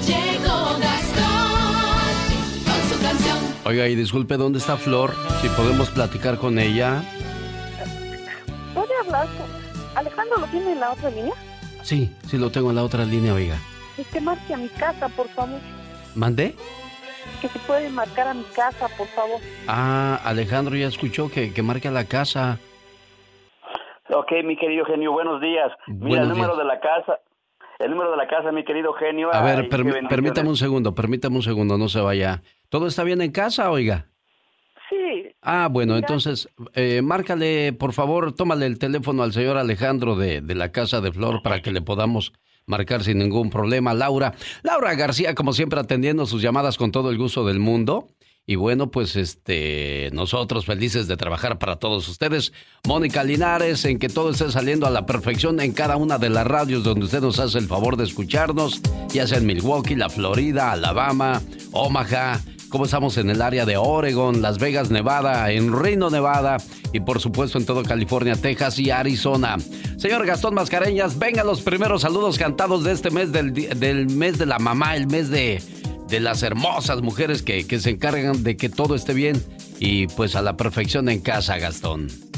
Llegó 0.06 0.78
Gastón 0.78 2.12
con 2.64 2.88
su 2.88 3.02
canción. 3.02 3.38
Oiga, 3.64 3.88
y 3.88 3.94
disculpe, 3.96 4.36
¿dónde 4.36 4.58
está 4.60 4.76
Flor? 4.76 5.14
Si 5.40 5.48
podemos 5.48 5.88
platicar 5.90 6.38
con 6.38 6.58
ella. 6.58 7.02
¿Puede 8.74 8.96
hablar 9.04 9.26
con... 9.26 9.62
Alejandro 9.96 10.38
lo 10.38 10.46
tiene 10.46 10.72
en 10.72 10.80
la 10.80 10.92
otra 10.92 11.10
línea? 11.10 11.34
Sí, 11.82 12.10
sí 12.26 12.38
lo 12.38 12.50
tengo 12.50 12.70
en 12.70 12.76
la 12.76 12.84
otra 12.84 13.04
línea, 13.04 13.34
oiga. 13.34 13.56
Es 13.98 14.06
que 14.08 14.20
marque 14.20 14.54
a 14.54 14.56
mi 14.56 14.68
casa, 14.68 15.08
por 15.10 15.28
favor. 15.28 15.58
¿Mandé? 16.14 16.54
Que 17.40 17.48
se 17.48 17.58
puede 17.60 17.88
marcar 17.90 18.28
a 18.28 18.34
mi 18.34 18.44
casa, 18.44 18.88
por 18.96 19.06
favor. 19.08 19.38
Ah, 19.68 20.20
Alejandro 20.24 20.76
ya 20.76 20.86
escuchó 20.88 21.30
que, 21.30 21.52
que 21.52 21.62
marque 21.62 21.88
a 21.88 21.92
la 21.92 22.04
casa. 22.04 22.58
Ok, 24.14 24.32
mi 24.44 24.56
querido 24.56 24.84
genio, 24.84 25.12
buenos 25.12 25.40
días. 25.40 25.70
Mira, 25.86 25.98
Buenos 26.08 26.22
el 26.24 26.28
número 26.28 26.54
días. 26.54 26.58
de 26.58 26.64
la 26.64 26.80
casa, 26.80 27.20
el 27.78 27.90
número 27.90 28.10
de 28.10 28.16
la 28.16 28.26
casa, 28.28 28.52
mi 28.52 28.64
querido 28.64 28.92
genio. 28.94 29.32
A 29.32 29.42
ver, 29.42 29.60
ay, 29.60 29.68
permítame 30.08 30.48
un 30.48 30.56
segundo, 30.56 30.94
permítame 30.94 31.36
un 31.36 31.42
segundo, 31.42 31.78
no 31.78 31.88
se 31.88 32.00
vaya. 32.00 32.42
¿Todo 32.68 32.86
está 32.86 33.04
bien 33.04 33.22
en 33.22 33.32
casa, 33.32 33.70
oiga? 33.70 34.06
Ah, 35.42 35.68
bueno, 35.68 35.96
entonces, 35.96 36.48
eh, 36.74 37.02
márcale, 37.02 37.72
por 37.72 37.92
favor, 37.92 38.32
tómale 38.32 38.64
el 38.64 38.78
teléfono 38.78 39.24
al 39.24 39.32
señor 39.32 39.56
Alejandro 39.56 40.14
de, 40.14 40.40
de 40.40 40.54
la 40.54 40.70
Casa 40.70 41.00
de 41.00 41.10
Flor 41.10 41.42
para 41.42 41.60
que 41.60 41.72
le 41.72 41.82
podamos 41.82 42.32
marcar 42.66 43.02
sin 43.02 43.18
ningún 43.18 43.50
problema. 43.50 43.92
Laura, 43.92 44.34
Laura 44.62 44.94
García, 44.94 45.34
como 45.34 45.52
siempre, 45.52 45.80
atendiendo 45.80 46.26
sus 46.26 46.42
llamadas 46.42 46.78
con 46.78 46.92
todo 46.92 47.10
el 47.10 47.18
gusto 47.18 47.44
del 47.44 47.58
mundo. 47.58 48.06
Y 48.44 48.56
bueno, 48.56 48.90
pues 48.90 49.14
este, 49.14 50.10
nosotros 50.12 50.66
felices 50.66 51.06
de 51.06 51.16
trabajar 51.16 51.58
para 51.60 51.76
todos 51.76 52.08
ustedes. 52.08 52.52
Mónica 52.86 53.22
Linares, 53.22 53.84
en 53.84 54.00
que 54.00 54.08
todo 54.08 54.30
esté 54.30 54.50
saliendo 54.50 54.86
a 54.86 54.90
la 54.90 55.06
perfección 55.06 55.60
en 55.60 55.72
cada 55.72 55.96
una 55.96 56.18
de 56.18 56.28
las 56.28 56.46
radios 56.46 56.82
donde 56.82 57.04
usted 57.04 57.20
nos 57.20 57.38
hace 57.38 57.58
el 57.58 57.68
favor 57.68 57.96
de 57.96 58.04
escucharnos, 58.04 58.80
ya 59.10 59.28
sea 59.28 59.38
en 59.38 59.46
Milwaukee, 59.46 59.94
la 59.94 60.10
Florida, 60.10 60.72
Alabama, 60.72 61.40
Omaha, 61.70 62.40
como 62.72 62.86
estamos 62.86 63.18
en 63.18 63.28
el 63.28 63.42
área 63.42 63.66
de 63.66 63.76
Oregon, 63.76 64.40
Las 64.40 64.58
Vegas, 64.58 64.90
Nevada, 64.90 65.52
en 65.52 65.78
Reno, 65.78 66.08
Nevada 66.08 66.56
y 66.92 67.00
por 67.00 67.20
supuesto 67.20 67.58
en 67.58 67.66
todo 67.66 67.82
California, 67.82 68.34
Texas 68.34 68.78
y 68.78 68.90
Arizona. 68.90 69.58
Señor 69.98 70.24
Gastón 70.24 70.54
Mascareñas, 70.54 71.18
vengan 71.18 71.46
los 71.46 71.60
primeros 71.60 72.02
saludos 72.02 72.38
cantados 72.38 72.82
de 72.82 72.92
este 72.92 73.10
mes 73.10 73.30
del, 73.30 73.52
del 73.52 74.08
mes 74.08 74.38
de 74.38 74.46
la 74.46 74.58
mamá, 74.58 74.96
el 74.96 75.06
mes 75.06 75.28
de, 75.28 75.62
de 76.08 76.20
las 76.20 76.42
hermosas 76.42 77.02
mujeres 77.02 77.42
que, 77.42 77.66
que 77.66 77.78
se 77.78 77.90
encargan 77.90 78.42
de 78.42 78.56
que 78.56 78.70
todo 78.70 78.94
esté 78.94 79.12
bien 79.12 79.40
y 79.78 80.06
pues 80.06 80.34
a 80.34 80.40
la 80.40 80.56
perfección 80.56 81.10
en 81.10 81.20
casa, 81.20 81.58
Gastón. 81.58 82.31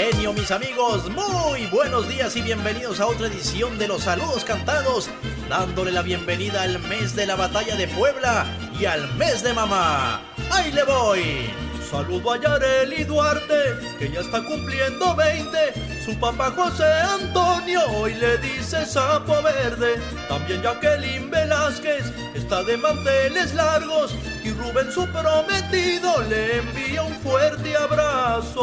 Genio, 0.00 0.32
mis 0.32 0.50
amigos, 0.50 1.10
muy 1.10 1.66
buenos 1.66 2.08
días 2.08 2.34
y 2.34 2.40
bienvenidos 2.40 3.00
a 3.00 3.06
otra 3.06 3.26
edición 3.26 3.78
de 3.78 3.86
los 3.86 4.04
saludos 4.04 4.46
cantados, 4.46 5.10
dándole 5.50 5.92
la 5.92 6.00
bienvenida 6.00 6.62
al 6.62 6.78
mes 6.78 7.14
de 7.14 7.26
la 7.26 7.36
batalla 7.36 7.76
de 7.76 7.86
Puebla 7.86 8.46
y 8.80 8.86
al 8.86 9.14
mes 9.16 9.42
de 9.42 9.52
mamá. 9.52 10.22
¡Ahí 10.50 10.72
le 10.72 10.84
voy! 10.84 11.50
Saludo 11.90 12.32
a 12.32 12.40
Yareli 12.40 13.04
Duarte, 13.04 13.54
que 13.98 14.10
ya 14.10 14.20
está 14.20 14.42
cumpliendo 14.42 15.14
20. 15.14 15.58
Su 16.02 16.18
papá 16.18 16.50
José 16.52 16.84
Antonio 16.84 17.82
hoy 17.96 18.14
le 18.14 18.38
dice 18.38 18.86
sapo 18.86 19.42
verde. 19.42 20.00
También 20.28 20.62
Jacqueline 20.62 21.30
Velázquez 21.30 22.06
está 22.34 22.62
de 22.62 22.78
manteles 22.78 23.52
largos. 23.52 24.14
Y 24.42 24.50
Rubén, 24.50 24.90
su 24.90 25.06
prometido, 25.08 26.22
le 26.28 26.58
envía 26.58 27.02
un 27.02 27.14
fuerte 27.16 27.76
abrazo. 27.76 28.62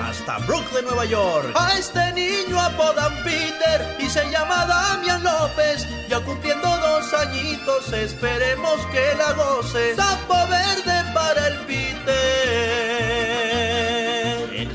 Hasta 0.00 0.38
Brooklyn, 0.46 0.84
Nueva 0.86 1.04
York. 1.04 1.52
A 1.54 1.76
este 1.78 2.12
niño 2.12 2.58
apodan 2.60 3.14
Peter 3.24 3.96
y 3.98 4.08
se 4.08 4.30
llama 4.30 4.64
Damian 4.66 5.22
López. 5.22 5.86
Ya 6.08 6.20
cumpliendo 6.20 6.68
dos 6.68 7.12
añitos, 7.14 7.92
esperemos 7.92 8.80
que 8.90 9.14
la 9.16 9.32
goce. 9.32 9.96
Sapo 9.96 10.46
verde 10.48 11.12
para 11.14 11.48
el 11.48 11.58
Peter. 11.66 13.11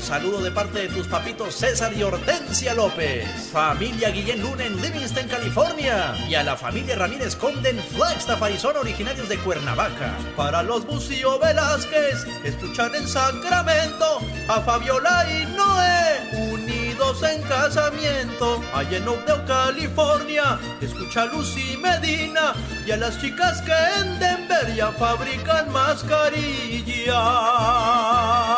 Saludo 0.08 0.40
de 0.40 0.50
parte 0.50 0.78
de 0.78 0.88
tus 0.88 1.06
papitos 1.06 1.54
César 1.54 1.92
y 1.92 2.02
Hortensia 2.02 2.72
López. 2.72 3.28
Familia 3.52 4.08
Guillén 4.08 4.40
Luna 4.40 4.64
en 4.64 4.80
Livingston, 4.80 5.28
California. 5.28 6.16
Y 6.26 6.34
a 6.34 6.42
la 6.42 6.56
familia 6.56 6.96
Ramírez 6.96 7.36
Conde 7.36 7.68
en 7.68 7.78
Flagstaff, 7.78 8.42
Arizona, 8.42 8.80
originarios 8.80 9.28
de 9.28 9.36
Cuernavaca. 9.36 10.16
Para 10.34 10.62
los 10.62 10.86
Bucio 10.86 11.38
Velázquez, 11.38 12.24
escuchan 12.42 12.94
en 12.94 13.06
Sacramento 13.06 14.20
a 14.48 14.62
Fabiola 14.62 15.26
y 15.30 15.44
Noé, 15.54 16.54
en 17.22 17.42
casamiento. 17.42 18.60
Allá 18.74 18.98
en 18.98 19.06
Oakdale, 19.06 19.44
California, 19.46 20.58
escucha 20.80 21.22
a 21.22 21.26
Lucy 21.26 21.76
Medina 21.76 22.54
y 22.84 22.90
a 22.90 22.96
las 22.96 23.20
chicas 23.20 23.62
que 23.62 23.72
en 24.00 24.18
Denver 24.18 24.74
ya 24.74 24.90
fabrican 24.92 25.70
mascarillas. 25.72 27.14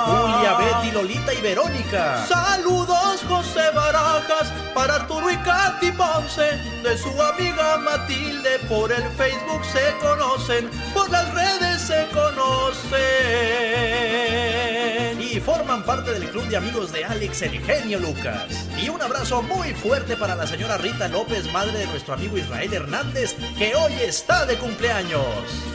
Julia, 0.06 0.54
Betty, 0.58 0.90
Lolita 0.92 1.34
y 1.34 1.42
Verónica. 1.42 2.26
Saludos, 2.26 3.22
José 3.28 3.70
Barajas, 3.74 4.50
para 4.74 4.94
Arturo 4.96 5.30
y 5.30 5.36
Katy 5.36 5.92
Ponce. 5.92 6.58
De 6.82 6.96
su 6.96 7.10
amiga 7.22 7.76
Matilde, 7.76 8.58
por 8.68 8.90
el 8.90 9.04
Facebook 9.18 9.62
se 9.64 9.94
conocen, 10.00 10.70
por 10.94 11.10
las 11.10 11.32
redes 11.34 11.82
se 11.82 12.08
conocen. 12.12 13.00
Y 15.20 15.38
forman 15.40 15.84
parte 15.84 16.12
del 16.12 16.28
club 16.30 16.48
de 16.48 16.56
amigos 16.56 16.90
de 16.92 17.04
Alex 17.04 17.42
el 17.42 17.60
genio 17.60 18.00
Lucas. 18.00 18.29
Y 18.82 18.88
un 18.88 19.02
abrazo 19.02 19.42
muy 19.42 19.74
fuerte 19.74 20.16
para 20.16 20.34
la 20.34 20.46
señora 20.46 20.76
Rita 20.78 21.08
López, 21.08 21.52
madre 21.52 21.78
de 21.78 21.86
nuestro 21.86 22.14
amigo 22.14 22.38
Israel 22.38 22.72
Hernández, 22.72 23.34
que 23.58 23.74
hoy 23.74 23.92
está 24.00 24.46
de 24.46 24.56
cumpleaños. 24.56 25.24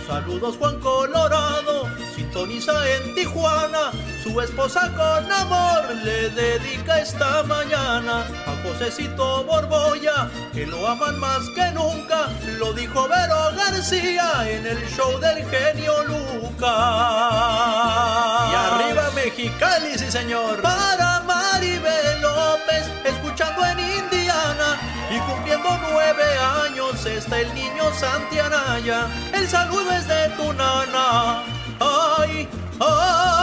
Saludos 0.08 0.58
Juan 0.58 0.80
Colorado, 0.80 1.90
sintoniza 2.16 2.74
en 2.96 3.16
Tijuana. 3.16 3.92
Su 4.24 4.40
esposa 4.42 4.92
con 4.96 5.32
amor 5.32 5.96
le 6.04 6.30
dedica 6.30 7.00
esta 7.00 7.44
mañana 7.44 8.26
a 8.46 8.56
Josecito 8.64 9.44
Borboya, 9.44 10.30
que 10.54 10.66
lo 10.66 10.88
aman 10.88 11.20
más 11.20 11.50
que 11.56 11.72
nunca. 11.72 12.30
Lo 12.60 12.74
dijo 12.74 13.08
Vero 13.08 13.52
García 13.56 14.50
en 14.50 14.66
el 14.66 14.78
show 14.90 15.20
del 15.20 15.44
genio 15.50 16.04
Lucas. 16.04 16.70
Y 18.52 18.56
arriba 18.56 19.12
Mexicali, 19.16 19.98
sí 19.98 20.12
señor. 20.12 20.62
Para 20.62 21.22
Maribel 21.22 22.05
Escuchando 23.04 23.66
en 23.66 23.80
Indiana. 23.80 24.80
Y 25.12 25.20
cumpliendo 25.20 25.70
nueve 25.92 26.24
años 26.64 27.06
está 27.06 27.40
el 27.42 27.54
niño 27.54 27.94
Santianaya. 27.94 29.08
El 29.34 29.48
saludo 29.48 29.92
es 29.92 30.08
de 30.08 30.30
tu 30.30 30.54
nana. 30.54 31.44
Ay, 31.80 32.48
ay. 32.80 33.40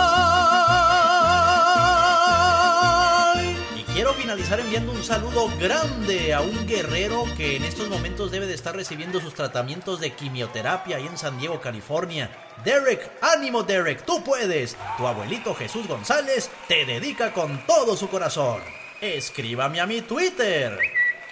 Y 3.77 3.83
quiero 3.93 4.15
finalizar 4.15 4.59
enviando 4.59 4.93
un 4.93 5.05
saludo 5.05 5.51
grande 5.61 6.35
a 6.35 6.41
un 6.41 6.67
guerrero 6.67 7.25
que 7.37 7.57
en 7.57 7.65
estos 7.65 7.89
momentos 7.89 8.31
debe 8.31 8.47
de 8.47 8.55
estar 8.55 8.75
recibiendo 8.75 9.21
sus 9.21 9.35
tratamientos 9.35 10.01
de 10.01 10.15
quimioterapia 10.15 10.97
ahí 10.97 11.07
en 11.07 11.19
San 11.19 11.39
Diego, 11.39 11.61
California. 11.61 12.31
Derek, 12.65 13.13
ánimo 13.21 13.63
Derek, 13.63 14.05
tú 14.05 14.25
puedes. 14.25 14.77
Tu 14.97 15.07
abuelito 15.07 15.55
Jesús 15.55 15.87
González 15.87 16.51
te 16.67 16.85
dedica 16.87 17.33
con 17.33 17.65
todo 17.67 17.97
su 17.97 18.09
corazón. 18.09 18.82
Escríbame 19.03 19.81
a 19.81 19.87
mi 19.87 20.01
Twitter, 20.03 20.79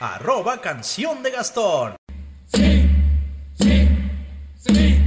arroba 0.01 0.60
canción 0.60 1.22
de 1.22 1.30
Gastón. 1.30 1.94
Sí, 2.52 2.90
sí, 3.60 3.88
sí. 4.59 5.01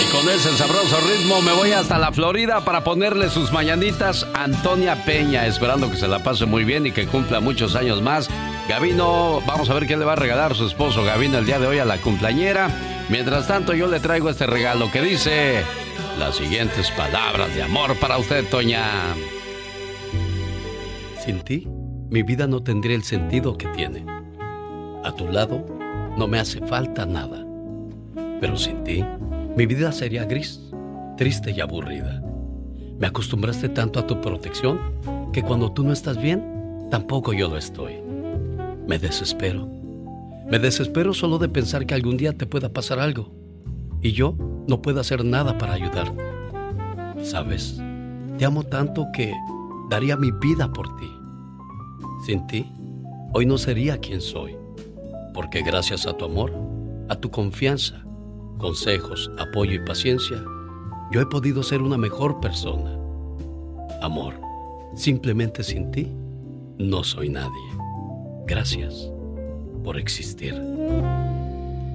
Y 0.00 0.10
con 0.10 0.28
ese 0.28 0.50
sabroso 0.56 0.98
ritmo 1.00 1.40
me 1.42 1.52
voy 1.52 1.70
hasta 1.70 1.96
la 1.96 2.10
Florida 2.10 2.64
para 2.64 2.82
ponerle 2.82 3.30
sus 3.30 3.52
mañanitas 3.52 4.26
a 4.34 4.42
Antonia 4.42 5.04
Peña, 5.04 5.46
esperando 5.46 5.88
que 5.88 5.96
se 5.96 6.08
la 6.08 6.24
pase 6.24 6.44
muy 6.44 6.64
bien 6.64 6.86
y 6.86 6.90
que 6.90 7.06
cumpla 7.06 7.38
muchos 7.38 7.76
años 7.76 8.02
más. 8.02 8.28
Gavino, 8.68 9.42
vamos 9.46 9.70
a 9.70 9.74
ver 9.74 9.86
qué 9.86 9.96
le 9.96 10.04
va 10.04 10.14
a 10.14 10.16
regalar 10.16 10.56
su 10.56 10.66
esposo 10.66 11.04
Gavino 11.04 11.38
el 11.38 11.46
día 11.46 11.60
de 11.60 11.68
hoy 11.68 11.78
a 11.78 11.84
la 11.84 11.98
cumpleañera. 11.98 12.68
Mientras 13.10 13.46
tanto, 13.46 13.74
yo 13.74 13.86
le 13.86 14.00
traigo 14.00 14.28
este 14.28 14.48
regalo 14.48 14.90
que 14.90 15.02
dice 15.02 15.62
las 16.18 16.36
siguientes 16.36 16.90
palabras 16.92 17.54
de 17.54 17.62
amor 17.62 17.94
para 17.98 18.18
usted, 18.18 18.44
Toña. 18.48 18.82
Sin 21.24 21.40
ti, 21.40 21.68
mi 22.10 22.22
vida 22.22 22.46
no 22.46 22.62
tendría 22.62 22.96
el 22.96 23.02
sentido 23.02 23.56
que 23.56 23.68
tiene. 23.68 24.04
A 25.04 25.12
tu 25.16 25.28
lado, 25.28 25.66
no 26.16 26.26
me 26.26 26.38
hace 26.38 26.60
falta 26.66 27.04
nada. 27.04 27.44
Pero 28.40 28.56
sin 28.56 28.82
ti, 28.84 29.04
mi 29.56 29.66
vida 29.66 29.92
sería 29.92 30.24
gris, 30.24 30.60
triste 31.16 31.50
y 31.50 31.60
aburrida. 31.60 32.22
Me 32.98 33.06
acostumbraste 33.06 33.68
tanto 33.68 34.00
a 34.00 34.06
tu 34.06 34.20
protección 34.20 34.80
que 35.32 35.42
cuando 35.42 35.72
tú 35.72 35.84
no 35.84 35.92
estás 35.92 36.20
bien, 36.20 36.88
tampoco 36.90 37.32
yo 37.32 37.48
lo 37.48 37.58
estoy. 37.58 37.94
Me 38.86 38.98
desespero. 38.98 39.68
Me 40.48 40.58
desespero 40.58 41.12
solo 41.12 41.38
de 41.38 41.48
pensar 41.48 41.86
que 41.86 41.94
algún 41.94 42.16
día 42.16 42.32
te 42.32 42.46
pueda 42.46 42.72
pasar 42.72 43.00
algo 43.00 43.34
y 44.00 44.12
yo 44.12 44.36
no 44.66 44.82
puedo 44.82 45.00
hacer 45.00 45.24
nada 45.24 45.56
para 45.58 45.74
ayudarte. 45.74 46.22
Sabes, 47.22 47.80
te 48.38 48.44
amo 48.44 48.64
tanto 48.64 49.06
que 49.12 49.32
daría 49.88 50.16
mi 50.16 50.30
vida 50.32 50.72
por 50.72 50.94
ti. 50.96 51.10
Sin 52.24 52.46
ti, 52.46 52.66
hoy 53.32 53.46
no 53.46 53.58
sería 53.58 53.98
quien 53.98 54.20
soy, 54.20 54.56
porque 55.34 55.62
gracias 55.62 56.06
a 56.06 56.16
tu 56.16 56.24
amor, 56.24 56.52
a 57.08 57.16
tu 57.16 57.30
confianza, 57.30 58.04
consejos, 58.58 59.30
apoyo 59.38 59.74
y 59.74 59.84
paciencia, 59.84 60.42
yo 61.12 61.20
he 61.20 61.26
podido 61.26 61.62
ser 61.62 61.82
una 61.82 61.96
mejor 61.96 62.40
persona. 62.40 62.98
Amor, 64.02 64.34
simplemente 64.94 65.62
sin 65.62 65.90
ti, 65.90 66.12
no 66.78 67.04
soy 67.04 67.28
nadie. 67.28 67.50
Gracias 68.46 69.10
por 69.84 69.98
existir. 69.98 70.54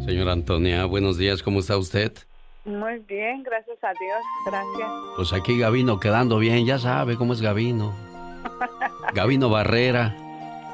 Señora 0.06 0.32
Antonia, 0.32 0.86
buenos 0.86 1.18
días, 1.18 1.44
¿cómo 1.44 1.60
está 1.60 1.78
usted? 1.78 2.14
Muy 2.64 3.00
bien, 3.00 3.42
gracias 3.44 3.78
a 3.84 3.90
Dios, 4.00 4.24
gracias. 4.46 4.90
Pues 5.16 5.34
aquí 5.34 5.58
Gavino 5.58 6.00
quedando 6.00 6.38
bien, 6.38 6.66
ya 6.66 6.78
sabe 6.78 7.18
cómo 7.18 7.34
es 7.34 7.42
Gavino. 7.42 7.94
Gavino 9.14 9.50
Barrera. 9.50 10.16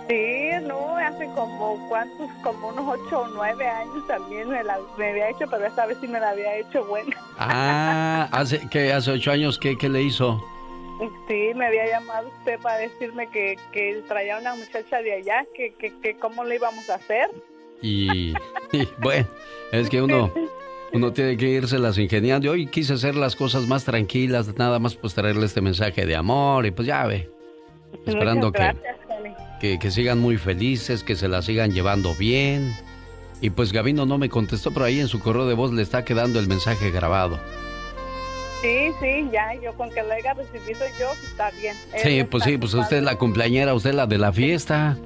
Sí, 0.09 0.49
no, 0.63 0.97
hace 0.97 1.25
como 1.35 1.77
cuántos, 1.87 2.29
como 2.43 2.69
unos 2.69 2.99
ocho 2.99 3.21
o 3.21 3.27
nueve 3.29 3.67
años 3.67 4.05
también 4.07 4.49
me, 4.49 4.63
la, 4.63 4.79
me 4.97 5.09
había 5.09 5.29
hecho, 5.29 5.45
pero 5.49 5.65
esta 5.65 5.85
vez 5.85 5.97
sí 6.01 6.07
me 6.07 6.19
la 6.19 6.31
había 6.31 6.57
hecho 6.57 6.85
buena. 6.85 7.15
Ah, 7.37 8.27
hace, 8.33 8.67
¿qué, 8.69 8.91
hace 8.91 9.11
ocho 9.11 9.31
años, 9.31 9.57
¿qué, 9.57 9.77
qué 9.77 9.87
le 9.87 10.01
hizo? 10.01 10.41
Sí, 11.27 11.51
me 11.55 11.67
había 11.67 11.87
llamado 11.87 12.27
usted 12.39 12.59
para 12.59 12.77
decirme 12.77 13.29
que, 13.29 13.57
que 13.71 14.03
traía 14.07 14.37
una 14.39 14.55
muchacha 14.55 15.01
de 15.01 15.13
allá, 15.13 15.45
que, 15.55 15.73
que, 15.75 15.97
que 15.99 16.17
cómo 16.17 16.43
le 16.43 16.55
íbamos 16.55 16.89
a 16.89 16.95
hacer. 16.95 17.29
Y, 17.81 18.33
bueno, 18.97 19.27
es 19.71 19.89
que 19.89 20.01
uno, 20.01 20.31
uno 20.93 21.13
tiene 21.13 21.37
que 21.37 21.49
irse 21.49 21.79
las 21.79 21.97
ingeniando. 21.97 22.51
Hoy 22.51 22.67
quise 22.67 22.93
hacer 22.93 23.15
las 23.15 23.35
cosas 23.35 23.67
más 23.67 23.83
tranquilas, 23.83 24.55
nada 24.57 24.79
más 24.79 24.95
pues 24.95 25.13
traerle 25.13 25.45
este 25.45 25.61
mensaje 25.61 26.05
de 26.05 26.15
amor 26.15 26.65
y 26.65 26.71
pues 26.71 26.87
ya 26.87 27.05
ve. 27.05 27.29
Esperando 28.05 28.51
que, 28.51 28.75
que, 29.59 29.79
que, 29.79 29.91
sigan 29.91 30.19
muy 30.19 30.37
felices, 30.37 31.03
que 31.03 31.15
se 31.15 31.27
la 31.27 31.41
sigan 31.41 31.71
llevando 31.71 32.13
bien. 32.15 32.73
Y 33.41 33.49
pues 33.51 33.71
Gabino 33.71 34.05
no 34.05 34.17
me 34.17 34.29
contestó, 34.29 34.71
pero 34.71 34.85
ahí 34.85 34.99
en 34.99 35.07
su 35.07 35.19
correo 35.19 35.47
de 35.47 35.53
voz 35.53 35.71
le 35.71 35.81
está 35.81 36.03
quedando 36.03 36.39
el 36.39 36.47
mensaje 36.47 36.91
grabado. 36.91 37.39
Sí, 38.61 38.91
sí, 38.99 39.29
ya, 39.31 39.53
yo 39.61 39.73
con 39.73 39.91
que 39.91 40.01
lo 40.01 40.11
haya 40.11 40.33
recibido 40.33 40.79
yo, 40.99 41.11
está 41.23 41.51
bien. 41.51 41.75
sí, 41.97 42.23
pues 42.23 42.43
sí, 42.43 42.57
pues 42.57 42.73
usted 42.73 42.97
es 42.97 43.03
la 43.03 43.15
cumpleañera, 43.15 43.75
usted 43.75 43.91
es 43.91 43.95
la 43.95 44.07
de 44.07 44.17
la 44.17 44.33
fiesta. 44.33 44.97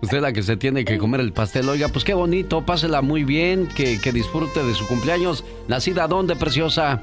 Usted 0.00 0.18
es 0.18 0.22
la 0.22 0.32
que 0.32 0.42
se 0.42 0.56
tiene 0.56 0.84
que 0.84 0.98
comer 0.98 1.20
el 1.20 1.32
pastel. 1.32 1.68
Oiga, 1.68 1.88
pues 1.88 2.04
qué 2.04 2.14
bonito, 2.14 2.64
pásela 2.64 3.02
muy 3.02 3.24
bien, 3.24 3.66
que, 3.66 4.00
que 4.00 4.12
disfrute 4.12 4.62
de 4.62 4.74
su 4.74 4.86
cumpleaños. 4.86 5.44
¿Nacida 5.66 6.06
dónde, 6.06 6.36
preciosa? 6.36 7.00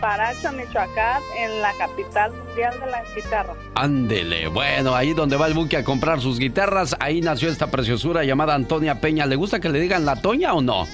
Paracho, 0.00 0.50
Michoacán, 0.52 1.22
en 1.36 1.60
la 1.60 1.72
capital 1.74 2.32
mundial 2.32 2.74
de 2.80 2.86
la 2.86 3.02
guitarra. 3.14 3.54
Ándele, 3.74 4.48
bueno, 4.48 4.94
ahí 4.94 5.12
donde 5.12 5.36
va 5.36 5.46
el 5.46 5.54
buque 5.54 5.76
a 5.76 5.84
comprar 5.84 6.20
sus 6.20 6.38
guitarras, 6.38 6.96
ahí 7.00 7.20
nació 7.20 7.50
esta 7.50 7.70
preciosura 7.70 8.24
llamada 8.24 8.54
Antonia 8.54 9.00
Peña. 9.00 9.26
¿Le 9.26 9.36
gusta 9.36 9.60
que 9.60 9.68
le 9.68 9.78
digan 9.78 10.06
la 10.06 10.16
Toña 10.16 10.54
o 10.54 10.62
no? 10.62 10.86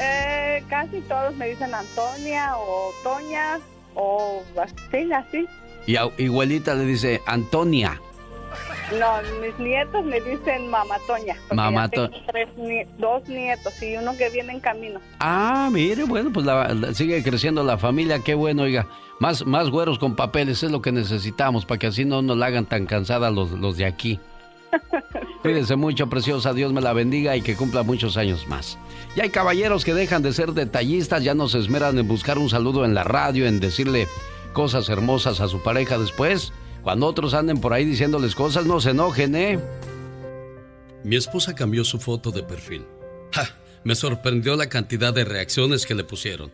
Eh, 0.00 0.62
casi 0.68 1.00
todos 1.02 1.34
me 1.36 1.48
dicen 1.48 1.74
Antonia 1.74 2.56
o 2.56 2.92
Toña 3.02 3.58
o 3.94 4.42
así, 4.62 5.12
así. 5.12 5.46
Y 5.86 5.96
a 5.96 6.08
igualita 6.18 6.74
le 6.74 6.84
dice 6.84 7.20
Antonia. 7.26 8.00
No, 8.98 9.40
mis 9.40 9.58
nietos 9.58 10.04
me 10.04 10.20
dicen 10.20 10.68
mamá 10.68 10.96
Toña. 11.06 11.36
Mamá 11.54 11.88
dos 12.98 13.28
nietos 13.28 13.82
y 13.82 13.96
uno 13.96 14.16
que 14.16 14.30
viene 14.30 14.52
en 14.52 14.60
camino. 14.60 15.00
Ah, 15.20 15.68
mire, 15.72 16.04
bueno, 16.04 16.32
pues 16.32 16.46
sigue 16.96 17.22
creciendo 17.22 17.62
la 17.62 17.78
familia, 17.78 18.20
qué 18.20 18.34
bueno, 18.34 18.62
oiga. 18.62 18.86
Más, 19.20 19.46
más 19.46 19.68
güeros 19.68 19.98
con 19.98 20.16
papeles 20.16 20.62
es 20.62 20.70
lo 20.70 20.80
que 20.80 20.92
necesitamos 20.92 21.66
para 21.66 21.78
que 21.78 21.86
así 21.88 22.04
no 22.04 22.22
nos 22.22 22.38
la 22.38 22.46
hagan 22.46 22.66
tan 22.66 22.86
cansada 22.86 23.30
los, 23.30 23.50
los 23.50 23.76
de 23.76 23.84
aquí. 23.84 24.18
Cuídense 25.42 25.76
mucho, 25.76 26.08
preciosa. 26.08 26.52
Dios 26.52 26.72
me 26.72 26.80
la 26.80 26.92
bendiga 26.92 27.36
y 27.36 27.42
que 27.42 27.56
cumpla 27.56 27.82
muchos 27.82 28.16
años 28.16 28.46
más. 28.48 28.78
Y 29.14 29.20
hay 29.20 29.30
caballeros 29.30 29.84
que 29.84 29.94
dejan 29.94 30.22
de 30.22 30.32
ser 30.32 30.52
detallistas, 30.52 31.22
ya 31.22 31.34
no 31.34 31.48
se 31.48 31.58
esmeran 31.58 31.98
en 31.98 32.08
buscar 32.08 32.38
un 32.38 32.48
saludo 32.48 32.84
en 32.84 32.94
la 32.94 33.04
radio, 33.04 33.46
en 33.46 33.60
decirle 33.60 34.06
cosas 34.52 34.88
hermosas 34.88 35.40
a 35.40 35.48
su 35.48 35.62
pareja 35.62 35.98
después. 35.98 36.52
Cuando 36.82 37.06
otros 37.06 37.34
anden 37.34 37.60
por 37.60 37.72
ahí 37.72 37.84
diciéndoles 37.84 38.34
cosas, 38.34 38.66
no 38.66 38.80
se 38.80 38.90
enojen, 38.90 39.34
¿eh? 39.34 39.58
Mi 41.04 41.16
esposa 41.16 41.54
cambió 41.54 41.84
su 41.84 41.98
foto 41.98 42.30
de 42.30 42.42
perfil. 42.42 42.84
¡Ja! 43.32 43.48
Me 43.84 43.94
sorprendió 43.94 44.56
la 44.56 44.68
cantidad 44.68 45.14
de 45.14 45.24
reacciones 45.24 45.86
que 45.86 45.94
le 45.94 46.04
pusieron. 46.04 46.50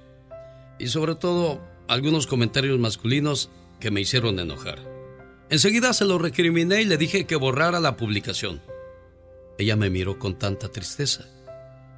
Y 0.78 0.88
sobre 0.88 1.16
todo, 1.16 1.60
algunos 1.88 2.26
comentarios 2.26 2.78
masculinos 2.78 3.50
que 3.80 3.90
me 3.90 4.00
hicieron 4.00 4.38
enojar. 4.38 4.78
Enseguida 5.50 5.92
se 5.92 6.04
lo 6.04 6.18
recriminé 6.18 6.82
y 6.82 6.84
le 6.84 6.96
dije 6.96 7.26
que 7.26 7.36
borrara 7.36 7.80
la 7.80 7.96
publicación. 7.96 8.62
Ella 9.58 9.76
me 9.76 9.90
miró 9.90 10.18
con 10.18 10.38
tanta 10.38 10.68
tristeza 10.68 11.24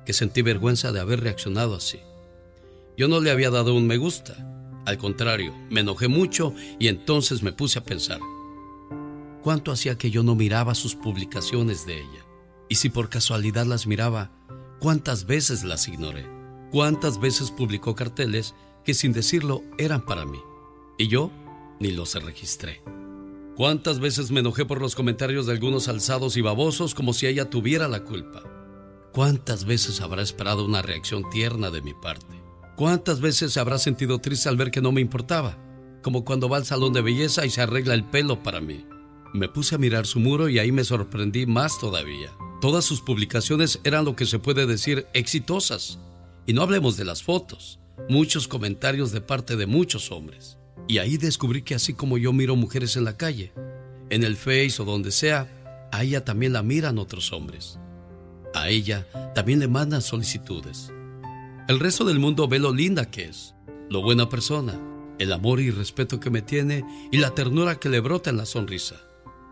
que 0.06 0.12
sentí 0.14 0.40
vergüenza 0.40 0.92
de 0.92 1.00
haber 1.00 1.20
reaccionado 1.20 1.74
así. 1.74 2.00
Yo 2.96 3.08
no 3.08 3.20
le 3.20 3.30
había 3.30 3.50
dado 3.50 3.74
un 3.74 3.86
me 3.86 3.98
gusta, 3.98 4.36
al 4.88 4.96
contrario, 4.96 5.54
me 5.68 5.80
enojé 5.80 6.08
mucho 6.08 6.54
y 6.78 6.88
entonces 6.88 7.42
me 7.42 7.52
puse 7.52 7.78
a 7.78 7.84
pensar, 7.84 8.20
¿cuánto 9.42 9.70
hacía 9.70 9.98
que 9.98 10.10
yo 10.10 10.22
no 10.22 10.34
miraba 10.34 10.74
sus 10.74 10.94
publicaciones 10.94 11.84
de 11.84 11.98
ella? 11.98 12.24
Y 12.70 12.76
si 12.76 12.88
por 12.88 13.10
casualidad 13.10 13.66
las 13.66 13.86
miraba, 13.86 14.32
¿cuántas 14.80 15.26
veces 15.26 15.62
las 15.62 15.88
ignoré? 15.88 16.26
¿Cuántas 16.72 17.20
veces 17.20 17.50
publicó 17.50 17.94
carteles 17.94 18.54
que 18.82 18.94
sin 18.94 19.12
decirlo 19.12 19.62
eran 19.76 20.06
para 20.06 20.24
mí? 20.24 20.40
Y 20.96 21.08
yo 21.08 21.30
ni 21.80 21.90
los 21.90 22.14
registré. 22.14 22.82
¿Cuántas 23.56 24.00
veces 24.00 24.30
me 24.30 24.40
enojé 24.40 24.64
por 24.64 24.80
los 24.80 24.94
comentarios 24.94 25.44
de 25.44 25.52
algunos 25.52 25.88
alzados 25.88 26.38
y 26.38 26.40
babosos 26.40 26.94
como 26.94 27.12
si 27.12 27.26
ella 27.26 27.50
tuviera 27.50 27.88
la 27.88 28.04
culpa? 28.04 28.42
¿Cuántas 29.12 29.66
veces 29.66 30.00
habrá 30.00 30.22
esperado 30.22 30.64
una 30.64 30.80
reacción 30.80 31.28
tierna 31.28 31.70
de 31.70 31.82
mi 31.82 31.92
parte? 31.92 32.37
¿Cuántas 32.78 33.20
veces 33.20 33.52
se 33.52 33.58
habrá 33.58 33.76
sentido 33.76 34.20
triste 34.20 34.48
al 34.48 34.56
ver 34.56 34.70
que 34.70 34.80
no 34.80 34.92
me 34.92 35.00
importaba? 35.00 35.58
Como 36.00 36.24
cuando 36.24 36.48
va 36.48 36.58
al 36.58 36.64
salón 36.64 36.92
de 36.92 37.00
belleza 37.00 37.44
y 37.44 37.50
se 37.50 37.60
arregla 37.60 37.92
el 37.92 38.04
pelo 38.04 38.40
para 38.44 38.60
mí. 38.60 38.86
Me 39.34 39.48
puse 39.48 39.74
a 39.74 39.78
mirar 39.78 40.06
su 40.06 40.20
muro 40.20 40.48
y 40.48 40.60
ahí 40.60 40.70
me 40.70 40.84
sorprendí 40.84 41.44
más 41.44 41.80
todavía. 41.80 42.30
Todas 42.60 42.84
sus 42.84 43.00
publicaciones 43.00 43.80
eran 43.82 44.04
lo 44.04 44.14
que 44.14 44.26
se 44.26 44.38
puede 44.38 44.64
decir 44.64 45.08
exitosas. 45.12 45.98
Y 46.46 46.52
no 46.52 46.62
hablemos 46.62 46.96
de 46.96 47.04
las 47.04 47.24
fotos, 47.24 47.80
muchos 48.08 48.46
comentarios 48.46 49.10
de 49.10 49.22
parte 49.22 49.56
de 49.56 49.66
muchos 49.66 50.12
hombres. 50.12 50.56
Y 50.86 50.98
ahí 50.98 51.16
descubrí 51.16 51.62
que 51.62 51.74
así 51.74 51.94
como 51.94 52.16
yo 52.16 52.32
miro 52.32 52.54
mujeres 52.54 52.96
en 52.96 53.02
la 53.02 53.16
calle, 53.16 53.52
en 54.08 54.22
el 54.22 54.36
Face 54.36 54.76
o 54.78 54.84
donde 54.84 55.10
sea, 55.10 55.88
a 55.90 56.04
ella 56.04 56.24
también 56.24 56.52
la 56.52 56.62
miran 56.62 57.00
otros 57.00 57.32
hombres. 57.32 57.76
A 58.54 58.68
ella 58.68 59.04
también 59.34 59.58
le 59.58 59.66
mandan 59.66 60.00
solicitudes. 60.00 60.92
El 61.68 61.80
resto 61.80 62.06
del 62.06 62.18
mundo 62.18 62.48
ve 62.48 62.58
lo 62.58 62.72
linda 62.72 63.10
que 63.10 63.26
es, 63.26 63.54
lo 63.90 64.00
buena 64.00 64.30
persona, 64.30 64.80
el 65.18 65.34
amor 65.34 65.60
y 65.60 65.70
respeto 65.70 66.18
que 66.18 66.30
me 66.30 66.40
tiene 66.40 66.82
y 67.12 67.18
la 67.18 67.34
ternura 67.34 67.78
que 67.78 67.90
le 67.90 68.00
brota 68.00 68.30
en 68.30 68.38
la 68.38 68.46
sonrisa, 68.46 68.96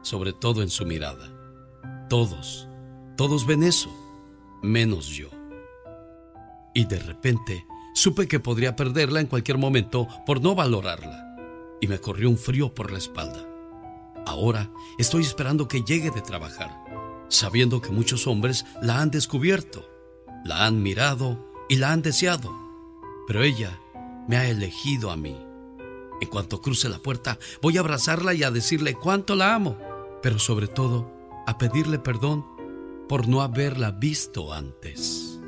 sobre 0.01 0.33
todo 0.33 0.63
en 0.63 0.71
su 0.71 0.87
mirada. 0.87 1.31
Todos, 2.09 2.69
todos 3.19 3.47
ven 3.47 3.63
eso, 3.63 3.91
menos 4.63 5.09
yo. 5.09 5.29
Y 6.75 6.87
de 6.87 7.01
repente 7.01 7.67
supe 7.95 8.27
que 8.27 8.41
podría 8.41 8.77
perderla 8.77 9.21
en 9.21 9.27
cualquier 9.27 9.59
momento 9.59 10.09
por 10.25 10.41
no 10.41 10.55
valorarla, 10.55 11.37
y 11.83 11.87
me 11.87 11.99
corrió 11.99 12.31
un 12.31 12.39
frío 12.39 12.75
por 12.75 12.93
la 12.93 12.97
espalda. 12.97 13.47
Ahora 14.25 14.71
estoy 14.97 15.21
esperando 15.21 15.69
que 15.69 15.83
llegue 15.83 16.11
de 16.11 16.23
trabajar, 16.23 16.83
sabiendo 17.29 17.83
que 17.83 17.91
muchos 17.91 18.27
hombres 18.27 18.65
la 18.81 19.03
han 19.03 19.11
descubierto, 19.11 19.87
la 20.47 20.65
han 20.65 20.83
mirado 20.83 21.55
y 21.69 21.77
la 21.77 21.93
han 21.93 22.03
deseado, 22.03 22.55
pero 23.27 23.43
ella 23.43 23.81
me 24.29 24.37
ha 24.37 24.49
elegido 24.49 25.11
a 25.11 25.17
mí. 25.17 25.37
En 26.21 26.29
cuanto 26.29 26.63
cruce 26.63 26.89
la 26.89 26.99
puerta, 26.99 27.39
voy 27.61 27.77
a 27.77 27.81
abrazarla 27.81 28.35
y 28.35 28.43
a 28.43 28.51
decirle 28.51 28.95
cuánto 28.95 29.35
la 29.35 29.55
amo, 29.55 29.77
pero 30.23 30.39
sobre 30.39 30.67
todo 30.67 31.11
a 31.47 31.59
pedirle 31.59 31.99
perdón 31.99 32.45
por 33.09 33.29
no 33.29 33.43
haberla 33.43 33.91
visto 33.91 34.53
antes. 34.53 35.41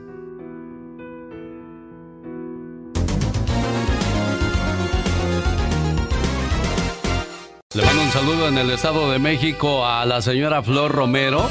Le 7.74 7.84
mando 7.84 8.02
un 8.02 8.10
saludo 8.10 8.48
en 8.48 8.58
el 8.58 8.70
Estado 8.70 9.10
de 9.10 9.18
México 9.18 9.86
a 9.86 10.04
la 10.04 10.20
señora 10.22 10.62
Flor 10.62 10.90
Romero, 10.90 11.48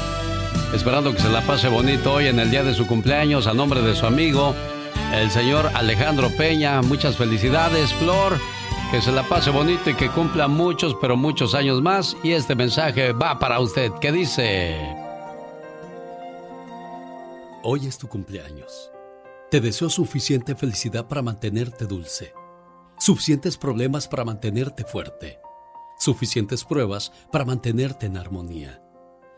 esperando 0.74 1.12
que 1.12 1.20
se 1.20 1.28
la 1.28 1.42
pase 1.42 1.68
bonito 1.68 2.14
hoy 2.14 2.26
en 2.26 2.38
el 2.38 2.50
día 2.50 2.62
de 2.62 2.74
su 2.74 2.86
cumpleaños 2.86 3.46
a 3.46 3.54
nombre 3.54 3.82
de 3.82 3.94
su 3.94 4.06
amigo, 4.06 4.54
el 5.12 5.30
señor 5.30 5.70
Alejandro 5.74 6.30
Peña. 6.36 6.82
Muchas 6.82 7.16
felicidades, 7.16 7.92
Flor. 7.94 8.38
Que 8.90 9.02
se 9.02 9.12
la 9.12 9.22
pase 9.22 9.50
bonito 9.50 9.90
y 9.90 9.94
que 9.94 10.08
cumpla 10.08 10.48
muchos, 10.48 10.96
pero 10.98 11.16
muchos 11.16 11.54
años 11.54 11.82
más. 11.82 12.16
Y 12.22 12.32
este 12.32 12.54
mensaje 12.54 13.12
va 13.12 13.38
para 13.38 13.60
usted, 13.60 13.92
que 14.00 14.12
dice... 14.12 14.76
Hoy 17.62 17.86
es 17.86 17.98
tu 17.98 18.08
cumpleaños. 18.08 18.90
Te 19.50 19.60
deseo 19.60 19.90
suficiente 19.90 20.54
felicidad 20.54 21.06
para 21.06 21.22
mantenerte 21.22 21.86
dulce, 21.86 22.32
suficientes 22.98 23.56
problemas 23.56 24.06
para 24.06 24.24
mantenerte 24.24 24.84
fuerte, 24.84 25.38
suficientes 25.98 26.64
pruebas 26.64 27.12
para 27.32 27.44
mantenerte 27.44 28.06
en 28.06 28.16
armonía, 28.16 28.82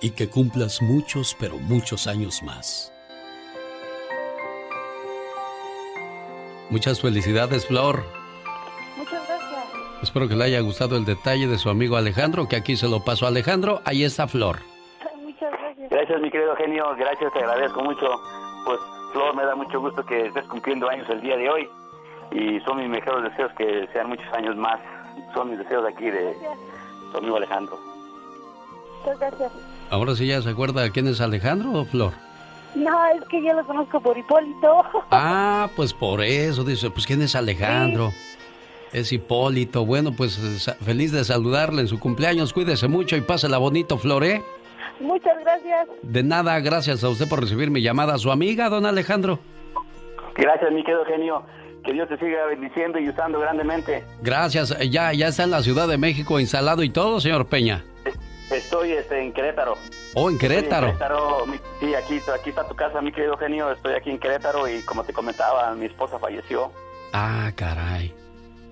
y 0.00 0.10
que 0.10 0.28
cumplas 0.28 0.82
muchos, 0.82 1.36
pero 1.38 1.58
muchos 1.58 2.06
años 2.06 2.42
más. 2.42 2.92
Muchas 6.70 7.00
felicidades, 7.00 7.66
Flor. 7.66 8.04
Muchas 8.96 9.26
gracias. 9.26 9.64
Espero 10.02 10.28
que 10.28 10.36
le 10.36 10.44
haya 10.44 10.60
gustado 10.60 10.96
el 10.96 11.04
detalle 11.04 11.48
de 11.48 11.58
su 11.58 11.68
amigo 11.68 11.96
Alejandro, 11.96 12.46
que 12.48 12.56
aquí 12.56 12.76
se 12.76 12.88
lo 12.88 13.04
pasó 13.04 13.26
a 13.26 13.28
Alejandro. 13.28 13.80
Ahí 13.84 14.04
está 14.04 14.28
Flor. 14.28 14.60
Muchas 15.20 15.50
gracias. 15.50 15.90
Gracias, 15.90 16.20
mi 16.20 16.30
querido 16.30 16.54
genio. 16.56 16.94
Gracias, 16.96 17.32
te 17.32 17.40
agradezco 17.40 17.82
mucho. 17.82 18.08
Pues, 18.64 18.78
Flor, 19.12 19.34
me 19.34 19.44
da 19.44 19.56
mucho 19.56 19.80
gusto 19.80 20.04
que 20.06 20.26
estés 20.26 20.46
cumpliendo 20.46 20.88
años 20.88 21.08
el 21.10 21.20
día 21.20 21.36
de 21.36 21.50
hoy. 21.50 21.68
Y 22.30 22.60
son 22.60 22.78
mis 22.78 22.88
mejores 22.88 23.24
deseos 23.24 23.52
que 23.58 23.88
sean 23.92 24.08
muchos 24.08 24.32
años 24.32 24.54
más. 24.56 24.78
Son 25.34 25.50
mis 25.50 25.58
deseos 25.58 25.82
de 25.82 25.90
aquí 25.90 26.08
de 26.08 26.36
su 27.10 27.18
amigo 27.18 27.36
Alejandro. 27.36 27.76
Muchas 29.00 29.18
gracias. 29.18 29.52
Ahora 29.90 30.14
sí 30.14 30.26
ya 30.26 30.40
se 30.40 30.48
acuerda 30.50 30.88
quién 30.90 31.08
es 31.08 31.20
Alejandro 31.20 31.72
o 31.72 31.84
Flor. 31.84 32.12
No, 32.76 33.06
es 33.08 33.24
que 33.28 33.42
yo 33.42 33.52
lo 33.52 33.64
conozco 33.66 34.00
por 34.00 34.16
Hipólito. 34.16 34.82
Ah, 35.10 35.68
pues 35.74 35.92
por 35.92 36.22
eso, 36.22 36.62
dice, 36.62 36.88
pues 36.90 37.06
¿quién 37.06 37.20
es 37.22 37.34
Alejandro? 37.34 38.12
Es 38.92 39.12
Hipólito. 39.12 39.84
Bueno, 39.84 40.12
pues 40.12 40.38
feliz 40.84 41.10
de 41.10 41.24
saludarle 41.24 41.82
en 41.82 41.88
su 41.88 41.98
cumpleaños. 41.98 42.52
Cuídese 42.52 42.86
mucho 42.86 43.16
y 43.16 43.20
pásela 43.20 43.58
bonito, 43.58 43.98
Floré. 43.98 44.42
Muchas 45.00 45.38
gracias. 45.40 45.88
De 46.02 46.22
nada, 46.22 46.58
gracias 46.60 47.02
a 47.02 47.08
usted 47.08 47.28
por 47.28 47.40
recibir 47.40 47.70
mi 47.70 47.82
llamada. 47.82 48.18
¿Su 48.18 48.30
amiga, 48.30 48.68
don 48.68 48.86
Alejandro? 48.86 49.40
Gracias, 50.36 50.72
mi 50.72 50.84
querido 50.84 51.04
genio. 51.04 51.42
Que 51.84 51.92
Dios 51.92 52.08
te 52.08 52.18
siga 52.18 52.46
bendiciendo 52.46 52.98
y 52.98 53.08
usando 53.08 53.40
grandemente. 53.40 54.04
Gracias. 54.22 54.76
Ya, 54.90 55.12
ya 55.12 55.28
está 55.28 55.44
en 55.44 55.50
la 55.50 55.62
Ciudad 55.62 55.88
de 55.88 55.98
México 55.98 56.38
instalado 56.38 56.82
y 56.82 56.90
todo, 56.90 57.20
señor 57.20 57.46
Peña. 57.46 57.84
Estoy 58.50 58.92
este, 58.92 59.20
en 59.20 59.32
Querétaro. 59.32 59.76
Oh, 60.14 60.28
en 60.28 60.38
Querétaro. 60.38 60.94
sí, 61.78 61.94
aquí, 61.94 62.20
aquí 62.32 62.50
está 62.50 62.66
tu 62.66 62.74
casa, 62.74 63.00
mi 63.00 63.12
querido 63.12 63.36
genio. 63.36 63.70
Estoy 63.70 63.94
aquí 63.94 64.10
en 64.10 64.18
Querétaro 64.18 64.68
y 64.68 64.82
como 64.82 65.04
te 65.04 65.12
comentaba, 65.12 65.72
mi 65.74 65.86
esposa 65.86 66.18
falleció. 66.18 66.72
Ah, 67.12 67.52
caray. 67.54 68.14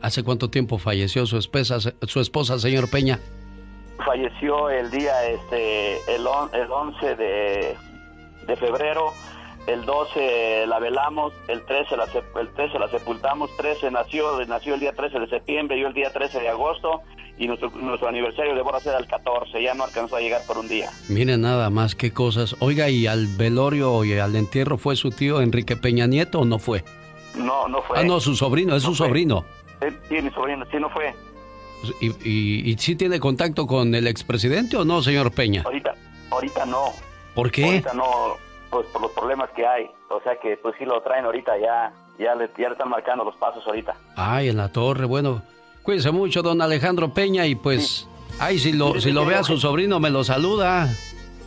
¿Hace 0.02 0.22
cuánto 0.22 0.50
tiempo 0.50 0.78
falleció 0.78 1.26
su 1.26 1.38
esposa, 1.38 1.78
su 1.80 2.20
esposa 2.20 2.58
señor 2.58 2.88
Peña? 2.90 3.18
Falleció 4.04 4.70
el 4.70 4.90
día, 4.90 5.28
este, 5.28 5.96
el, 6.14 6.26
el 6.52 6.72
11 6.72 7.16
de, 7.16 7.76
de 8.46 8.56
febrero 8.56 9.12
el 9.68 9.84
12 9.84 10.66
la 10.66 10.78
velamos, 10.78 11.34
el 11.46 11.62
13 11.64 11.96
la, 11.96 12.04
el 12.40 12.48
13 12.54 12.78
la 12.78 12.88
sepultamos, 12.88 13.54
13 13.58 13.90
nació, 13.90 14.44
nació 14.46 14.74
el 14.74 14.80
día 14.80 14.92
13 14.92 15.20
de 15.20 15.28
septiembre, 15.28 15.78
yo 15.78 15.88
el 15.88 15.94
día 15.94 16.10
13 16.10 16.40
de 16.40 16.48
agosto 16.48 17.02
y 17.36 17.46
nuestro, 17.46 17.70
nuestro 17.70 18.08
aniversario 18.08 18.54
debo 18.54 18.74
hacer 18.74 18.94
el 18.98 19.06
14, 19.06 19.62
ya 19.62 19.74
no 19.74 19.84
alcanzó 19.84 20.16
a 20.16 20.20
llegar 20.20 20.40
por 20.46 20.56
un 20.56 20.68
día. 20.68 20.90
Miren 21.08 21.42
nada 21.42 21.68
más 21.68 21.94
qué 21.94 22.12
cosas. 22.12 22.56
Oiga, 22.60 22.88
¿y 22.88 23.06
al 23.06 23.26
velorio 23.26 24.04
y 24.04 24.18
al 24.18 24.34
entierro 24.36 24.78
fue 24.78 24.96
su 24.96 25.10
tío 25.10 25.42
Enrique 25.42 25.76
Peña 25.76 26.06
Nieto 26.06 26.40
o 26.40 26.44
no 26.46 26.58
fue? 26.58 26.82
No, 27.36 27.68
no 27.68 27.82
fue. 27.82 27.98
Ah, 27.98 28.04
no, 28.04 28.20
su 28.20 28.34
sobrino, 28.34 28.74
es 28.74 28.82
su 28.82 28.94
sobrino. 28.94 29.44
Sí, 30.08 30.22
mi 30.22 30.30
sobrino, 30.30 30.64
sí, 30.70 30.78
no 30.80 30.88
fue. 30.88 31.14
¿Y, 32.00 32.06
y, 32.28 32.70
y 32.70 32.78
sí 32.78 32.96
tiene 32.96 33.20
contacto 33.20 33.66
con 33.66 33.94
el 33.94 34.08
expresidente 34.08 34.76
o 34.78 34.84
no, 34.84 35.02
señor 35.02 35.30
Peña? 35.30 35.62
Ahorita, 35.64 35.94
ahorita 36.30 36.66
no. 36.66 36.86
¿Por 37.34 37.52
qué? 37.52 37.64
Ahorita 37.66 37.92
no, 37.92 38.36
pues 38.70 38.86
por 38.88 39.02
los 39.02 39.12
problemas 39.12 39.50
que 39.50 39.66
hay. 39.66 39.90
O 40.10 40.20
sea 40.20 40.38
que 40.38 40.56
pues 40.56 40.74
sí 40.78 40.84
lo 40.84 41.00
traen 41.02 41.24
ahorita, 41.24 41.58
ya, 41.58 41.92
ya, 42.18 42.34
le, 42.34 42.50
ya 42.58 42.68
le 42.68 42.72
están 42.72 42.88
marcando 42.88 43.24
los 43.24 43.36
pasos 43.36 43.66
ahorita. 43.66 43.94
Ay, 44.16 44.48
en 44.48 44.56
la 44.56 44.70
torre, 44.70 45.04
bueno, 45.04 45.42
Cuídense 45.88 46.10
mucho, 46.10 46.42
don 46.42 46.60
Alejandro 46.60 47.14
Peña, 47.14 47.46
y 47.46 47.54
pues, 47.54 48.06
ay, 48.38 48.58
si 48.58 48.74
lo, 48.74 49.00
si 49.00 49.10
lo 49.10 49.24
ve 49.24 49.36
a 49.36 49.42
su 49.42 49.56
sobrino, 49.56 49.98
me 49.98 50.10
lo 50.10 50.22
saluda. 50.22 50.86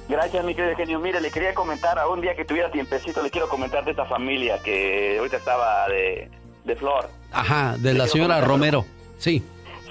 Gracias, 0.09 0.43
mi 0.43 0.55
querido 0.55 0.75
genio. 0.75 0.99
Mire, 0.99 1.21
le 1.21 1.29
quería 1.29 1.53
comentar, 1.53 1.99
a 1.99 2.07
un 2.07 2.21
día 2.21 2.35
que 2.35 2.43
tuviera 2.43 2.71
tiempecito, 2.71 3.21
le 3.21 3.29
quiero 3.29 3.47
comentar 3.47 3.85
de 3.85 3.91
esta 3.91 4.05
familia 4.05 4.57
que 4.63 5.19
ahorita 5.19 5.37
estaba 5.37 5.87
de, 5.89 6.31
de 6.63 6.75
Flor. 6.75 7.07
Ajá, 7.31 7.75
de 7.77 7.93
la 7.93 8.07
señora 8.07 8.41
Romero, 8.41 8.83
sí. 9.19 9.43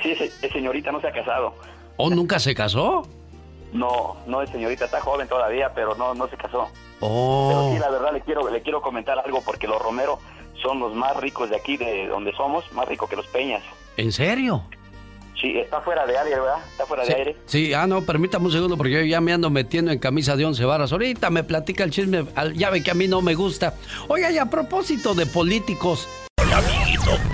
Sí, 0.03 0.17
señorita 0.53 0.91
no 0.91 1.01
se 1.01 1.07
ha 1.07 1.13
casado. 1.13 1.55
¿Oh, 1.97 2.11
nunca 2.11 2.41
se 2.41 2.53
casó? 2.53 3.07
No, 3.73 4.17
no 4.27 4.43
es 4.43 4.51
señorita, 4.51 4.87
está 4.87 5.01
joven 5.01 5.29
todavía, 5.29 5.71
pero 5.77 5.95
no, 5.95 6.13
no 6.13 6.27
se 6.27 6.37
casó. 6.37 6.69
Oh. 7.01 7.49
Pero 7.49 7.73
sí, 7.73 7.79
la 7.79 7.91
verdad, 7.91 8.13
le 8.13 8.21
quiero, 8.21 8.49
le 8.51 8.63
quiero 8.63 8.83
comentar 8.83 9.19
algo 9.19 9.43
porque 9.43 9.67
los 9.67 9.81
Romero 9.81 10.19
son 10.63 10.81
los 10.81 10.95
más 10.95 11.17
ricos 11.17 11.51
de 11.51 11.57
aquí, 11.57 11.77
de 11.77 12.07
donde 12.09 12.33
somos, 12.33 12.71
más 12.73 12.87
ricos 12.87 13.09
que 13.09 13.17
los 13.17 13.27
Peñas. 13.27 13.63
¿En 13.97 14.13
serio? 14.13 14.63
Sí, 15.41 15.57
está 15.57 15.81
fuera 15.81 16.07
de 16.07 16.19
aire, 16.19 16.39
¿verdad? 16.39 16.59
Está 16.71 16.85
fuera 16.85 17.05
de 17.05 17.15
aire. 17.15 17.37
Sí, 17.47 17.73
ah, 17.73 17.87
no, 17.87 18.03
permítame 18.03 18.47
un 18.47 18.53
segundo 18.53 18.77
porque 18.77 18.93
yo 18.93 19.01
ya 19.01 19.23
me 19.23 19.33
ando 19.33 19.49
metiendo 19.49 19.91
en 19.91 19.99
camisa 19.99 20.37
de 20.37 20.45
once 20.45 20.65
varas. 20.65 20.93
Ahorita 20.93 21.31
me 21.31 21.45
platica 21.45 21.83
el 21.83 21.91
chisme, 21.91 22.27
ya 22.55 22.69
ve 22.69 22.83
que 22.83 22.91
a 22.91 22.95
mí 22.95 23.09
no 23.09 23.23
me 23.23 23.35
gusta. 23.35 23.75
Oiga, 24.09 24.31
y 24.31 24.37
a 24.37 24.47
propósito 24.47 25.15
de 25.15 25.25
políticos, 25.25 26.09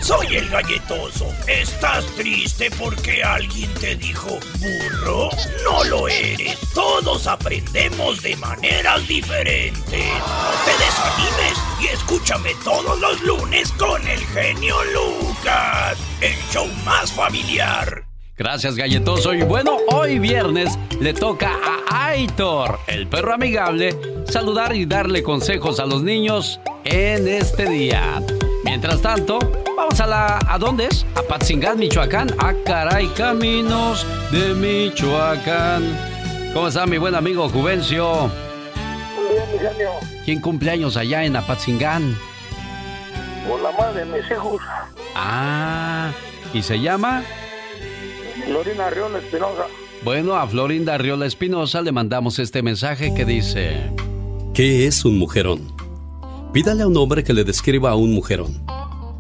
soy 0.01 0.37
el 0.37 0.49
galletoso. 0.49 1.27
¿Estás 1.47 2.05
triste 2.17 2.71
porque 2.79 3.23
alguien 3.23 3.73
te 3.75 3.97
dijo 3.97 4.39
burro? 4.59 5.31
No 5.65 5.85
lo 5.85 6.09
eres. 6.09 6.59
Todos 6.75 7.27
aprendemos 7.27 8.23
de 8.23 8.37
maneras 8.37 9.07
diferentes. 9.09 9.83
No 9.83 10.51
te 10.65 10.73
desanimes 10.85 11.59
y 11.81 11.87
escúchame 11.87 12.51
todos 12.65 12.99
los 13.01 13.21
lunes 13.23 13.73
con 13.73 14.07
el 14.07 14.21
genio 14.27 14.77
Lucas, 14.93 15.99
el 16.21 16.35
show 16.53 16.67
más 16.85 17.13
familiar. 17.13 18.05
Gracias, 18.39 18.77
galletoso. 18.77 19.33
Y 19.33 19.43
bueno, 19.43 19.79
hoy 19.93 20.19
viernes 20.19 20.79
le 21.01 21.15
toca 21.15 21.59
a 21.91 22.09
Aitor, 22.09 22.79
el 22.87 23.07
perro 23.07 23.33
amigable, 23.33 23.97
saludar 24.27 24.77
y 24.77 24.85
darle 24.85 25.23
consejos 25.23 25.81
a 25.81 25.87
los 25.87 26.03
niños 26.03 26.61
en 26.85 27.27
este 27.29 27.69
día. 27.69 28.23
Mientras 28.63 29.01
tanto, 29.01 29.39
vamos 29.77 30.01
a 30.01 30.07
la... 30.07 30.39
¿A 30.49 30.59
dónde 30.59 30.87
es? 30.87 31.07
A 31.15 31.23
Patzingán, 31.23 31.79
Michoacán. 31.79 32.35
A 32.39 32.55
caray, 32.65 33.09
caminos 33.09 34.07
de 34.33 34.55
Michoacán. 34.55 35.85
¿Cómo 36.53 36.69
está 36.69 36.87
mi 36.87 36.99
buen 36.99 37.15
amigo 37.15 37.49
Juvencio? 37.49 38.31
Muy 39.15 39.35
bien, 39.35 39.45
mi 39.53 39.59
genio. 39.59 39.91
¿Quién 40.25 40.41
cumpleaños 40.41 40.97
allá 40.97 41.25
en 41.25 41.37
Apatzingán? 41.37 42.17
Por 43.47 43.61
la 43.61 43.71
madre 43.73 44.05
de 44.05 44.21
mis 44.21 44.31
hijos. 44.31 44.61
Ah, 45.15 46.11
¿y 46.53 46.63
se 46.63 46.81
llama? 46.81 47.23
Florina 48.45 48.87
Arriola 48.87 49.19
Espinosa. 49.19 49.67
Bueno, 50.03 50.37
a 50.37 50.47
Florinda 50.47 50.95
Arriola 50.95 51.27
Espinosa 51.27 51.83
le 51.83 51.93
mandamos 51.93 52.39
este 52.39 52.63
mensaje 52.63 53.15
que 53.15 53.25
dice... 53.25 53.91
¿Qué 54.55 54.87
es 54.87 55.05
un 55.05 55.19
mujerón? 55.19 55.61
Pídale 56.53 56.85
a 56.85 56.87
un 56.87 56.97
hombre 56.97 57.23
que 57.23 57.35
le 57.35 57.45
describa 57.45 57.91
a 57.91 57.95
un 57.97 58.15
mujerón. 58.15 58.65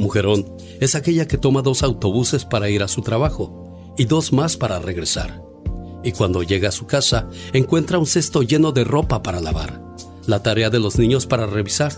Mujerón 0.00 0.46
es 0.80 0.94
aquella 0.94 1.28
que 1.28 1.36
toma 1.36 1.60
dos 1.60 1.82
autobuses 1.82 2.46
para 2.46 2.70
ir 2.70 2.82
a 2.82 2.88
su 2.88 3.02
trabajo 3.02 3.92
y 3.98 4.06
dos 4.06 4.32
más 4.32 4.56
para 4.56 4.78
regresar. 4.78 5.42
Y 6.02 6.12
cuando 6.12 6.42
llega 6.42 6.70
a 6.70 6.72
su 6.72 6.86
casa 6.86 7.28
encuentra 7.52 7.98
un 7.98 8.06
cesto 8.06 8.42
lleno 8.42 8.72
de 8.72 8.84
ropa 8.84 9.22
para 9.22 9.42
lavar, 9.42 9.82
la 10.26 10.42
tarea 10.42 10.70
de 10.70 10.80
los 10.80 10.98
niños 10.98 11.26
para 11.26 11.46
revisar 11.46 11.92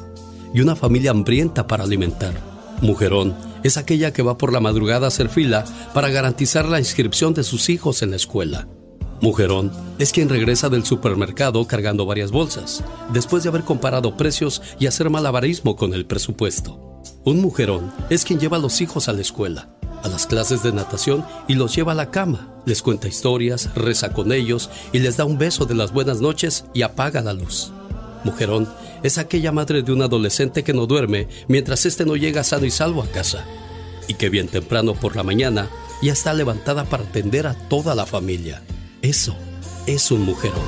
y 0.53 0.61
una 0.61 0.75
familia 0.75 1.13
hambrienta 1.13 1.69
para 1.69 1.85
alimentar. 1.85 2.35
Mujerón 2.81 3.37
es 3.63 3.77
aquella 3.77 4.13
que 4.13 4.23
va 4.23 4.37
por 4.37 4.53
la 4.53 4.59
madrugada 4.59 5.07
a 5.07 5.09
hacer 5.09 5.29
fila 5.29 5.65
para 5.95 6.09
garantizar 6.09 6.67
la 6.67 6.81
inscripción 6.81 7.35
de 7.35 7.45
sus 7.45 7.69
hijos 7.69 8.03
en 8.03 8.11
la 8.11 8.17
escuela. 8.17 8.67
Mujerón 9.23 9.71
es 10.01 10.11
quien 10.11 10.29
regresa 10.29 10.69
del 10.69 10.85
supermercado 10.85 11.65
cargando 11.69 12.05
varias 12.05 12.33
bolsas, 12.33 12.83
después 13.13 13.45
de 13.45 13.51
haber 13.51 13.63
comparado 13.63 14.17
precios 14.17 14.61
y 14.81 14.89
hacer 14.89 15.11
malabarismo 15.11 15.77
con 15.77 15.95
el 15.95 16.07
presupuesto. 16.07 17.01
Un 17.23 17.41
mujerón 17.41 17.93
es 18.11 18.25
quien 18.25 18.41
lleva 18.41 18.57
a 18.57 18.61
los 18.61 18.81
hijos 18.81 19.09
a 19.09 19.13
la 19.13 19.21
escuela, 19.21 19.69
a 20.03 20.09
las 20.09 20.27
clases 20.27 20.65
de 20.65 20.73
natación 20.73 21.25
y 21.47 21.55
los 21.55 21.73
lleva 21.73 21.93
a 21.93 21.95
la 21.95 22.11
cama, 22.11 22.53
les 22.67 22.83
cuenta 22.83 23.07
historias, 23.07 23.73
reza 23.77 24.13
con 24.13 24.33
ellos 24.33 24.71
y 24.93 24.99
les 24.99 25.19
da 25.19 25.25
un 25.25 25.39
beso 25.39 25.67
de 25.67 25.77
las 25.77 25.93
buenas 25.93 26.21
noches 26.21 26.65
y 26.75 26.83
apaga 26.83 27.21
la 27.21 27.33
luz. 27.33 27.71
Mujerón 28.25 28.69
es 29.05 29.19
aquella 29.19 29.53
madre 29.53 29.85
de 29.85 29.93
un 29.93 30.03
adolescente 30.03 30.65
que 30.65 30.75
no 30.75 30.87
duerme 30.87 31.29
mientras 31.47 31.87
éste 31.87 32.05
no 32.05 32.17
llega 32.17 32.43
sano 32.43 32.67
y 32.67 32.73
salvo 32.73 33.05
a 33.05 33.07
casa 33.07 33.45
y 34.09 34.15
que 34.15 34.31
bien 34.31 34.49
temprano 34.49 34.95
por 34.95 35.15
la 35.15 35.23
mañana 35.23 35.71
ya 36.03 36.13
está 36.13 36.35
levantada 36.35 36.87
para 36.87 37.05
atender 37.05 37.47
a 37.47 37.55
toda 37.55 37.95
la 37.95 38.05
familia. 38.05 38.63
Eso 39.03 39.37
es 39.89 40.13
un 40.13 40.25
mujerón. 40.25 40.63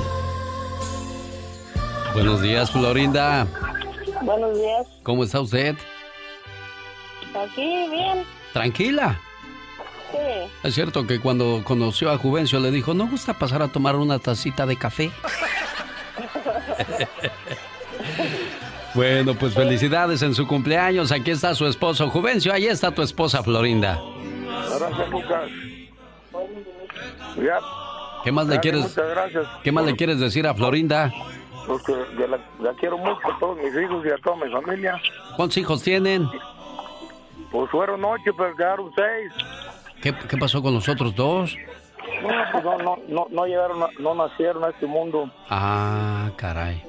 Buenos 2.13 2.41
días, 2.41 2.69
Florinda. 2.69 3.47
Buenos 4.23 4.57
días. 4.57 4.85
¿Cómo 5.03 5.23
está 5.23 5.39
usted? 5.39 5.77
Aquí, 7.33 7.87
bien. 7.89 8.25
¿Tranquila? 8.51 9.17
Sí. 10.11 10.51
Es 10.63 10.75
cierto 10.75 11.07
que 11.07 11.21
cuando 11.21 11.61
conoció 11.63 12.11
a 12.11 12.17
Juvencio 12.17 12.59
le 12.59 12.71
dijo, 12.71 12.93
¿no 12.93 13.07
gusta 13.07 13.33
pasar 13.33 13.61
a 13.61 13.69
tomar 13.69 13.95
una 13.95 14.19
tacita 14.19 14.65
de 14.65 14.75
café? 14.75 15.11
bueno, 18.93 19.33
pues 19.35 19.53
felicidades 19.53 20.21
en 20.23 20.35
su 20.35 20.45
cumpleaños. 20.45 21.13
Aquí 21.13 21.31
está 21.31 21.55
su 21.55 21.65
esposo 21.67 22.09
Juvencio. 22.09 22.51
Ahí 22.51 22.65
está 22.67 22.91
tu 22.91 23.01
esposa 23.01 23.43
Florinda. 23.43 23.97
Gracias, 24.77 25.09
Lucas. 25.09 25.49
¿Qué 28.25 28.31
más 28.33 28.47
le 28.47 28.59
quieres? 28.59 28.81
Muchas 28.81 29.09
gracias. 29.09 29.47
¿Qué 29.63 29.71
más 29.71 29.85
le 29.85 29.95
quieres 29.95 30.19
decir 30.19 30.45
a 30.47 30.53
Florinda? 30.53 31.11
Porque 31.67 31.93
yo 32.19 32.27
la, 32.27 32.37
la 32.59 32.73
quiero 32.73 32.97
mucho 32.97 33.19
a 33.33 33.39
todos 33.39 33.57
mis 33.57 33.73
hijos 33.73 34.05
y 34.05 34.09
a 34.09 34.17
toda 34.17 34.35
mi 34.45 34.51
familia. 34.51 34.99
¿Cuántos 35.37 35.57
hijos 35.57 35.81
tienen? 35.81 36.27
Pues 37.51 37.69
fueron 37.71 38.03
ocho, 38.03 38.31
pero 38.37 38.55
quedaron 38.55 38.91
seis. 38.95 39.31
¿Qué, 40.01 40.13
qué 40.29 40.37
pasó 40.37 40.61
con 40.61 40.73
los 40.73 40.87
otros 40.89 41.15
dos? 41.15 41.55
No, 42.21 42.29
pues 42.51 42.63
no, 42.63 42.77
no, 42.79 42.97
no, 43.07 43.27
no 43.31 43.45
llegaron, 43.45 43.81
a- 43.83 43.89
no 43.99 44.13
nacieron 44.13 44.63
a 44.63 44.69
este 44.69 44.85
mundo. 44.85 45.31
Ah, 45.49 46.29
caray. 46.37 46.83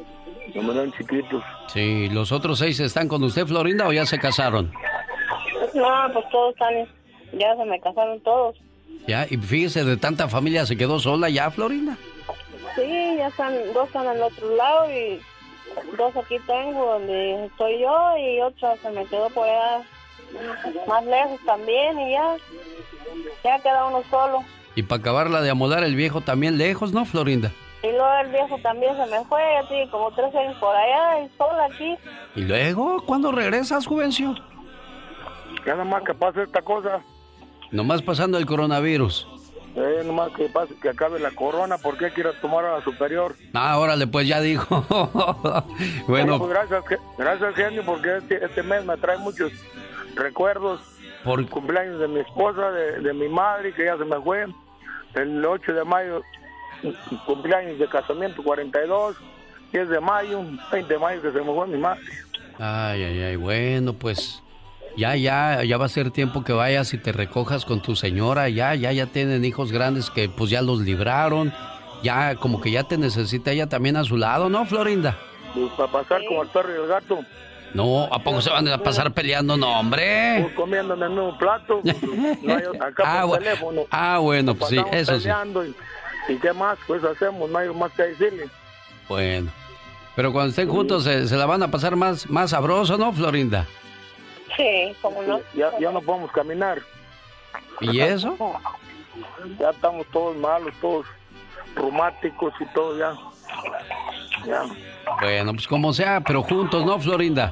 No 0.55 0.73
eran 0.73 0.93
chiquitos. 0.93 1.43
Sí, 1.69 2.09
¿los 2.11 2.33
otros 2.33 2.59
seis 2.59 2.79
están 2.81 3.09
con 3.09 3.23
usted, 3.23 3.47
Florinda, 3.47 3.87
o 3.87 3.93
ya 3.93 4.05
se 4.07 4.19
casaron? 4.19 4.73
No, 5.75 5.89
pues 6.13 6.25
todos 6.31 6.53
están, 6.55 6.75
ya 7.39 7.57
se 7.57 7.65
me 7.65 7.81
casaron 7.81 8.21
todos. 8.23 8.57
Ya, 9.07 9.27
y 9.29 9.37
fíjese, 9.37 9.85
de 9.85 9.97
tanta 9.97 10.29
familia 10.29 10.67
se 10.67 10.77
quedó 10.77 10.99
sola 10.99 11.29
ya, 11.29 11.51
Florinda. 11.51 11.97
Sí, 12.75 13.17
ya 13.17 13.29
están, 13.29 13.55
dos 13.73 13.87
están 13.87 14.07
al 14.07 14.23
otro 14.23 14.55
lado 14.57 14.91
y 14.91 15.21
dos 15.97 16.17
aquí 16.17 16.37
tengo 16.47 16.93
donde 16.93 17.47
estoy 17.47 17.81
yo 17.81 18.17
y 18.17 18.41
otra 18.41 18.77
se 18.77 18.91
me 18.91 19.05
quedó 19.07 19.31
por 19.31 19.49
allá 19.49 19.83
más 20.87 21.05
lejos 21.05 21.39
también 21.47 21.99
y 22.01 22.13
ya, 22.13 22.37
ya 23.45 23.59
queda 23.61 23.87
uno 23.87 24.03
solo. 24.11 24.45
Y 24.75 24.83
para 24.83 25.01
acabarla 25.01 25.41
de 25.41 25.51
amolar 25.51 25.85
el 25.85 25.95
viejo 25.95 26.21
también 26.21 26.59
lejos, 26.59 26.93
¿no, 26.93 27.05
Florinda? 27.05 27.51
Y 27.83 27.89
luego 27.89 28.15
el 28.23 28.29
viejo 28.31 28.59
también 28.63 28.97
se 28.97 29.07
me 29.07 29.25
fue, 29.25 29.43
así 29.59 29.89
como 29.91 30.11
tres 30.13 30.35
años 30.35 30.57
por 30.59 30.75
allá 30.75 31.21
y 31.21 31.31
sola 31.39 31.67
aquí. 31.67 31.97
¿Y 32.35 32.43
luego? 32.43 33.03
¿Cuándo 33.07 33.33
regresas, 33.33 33.87
Juvencio? 33.87 34.35
Ya 35.65 35.73
nada 35.73 35.85
más 35.85 36.03
que 36.03 36.13
pase 36.15 36.43
esta 36.43 36.63
cosa. 36.63 37.01
Nomás 37.73 38.03
pasando 38.03 38.39
el 38.39 38.47
coronavirus. 38.47 39.27
Eh, 39.77 40.03
nomás 40.07 40.33
que 40.33 40.49
pase, 40.49 40.75
que 40.81 40.89
acabe 40.89 41.21
la 41.21 41.33
corona, 41.33 41.77
¿por 41.77 41.99
qué 41.99 42.11
quieras 42.11 42.35
tomar 42.41 42.65
a 42.65 42.79
la 42.79 42.85
superior? 42.85 43.37
Ah, 43.53 43.79
órale, 43.79 44.07
pues 44.07 44.27
ya 44.27 44.41
dijo. 44.41 44.87
bueno, 46.09 46.39
pues 46.39 46.51
gracias, 46.51 47.01
gracias 47.19 47.55
genio, 47.55 47.83
porque 47.85 48.17
este, 48.17 48.43
este 48.43 48.63
mes 48.63 48.85
me 48.87 48.97
trae 48.97 49.19
muchos 49.19 49.53
recuerdos. 50.15 50.81
Por 51.25 51.47
cumpleaños 51.49 51.99
de 52.01 52.09
mi 52.09 52.21
esposa, 52.21 52.71
de, 52.71 53.01
de 53.01 53.13
mi 53.13 53.29
madre, 53.29 53.75
que 53.75 53.85
ya 53.85 53.99
se 53.99 54.05
me 54.05 54.19
fue. 54.21 54.47
El 55.15 55.45
8 55.45 55.73
de 55.75 55.85
mayo, 55.85 56.23
cumpleaños 57.27 57.79
de 57.79 57.89
casamiento, 57.89 58.43
42. 58.43 59.17
10 59.73 59.89
de 59.89 60.01
mayo, 60.01 60.43
20 60.73 60.93
de 60.93 60.99
mayo 60.99 61.21
que 61.21 61.33
se 61.33 61.39
me 61.39 61.53
fue 61.53 61.67
mi 61.67 61.79
madre. 61.79 62.03
Ay, 62.59 63.03
ay, 63.03 63.23
ay, 63.23 63.37
bueno, 63.37 63.93
pues 63.93 64.43
ya, 64.97 65.15
ya, 65.17 65.63
ya 65.65 65.77
va 65.77 65.87
a 65.87 65.89
ser 65.89 66.11
tiempo 66.11 66.43
que 66.45 66.53
vayas 66.53 66.93
y 66.95 66.99
te 66.99 67.13
recojas 67.13 67.65
con 67.65 67.81
tu 67.83 67.97
señora, 67.97 68.49
ya, 68.49 68.75
ya, 68.75 68.93
ya 68.93 69.07
tienen 69.07 69.45
hijos 69.45 69.73
grandes 69.73 70.11
que 70.11 70.29
pues 70.29 70.51
ya 70.51 70.63
los 70.63 70.81
libraron, 70.81 71.53
ya 72.03 72.35
como 72.37 72.61
que 72.61 72.71
ya 72.71 72.85
te 72.85 72.97
necesita 72.99 73.53
ella 73.53 73.67
también 73.69 73.97
a 73.97 74.05
su 74.05 74.17
lado, 74.17 74.49
¿no, 74.49 74.65
Florinda? 74.67 75.17
Pues 75.55 75.71
para 75.73 75.91
pasar 75.93 76.21
como 76.29 76.43
el 76.43 76.49
perro 76.49 76.71
y 76.73 76.81
el 76.83 76.87
gato, 76.89 77.21
No, 77.75 78.05
¿a 78.13 78.19
poco 78.23 78.41
se 78.41 78.49
van 78.51 78.67
a 78.69 78.79
pasar 78.79 79.13
peleando? 79.13 79.57
No, 79.57 79.81
hombre. 79.81 80.39
pues, 80.43 80.55
comiendo 80.55 80.95
en 80.95 81.03
el 81.03 81.11
mismo 81.11 81.37
plato. 81.37 81.81
No 82.43 82.55
hay- 82.57 82.63
acá 82.81 83.03
Ah, 83.05 83.27
por 83.27 83.39
teléfono. 83.39 83.83
ah, 83.91 84.19
bueno, 84.19 84.55
pues 84.55 84.71
sí, 84.71 84.79
eso 84.93 85.21
sí. 85.21 85.29
¿Y 86.29 86.37
qué 86.37 86.53
más? 86.53 86.79
Pues 86.87 87.05
hacemos, 87.05 87.49
no 87.51 87.59
hay 87.59 87.69
más 87.75 87.93
que 87.93 88.03
decirle. 88.05 88.49
Bueno. 89.09 89.51
Pero 90.17 90.33
cuando 90.33 90.51
estén 90.51 90.69
juntos 90.69 91.05
se, 91.05 91.29
se 91.29 91.37
la 91.37 91.45
van 91.47 91.63
a 91.63 91.71
pasar 91.71 91.95
más, 91.97 92.29
más 92.31 92.51
sabroso, 92.51 92.97
¿no, 92.97 93.13
Florinda? 93.13 93.67
Sí, 94.57 94.95
como 95.03 95.23
no. 95.23 95.41
Ya, 95.55 95.71
ya 95.79 95.91
no 95.91 96.01
podemos 96.01 96.31
caminar. 96.33 96.79
¿Y 97.81 98.01
eso? 98.01 98.37
Ya 99.59 99.71
estamos 99.71 100.07
todos 100.13 100.37
malos, 100.37 100.75
todos 100.81 101.07
reumáticos 101.75 102.53
y 102.61 102.67
todo 102.75 102.99
ya. 102.99 103.15
Ya. 104.47 104.63
Bueno, 105.23 105.53
pues 105.55 105.67
como 105.67 105.93
sea, 105.95 106.21
pero 106.21 106.43
juntos, 106.43 106.85
¿no, 106.85 106.99
Florinda? 106.99 107.51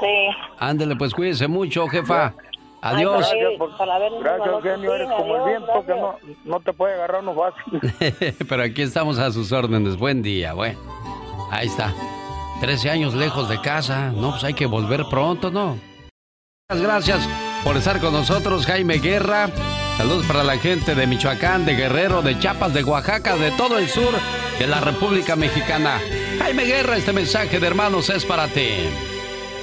Sí. 0.00 0.28
Ándele, 0.58 0.96
pues 0.96 1.12
cuídese 1.12 1.46
mucho, 1.48 1.86
jefa. 1.88 2.32
Adiós. 2.80 3.18
Gracias, 3.30 3.52
por- 3.58 3.76
para 3.76 3.98
gracias 3.98 4.82
eres 4.82 5.08
como 5.10 5.36
el 5.36 5.44
viento 5.44 5.86
que 5.86 5.94
no, 5.94 6.16
no 6.44 6.60
te 6.60 6.72
puede 6.72 6.94
agarrar 6.94 7.22
no 7.22 7.34
fácil. 7.34 8.34
Pero 8.48 8.62
aquí 8.62 8.80
estamos 8.82 9.18
a 9.18 9.30
sus 9.30 9.52
órdenes. 9.52 9.96
Buen 9.98 10.22
día, 10.22 10.54
bueno. 10.54 10.78
Ahí 11.50 11.66
está. 11.66 11.92
13 12.60 12.90
años 12.90 13.14
lejos 13.14 13.48
de 13.50 13.60
casa. 13.60 14.10
No, 14.10 14.30
pues 14.30 14.44
hay 14.44 14.54
que 14.54 14.66
volver 14.66 15.04
pronto, 15.10 15.50
¿no? 15.50 15.76
Gracias 16.80 17.28
por 17.64 17.76
estar 17.76 18.00
con 18.00 18.12
nosotros, 18.12 18.66
Jaime 18.66 18.98
Guerra. 18.98 19.50
Saludos 19.96 20.24
para 20.26 20.42
la 20.42 20.56
gente 20.58 20.94
de 20.94 21.06
Michoacán, 21.06 21.66
de 21.66 21.74
Guerrero, 21.74 22.22
de 22.22 22.38
Chiapas, 22.38 22.72
de 22.72 22.82
Oaxaca, 22.82 23.36
de 23.36 23.50
todo 23.52 23.78
el 23.78 23.88
sur 23.88 24.14
de 24.58 24.66
la 24.66 24.80
República 24.80 25.36
Mexicana. 25.36 26.00
Jaime 26.38 26.64
Guerra, 26.64 26.96
este 26.96 27.12
mensaje 27.12 27.60
de 27.60 27.66
hermanos 27.66 28.08
es 28.10 28.24
para 28.24 28.48
ti. 28.48 28.68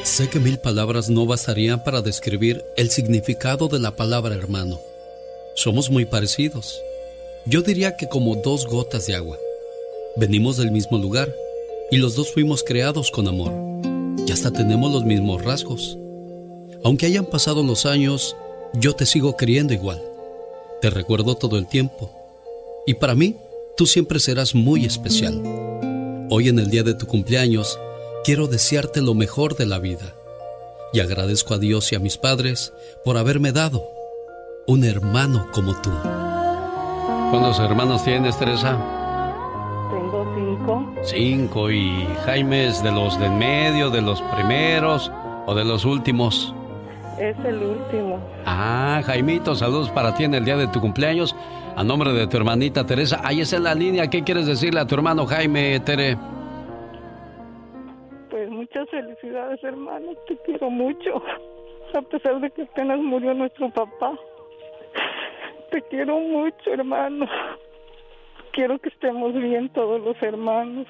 Sé 0.03 0.29
que 0.29 0.39
mil 0.39 0.59
palabras 0.59 1.09
no 1.09 1.25
bastarían 1.25 1.83
para 1.83 2.01
describir 2.01 2.63
el 2.77 2.89
significado 2.89 3.67
de 3.67 3.79
la 3.79 3.95
palabra 3.95 4.35
hermano. 4.35 4.79
Somos 5.55 5.89
muy 5.89 6.05
parecidos. 6.05 6.81
Yo 7.45 7.61
diría 7.61 7.97
que 7.97 8.07
como 8.07 8.35
dos 8.35 8.65
gotas 8.67 9.07
de 9.07 9.15
agua. 9.15 9.37
Venimos 10.15 10.57
del 10.57 10.71
mismo 10.71 10.97
lugar 10.97 11.33
y 11.91 11.97
los 11.97 12.15
dos 12.15 12.31
fuimos 12.31 12.63
creados 12.63 13.11
con 13.11 13.27
amor. 13.27 13.51
Y 14.25 14.31
hasta 14.31 14.51
tenemos 14.51 14.91
los 14.91 15.03
mismos 15.03 15.43
rasgos. 15.43 15.98
Aunque 16.83 17.05
hayan 17.05 17.25
pasado 17.25 17.61
los 17.61 17.85
años, 17.85 18.37
yo 18.73 18.95
te 18.95 19.05
sigo 19.05 19.35
queriendo 19.35 19.73
igual. 19.73 20.01
Te 20.81 20.89
recuerdo 20.89 21.35
todo 21.35 21.57
el 21.57 21.67
tiempo. 21.67 22.09
Y 22.87 22.93
para 22.93 23.15
mí, 23.15 23.35
tú 23.75 23.85
siempre 23.85 24.19
serás 24.19 24.55
muy 24.55 24.85
especial. 24.85 25.41
Hoy 26.29 26.47
en 26.47 26.57
el 26.57 26.69
día 26.69 26.83
de 26.83 26.93
tu 26.93 27.05
cumpleaños, 27.05 27.77
quiero 28.23 28.47
desearte 28.47 29.01
lo 29.01 29.13
mejor 29.13 29.57
de 29.57 29.65
la 29.65 29.79
vida. 29.79 30.15
Y 30.93 31.01
agradezco 31.01 31.53
a 31.53 31.57
Dios 31.57 31.91
y 31.91 31.95
a 31.95 31.99
mis 31.99 32.17
padres 32.17 32.71
por 33.03 33.17
haberme 33.17 33.51
dado 33.51 33.83
un 34.65 34.85
hermano 34.85 35.47
como 35.51 35.79
tú. 35.81 35.91
¿Cuántos 37.29 37.59
hermanos 37.59 38.03
tienes, 38.05 38.39
Teresa? 38.39 38.77
Tengo 39.91 40.33
cinco. 40.35 40.93
Cinco. 41.03 41.71
¿Y 41.71 42.07
Jaime 42.25 42.67
es 42.67 42.81
de 42.81 42.91
los 42.91 43.19
de 43.19 43.25
en 43.25 43.37
medio, 43.37 43.89
de 43.89 44.01
los 44.01 44.21
primeros 44.21 45.11
o 45.45 45.53
de 45.53 45.65
los 45.65 45.83
últimos? 45.83 46.53
Es 47.19 47.37
el 47.43 47.61
último. 47.61 48.17
Ah, 48.45 49.01
Jaimito, 49.05 49.53
saludos 49.53 49.89
para 49.91 50.13
ti 50.15 50.23
en 50.23 50.33
el 50.35 50.45
día 50.45 50.55
de 50.55 50.67
tu 50.67 50.79
cumpleaños. 50.79 51.35
A 51.75 51.83
nombre 51.83 52.13
de 52.13 52.27
tu 52.27 52.37
hermanita 52.37 52.85
Teresa. 52.85 53.19
Ahí 53.23 53.41
está 53.41 53.57
en 53.57 53.63
la 53.63 53.75
línea. 53.75 54.09
¿Qué 54.09 54.23
quieres 54.23 54.47
decirle 54.47 54.79
a 54.79 54.87
tu 54.87 54.95
hermano 54.95 55.25
Jaime, 55.25 55.79
Tere? 55.81 56.17
Pues 58.29 58.49
muchas 58.49 58.89
felicidades, 58.89 59.61
hermano. 59.63 60.13
Te 60.27 60.37
quiero 60.45 60.69
mucho. 60.69 61.21
A 61.93 62.01
pesar 62.03 62.39
de 62.39 62.49
que 62.51 62.63
apenas 62.63 62.99
murió 62.99 63.33
nuestro 63.33 63.69
papá. 63.69 64.13
Te 65.71 65.81
quiero 65.83 66.19
mucho, 66.19 66.71
hermano. 66.71 67.25
Quiero 68.53 68.79
que 68.79 68.89
estemos 68.89 69.33
bien 69.33 69.69
todos 69.69 70.01
los 70.01 70.21
hermanos. 70.21 70.87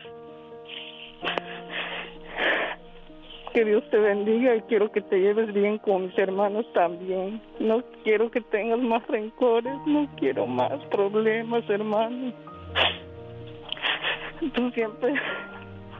Que 3.53 3.65
Dios 3.65 3.84
te 3.89 3.97
bendiga 3.97 4.55
y 4.55 4.61
quiero 4.61 4.91
que 4.91 5.01
te 5.01 5.19
lleves 5.19 5.53
bien 5.53 5.80
con 5.80 6.05
mis 6.05 6.17
hermanos 6.17 6.65
también. 6.73 7.41
No 7.59 7.84
quiero 8.03 8.30
que 8.30 8.41
tengas 8.41 8.80
más 8.80 9.05
rencores, 9.07 9.73
no 9.85 10.07
quiero 10.17 10.45
más 10.45 10.84
problemas, 10.91 11.67
hermano. 11.69 12.31
Tú 14.53 14.69
siempre 14.71 15.13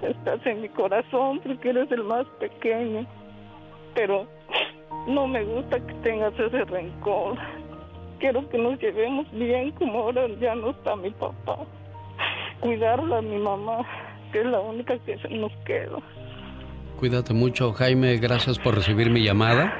estás 0.01 0.45
en 0.45 0.61
mi 0.61 0.69
corazón 0.69 1.39
porque 1.39 1.69
eres 1.69 1.91
el 1.91 2.03
más 2.03 2.26
pequeño. 2.39 3.05
Pero 3.95 4.27
no 5.07 5.27
me 5.27 5.43
gusta 5.43 5.80
que 5.80 5.93
tengas 5.95 6.34
ese 6.39 6.63
rencor 6.65 7.38
quiero 8.19 8.47
que 8.49 8.57
nos 8.57 8.80
llevemos 8.80 9.26
bien 9.31 9.71
como 9.71 9.99
ahora 9.99 10.27
ya 10.39 10.53
no 10.55 10.71
está 10.71 10.95
mi 10.95 11.09
papá. 11.11 11.57
Cuidarla 12.59 13.19
a 13.19 13.21
mi 13.21 13.38
mamá, 13.38 13.85
que 14.31 14.41
es 14.41 14.45
la 14.45 14.59
única 14.59 14.97
que 14.99 15.15
nos 15.30 15.51
queda. 15.65 15.97
Cuídate 16.99 17.34
mucho, 17.34 17.71
Jaime. 17.71 18.17
Gracias 18.17 18.59
por 18.59 18.76
recibir 18.76 19.09
mi 19.09 19.23
llamada. 19.23 19.73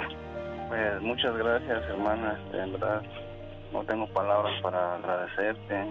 Pues 0.70 1.02
muchas 1.02 1.36
gracias, 1.36 1.84
hermana. 1.90 2.40
Este, 2.46 2.64
en 2.64 2.72
verdad, 2.72 3.02
no 3.74 3.84
tengo 3.84 4.08
palabras 4.08 4.54
para 4.62 4.96
agradecerte. 4.96 5.82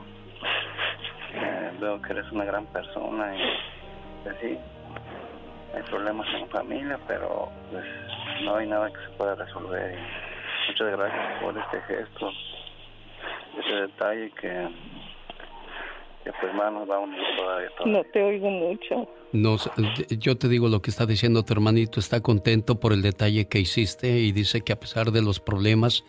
Eh, 1.35 1.71
veo 1.79 2.01
que 2.01 2.13
eres 2.15 2.33
una 2.33 2.47
gran 2.47 2.65
persona 2.69 3.37
y 3.37 3.41
pues 4.25 4.37
sí, 4.41 4.59
hay 5.77 5.83
problemas 5.91 6.27
en 6.33 6.41
la 6.41 6.47
familia, 6.47 6.99
pero 7.07 7.51
pues 7.73 7.85
no 8.45 8.57
hay 8.57 8.67
nada 8.67 8.91
que 8.91 8.99
se 8.99 9.11
pueda 9.19 9.35
resolver. 9.35 9.99
Muchas 10.69 10.91
gracias 10.97 11.43
por 11.43 11.59
este 11.59 11.81
gesto, 11.83 12.31
ese 13.59 13.73
detalle 13.75 14.31
que, 14.31 14.69
que 16.25 16.33
pues 16.41 16.55
más 16.55 16.73
nos 16.73 16.89
da 16.89 16.99
un 16.99 17.15
todavía. 17.37 17.69
No 17.87 18.05
te 18.05 18.23
oigo 18.23 18.51
mucho. 18.51 19.09
yo 20.19 20.37
te 20.37 20.49
digo 20.49 20.69
lo 20.69 20.83
que 20.83 20.91
está 20.91 21.07
diciendo 21.07 21.45
tu 21.45 21.53
hermanito, 21.53 22.01
está 22.01 22.21
contento 22.21 22.81
por 22.81 22.93
el 22.93 23.03
detalle 23.03 23.49
que 23.49 23.61
hiciste 23.61 24.19
y 24.21 24.33
dice 24.33 24.63
que 24.63 24.73
a 24.73 24.81
pesar 24.81 25.13
de 25.13 25.23
los 25.23 25.41
problemas, 25.41 26.05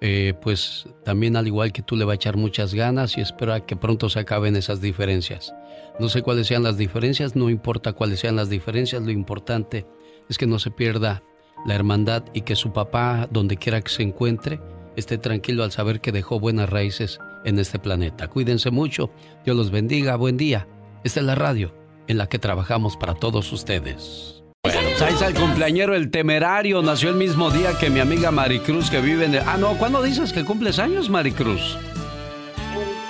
eh, 0.00 0.34
pues 0.42 0.88
también 1.04 1.36
al 1.36 1.46
igual 1.46 1.72
que 1.72 1.82
tú 1.82 1.96
le 1.96 2.04
va 2.04 2.12
a 2.12 2.16
echar 2.16 2.36
muchas 2.36 2.74
ganas 2.74 3.18
y 3.18 3.20
espera 3.20 3.66
que 3.66 3.76
pronto 3.76 4.08
se 4.08 4.20
acaben 4.20 4.56
esas 4.56 4.80
diferencias. 4.80 5.54
No 5.98 6.08
sé 6.08 6.22
cuáles 6.22 6.46
sean 6.46 6.62
las 6.62 6.76
diferencias, 6.76 7.34
no 7.34 7.50
importa 7.50 7.92
cuáles 7.92 8.20
sean 8.20 8.36
las 8.36 8.50
diferencias, 8.50 9.02
lo 9.02 9.10
importante 9.10 9.86
es 10.28 10.38
que 10.38 10.46
no 10.46 10.58
se 10.58 10.70
pierda 10.70 11.22
la 11.66 11.74
hermandad 11.74 12.22
y 12.32 12.42
que 12.42 12.54
su 12.54 12.72
papá, 12.72 13.26
donde 13.30 13.56
quiera 13.56 13.80
que 13.80 13.90
se 13.90 14.04
encuentre, 14.04 14.60
esté 14.94 15.18
tranquilo 15.18 15.64
al 15.64 15.72
saber 15.72 16.00
que 16.00 16.12
dejó 16.12 16.38
buenas 16.38 16.70
raíces 16.70 17.18
en 17.44 17.58
este 17.58 17.78
planeta. 17.78 18.28
Cuídense 18.28 18.70
mucho, 18.70 19.10
Dios 19.44 19.56
los 19.56 19.70
bendiga, 19.70 20.16
buen 20.16 20.36
día. 20.36 20.68
Esta 21.04 21.20
es 21.20 21.26
la 21.26 21.34
radio 21.34 21.74
en 22.06 22.18
la 22.18 22.28
que 22.28 22.38
trabajamos 22.38 22.96
para 22.96 23.14
todos 23.14 23.52
ustedes. 23.52 24.42
Bueno, 24.62 24.80
pues 24.82 25.02
ahí 25.02 25.12
está 25.12 25.28
el 25.28 25.34
cumpleañero, 25.34 25.94
el 25.94 26.10
temerario, 26.10 26.82
nació 26.82 27.10
el 27.10 27.16
mismo 27.16 27.50
día 27.50 27.78
que 27.78 27.90
mi 27.90 28.00
amiga 28.00 28.30
Maricruz 28.30 28.90
que 28.90 29.00
vive 29.00 29.26
en... 29.26 29.34
El... 29.34 29.42
Ah, 29.46 29.56
no, 29.56 29.78
¿cuándo 29.78 30.02
dices 30.02 30.32
que 30.32 30.44
cumples 30.44 30.78
años, 30.78 31.08
Maricruz? 31.08 31.78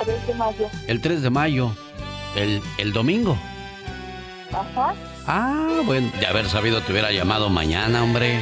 El 0.00 0.04
3 0.04 0.26
de 0.26 0.34
mayo. 0.34 0.66
El 0.86 1.00
3 1.00 1.22
de 1.22 1.30
mayo, 1.30 1.70
el, 2.36 2.60
el 2.78 2.92
domingo. 2.92 3.38
Ajá. 4.52 4.94
Ah, 5.26 5.80
bueno, 5.84 6.10
de 6.18 6.26
haber 6.26 6.48
sabido 6.48 6.80
te 6.80 6.92
hubiera 6.92 7.12
llamado 7.12 7.48
mañana, 7.50 8.02
hombre. 8.02 8.40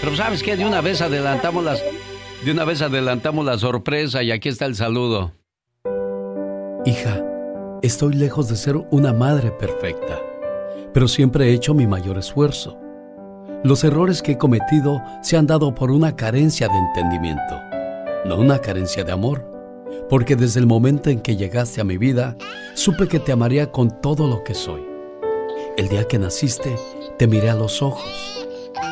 Pero 0.00 0.16
¿sabes 0.16 0.42
qué? 0.42 0.56
De 0.56 0.64
una 0.64 0.80
vez 0.80 1.00
adelantamos 1.00 1.64
las 1.64 1.82
de 2.44 2.52
una 2.52 2.64
vez 2.64 2.82
adelantamos 2.82 3.44
la 3.44 3.58
sorpresa 3.58 4.22
y 4.22 4.30
aquí 4.30 4.48
está 4.48 4.66
el 4.66 4.74
saludo. 4.74 5.32
Hija, 6.84 7.24
estoy 7.82 8.14
lejos 8.14 8.48
de 8.48 8.56
ser 8.56 8.76
una 8.90 9.12
madre 9.12 9.50
perfecta, 9.50 10.20
pero 10.92 11.08
siempre 11.08 11.46
he 11.46 11.52
hecho 11.52 11.74
mi 11.74 11.86
mayor 11.86 12.18
esfuerzo. 12.18 12.78
Los 13.64 13.82
errores 13.84 14.22
que 14.22 14.32
he 14.32 14.38
cometido 14.38 15.02
se 15.22 15.36
han 15.36 15.46
dado 15.46 15.74
por 15.74 15.90
una 15.90 16.14
carencia 16.14 16.68
de 16.68 16.78
entendimiento, 16.78 17.60
no 18.24 18.36
una 18.36 18.60
carencia 18.60 19.02
de 19.02 19.12
amor, 19.12 19.44
porque 20.08 20.36
desde 20.36 20.60
el 20.60 20.66
momento 20.66 21.10
en 21.10 21.20
que 21.20 21.36
llegaste 21.36 21.80
a 21.80 21.84
mi 21.84 21.96
vida, 21.96 22.36
supe 22.74 23.08
que 23.08 23.18
te 23.18 23.32
amaría 23.32 23.72
con 23.72 24.00
todo 24.00 24.28
lo 24.28 24.44
que 24.44 24.54
soy 24.54 24.96
el 25.76 25.88
día 25.88 26.08
que 26.08 26.18
naciste, 26.18 26.74
te 27.18 27.26
miré 27.26 27.50
a 27.50 27.54
los 27.54 27.82
ojos 27.82 28.46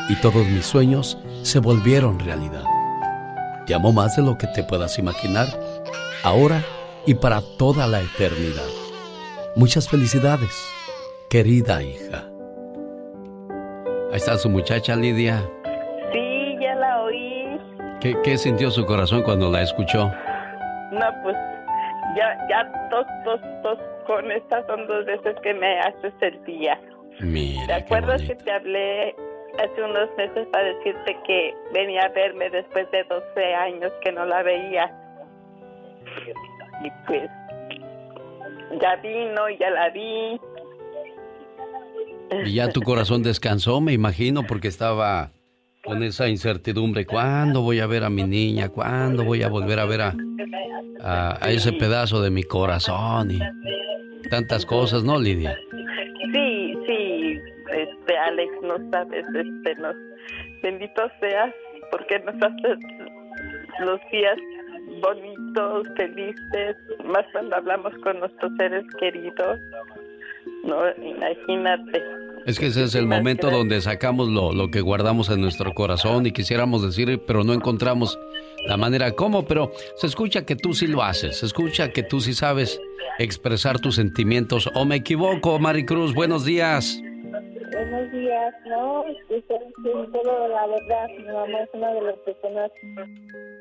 y 0.07 0.15
todos 0.21 0.47
mis 0.47 0.65
sueños 0.65 1.17
se 1.41 1.59
volvieron 1.59 2.19
realidad. 2.19 2.74
Te 3.65 3.73
amo 3.73 3.91
más 3.91 4.15
de 4.15 4.21
lo 4.21 4.37
que 4.37 4.45
te 4.47 4.63
puedas 4.63 4.99
imaginar, 4.99 5.47
ahora 6.23 6.61
y 7.07 7.15
para 7.15 7.41
toda 7.57 7.87
la 7.87 7.99
eternidad. 7.99 8.69
Muchas 9.55 9.89
felicidades, 9.89 10.51
querida 11.29 11.81
hija. 11.81 12.29
Ahí 14.11 14.17
está 14.17 14.37
su 14.37 14.49
muchacha 14.49 14.95
Lidia. 14.95 15.41
Sí, 16.13 16.57
ya 16.61 16.75
la 16.75 17.01
oí. 17.01 17.59
¿Qué, 18.01 18.15
qué 18.23 18.37
sintió 18.37 18.69
su 18.69 18.85
corazón 18.85 19.23
cuando 19.23 19.49
la 19.49 19.63
escuchó? 19.63 20.11
No, 20.91 21.07
pues 21.23 21.35
ya, 22.15 22.37
ya 22.47 22.89
dos, 22.91 23.05
dos, 23.25 23.39
dos 23.63 23.79
con 24.05 24.31
estas 24.31 24.65
son 24.67 24.85
dos 24.85 25.05
veces 25.05 25.35
que 25.41 25.53
me 25.55 25.79
haces 25.79 26.13
el 26.21 26.43
día. 26.45 26.79
Mira, 27.19 27.65
¿Te 27.65 27.73
acuerdas 27.73 28.21
que 28.21 28.35
te 28.35 28.51
hablé 28.51 29.15
hace 29.63 29.83
unos 29.83 30.09
meses 30.17 30.47
para 30.51 30.65
decirte 30.65 31.17
que 31.25 31.53
venía 31.73 32.03
a 32.03 32.09
verme 32.09 32.49
después 32.49 32.89
de 32.91 33.03
12 33.03 33.53
años 33.55 33.91
que 34.03 34.11
no 34.11 34.25
la 34.25 34.43
veía? 34.43 34.91
Y 36.83 36.91
pues 37.07 37.29
ya 38.81 38.95
vino, 38.97 39.49
ya 39.59 39.69
la 39.69 39.89
vi. 39.89 40.39
Y 42.45 42.53
ya 42.53 42.69
tu 42.69 42.81
corazón 42.81 43.23
descansó, 43.23 43.81
me 43.81 43.93
imagino, 43.93 44.43
porque 44.43 44.67
estaba 44.67 45.31
con 45.83 46.03
esa 46.03 46.27
incertidumbre. 46.27 47.05
¿Cuándo 47.05 47.61
voy 47.61 47.79
a 47.79 47.87
ver 47.87 48.03
a 48.03 48.09
mi 48.09 48.23
niña? 48.23 48.69
¿Cuándo 48.69 49.23
voy 49.23 49.43
a 49.43 49.49
volver 49.49 49.79
a 49.79 49.85
ver 49.85 50.01
a, 50.01 50.15
a, 51.01 51.51
ese 51.51 51.71
pedazo 51.73 52.21
de 52.21 52.31
mi 52.31 52.43
corazón? 52.43 53.31
Y 53.31 53.39
tantas 54.29 54.65
cosas, 54.65 55.03
¿no, 55.03 55.19
Lidia? 55.19 55.55
Sí, 56.33 56.73
sí, 56.87 57.04
este, 58.05 58.17
Alex, 58.17 58.51
no 58.61 58.91
sabes, 58.91 59.25
este, 59.27 59.81
nos, 59.81 59.95
bendito 60.61 61.01
seas, 61.19 61.53
porque 61.91 62.19
nos 62.19 62.35
haces 62.35 62.77
los 63.79 63.99
días 64.11 64.37
bonitos, 65.01 65.87
felices, 65.95 66.77
más 67.05 67.25
cuando 67.31 67.55
hablamos 67.55 67.93
con 68.03 68.19
nuestros 68.19 68.51
seres 68.57 68.83
queridos, 68.99 69.59
no, 70.63 70.81
imagínate. 71.03 72.03
Es 72.45 72.59
que 72.59 72.67
ese 72.67 72.83
es 72.83 72.93
el 72.93 73.07
momento 73.07 73.49
donde 73.49 73.81
sacamos 73.81 74.29
lo, 74.29 74.53
lo 74.53 74.69
que 74.69 74.81
guardamos 74.81 75.29
en 75.29 75.41
nuestro 75.41 75.73
corazón 75.73 76.27
y 76.27 76.31
quisiéramos 76.31 76.83
decir, 76.83 77.19
pero 77.25 77.43
no 77.43 77.53
encontramos 77.53 78.19
la 78.67 78.77
manera 78.77 79.11
cómo, 79.11 79.45
pero 79.45 79.71
se 79.95 80.05
escucha 80.05 80.45
que 80.45 80.55
tú 80.55 80.73
sí 80.73 80.85
lo 80.85 81.01
haces, 81.01 81.37
se 81.39 81.45
escucha 81.47 81.91
que 81.91 82.03
tú 82.03 82.19
sí 82.19 82.33
sabes 82.33 82.79
expresar 83.17 83.79
tus 83.79 83.95
sentimientos. 83.95 84.69
¿O 84.75 84.85
me 84.85 84.97
equivoco, 84.97 85.57
Maricruz? 85.59 86.13
Buenos 86.13 86.45
días. 86.45 87.01
Días, 88.45 88.53
no, 88.67 89.03
todo 90.11 90.47
la 90.47 90.67
verdad, 90.67 91.07
mi 91.17 91.23
mamá 91.25 91.61
es 91.61 91.69
una 91.73 91.93
de 91.93 92.01
las 92.01 92.17
personas 92.19 92.71
que 92.79 92.95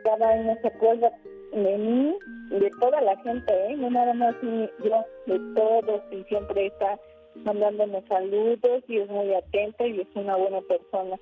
cada 0.05 0.29
año 0.31 0.57
se 0.61 0.69
acuerda 0.69 1.11
de 1.53 1.79
mí, 1.79 2.15
de 2.51 2.71
toda 2.81 3.01
la 3.01 3.17
gente, 3.23 3.53
¿eh? 3.69 3.77
no 3.77 3.91
nada 3.91 4.13
más 4.15 4.35
yo, 4.43 5.05
de 5.27 5.41
todos, 5.55 6.03
y 6.11 6.23
siempre 6.25 6.67
está 6.67 6.99
mandándome 7.45 8.03
saludos 8.09 8.83
y 8.89 8.99
es 8.99 9.09
muy 9.09 9.33
atenta 9.35 9.87
y 9.87 10.01
es 10.01 10.09
una 10.15 10.37
buena 10.37 10.61
persona. 10.63 11.17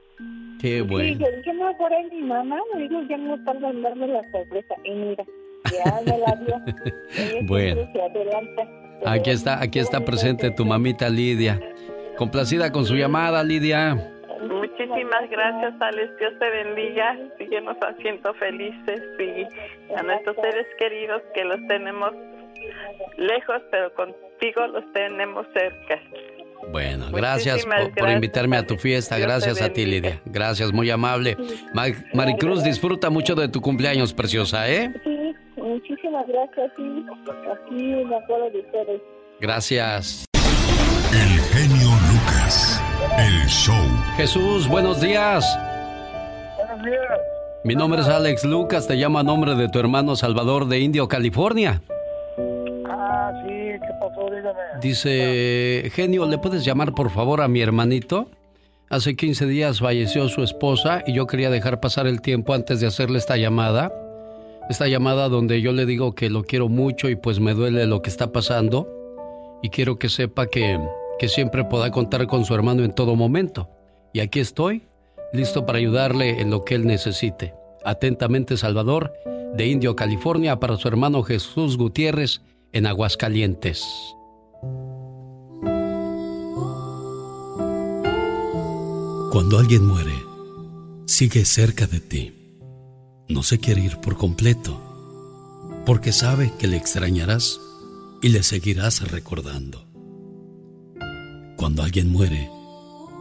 Qué 0.61 0.83
bueno. 0.83 1.09
Y 1.09 1.19
yo 1.19 1.37
dije, 1.37 1.53
no, 1.55 1.77
por 1.77 1.93
ahí 1.93 2.09
mi 2.11 2.23
mamá, 2.23 2.59
me 2.75 2.83
dijo, 2.83 3.03
ya 3.09 3.17
no 3.17 3.43
tarda 3.45 3.71
en 3.71 3.83
darme 3.83 4.09
la 4.09 4.23
sorpresa. 4.31 4.75
Y 4.85 4.91
mira, 4.91 5.25
ya 5.73 6.01
me 6.07 6.19
la 6.19 6.37
dio. 6.37 7.43
bueno. 7.47 7.89
Aquí 9.05 9.31
está, 9.31 9.61
aquí 9.61 9.79
está 9.79 10.05
presente 10.05 10.51
tu 10.51 10.65
mamita 10.65 11.09
Lidia. 11.09 11.59
Complacida 12.17 12.71
con 12.73 12.85
su 12.85 12.95
llamada, 12.95 13.43
Lidia. 13.43 13.95
Muchísimas 14.49 15.31
gracias, 15.31 15.75
Alex. 15.81 16.17
Dios 16.19 16.33
te 16.39 16.51
bendiga. 16.51 17.17
Síguenos 17.39 17.77
haciendo 17.81 18.35
felices 18.35 19.01
y 19.19 19.95
a 19.95 20.03
nuestros 20.03 20.37
seres 20.37 20.67
queridos 20.79 21.23
que 21.35 21.45
los 21.45 21.59
tenemos 21.69 22.13
lejos, 23.17 23.63
pero 23.71 23.93
contigo 23.95 24.67
los 24.69 24.93
tenemos 24.93 25.47
cerca. 25.55 26.01
Bueno, 26.71 27.07
gracias 27.11 27.67
por, 27.67 28.11
invitarme 28.11 28.57
a 28.57 28.67
tu 28.67 28.77
fiesta. 28.77 29.19
Gracias 29.19 29.61
a 29.61 29.71
ti, 29.71 29.85
Lidia. 29.85 30.21
Gracias, 30.25 30.73
muy 30.73 30.91
amable. 30.91 31.37
Maricruz, 32.15 32.63
disfruta 32.63 33.11
mucho 33.11 33.35
de 33.35 33.49
tu 33.49 33.61
cumpleaños, 33.61 34.15
preciosa, 34.15 34.71
¿eh? 34.71 34.93
Sí, 35.03 35.35
muchísimas 35.57 36.27
gracias. 36.29 36.73
Sí, 36.77 37.07
aquí 37.53 38.05
me 38.05 38.17
acuerdo 38.17 38.51
de 38.51 38.61
ustedes. 38.61 39.03
Gracias. 39.41 40.25
El 41.13 41.41
genio 41.41 42.02
Lucas. 42.23 42.81
El 43.19 43.47
show. 43.49 43.75
Jesús, 44.17 44.69
buenos 44.69 45.01
días. 45.01 45.59
Buenos 46.57 46.85
días. 46.85 47.19
Mi 47.65 47.75
nombre 47.75 48.01
es 48.01 48.09
Alex 48.09 48.45
Lucas, 48.45 48.87
te 48.87 48.97
llamo 48.97 49.19
a 49.19 49.23
nombre 49.23 49.55
de 49.55 49.69
tu 49.69 49.79
hermano 49.79 50.17
Salvador 50.17 50.67
de 50.67 50.81
Indio, 50.81 51.09
California. 51.09 51.83
Ah, 52.89 53.33
sí, 53.43 53.49
¿qué 53.49 53.93
pasó? 54.01 54.35
Dígame. 54.35 54.61
Dice, 54.81 55.91
genio, 55.95 56.27
¿le 56.27 56.39
puedes 56.39 56.65
llamar 56.65 56.93
por 56.93 57.11
favor 57.11 57.41
a 57.41 57.49
mi 57.49 57.61
hermanito? 57.61 58.29
Hace 58.91 59.17
15 59.17 59.47
días 59.47 59.81
falleció 59.81 60.29
su 60.29 60.43
esposa 60.43 61.03
y 61.07 61.15
yo 61.15 61.27
quería 61.27 61.51
dejar 61.51 61.81
pasar 61.81 62.07
el 62.07 62.21
tiempo 62.21 62.53
antes 62.53 62.81
de 62.81 62.87
hacerle 62.87 63.19
esta 63.19 63.37
llamada. 63.37 63.93
Esta 64.69 64.87
llamada 64.87 65.29
donde 65.29 65.61
yo 65.61 65.73
le 65.73 65.87
digo 65.87 66.15
que 66.15 66.31
lo 66.31 66.45
quiero 66.45 66.69
mucho 66.69 67.09
y 67.09 67.17
pues 67.17 67.41
me 67.41 67.55
duele 67.55 67.87
lo 67.87 68.03
que 68.03 68.11
está 68.11 68.33
pasando. 68.33 68.89
Y 69.63 69.71
quiero 69.71 69.99
que 69.99 70.09
sepa 70.09 70.47
que, 70.47 70.79
que 71.19 71.29
siempre 71.29 71.65
pueda 71.65 71.91
contar 71.91 72.27
con 72.27 72.45
su 72.45 72.55
hermano 72.55 72.85
en 72.85 72.95
todo 72.95 73.17
momento. 73.17 73.69
Y 74.13 74.21
aquí 74.21 74.41
estoy, 74.41 74.83
listo 75.33 75.67
para 75.67 75.79
ayudarle 75.79 76.41
en 76.41 76.51
lo 76.51 76.65
que 76.65 76.75
él 76.75 76.87
necesite. 76.87 77.55
Atentamente, 77.85 78.57
Salvador, 78.57 79.13
de 79.55 79.67
Indio, 79.67 79.97
California, 79.97 80.59
para 80.61 80.77
su 80.77 80.89
hermano 80.89 81.23
Jesús 81.23 81.77
Gutiérrez, 81.77 82.43
en 82.73 82.87
Aguascalientes. 82.87 83.85
Cuando 89.31 89.59
alguien 89.59 89.87
muere, 89.87 90.15
sigue 91.07 91.45
cerca 91.45 91.87
de 91.87 92.01
ti. 92.01 92.35
No 93.29 93.43
se 93.43 93.59
quiere 93.59 93.83
ir 93.83 93.99
por 93.99 94.17
completo, 94.17 94.81
porque 95.87 96.13
sabe 96.13 96.53
que 96.59 96.67
le 96.67 96.77
extrañarás 96.77 97.61
y 98.23 98.29
le 98.29 98.43
seguirás 98.43 99.11
recordando. 99.11 99.92
Cuando 101.63 101.85
alguien 101.85 102.11
muere, 102.11 102.51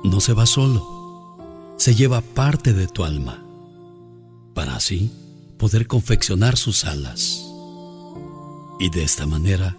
no 0.04 0.20
se 0.20 0.34
va 0.34 0.48
solo, 0.48 1.38
se 1.78 1.94
lleva 1.94 2.22
parte 2.22 2.74
de 2.74 2.88
tu 2.88 3.04
alma, 3.04 3.46
para 4.56 4.76
así 4.78 5.12
poder 5.60 5.86
confeccionar 5.86 6.58
sus 6.58 6.86
alas 6.86 7.46
y 8.80 8.90
de 8.90 9.04
esta 9.04 9.28
manera 9.28 9.78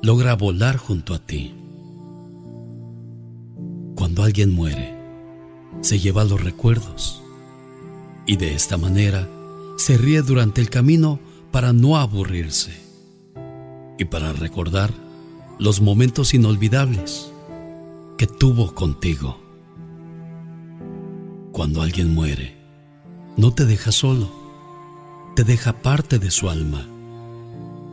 logra 0.00 0.36
volar 0.36 0.78
junto 0.78 1.12
a 1.12 1.18
ti. 1.18 1.54
Cuando 3.94 4.22
alguien 4.22 4.54
muere, 4.54 4.98
se 5.82 5.98
lleva 5.98 6.24
los 6.24 6.42
recuerdos 6.42 7.22
y 8.24 8.36
de 8.36 8.54
esta 8.54 8.78
manera 8.78 9.28
se 9.76 9.98
ríe 9.98 10.22
durante 10.22 10.62
el 10.62 10.70
camino 10.70 11.20
para 11.50 11.74
no 11.74 11.98
aburrirse 11.98 12.72
y 13.98 14.06
para 14.06 14.32
recordar 14.32 14.94
los 15.58 15.82
momentos 15.82 16.32
inolvidables 16.32 17.27
que 18.18 18.26
tuvo 18.26 18.74
contigo. 18.74 19.40
Cuando 21.52 21.82
alguien 21.82 22.12
muere, 22.12 22.58
no 23.36 23.54
te 23.54 23.64
deja 23.64 23.92
solo, 23.92 24.28
te 25.36 25.44
deja 25.44 25.80
parte 25.80 26.18
de 26.18 26.32
su 26.32 26.50
alma 26.50 26.84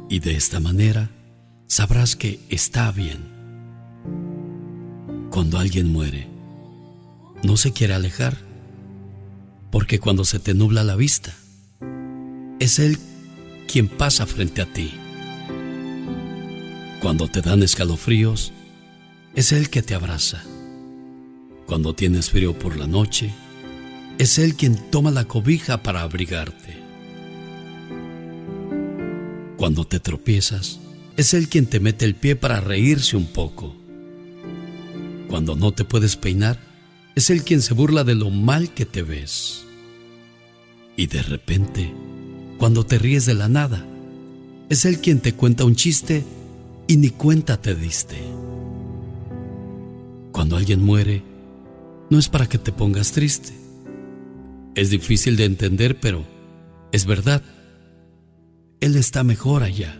y 0.09 0.19
de 0.19 0.35
esta 0.35 0.59
manera 0.59 1.11
sabrás 1.67 2.15
que 2.15 2.39
está 2.49 2.91
bien. 2.91 3.19
Cuando 5.29 5.59
alguien 5.59 5.91
muere, 5.91 6.27
no 7.43 7.55
se 7.55 7.71
quiere 7.71 7.93
alejar, 7.93 8.35
porque 9.69 9.99
cuando 9.99 10.25
se 10.25 10.39
te 10.39 10.55
nubla 10.55 10.83
la 10.83 10.95
vista, 10.95 11.35
es 12.59 12.79
Él 12.79 12.97
quien 13.71 13.87
pasa 13.87 14.25
frente 14.25 14.63
a 14.63 14.73
ti. 14.73 14.91
Cuando 16.99 17.27
te 17.27 17.41
dan 17.41 17.61
escalofríos, 17.61 18.53
es 19.35 19.51
Él 19.51 19.69
que 19.69 19.81
te 19.81 19.93
abraza. 19.93 20.43
Cuando 21.65 21.93
tienes 21.93 22.29
frío 22.29 22.57
por 22.57 22.77
la 22.77 22.87
noche, 22.87 23.33
es 24.17 24.39
Él 24.39 24.55
quien 24.55 24.77
toma 24.91 25.11
la 25.11 25.25
cobija 25.25 25.83
para 25.83 26.01
abrigarte. 26.01 26.77
Cuando 29.57 29.85
te 29.85 29.99
tropiezas, 29.99 30.79
es 31.17 31.33
Él 31.33 31.49
quien 31.49 31.65
te 31.65 31.81
mete 31.81 32.05
el 32.05 32.15
pie 32.15 32.35
para 32.35 32.61
reírse 32.61 33.17
un 33.17 33.27
poco. 33.27 33.75
Cuando 35.27 35.55
no 35.55 35.73
te 35.73 35.83
puedes 35.83 36.15
peinar, 36.15 36.59
es 37.15 37.29
Él 37.29 37.43
quien 37.43 37.61
se 37.61 37.73
burla 37.73 38.05
de 38.05 38.15
lo 38.15 38.29
mal 38.29 38.73
que 38.73 38.85
te 38.85 39.01
ves. 39.01 39.65
Y 40.95 41.07
de 41.07 41.21
repente, 41.23 41.93
cuando 42.57 42.85
te 42.85 42.99
ríes 42.99 43.25
de 43.25 43.33
la 43.33 43.49
nada, 43.49 43.85
es 44.69 44.85
Él 44.85 44.99
quien 44.99 45.19
te 45.19 45.33
cuenta 45.33 45.65
un 45.65 45.75
chiste 45.75 46.23
y 46.87 46.97
ni 46.97 47.09
cuenta 47.09 47.59
te 47.61 47.75
diste. 47.75 48.44
Cuando 50.35 50.57
alguien 50.57 50.83
muere, 50.83 51.23
no 52.09 52.19
es 52.19 52.27
para 52.27 52.45
que 52.45 52.57
te 52.57 52.73
pongas 52.73 53.13
triste. 53.13 53.53
Es 54.75 54.89
difícil 54.89 55.37
de 55.37 55.45
entender, 55.45 55.97
pero 56.01 56.25
es 56.91 57.05
verdad. 57.05 57.41
Él 58.81 58.97
está 58.97 59.23
mejor 59.23 59.63
allá. 59.63 59.97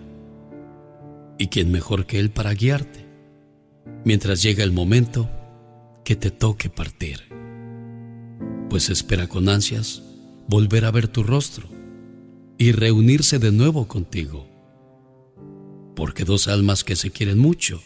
¿Y 1.39 1.47
quién 1.47 1.71
mejor 1.71 2.05
que 2.05 2.19
Él 2.19 2.31
para 2.31 2.53
guiarte? 2.53 3.05
Mientras 4.03 4.43
llega 4.43 4.65
el 4.65 4.73
momento 4.73 5.29
que 6.03 6.17
te 6.17 6.31
toque 6.31 6.69
partir. 6.69 7.21
Pues 8.69 8.89
espera 8.89 9.29
con 9.29 9.47
ansias 9.47 10.03
volver 10.49 10.83
a 10.83 10.91
ver 10.91 11.07
tu 11.07 11.23
rostro 11.23 11.69
y 12.57 12.73
reunirse 12.73 13.39
de 13.39 13.53
nuevo 13.53 13.87
contigo. 13.87 14.49
Porque 15.95 16.25
dos 16.25 16.49
almas 16.49 16.83
que 16.83 16.97
se 16.97 17.09
quieren 17.09 17.37
mucho 17.37 17.81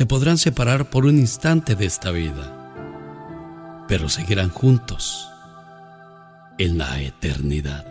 se 0.00 0.06
podrán 0.06 0.38
separar 0.38 0.86
por 0.86 1.04
un 1.04 1.18
instante 1.18 1.74
de 1.74 1.84
esta 1.84 2.10
vida, 2.10 3.84
pero 3.86 4.08
seguirán 4.08 4.48
juntos 4.48 5.30
en 6.56 6.78
la 6.78 7.02
eternidad. 7.02 7.84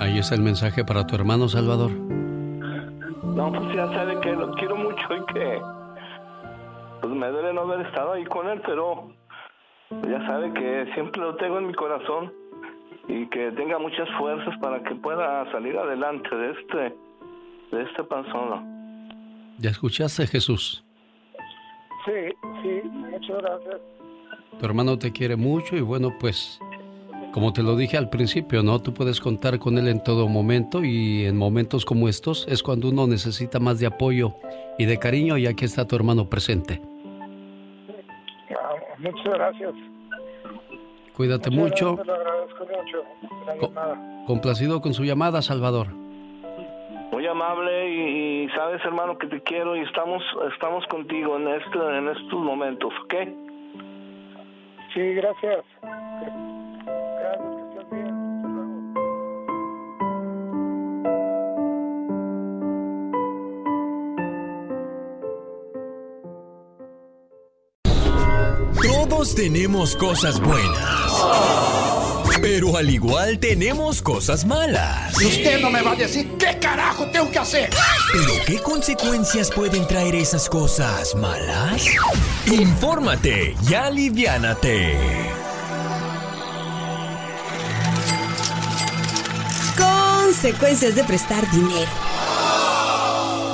Ahí 0.00 0.18
es 0.18 0.32
el 0.32 0.40
mensaje 0.40 0.82
para 0.82 1.06
tu 1.06 1.14
hermano 1.14 1.46
Salvador. 1.46 1.90
No, 1.90 3.52
pues 3.52 3.76
ya 3.76 3.86
sabe 3.92 4.18
que 4.20 4.32
lo 4.32 4.52
quiero 4.52 4.76
mucho 4.76 5.06
y 5.14 5.34
que 5.34 5.60
pues 7.02 7.12
me 7.12 7.28
duele 7.28 7.52
no 7.52 7.60
haber 7.60 7.86
estado 7.86 8.14
ahí 8.14 8.24
con 8.24 8.48
él, 8.48 8.62
pero 8.64 9.10
ya 9.90 10.26
sabe 10.26 10.54
que 10.54 10.90
siempre 10.94 11.20
lo 11.20 11.36
tengo 11.36 11.58
en 11.58 11.66
mi 11.66 11.74
corazón 11.74 12.32
y 13.08 13.26
que 13.28 13.52
tenga 13.52 13.78
muchas 13.78 14.08
fuerzas 14.18 14.54
para 14.60 14.82
que 14.82 14.94
pueda 14.96 15.50
salir 15.52 15.76
adelante 15.76 16.34
de 16.34 16.50
este 16.52 16.96
de 17.72 17.82
esta 17.82 18.04
persona. 18.04 18.62
¿Ya 19.58 19.70
escuchaste, 19.70 20.26
Jesús? 20.26 20.84
Sí, 22.04 22.12
sí, 22.62 22.88
muchas 22.88 23.38
gracias. 23.38 23.80
Tu 24.58 24.64
hermano 24.64 24.98
te 24.98 25.12
quiere 25.12 25.36
mucho 25.36 25.76
y 25.76 25.80
bueno, 25.80 26.14
pues 26.20 26.60
como 27.32 27.52
te 27.52 27.62
lo 27.62 27.76
dije 27.76 27.96
al 27.96 28.08
principio, 28.08 28.62
¿no? 28.62 28.80
Tú 28.80 28.94
puedes 28.94 29.20
contar 29.20 29.58
con 29.58 29.76
él 29.76 29.88
en 29.88 30.02
todo 30.02 30.28
momento 30.28 30.84
y 30.84 31.26
en 31.26 31.36
momentos 31.36 31.84
como 31.84 32.08
estos 32.08 32.46
es 32.48 32.62
cuando 32.62 32.88
uno 32.88 33.06
necesita 33.06 33.58
más 33.58 33.80
de 33.80 33.86
apoyo 33.86 34.34
y 34.78 34.86
de 34.86 34.98
cariño 34.98 35.36
y 35.36 35.46
aquí 35.46 35.64
está 35.64 35.86
tu 35.86 35.96
hermano 35.96 36.30
presente. 36.30 36.80
Ah, 38.50 38.76
muchas 38.98 39.34
gracias. 39.34 39.95
Cuídate 41.16 41.50
mucho. 41.50 41.96
complacido 44.26 44.80
con 44.82 44.92
su 44.92 45.04
llamada, 45.04 45.40
Salvador. 45.40 45.88
Muy 47.12 47.26
amable 47.26 47.88
y, 47.88 48.48
sabes, 48.50 48.84
hermano, 48.84 49.16
que 49.16 49.26
te 49.26 49.40
quiero 49.40 49.76
y 49.76 49.80
estamos 49.80 50.22
estamos 50.52 50.84
contigo 50.88 51.36
en 51.36 51.48
este 51.48 51.78
en 51.78 52.08
estos 52.08 52.40
momentos, 52.40 52.92
¿ok? 53.04 53.14
Sí, 54.92 55.14
gracias. 55.14 55.64
Gracias. 55.80 57.56
Todos 68.82 69.34
tenemos 69.34 69.96
cosas 69.96 70.40
buenas. 70.40 71.05
Pero 72.40 72.76
al 72.76 72.88
igual 72.90 73.38
tenemos 73.38 74.00
cosas 74.02 74.44
malas. 74.44 75.20
Y 75.20 75.26
usted 75.26 75.60
no 75.60 75.70
me 75.70 75.82
va 75.82 75.92
a 75.92 75.96
decir 75.96 76.28
qué 76.38 76.58
carajo 76.58 77.06
tengo 77.10 77.30
que 77.30 77.38
hacer. 77.38 77.70
¿Pero 78.12 78.34
qué 78.46 78.58
consecuencias 78.62 79.50
pueden 79.50 79.86
traer 79.86 80.14
esas 80.14 80.48
cosas 80.48 81.14
malas? 81.14 81.84
Infórmate 82.46 83.56
y 83.68 83.74
aliviánate. 83.74 84.96
Consecuencias 89.76 90.94
de 90.94 91.04
prestar 91.04 91.50
dinero. 91.50 91.90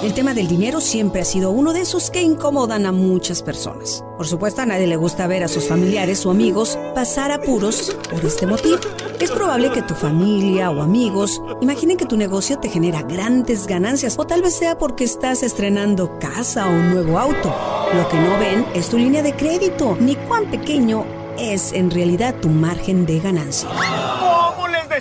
El 0.02 0.14
tema 0.14 0.34
del 0.34 0.48
dinero 0.48 0.80
siempre 0.80 1.20
ha 1.20 1.24
sido 1.24 1.52
uno 1.52 1.72
de 1.72 1.82
esos 1.82 2.10
que 2.10 2.20
incomodan 2.20 2.86
a 2.86 2.92
muchas 2.92 3.40
personas. 3.40 4.04
Por 4.16 4.26
supuesto, 4.26 4.60
a 4.60 4.66
nadie 4.66 4.88
le 4.88 4.96
gusta 4.96 5.28
ver 5.28 5.44
a 5.44 5.48
sus 5.48 5.68
familiares 5.68 6.26
o 6.26 6.32
amigos 6.32 6.76
pasar 6.92 7.30
apuros 7.30 7.96
por 8.10 8.24
este 8.24 8.44
motivo. 8.44 8.78
Es 9.20 9.30
probable 9.30 9.70
que 9.70 9.80
tu 9.82 9.94
familia 9.94 10.72
o 10.72 10.82
amigos 10.82 11.40
imaginen 11.60 11.96
que 11.96 12.06
tu 12.06 12.16
negocio 12.16 12.58
te 12.58 12.68
genera 12.68 13.02
grandes 13.02 13.68
ganancias 13.68 14.18
o 14.18 14.26
tal 14.26 14.42
vez 14.42 14.54
sea 14.54 14.76
porque 14.76 15.04
estás 15.04 15.44
estrenando 15.44 16.18
casa 16.18 16.66
o 16.66 16.70
un 16.70 16.90
nuevo 16.90 17.20
auto. 17.20 17.54
Lo 17.94 18.08
que 18.08 18.16
no 18.16 18.36
ven 18.40 18.66
es 18.74 18.88
tu 18.88 18.98
línea 18.98 19.22
de 19.22 19.36
crédito, 19.36 19.96
ni 20.00 20.16
cuán 20.16 20.50
pequeño 20.50 21.04
es 21.38 21.72
en 21.72 21.92
realidad 21.92 22.34
tu 22.40 22.48
margen 22.48 23.06
de 23.06 23.20
ganancia. 23.20 23.68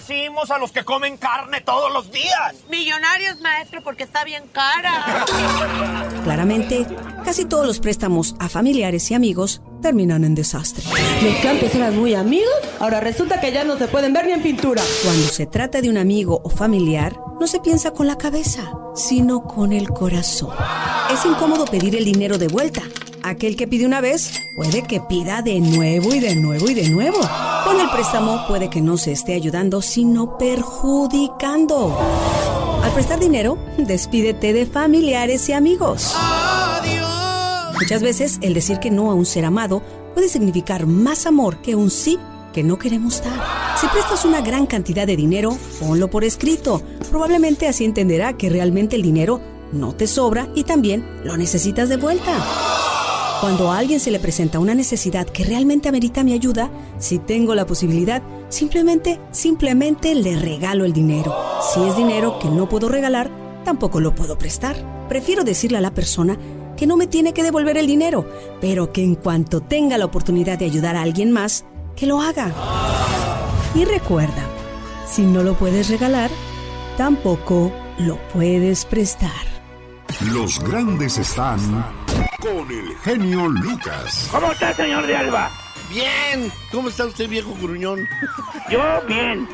¿Cómo 0.02 0.08
les 0.08 0.08
decimos 0.08 0.52
a 0.52 0.58
los 0.58 0.72
que 0.72 0.84
comen 0.84 1.18
carne 1.18 1.62
todos 1.62 1.92
los 1.92 2.12
días? 2.12 2.56
Millonarios, 2.70 3.40
maestro, 3.42 3.82
porque 3.84 4.04
está 4.04 4.24
bien 4.24 4.44
cara. 4.52 5.26
Claramente, 6.24 6.86
casi 7.24 7.46
todos 7.46 7.66
los 7.66 7.80
préstamos 7.80 8.36
a 8.40 8.50
familiares 8.50 9.10
y 9.12 9.14
amigos 9.14 9.62
terminan 9.82 10.24
en 10.24 10.36
desastre. 10.36 10.84
Los 11.22 11.36
que 11.36 11.48
antes 11.48 11.76
eran 11.76 11.98
muy 11.98 12.16
amigos, 12.16 12.54
ahora 12.80 13.00
resulta 13.00 13.40
que 13.40 13.52
ya 13.52 13.64
no 13.64 13.78
se 13.78 13.88
pueden 13.88 14.14
ver 14.14 14.26
ni 14.26 14.34
en 14.34 14.42
pintura. 14.42 14.82
Cuando 15.04 15.28
se 15.28 15.46
trata 15.46 15.82
de 15.82 15.90
un 15.90 15.98
amigo 15.98 16.42
o 16.44 16.50
familiar, 16.50 17.20
no 17.40 17.48
se 17.48 17.60
piensa 17.60 17.92
con 17.92 18.08
la 18.08 18.18
cabeza, 18.18 18.72
sino 18.96 19.44
con 19.44 19.72
el 19.72 19.90
corazón. 19.90 20.56
Es 21.12 21.26
incómodo 21.26 21.66
pedir 21.66 21.96
el 21.96 22.06
dinero 22.06 22.38
de 22.38 22.48
vuelta. 22.48 22.84
Aquel 23.24 23.56
que 23.56 23.68
pide 23.68 23.86
una 23.86 24.02
vez 24.02 24.48
puede 24.56 24.82
que 24.84 25.00
pida 25.00 25.42
de 25.42 25.60
nuevo 25.60 26.14
y 26.14 26.20
de 26.20 26.36
nuevo 26.36 26.70
y 26.70 26.74
de 26.74 26.90
nuevo. 26.90 27.20
Con 27.66 27.80
el 27.80 27.90
préstamo 27.90 28.48
puede 28.48 28.70
que 28.70 28.82
no 28.82 28.98
se 28.98 29.12
esté 29.12 29.36
ayudando, 29.36 29.82
sino 29.82 30.38
perjudicando. 30.38 31.98
Al 32.84 32.92
prestar 32.94 33.20
dinero, 33.20 33.58
despídete 33.78 34.54
de 34.54 34.66
familiares 34.66 35.48
y 35.50 35.54
amigos. 35.54 36.16
Muchas 37.80 38.02
veces 38.02 38.40
el 38.42 38.54
decir 38.54 38.80
que 38.80 38.90
no 38.90 39.12
a 39.12 39.14
un 39.14 39.26
ser 39.26 39.46
amado 39.46 39.84
puede 40.14 40.28
significar 40.28 40.88
más 40.88 41.26
amor 41.26 41.62
que 41.62 41.76
un 41.76 41.92
sí 41.92 42.18
que 42.54 42.64
no 42.64 42.78
queremos 42.80 43.24
dar. 43.24 43.40
Si 43.80 43.88
prestas 43.88 44.26
una 44.26 44.42
gran 44.42 44.66
cantidad 44.66 45.08
de 45.08 45.16
dinero, 45.16 45.58
ponlo 45.80 46.10
por 46.10 46.24
escrito. 46.24 46.82
Probablemente 47.10 47.68
así 47.68 47.86
entenderá 47.86 48.34
que 48.34 48.50
realmente 48.50 48.96
el 48.96 49.04
dinero 49.04 49.40
no 49.72 49.94
te 49.94 50.08
sobra 50.08 50.50
y 50.56 50.64
también 50.64 51.06
lo 51.24 51.38
necesitas 51.38 51.88
de 51.88 51.98
vuelta. 51.98 52.91
Cuando 53.42 53.72
a 53.72 53.80
alguien 53.80 54.00
se 54.00 54.12
le 54.12 54.20
presenta 54.20 54.60
una 54.60 54.76
necesidad 54.76 55.26
que 55.26 55.44
realmente 55.44 55.90
amerita 55.90 56.24
mi 56.24 56.34
ayuda, 56.34 56.70
si 57.00 57.18
tengo 57.18 57.56
la 57.56 57.66
posibilidad, 57.66 58.22
simplemente, 58.50 59.20
simplemente 59.32 60.14
le 60.14 60.36
regalo 60.36 60.86
el 60.86 60.94
dinero. 60.94 61.36
Si 61.74 61.82
es 61.82 61.98
dinero 61.98 62.38
que 62.38 62.52
no 62.52 62.70
puedo 62.70 62.88
regalar, 62.88 63.32
tampoco 63.66 64.00
lo 64.00 64.14
puedo 64.14 64.38
prestar. 64.38 64.76
Prefiero 65.10 65.44
decirle 65.44 65.80
a 65.80 65.82
la 65.82 65.92
persona 65.92 66.38
que 66.78 66.86
no 66.86 66.98
me 66.98 67.08
tiene 67.08 67.34
que 67.34 67.42
devolver 67.42 67.78
el 67.78 67.88
dinero, 67.88 68.30
pero 68.62 68.94
que 68.94 69.04
en 69.04 69.16
cuanto 69.16 69.60
tenga 69.60 69.98
la 69.98 70.06
oportunidad 70.06 70.60
de 70.60 70.66
ayudar 70.66 70.96
a 70.96 71.02
alguien 71.02 71.32
más, 71.32 71.66
que 71.96 72.06
lo 72.06 72.22
haga. 72.22 72.54
Y 73.74 73.86
recuerda, 73.86 74.46
si 75.10 75.24
no 75.24 75.42
lo 75.42 75.56
puedes 75.56 75.90
regalar, 75.90 76.30
tampoco 76.96 77.72
lo 77.98 78.20
puedes 78.34 78.86
prestar. 78.86 79.51
Los 80.20 80.60
grandes 80.60 81.18
están 81.18 81.60
con 82.42 82.70
el 82.70 82.98
genio 83.04 83.48
Lucas. 83.48 84.28
¿Cómo 84.32 84.52
está, 84.52 84.74
señor 84.74 85.08
de 85.08 85.16
Alba? 85.16 85.50
Bien. 85.90 86.52
¿Cómo 86.72 86.90
está 86.90 87.06
usted, 87.06 87.30
viejo 87.30 87.56
gruñón? 87.62 88.08
Yo 88.70 89.02
bien. 89.08 89.48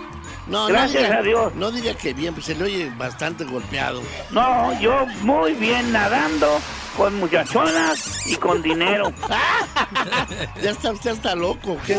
No, 0.48 0.68
Gracias 0.68 1.04
no 1.04 1.08
diga, 1.10 1.20
a 1.20 1.22
Dios. 1.22 1.56
No 1.56 1.72
diga 1.72 1.94
que 1.94 2.14
bien, 2.14 2.34
pues 2.34 2.48
se 2.48 2.56
le 2.56 2.64
oye 2.64 2.92
bastante 2.98 3.44
golpeado. 3.46 4.02
No, 4.32 4.78
yo 4.80 5.06
muy 5.22 5.54
bien 5.54 5.92
nadando, 5.92 6.60
con 6.96 7.16
muchachonas 7.20 8.26
y 8.28 8.36
con 8.38 8.62
dinero. 8.62 9.14
ya 10.62 10.72
está 10.72 10.92
usted 10.92 11.12
hasta 11.12 11.36
loco. 11.36 11.78
¿qué? 11.86 11.98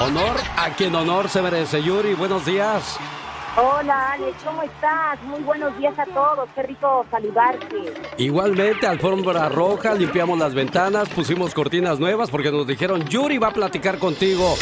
Honor 0.00 0.36
a 0.56 0.70
quien 0.70 0.94
honor 0.94 1.28
se 1.28 1.40
merece. 1.40 1.82
Yuri, 1.82 2.14
buenos 2.14 2.44
días. 2.44 2.98
Hola 3.60 4.12
Alex, 4.12 4.36
¿cómo 4.44 4.62
estás? 4.62 5.20
Muy 5.24 5.40
buenos 5.40 5.76
días 5.78 5.98
a 5.98 6.04
todos, 6.04 6.48
qué 6.54 6.62
rico 6.62 7.04
saludarte. 7.10 7.92
Igualmente, 8.16 8.86
alfombra 8.86 9.48
roja, 9.48 9.94
limpiamos 9.94 10.38
las 10.38 10.54
ventanas, 10.54 11.08
pusimos 11.08 11.54
cortinas 11.54 11.98
nuevas 11.98 12.30
porque 12.30 12.52
nos 12.52 12.68
dijeron 12.68 13.04
Yuri 13.08 13.38
va 13.38 13.48
a 13.48 13.52
platicar 13.52 13.98
contigo. 13.98 14.54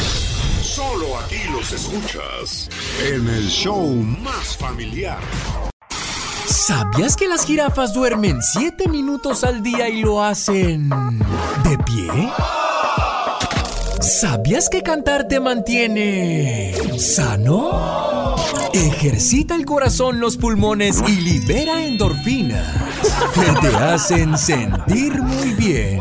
Solo 0.63 1.15
aquí 1.19 1.37
los 1.51 1.71
escuchas 1.71 2.69
en 3.05 3.27
el 3.27 3.47
show 3.49 3.85
más 3.87 4.57
familiar. 4.57 5.19
¿Sabías 6.47 7.15
que 7.15 7.27
las 7.27 7.45
jirafas 7.45 7.93
duermen 7.93 8.41
7 8.41 8.89
minutos 8.89 9.43
al 9.43 9.61
día 9.61 9.89
y 9.89 10.01
lo 10.01 10.23
hacen 10.23 10.89
de 10.89 11.77
pie? 11.85 12.31
¿Sabías 14.01 14.69
que 14.69 14.83
cantar 14.83 15.27
te 15.27 15.39
mantiene 15.39 16.73
sano? 16.99 18.35
Ejercita 18.73 19.55
el 19.55 19.65
corazón, 19.65 20.19
los 20.19 20.37
pulmones 20.37 21.01
y 21.07 21.15
libera 21.21 21.83
endorfinas 21.83 22.67
que 23.33 23.67
te 23.67 23.75
hacen 23.75 24.37
sentir 24.37 25.21
muy 25.21 25.53
bien. 25.53 25.99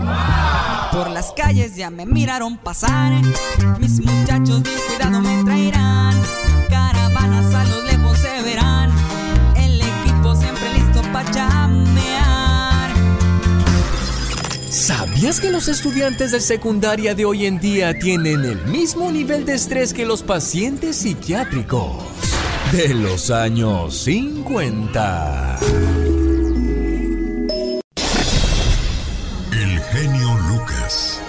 Por 0.93 1.10
las 1.10 1.32
calles 1.32 1.77
ya 1.77 1.90
me 1.90 2.06
miraron 2.06 2.59
pasar. 2.59 3.12
Mis 3.78 4.01
muchachos 4.01 4.62
bien 4.62 4.78
cuidado 4.89 5.20
me 5.23 5.44
traerán. 5.44 6.14
Caravanas 6.68 7.55
a 7.55 7.64
lo 7.64 7.85
¿Sabías 14.86 15.40
que 15.40 15.50
los 15.50 15.66
estudiantes 15.66 16.30
de 16.30 16.38
secundaria 16.38 17.16
de 17.16 17.24
hoy 17.24 17.44
en 17.46 17.58
día 17.58 17.98
tienen 17.98 18.44
el 18.44 18.64
mismo 18.66 19.10
nivel 19.10 19.44
de 19.44 19.54
estrés 19.54 19.92
que 19.92 20.06
los 20.06 20.22
pacientes 20.22 20.94
psiquiátricos 20.94 22.04
de 22.70 22.94
los 22.94 23.32
años 23.32 23.96
50? 23.96 25.58
El 29.50 29.80
genio 29.80 30.38
Lucas. 30.50 31.20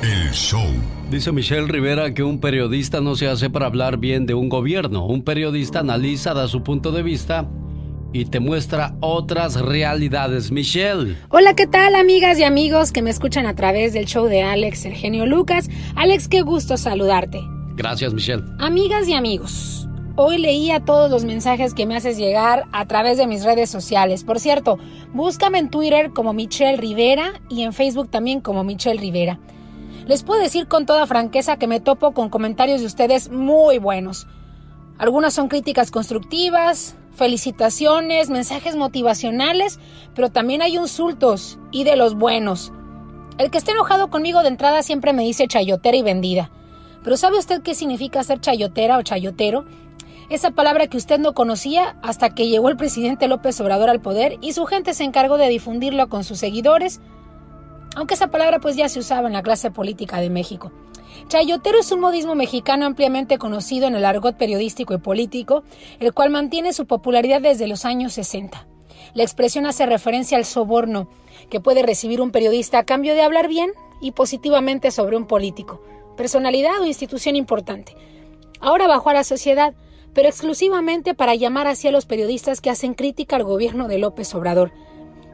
El 0.00 0.30
show. 0.30 0.70
Dice 1.10 1.32
Michelle 1.32 1.66
Rivera 1.66 2.14
que 2.14 2.22
un 2.22 2.38
periodista 2.38 3.00
no 3.00 3.16
se 3.16 3.26
hace 3.26 3.50
para 3.50 3.66
hablar 3.66 3.96
bien 3.96 4.24
de 4.24 4.34
un 4.34 4.48
gobierno. 4.48 5.04
Un 5.04 5.24
periodista 5.24 5.80
analiza, 5.80 6.32
da 6.32 6.46
su 6.46 6.62
punto 6.62 6.92
de 6.92 7.02
vista 7.02 7.48
y 8.12 8.24
te 8.26 8.40
muestra 8.40 8.94
otras 9.00 9.60
realidades. 9.60 10.50
Michelle. 10.50 11.16
Hola, 11.28 11.54
¿qué 11.54 11.66
tal 11.66 11.94
amigas 11.94 12.38
y 12.38 12.44
amigos 12.44 12.92
que 12.92 13.02
me 13.02 13.10
escuchan 13.10 13.46
a 13.46 13.54
través 13.54 13.92
del 13.92 14.06
show 14.06 14.26
de 14.26 14.42
Alex, 14.42 14.84
el 14.86 14.94
genio 14.94 15.26
Lucas? 15.26 15.68
Alex, 15.96 16.28
qué 16.28 16.42
gusto 16.42 16.76
saludarte. 16.76 17.40
Gracias, 17.76 18.12
Michelle. 18.12 18.42
Amigas 18.58 19.06
y 19.08 19.14
amigos, 19.14 19.88
hoy 20.16 20.38
leía 20.38 20.84
todos 20.84 21.10
los 21.10 21.24
mensajes 21.24 21.74
que 21.74 21.86
me 21.86 21.96
haces 21.96 22.18
llegar 22.18 22.64
a 22.72 22.86
través 22.86 23.18
de 23.18 23.26
mis 23.26 23.44
redes 23.44 23.70
sociales. 23.70 24.24
Por 24.24 24.40
cierto, 24.40 24.78
búscame 25.12 25.58
en 25.58 25.70
Twitter 25.70 26.10
como 26.10 26.32
Michelle 26.32 26.76
Rivera 26.76 27.40
y 27.48 27.62
en 27.62 27.72
Facebook 27.72 28.10
también 28.10 28.40
como 28.40 28.64
Michelle 28.64 29.00
Rivera. 29.00 29.38
Les 30.08 30.22
puedo 30.22 30.40
decir 30.40 30.66
con 30.66 30.86
toda 30.86 31.06
franqueza 31.06 31.58
que 31.58 31.66
me 31.66 31.80
topo 31.80 32.12
con 32.12 32.30
comentarios 32.30 32.80
de 32.80 32.86
ustedes 32.86 33.30
muy 33.30 33.78
buenos. 33.78 34.26
Algunas 34.98 35.34
son 35.34 35.48
críticas 35.48 35.92
constructivas, 35.92 36.96
felicitaciones, 37.18 38.30
mensajes 38.30 38.76
motivacionales, 38.76 39.78
pero 40.14 40.30
también 40.30 40.62
hay 40.62 40.76
insultos 40.76 41.58
y 41.70 41.84
de 41.84 41.96
los 41.96 42.14
buenos. 42.14 42.72
El 43.36 43.50
que 43.50 43.58
esté 43.58 43.72
enojado 43.72 44.08
conmigo 44.08 44.42
de 44.42 44.48
entrada 44.48 44.82
siempre 44.82 45.12
me 45.12 45.24
dice 45.24 45.46
chayotera 45.46 45.96
y 45.96 46.02
vendida. 46.02 46.50
Pero 47.04 47.16
¿sabe 47.16 47.38
usted 47.38 47.62
qué 47.62 47.74
significa 47.74 48.22
ser 48.22 48.40
chayotera 48.40 48.96
o 48.96 49.02
chayotero? 49.02 49.66
Esa 50.30 50.50
palabra 50.50 50.86
que 50.86 50.96
usted 50.96 51.18
no 51.18 51.34
conocía 51.34 51.96
hasta 52.02 52.34
que 52.34 52.48
llegó 52.48 52.68
el 52.68 52.76
presidente 52.76 53.28
López 53.28 53.60
Obrador 53.60 53.90
al 53.90 54.00
poder 54.00 54.38
y 54.40 54.52
su 54.52 54.66
gente 54.66 54.94
se 54.94 55.04
encargó 55.04 55.38
de 55.38 55.48
difundirlo 55.48 56.08
con 56.08 56.24
sus 56.24 56.38
seguidores, 56.38 57.00
aunque 57.96 58.14
esa 58.14 58.28
palabra 58.28 58.58
pues 58.58 58.76
ya 58.76 58.88
se 58.88 58.98
usaba 58.98 59.26
en 59.26 59.34
la 59.34 59.42
clase 59.42 59.70
política 59.70 60.20
de 60.20 60.30
México. 60.30 60.70
Chayotero 61.28 61.78
es 61.78 61.92
un 61.92 62.00
modismo 62.00 62.34
mexicano 62.34 62.86
ampliamente 62.86 63.36
conocido 63.36 63.86
en 63.86 63.94
el 63.94 64.06
argot 64.06 64.38
periodístico 64.38 64.94
y 64.94 64.98
político, 64.98 65.62
el 66.00 66.14
cual 66.14 66.30
mantiene 66.30 66.72
su 66.72 66.86
popularidad 66.86 67.42
desde 67.42 67.66
los 67.66 67.84
años 67.84 68.14
60. 68.14 68.66
La 69.12 69.24
expresión 69.24 69.66
hace 69.66 69.84
referencia 69.84 70.38
al 70.38 70.46
soborno 70.46 71.10
que 71.50 71.60
puede 71.60 71.82
recibir 71.82 72.22
un 72.22 72.30
periodista 72.30 72.78
a 72.78 72.84
cambio 72.84 73.14
de 73.14 73.20
hablar 73.20 73.46
bien 73.46 73.72
y 74.00 74.12
positivamente 74.12 74.90
sobre 74.90 75.18
un 75.18 75.26
político, 75.26 75.82
personalidad 76.16 76.80
o 76.80 76.86
institución 76.86 77.36
importante. 77.36 77.94
Ahora 78.60 78.86
bajó 78.86 79.10
a 79.10 79.14
la 79.14 79.24
sociedad, 79.24 79.74
pero 80.14 80.28
exclusivamente 80.28 81.12
para 81.12 81.34
llamar 81.34 81.66
hacia 81.66 81.92
los 81.92 82.06
periodistas 82.06 82.62
que 82.62 82.70
hacen 82.70 82.94
crítica 82.94 83.36
al 83.36 83.44
gobierno 83.44 83.86
de 83.86 83.98
López 83.98 84.34
Obrador. 84.34 84.72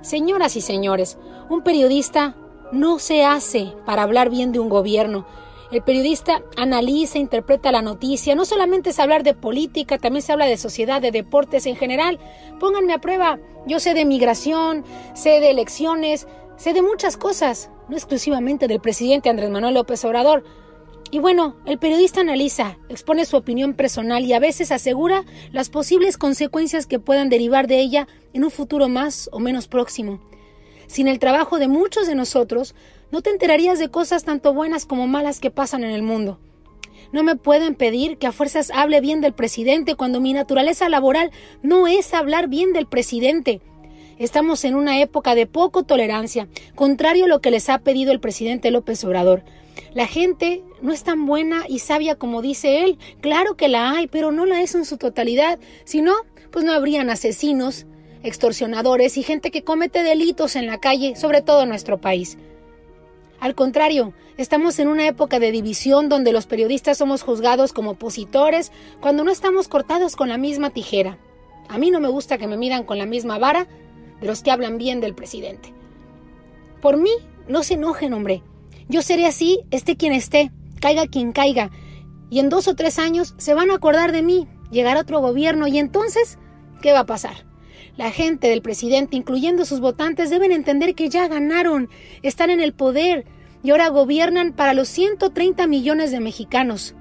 Señoras 0.02 0.56
y 0.56 0.60
señores, 0.60 1.18
un 1.48 1.62
periodista 1.62 2.36
no 2.72 2.98
se 2.98 3.24
hace 3.24 3.72
para 3.86 4.02
hablar 4.02 4.28
bien 4.28 4.50
de 4.50 4.58
un 4.58 4.68
gobierno. 4.68 5.24
El 5.74 5.82
periodista 5.82 6.40
analiza, 6.56 7.18
interpreta 7.18 7.72
la 7.72 7.82
noticia. 7.82 8.36
No 8.36 8.44
solamente 8.44 8.90
es 8.90 9.01
hablar 9.01 9.24
de 9.24 9.34
política, 9.34 9.98
también 9.98 10.22
se 10.22 10.30
habla 10.30 10.46
de 10.46 10.56
sociedad, 10.56 11.02
de 11.02 11.10
deportes 11.10 11.66
en 11.66 11.74
general. 11.74 12.20
Pónganme 12.60 12.92
a 12.92 13.01
prueba. 13.01 13.40
Yo 13.66 13.80
sé 13.80 13.92
de 13.92 14.05
migración, 14.05 14.84
sé 15.14 15.40
de 15.40 15.51
elecciones, 15.51 16.28
sé 16.56 16.74
de 16.74 16.82
muchas 16.82 17.16
cosas, 17.16 17.70
no 17.88 17.96
exclusivamente 17.96 18.68
del 18.68 18.80
presidente 18.80 19.30
Andrés 19.30 19.51
Manuel 19.51 19.74
López 19.74 20.05
Obrador. 20.05 20.44
Y 21.10 21.18
bueno, 21.18 21.56
el 21.66 21.80
periodista 21.80 22.20
analiza, 22.20 22.78
expone 22.88 23.24
su 23.24 23.36
opinión 23.36 23.74
personal 23.74 24.24
y 24.24 24.32
a 24.32 24.38
veces 24.38 24.70
asegura 24.70 25.24
las 25.51 25.70
posibles 25.70 26.18
consecuencias 26.18 26.86
que 26.86 27.01
puedan 27.01 27.30
derivar 27.30 27.66
de 27.66 27.80
ella 27.80 28.06
en 28.32 28.44
un 28.44 28.52
futuro 28.52 28.88
más 28.88 29.28
o 29.32 29.40
menos 29.40 29.66
próximo. 29.66 30.20
Sin 30.86 31.09
el 31.09 31.18
trabajo 31.18 31.59
de 31.59 31.66
muchos 31.66 32.06
de 32.06 32.14
nosotros, 32.14 32.76
no 33.15 33.23
te 33.23 33.31
enterarías 33.31 33.78
de 33.78 33.91
cosas 33.91 34.24
tanto 34.24 34.53
buenas 34.53 34.86
como 34.86 35.07
malas 35.07 35.39
que 35.39 35.53
pasan 35.53 35.85
en 35.85 35.93
el 35.93 36.03
mundo. 36.03 36.41
No 37.12 37.23
me 37.23 37.36
pueden 37.36 37.77
pedir 37.77 38.19
que 38.19 38.27
a 38.27 38.32
fuerzas 38.32 38.73
hable 38.74 39.01
bien 39.01 39.20
del 39.20 39.32
presidente 39.32 39.95
cuando 39.95 40.20
mi 40.20 40.32
naturaleza 40.32 40.89
laboral 40.89 41.31
no 41.62 41.86
es 41.86 42.12
hablar 42.12 42.49
bien 42.49 42.73
del 42.73 42.86
presidente. 42.86 43.61
Estamos 44.19 44.65
en 44.65 44.74
una 44.74 45.01
época 45.01 45.36
de 45.36 45.47
poco 45.47 45.85
tolerancia, 45.85 46.49
contrario 46.74 47.27
a 47.27 47.28
lo 47.28 47.41
que 47.41 47.53
les 47.53 47.69
ha 47.69 47.78
pedido 47.78 48.11
el 48.11 48.19
presidente 48.19 48.73
López 48.73 49.05
Obrador. 49.05 49.45
La 49.93 50.09
gente 50.09 50.65
no 50.82 50.93
es 50.93 51.05
tan 51.05 51.24
buena 51.24 51.66
y 51.69 51.78
sabia 51.78 52.16
como 52.16 52.43
dice 52.43 52.82
él. 52.82 52.99
Claro 53.20 53.57
que 53.57 53.69
la 53.69 53.93
hay, 53.93 54.09
pero 54.09 54.32
no 54.32 54.45
la 54.45 54.61
es 54.61 54.74
en 54.74 54.85
su 54.85 54.97
totalidad. 54.97 55.61
Si 55.85 56.03
no, 56.03 56.15
pues 56.51 56.65
no 56.65 56.73
habrían 56.73 57.11
asesinos, 57.11 57.86
extorsionadores 58.24 59.16
y 59.19 59.23
gente 59.23 59.53
que 59.53 59.62
comete 59.62 60.03
delitos 60.03 60.57
en 60.57 60.66
la 60.66 60.81
calle, 60.81 61.15
sobre 61.15 61.43
todo 61.43 61.62
en 61.62 61.69
nuestro 61.69 62.01
país. 62.01 62.39
Al 63.44 63.54
contrario, 63.54 64.14
estamos 64.38 64.78
en 64.78 64.88
una 64.88 65.06
época 65.06 65.38
de 65.38 65.52
división 65.52 66.08
donde 66.08 66.32
los 66.32 66.46
periodistas 66.46 66.96
somos 66.96 67.20
juzgados 67.20 67.74
como 67.74 67.90
opositores 67.90 68.72
cuando 69.02 69.22
no 69.22 69.30
estamos 69.30 69.68
cortados 69.68 70.16
con 70.16 70.30
la 70.30 70.38
misma 70.38 70.70
tijera. 70.70 71.18
A 71.68 71.76
mí 71.76 71.90
no 71.90 72.00
me 72.00 72.08
gusta 72.08 72.38
que 72.38 72.46
me 72.46 72.56
midan 72.56 72.84
con 72.84 72.96
la 72.96 73.04
misma 73.04 73.38
vara 73.38 73.66
de 74.22 74.26
los 74.26 74.42
que 74.42 74.50
hablan 74.50 74.78
bien 74.78 75.02
del 75.02 75.14
presidente. 75.14 75.74
Por 76.80 76.96
mí, 76.96 77.10
no 77.46 77.62
se 77.64 77.74
enojen, 77.74 78.14
hombre. 78.14 78.42
Yo 78.88 79.02
seré 79.02 79.26
así, 79.26 79.60
esté 79.70 79.98
quien 79.98 80.14
esté, 80.14 80.50
caiga 80.80 81.06
quien 81.06 81.32
caiga. 81.32 81.70
Y 82.30 82.38
en 82.38 82.48
dos 82.48 82.66
o 82.66 82.74
tres 82.74 82.98
años 82.98 83.34
se 83.36 83.52
van 83.52 83.70
a 83.70 83.74
acordar 83.74 84.12
de 84.12 84.22
mí, 84.22 84.48
llegará 84.70 85.00
otro 85.00 85.20
gobierno 85.20 85.66
y 85.66 85.76
entonces, 85.76 86.38
¿qué 86.80 86.92
va 86.92 87.00
a 87.00 87.06
pasar? 87.06 87.44
La 87.98 88.10
gente 88.10 88.48
del 88.48 88.62
presidente, 88.62 89.16
incluyendo 89.16 89.66
sus 89.66 89.80
votantes, 89.80 90.30
deben 90.30 90.50
entender 90.50 90.94
que 90.94 91.10
ya 91.10 91.28
ganaron, 91.28 91.90
están 92.22 92.48
en 92.48 92.60
el 92.60 92.72
poder 92.72 93.26
y 93.65 93.70
ahora 93.70 93.89
gobiernan 93.89 94.53
para 94.53 94.74
los 94.74 94.89
130 94.89 95.66
millones 95.66 96.12
de 96.12 96.20
mexicanos. 96.20 96.95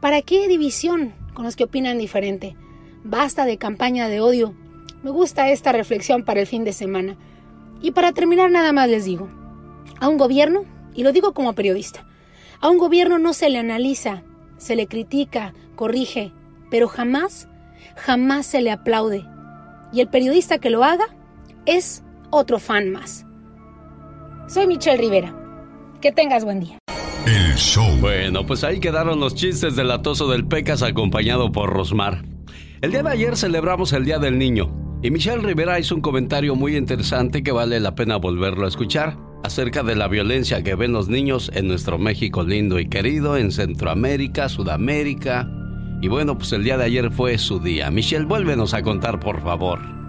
¿Para 0.00 0.22
qué 0.22 0.46
división 0.46 1.12
con 1.34 1.44
los 1.44 1.56
que 1.56 1.64
opinan 1.64 1.98
diferente? 1.98 2.56
Basta 3.02 3.44
de 3.44 3.58
campaña 3.58 4.08
de 4.08 4.20
odio. 4.20 4.54
Me 5.02 5.10
gusta 5.10 5.50
esta 5.50 5.72
reflexión 5.72 6.24
para 6.24 6.40
el 6.40 6.46
fin 6.46 6.62
de 6.62 6.72
semana. 6.72 7.16
Y 7.82 7.90
para 7.90 8.12
terminar 8.12 8.48
nada 8.50 8.72
más 8.72 8.88
les 8.88 9.04
digo, 9.04 9.28
a 9.98 10.08
un 10.08 10.18
gobierno, 10.18 10.64
y 10.94 11.02
lo 11.02 11.10
digo 11.10 11.34
como 11.34 11.52
periodista, 11.52 12.06
a 12.60 12.70
un 12.70 12.78
gobierno 12.78 13.18
no 13.18 13.32
se 13.32 13.50
le 13.50 13.58
analiza, 13.58 14.22
se 14.58 14.76
le 14.76 14.86
critica, 14.86 15.52
corrige, 15.74 16.32
pero 16.70 16.86
jamás, 16.86 17.48
jamás 17.96 18.46
se 18.46 18.62
le 18.62 18.70
aplaude 18.70 19.26
y 19.92 20.00
el 20.00 20.08
periodista 20.08 20.58
que 20.58 20.70
lo 20.70 20.84
haga 20.84 21.06
es 21.66 22.04
otro 22.30 22.60
fan 22.60 22.90
más. 22.90 23.26
Soy 24.46 24.68
Michelle 24.68 24.96
Rivera. 24.96 25.41
Que 26.02 26.10
tengas 26.10 26.44
buen 26.44 26.58
día. 26.58 26.78
El 27.26 27.54
show. 27.54 27.96
Bueno, 28.00 28.44
pues 28.44 28.64
ahí 28.64 28.80
quedaron 28.80 29.20
los 29.20 29.36
chistes 29.36 29.76
del 29.76 29.92
atoso 29.92 30.28
del 30.28 30.44
Pecas 30.44 30.82
acompañado 30.82 31.52
por 31.52 31.70
Rosmar. 31.70 32.24
El 32.80 32.90
día 32.90 33.04
de 33.04 33.10
ayer 33.10 33.36
celebramos 33.36 33.92
el 33.92 34.04
Día 34.04 34.18
del 34.18 34.36
Niño 34.36 34.98
y 35.00 35.12
Michelle 35.12 35.40
Rivera 35.40 35.78
hizo 35.78 35.94
un 35.94 36.00
comentario 36.00 36.56
muy 36.56 36.76
interesante 36.76 37.44
que 37.44 37.52
vale 37.52 37.78
la 37.78 37.94
pena 37.94 38.16
volverlo 38.16 38.64
a 38.64 38.68
escuchar 38.68 39.16
acerca 39.44 39.84
de 39.84 39.94
la 39.94 40.08
violencia 40.08 40.64
que 40.64 40.74
ven 40.74 40.92
los 40.92 41.08
niños 41.08 41.52
en 41.54 41.68
nuestro 41.68 41.98
México 41.98 42.42
lindo 42.42 42.80
y 42.80 42.88
querido, 42.88 43.36
en 43.36 43.52
Centroamérica, 43.52 44.48
Sudamérica 44.48 45.48
y 46.00 46.08
bueno, 46.08 46.36
pues 46.36 46.52
el 46.52 46.64
día 46.64 46.76
de 46.76 46.84
ayer 46.84 47.12
fue 47.12 47.38
su 47.38 47.60
día. 47.60 47.92
Michelle, 47.92 48.24
vuélvenos 48.24 48.74
a 48.74 48.82
contar, 48.82 49.20
por 49.20 49.40
favor. 49.40 50.01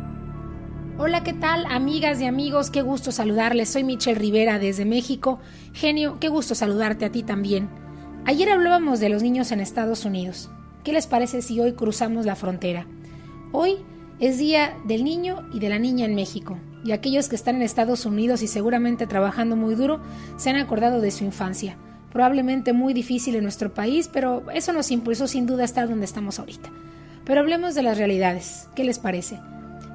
Hola, 1.00 1.24
¿qué 1.24 1.34
tal, 1.34 1.66
amigas 1.70 2.22
y 2.22 2.26
amigos? 2.26 2.70
Qué 2.70 2.84
gusto 2.84 3.12
saludarles. 3.12 3.70
Soy 3.70 3.84
Michelle 3.84 4.20
Rivera 4.20 4.60
desde 4.60 4.86
México. 4.86 5.40
Genio, 5.74 6.20
qué 6.20 6.30
gusto 6.30 6.54
saludarte 6.54 7.06
a 7.06 7.12
ti 7.12 7.24
también. 7.24 7.68
Ayer 8.26 8.50
hablábamos 8.50 9.00
de 9.00 9.10
los 9.10 9.24
niños 9.24 9.52
en 9.52 9.60
Estados 9.60 10.06
Unidos. 10.06 10.52
¿Qué 10.84 10.94
les 10.94 11.08
parece 11.08 11.42
si 11.42 11.60
hoy 11.60 11.74
cruzamos 11.74 12.28
la 12.28 12.36
frontera? 12.36 12.86
Hoy 13.52 13.78
es 14.20 14.38
Día 14.38 14.78
del 14.86 15.04
Niño 15.04 15.50
y 15.52 15.60
de 15.60 15.70
la 15.70 15.80
Niña 15.80 16.06
en 16.06 16.14
México, 16.14 16.60
y 16.86 16.92
aquellos 16.92 17.28
que 17.28 17.36
están 17.36 17.56
en 17.56 17.64
Estados 17.64 18.06
Unidos 18.06 18.44
y 18.44 18.48
seguramente 18.48 19.08
trabajando 19.08 19.56
muy 19.56 19.74
duro 19.74 20.00
se 20.38 20.52
han 20.52 20.58
acordado 20.58 21.02
de 21.02 21.12
su 21.12 21.24
infancia 21.24 21.76
probablemente 22.14 22.74
muy 22.74 22.94
difícil 22.94 23.36
en 23.36 23.42
nuestro 23.42 23.74
país, 23.74 24.08
pero 24.08 24.44
eso 24.54 24.72
nos 24.72 24.92
impulsó 24.92 25.28
sin 25.28 25.48
duda 25.48 25.64
a 25.64 25.66
estar 25.66 25.90
donde 25.90 26.06
estamos 26.06 26.38
ahorita. 26.38 26.70
Pero 27.26 27.40
hablemos 27.40 27.74
de 27.74 27.82
las 27.82 27.98
realidades. 27.98 28.70
¿Qué 28.76 28.84
les 28.84 29.00
parece? 29.00 29.40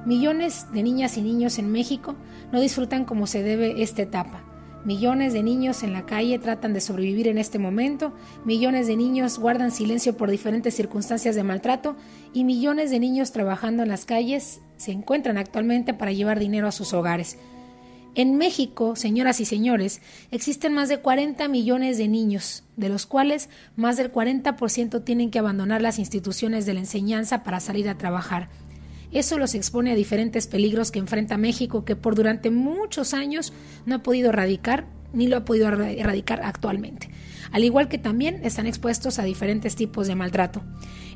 Millones 0.05 0.67
de 0.73 0.83
niñas 0.83 1.17
y 1.17 1.21
niños 1.21 1.59
en 1.59 1.71
México 1.71 2.15
no 2.51 2.61
disfrutan 2.61 3.05
como 3.05 3.27
se 3.27 3.43
debe 3.43 3.81
esta 3.81 4.01
etapa. 4.01 4.43
Millones 4.85 5.33
de 5.33 5.43
niños 5.43 5.83
en 5.83 5.91
la 5.91 6.05
calle 6.05 6.39
tratan 6.39 6.73
de 6.73 6.79
sobrevivir 6.79 7.27
en 7.27 7.37
este 7.37 7.59
momento, 7.59 8.13
millones 8.45 8.87
de 8.87 8.95
niños 8.95 9.37
guardan 9.37 9.71
silencio 9.71 10.15
por 10.15 10.31
diferentes 10.31 10.73
circunstancias 10.73 11.35
de 11.35 11.43
maltrato 11.43 11.97
y 12.33 12.45
millones 12.45 12.89
de 12.89 12.99
niños 12.99 13.33
trabajando 13.33 13.83
en 13.83 13.89
las 13.89 14.05
calles 14.05 14.61
se 14.77 14.93
encuentran 14.93 15.37
actualmente 15.37 15.93
para 15.93 16.13
llevar 16.13 16.39
dinero 16.39 16.67
a 16.67 16.71
sus 16.71 16.93
hogares. 16.93 17.37
En 18.15 18.37
México, 18.37 18.95
señoras 18.95 19.41
y 19.41 19.45
señores, 19.45 20.01
existen 20.31 20.73
más 20.73 20.87
de 20.87 20.99
40 20.99 21.47
millones 21.49 21.97
de 21.97 22.07
niños, 22.07 22.63
de 22.77 22.89
los 22.89 23.05
cuales 23.05 23.49
más 23.75 23.97
del 23.97 24.11
40% 24.11 25.03
tienen 25.03 25.29
que 25.29 25.39
abandonar 25.39 25.81
las 25.81 25.99
instituciones 25.99 26.65
de 26.65 26.73
la 26.73 26.79
enseñanza 26.79 27.43
para 27.43 27.59
salir 27.59 27.87
a 27.89 27.97
trabajar. 27.97 28.47
Eso 29.11 29.37
los 29.37 29.55
expone 29.55 29.91
a 29.91 29.95
diferentes 29.95 30.47
peligros 30.47 30.91
que 30.91 30.99
enfrenta 30.99 31.37
México, 31.37 31.85
que 31.85 31.95
por 31.95 32.15
durante 32.15 32.51
muchos 32.51 33.13
años 33.13 33.53
no 33.85 33.95
ha 33.95 34.03
podido 34.03 34.29
erradicar 34.29 34.87
ni 35.13 35.27
lo 35.27 35.37
ha 35.37 35.45
podido 35.45 35.67
erradicar 35.67 36.41
actualmente. 36.43 37.09
Al 37.51 37.63
igual 37.63 37.87
que 37.87 37.97
también 37.97 38.41
están 38.43 38.67
expuestos 38.67 39.17
a 39.17 39.23
diferentes 39.23 39.75
tipos 39.75 40.07
de 40.07 40.15
maltrato. 40.15 40.61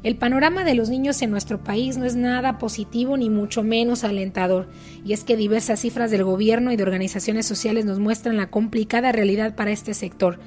El 0.02 0.18
panorama 0.18 0.64
de 0.64 0.74
los 0.74 0.90
niños 0.90 1.22
en 1.22 1.30
nuestro 1.30 1.64
país 1.64 1.98
no 1.98 2.06
es 2.06 2.16
nada 2.16 2.58
positivo 2.58 3.16
ni 3.18 3.30
mucho 3.30 3.64
menos 3.64 4.04
alentador, 4.04 4.70
y 5.06 5.14
es 5.14 5.24
que 5.24 5.38
diversas 5.38 5.80
cifras 5.80 6.12
del 6.12 6.24
gobierno 6.24 6.72
y 6.72 6.76
de 6.76 6.84
organizaciones 6.84 7.46
sociales 7.46 7.86
nos 7.86 8.00
muestran 8.00 8.36
la 8.36 8.50
complicada 8.50 9.12
realidad 9.12 9.56
para 9.56 9.72
este 9.72 9.94
sector. 9.94 10.40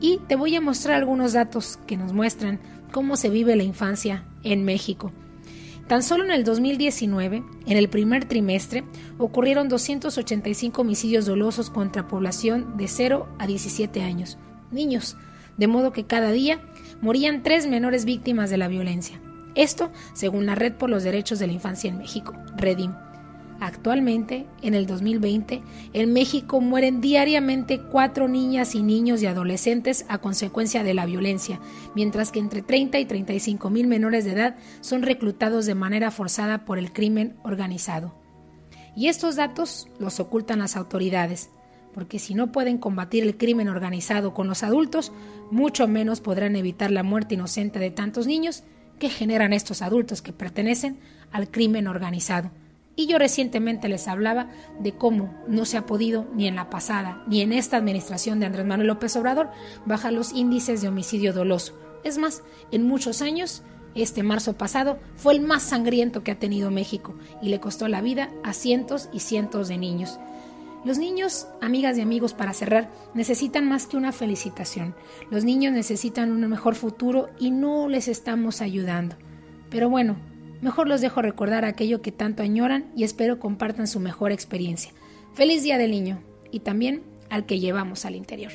Y 0.00 0.18
te 0.28 0.36
voy 0.36 0.54
a 0.54 0.60
mostrar 0.60 0.96
algunos 0.96 1.32
datos 1.32 1.78
que 1.86 1.96
nos 1.96 2.12
muestran 2.12 2.60
cómo 2.92 3.16
se 3.16 3.30
vive 3.30 3.56
la 3.56 3.62
infancia 3.62 4.24
en 4.42 4.64
México. 4.64 5.12
Tan 5.88 6.02
solo 6.02 6.24
en 6.24 6.30
el 6.30 6.44
2019, 6.44 7.42
en 7.66 7.76
el 7.76 7.88
primer 7.88 8.24
trimestre, 8.24 8.84
ocurrieron 9.18 9.68
285 9.68 10.80
homicidios 10.80 11.26
dolosos 11.26 11.70
contra 11.70 12.08
población 12.08 12.76
de 12.76 12.88
0 12.88 13.28
a 13.38 13.46
17 13.46 14.02
años, 14.02 14.38
niños, 14.70 15.16
de 15.56 15.66
modo 15.66 15.92
que 15.92 16.04
cada 16.04 16.30
día 16.30 16.60
morían 17.00 17.42
tres 17.42 17.66
menores 17.66 18.04
víctimas 18.04 18.48
de 18.48 18.58
la 18.58 18.68
violencia. 18.68 19.20
Esto 19.54 19.90
según 20.14 20.46
la 20.46 20.54
Red 20.54 20.74
por 20.74 20.88
los 20.88 21.02
Derechos 21.02 21.38
de 21.38 21.46
la 21.46 21.52
Infancia 21.52 21.90
en 21.90 21.98
México, 21.98 22.34
Redim. 22.56 22.92
Actualmente, 23.64 24.44
en 24.60 24.74
el 24.74 24.86
2020, 24.86 25.62
en 25.92 26.12
México 26.12 26.60
mueren 26.60 27.00
diariamente 27.00 27.80
cuatro 27.80 28.26
niñas 28.26 28.74
y 28.74 28.82
niños 28.82 29.22
y 29.22 29.26
adolescentes 29.26 30.04
a 30.08 30.18
consecuencia 30.18 30.82
de 30.82 30.94
la 30.94 31.06
violencia, 31.06 31.60
mientras 31.94 32.32
que 32.32 32.40
entre 32.40 32.62
30 32.62 32.98
y 32.98 33.04
35 33.04 33.70
mil 33.70 33.86
menores 33.86 34.24
de 34.24 34.32
edad 34.32 34.56
son 34.80 35.02
reclutados 35.02 35.64
de 35.64 35.76
manera 35.76 36.10
forzada 36.10 36.64
por 36.64 36.76
el 36.76 36.92
crimen 36.92 37.36
organizado. 37.44 38.12
Y 38.96 39.06
estos 39.06 39.36
datos 39.36 39.86
los 40.00 40.18
ocultan 40.18 40.58
las 40.58 40.76
autoridades, 40.76 41.48
porque 41.94 42.18
si 42.18 42.34
no 42.34 42.50
pueden 42.50 42.78
combatir 42.78 43.22
el 43.22 43.36
crimen 43.36 43.68
organizado 43.68 44.34
con 44.34 44.48
los 44.48 44.64
adultos, 44.64 45.12
mucho 45.52 45.86
menos 45.86 46.20
podrán 46.20 46.56
evitar 46.56 46.90
la 46.90 47.04
muerte 47.04 47.36
inocente 47.36 47.78
de 47.78 47.92
tantos 47.92 48.26
niños 48.26 48.64
que 48.98 49.08
generan 49.08 49.52
estos 49.52 49.82
adultos 49.82 50.20
que 50.20 50.32
pertenecen 50.32 50.98
al 51.30 51.48
crimen 51.48 51.86
organizado. 51.86 52.50
Y 52.94 53.06
yo 53.06 53.18
recientemente 53.18 53.88
les 53.88 54.06
hablaba 54.06 54.48
de 54.78 54.92
cómo 54.92 55.34
no 55.48 55.64
se 55.64 55.78
ha 55.78 55.86
podido 55.86 56.26
ni 56.34 56.46
en 56.46 56.56
la 56.56 56.68
pasada 56.68 57.22
ni 57.26 57.40
en 57.40 57.52
esta 57.52 57.78
administración 57.78 58.38
de 58.38 58.46
Andrés 58.46 58.66
Manuel 58.66 58.88
López 58.88 59.16
Obrador 59.16 59.50
bajar 59.86 60.12
los 60.12 60.32
índices 60.32 60.82
de 60.82 60.88
homicidio 60.88 61.32
doloso. 61.32 61.78
Es 62.04 62.18
más, 62.18 62.42
en 62.70 62.86
muchos 62.86 63.22
años, 63.22 63.62
este 63.94 64.22
marzo 64.22 64.56
pasado 64.56 64.98
fue 65.16 65.34
el 65.34 65.40
más 65.40 65.62
sangriento 65.62 66.22
que 66.22 66.32
ha 66.32 66.38
tenido 66.38 66.70
México 66.70 67.14
y 67.40 67.48
le 67.48 67.60
costó 67.60 67.88
la 67.88 68.00
vida 68.00 68.30
a 68.42 68.52
cientos 68.52 69.08
y 69.12 69.20
cientos 69.20 69.68
de 69.68 69.78
niños. 69.78 70.18
Los 70.84 70.98
niños, 70.98 71.46
amigas 71.60 71.96
y 71.96 72.00
amigos, 72.00 72.34
para 72.34 72.52
cerrar, 72.52 72.90
necesitan 73.14 73.68
más 73.68 73.86
que 73.86 73.96
una 73.96 74.10
felicitación. 74.10 74.96
Los 75.30 75.44
niños 75.44 75.72
necesitan 75.72 76.32
un 76.32 76.48
mejor 76.48 76.74
futuro 76.74 77.28
y 77.38 77.52
no 77.52 77.88
les 77.88 78.08
estamos 78.08 78.60
ayudando. 78.60 79.14
Pero 79.70 79.88
bueno, 79.88 80.16
mejor 80.62 80.88
los 80.88 81.00
dejo 81.00 81.20
recordar 81.20 81.64
aquello 81.66 82.00
que 82.00 82.12
tanto 82.12 82.42
añoran 82.42 82.86
y 82.96 83.04
espero 83.04 83.38
compartan 83.38 83.86
su 83.86 84.00
mejor 84.00 84.32
experiencia. 84.32 84.92
Feliz 85.34 85.62
Día 85.62 85.76
del 85.76 85.90
Niño 85.90 86.20
y 86.50 86.60
también 86.60 87.02
al 87.28 87.44
que 87.44 87.60
llevamos 87.60 88.04
al 88.04 88.14
interior. 88.14 88.52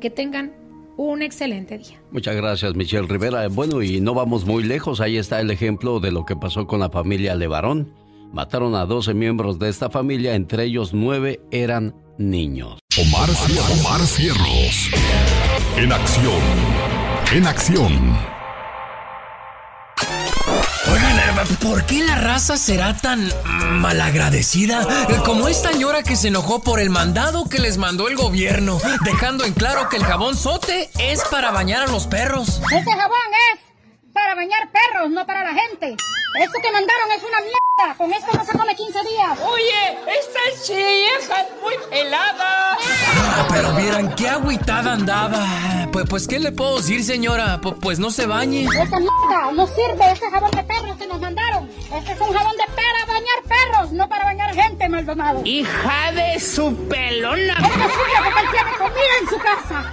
Que 0.00 0.10
tengan 0.10 0.52
un 0.96 1.22
excelente 1.22 1.78
día. 1.78 2.00
Muchas 2.10 2.36
gracias, 2.36 2.74
Michelle 2.74 3.06
Rivera. 3.06 3.48
Bueno, 3.48 3.82
y 3.82 4.00
no 4.00 4.14
vamos 4.14 4.44
muy 4.44 4.62
lejos. 4.62 5.00
Ahí 5.00 5.16
está 5.16 5.40
el 5.40 5.50
ejemplo 5.50 6.00
de 6.00 6.12
lo 6.12 6.24
que 6.24 6.36
pasó 6.36 6.66
con 6.66 6.80
la 6.80 6.90
familia 6.90 7.34
Levarón. 7.34 7.92
Mataron 8.32 8.74
a 8.74 8.86
12 8.86 9.14
miembros 9.14 9.58
de 9.58 9.68
esta 9.68 9.90
familia, 9.90 10.34
entre 10.34 10.64
ellos 10.64 10.94
9 10.94 11.40
eran 11.50 11.94
niños. 12.16 12.78
Omar, 12.98 13.28
Omar 13.80 14.00
Cierros. 14.02 14.90
En 15.76 15.92
acción. 15.92 16.40
En 17.34 17.46
acción. 17.46 18.39
¿Por 21.60 21.84
qué 21.86 22.04
la 22.04 22.16
raza 22.16 22.56
será 22.56 22.96
tan 22.96 23.30
malagradecida? 23.72 24.86
Como 25.24 25.48
esta 25.48 25.70
señora 25.70 26.02
que 26.02 26.16
se 26.16 26.28
enojó 26.28 26.62
por 26.62 26.80
el 26.80 26.90
mandado 26.90 27.48
que 27.48 27.58
les 27.58 27.78
mandó 27.78 28.08
el 28.08 28.16
gobierno, 28.16 28.80
dejando 29.04 29.44
en 29.44 29.52
claro 29.52 29.88
que 29.88 29.96
el 29.96 30.04
jabón 30.04 30.36
sote 30.36 30.90
es 30.98 31.22
para 31.30 31.50
bañar 31.50 31.82
a 31.82 31.86
los 31.86 32.06
perros. 32.06 32.60
Ese 32.70 32.90
jabón 32.90 33.18
es 33.54 33.69
para 34.20 34.34
bañar 34.34 34.68
perros, 34.70 35.10
no 35.10 35.26
para 35.26 35.42
la 35.44 35.54
gente. 35.54 35.96
Esto 36.38 36.58
que 36.62 36.72
mandaron 36.72 37.10
es 37.16 37.22
una 37.22 37.40
mierda. 37.40 37.96
Con 37.96 38.12
esto 38.12 38.30
no 38.36 38.44
se 38.44 38.52
come 38.52 38.76
15 38.76 38.98
días. 39.08 39.38
Oye, 39.40 39.98
esta 40.18 40.62
chieja 40.62 41.40
es 41.40 41.62
muy 41.62 41.74
helada. 41.90 42.76
Ah, 42.76 43.46
pero 43.50 43.72
vieran 43.72 44.14
qué 44.14 44.28
agüitada 44.28 44.92
andaba. 44.92 45.46
Pues, 45.90 46.04
pues, 46.08 46.28
¿qué 46.28 46.38
le 46.38 46.52
puedo 46.52 46.76
decir, 46.76 47.02
señora? 47.02 47.60
Pues, 47.62 47.76
pues 47.80 47.98
no 47.98 48.10
se 48.10 48.26
bañe. 48.26 48.64
Esa 48.64 48.98
mierda 48.98 49.52
no 49.54 49.66
sirve, 49.66 50.12
ese 50.12 50.30
jabón 50.30 50.50
de 50.50 50.62
perros 50.64 50.96
que 50.98 51.06
nos 51.06 51.20
mandaron. 51.20 51.70
Este 51.90 52.12
es 52.12 52.20
un 52.20 52.32
jabón 52.32 52.56
de 52.58 52.64
para 52.74 53.06
bañar 53.06 53.42
perros, 53.48 53.92
no 53.92 54.08
para 54.08 54.24
bañar 54.24 54.54
gente, 54.54 54.88
Maldonado. 54.88 55.42
Hija 55.44 56.12
de 56.12 56.38
su 56.38 56.76
pelona. 56.88 57.54
Es 57.54 57.68
posible 57.68 58.18
porque 58.24 58.40
él 58.40 58.48
tiene 58.52 58.70
comida 58.78 59.14
en 59.20 59.28
su 59.28 59.38
casa. 59.38 59.90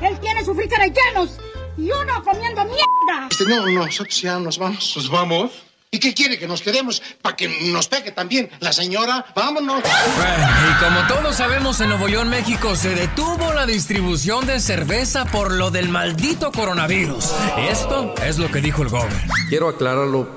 Él 0.00 0.20
tiene 0.20 0.44
sus 0.44 0.56
fricares 0.56 0.92
llenos 0.92 1.38
y 1.78 1.90
uno 1.90 2.24
comiendo 2.24 2.64
mierda. 2.64 3.28
Este, 3.30 3.44
no, 3.46 3.66
nosotros 3.66 4.20
ya 4.20 4.38
nos 4.38 4.58
vamos. 4.58 4.94
¿Nos 4.96 5.08
vamos? 5.08 5.52
¿Y 5.90 5.98
qué 6.00 6.12
quiere? 6.12 6.38
¿Que 6.38 6.46
nos 6.46 6.60
quedemos 6.60 7.00
para 7.22 7.34
que 7.34 7.48
nos 7.72 7.88
pegue 7.88 8.10
también 8.12 8.50
la 8.60 8.72
señora? 8.72 9.24
Vámonos. 9.34 9.80
Bueno, 9.82 10.48
y 10.70 10.84
como 10.84 11.06
todos 11.06 11.36
sabemos, 11.36 11.80
en 11.80 11.88
Nuevo 11.88 12.08
León, 12.08 12.28
México, 12.28 12.76
se 12.76 12.94
detuvo 12.94 13.54
la 13.54 13.64
distribución 13.64 14.44
de 14.46 14.60
cerveza 14.60 15.24
por 15.24 15.52
lo 15.52 15.70
del 15.70 15.88
maldito 15.88 16.52
coronavirus. 16.52 17.32
Esto 17.70 18.14
es 18.22 18.38
lo 18.38 18.50
que 18.50 18.60
dijo 18.60 18.82
el 18.82 18.90
gobernador. 18.90 19.30
Quiero 19.48 19.68
aclararlo 19.68 20.28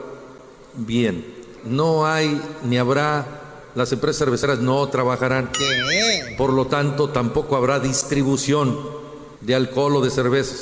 bien. 0.76 1.26
No 1.66 2.06
hay 2.08 2.42
ni 2.64 2.78
habrá, 2.78 3.26
las 3.76 3.92
empresas 3.92 4.20
cerveceras 4.20 4.60
no 4.60 4.88
trabajarán. 4.88 5.50
¿Qué? 5.52 6.36
Por 6.38 6.54
lo 6.54 6.68
tanto, 6.68 7.10
tampoco 7.10 7.58
habrá 7.58 7.80
distribución 7.80 8.80
de 9.42 9.56
alcohol 9.56 9.98
o 9.98 10.02
de 10.02 10.12
cervezas. 10.12 10.62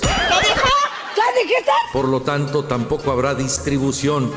Por 1.93 2.07
lo 2.07 2.21
tanto, 2.21 2.65
tampoco 2.65 3.11
habrá 3.11 3.35
distribución 3.35 4.31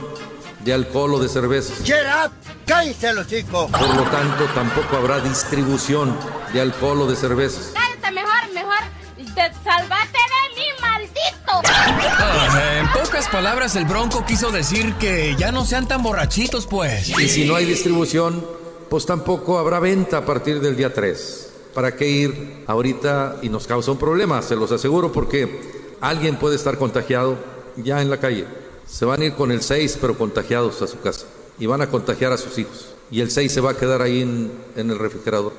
de 0.61 0.73
alcohol 0.73 1.15
o 1.15 1.19
de 1.19 1.29
cervezas. 1.29 1.85
Get 1.85 2.05
up. 2.25 2.33
Cállese 2.67 3.13
los 3.13 3.27
chicos. 3.27 3.71
Por 3.71 3.97
lo 3.97 4.05
tanto, 4.05 4.45
tampoco 4.55 4.97
habrá 4.97 5.21
distribución 5.21 6.17
de 6.53 6.61
alcohol 6.61 7.03
o 7.03 7.07
de 7.07 7.17
cervezas. 7.17 7.73
Cállate 7.75 8.11
mejor, 8.13 8.53
mejor. 8.55 8.79
Te 9.35 9.53
salvaste 9.65 10.19
de 10.19 10.61
mí, 10.61 10.67
maldito. 10.81 11.61
Ah, 11.69 12.79
en 12.81 12.89
pocas 12.89 13.29
palabras, 13.29 13.77
el 13.77 13.85
Bronco 13.85 14.25
quiso 14.27 14.51
decir 14.51 14.95
que 14.95 15.35
ya 15.37 15.53
no 15.53 15.65
sean 15.65 15.89
tan 15.89 16.03
borrachitos, 16.03 16.67
pues. 16.67 17.09
Y 17.09 17.29
si 17.29 17.45
no 17.45 17.57
hay 17.57 17.65
distribución, 17.65 18.47
pues 18.91 19.07
tampoco 19.07 19.59
habrá 19.59 19.81
venta 19.81 20.19
a 20.19 20.25
partir 20.25 20.61
del 20.61 20.77
día 20.77 20.93
3. 20.93 21.51
¿Para 21.75 21.97
qué 21.97 22.09
ir 22.09 22.65
ahorita 22.67 23.37
y 23.43 23.49
nos 23.49 23.67
causa 23.67 23.91
un 23.91 23.99
problema? 23.99 24.43
Se 24.43 24.55
los 24.55 24.71
aseguro 24.71 25.11
porque 25.11 25.82
alguien 26.03 26.37
puede 26.37 26.57
estar 26.57 26.77
contagiado 26.77 27.39
ya 27.77 28.03
en 28.03 28.11
la 28.11 28.19
calle. 28.19 28.45
Se 28.87 29.07
van 29.07 29.23
a 29.23 29.25
ir 29.25 29.33
con 29.35 29.51
el 29.51 29.63
6, 29.63 29.99
pero 30.01 30.19
contagiados 30.19 30.83
a 30.83 30.87
su 30.87 31.01
casa. 31.01 31.25
Y 31.59 31.67
van 31.67 31.81
a 31.81 31.87
contagiar 31.89 32.33
a 32.33 32.37
sus 32.37 32.59
hijos. 32.59 32.89
Y 33.11 33.21
el 33.21 33.31
6 33.31 33.51
se 33.51 33.61
va 33.61 33.71
a 33.71 33.77
quedar 33.77 34.03
ahí 34.03 34.21
en, 34.21 34.53
en 34.77 34.91
el 34.91 34.99
refrigerador. 34.99 35.55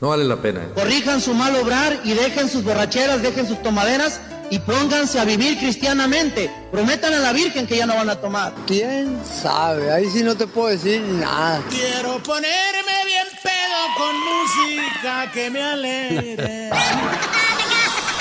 No 0.00 0.08
vale 0.08 0.24
la 0.24 0.36
pena. 0.36 0.60
¿eh? 0.62 0.68
Corrijan 0.74 1.20
su 1.22 1.32
mal 1.32 1.56
obrar 1.56 2.00
y 2.04 2.12
dejen 2.12 2.50
sus 2.50 2.64
borracheras, 2.64 3.22
dejen 3.22 3.46
sus 3.46 3.62
tomaderas 3.62 4.20
y 4.50 4.58
pónganse 4.58 5.18
a 5.18 5.24
vivir 5.24 5.58
cristianamente. 5.58 6.50
Prometan 6.70 7.14
a 7.14 7.18
la 7.20 7.32
Virgen 7.32 7.66
que 7.66 7.76
ya 7.76 7.86
no 7.86 7.94
van 7.94 8.10
a 8.10 8.20
tomar. 8.20 8.54
¿Quién 8.66 9.18
sabe? 9.24 9.90
Ahí 9.92 10.10
sí 10.10 10.22
no 10.22 10.36
te 10.36 10.46
puedo 10.46 10.68
decir 10.68 11.00
nada. 11.00 11.62
Quiero 11.70 12.22
ponerme 12.22 13.04
bien 13.06 13.26
pedo 13.42 13.96
con 13.96 14.14
música 14.18 15.30
que 15.32 15.50
me 15.50 15.62
alegre. 15.62 16.70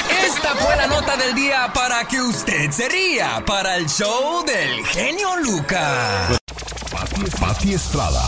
Esta 0.10 0.56
fue 0.56 0.76
la 0.76 0.88
nota 0.88 1.18
del 1.18 1.34
día 1.36 1.72
para 1.74 2.08
que 2.08 2.22
usted 2.22 2.72
se 2.72 2.88
ría 2.90 3.44
para 3.46 3.76
el 3.78 3.88
show 3.88 4.44
del 4.46 4.86
genio 4.86 5.36
Lucas. 5.38 6.38
Pati, 6.92 7.22
Pati 7.40 7.74
Estrada. 7.74 8.24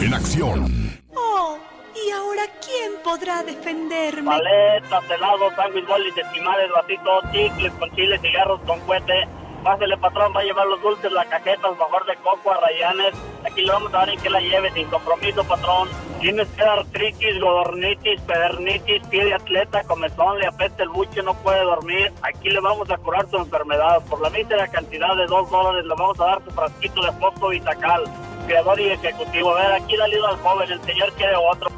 En 0.00 0.14
acción. 0.14 1.00
Oh, 1.14 1.58
¿y 1.94 2.10
ahora 2.10 2.42
quién 2.64 2.92
podrá 3.02 3.42
defenderme? 3.42 4.30
Paletas, 4.30 5.10
helados, 5.10 5.54
sándwich, 5.56 5.86
bolis, 5.86 6.16
estimales, 6.16 6.70
vasitos, 6.70 7.24
chicles 7.32 7.72
con 7.78 7.94
chile, 7.94 8.18
cigarros 8.20 8.60
con 8.66 8.80
cohete. 8.80 9.28
Pásele, 9.62 9.96
patrón, 9.98 10.32
va 10.34 10.40
a 10.40 10.44
llevar 10.44 10.66
los 10.66 10.80
dulces, 10.80 11.12
la 11.12 11.24
cajeta, 11.26 11.68
el 11.68 11.76
mejor 11.76 12.06
de 12.06 12.16
coco, 12.16 12.50
a 12.50 12.60
rayanes. 12.60 13.14
Aquí 13.44 13.60
le 13.60 13.70
vamos 13.70 13.92
a 13.92 13.98
dar 13.98 14.08
en 14.08 14.18
que 14.18 14.30
la 14.30 14.40
lleve, 14.40 14.72
sin 14.72 14.88
compromiso, 14.88 15.44
patrón. 15.44 15.88
Tienes 16.20 16.48
que 16.48 16.62
dar 16.62 16.78
artritis, 16.78 17.40
godornitis, 17.40 18.20
pedernitis, 18.22 19.06
pie 19.08 19.24
de 19.26 19.34
atleta, 19.34 19.82
comezón, 19.84 20.38
le 20.38 20.46
apesta 20.46 20.82
el 20.82 20.88
buche, 20.88 21.22
no 21.22 21.34
puede 21.34 21.62
dormir. 21.62 22.10
Aquí 22.22 22.48
le 22.48 22.60
vamos 22.60 22.90
a 22.90 22.96
curar 22.96 23.28
su 23.28 23.36
enfermedad. 23.36 24.02
Por 24.08 24.22
la 24.22 24.30
mísera 24.30 24.66
cantidad 24.68 25.14
de 25.16 25.26
dos 25.26 25.50
dólares 25.50 25.84
le 25.84 25.94
vamos 25.94 26.18
a 26.20 26.24
dar 26.24 26.42
su 26.44 26.50
frasquito 26.52 27.02
de 27.02 27.12
fosfo 27.12 27.48
vitacal. 27.48 28.04
Creador 28.46 28.80
y 28.80 28.90
ejecutivo. 28.90 29.54
A 29.54 29.60
ver, 29.60 29.72
aquí 29.72 29.96
le 29.96 30.04
ayuda 30.04 30.30
al 30.30 30.36
joven, 30.38 30.72
el 30.72 30.82
señor 30.82 31.12
quiere 31.12 31.34
otro. 31.36 31.70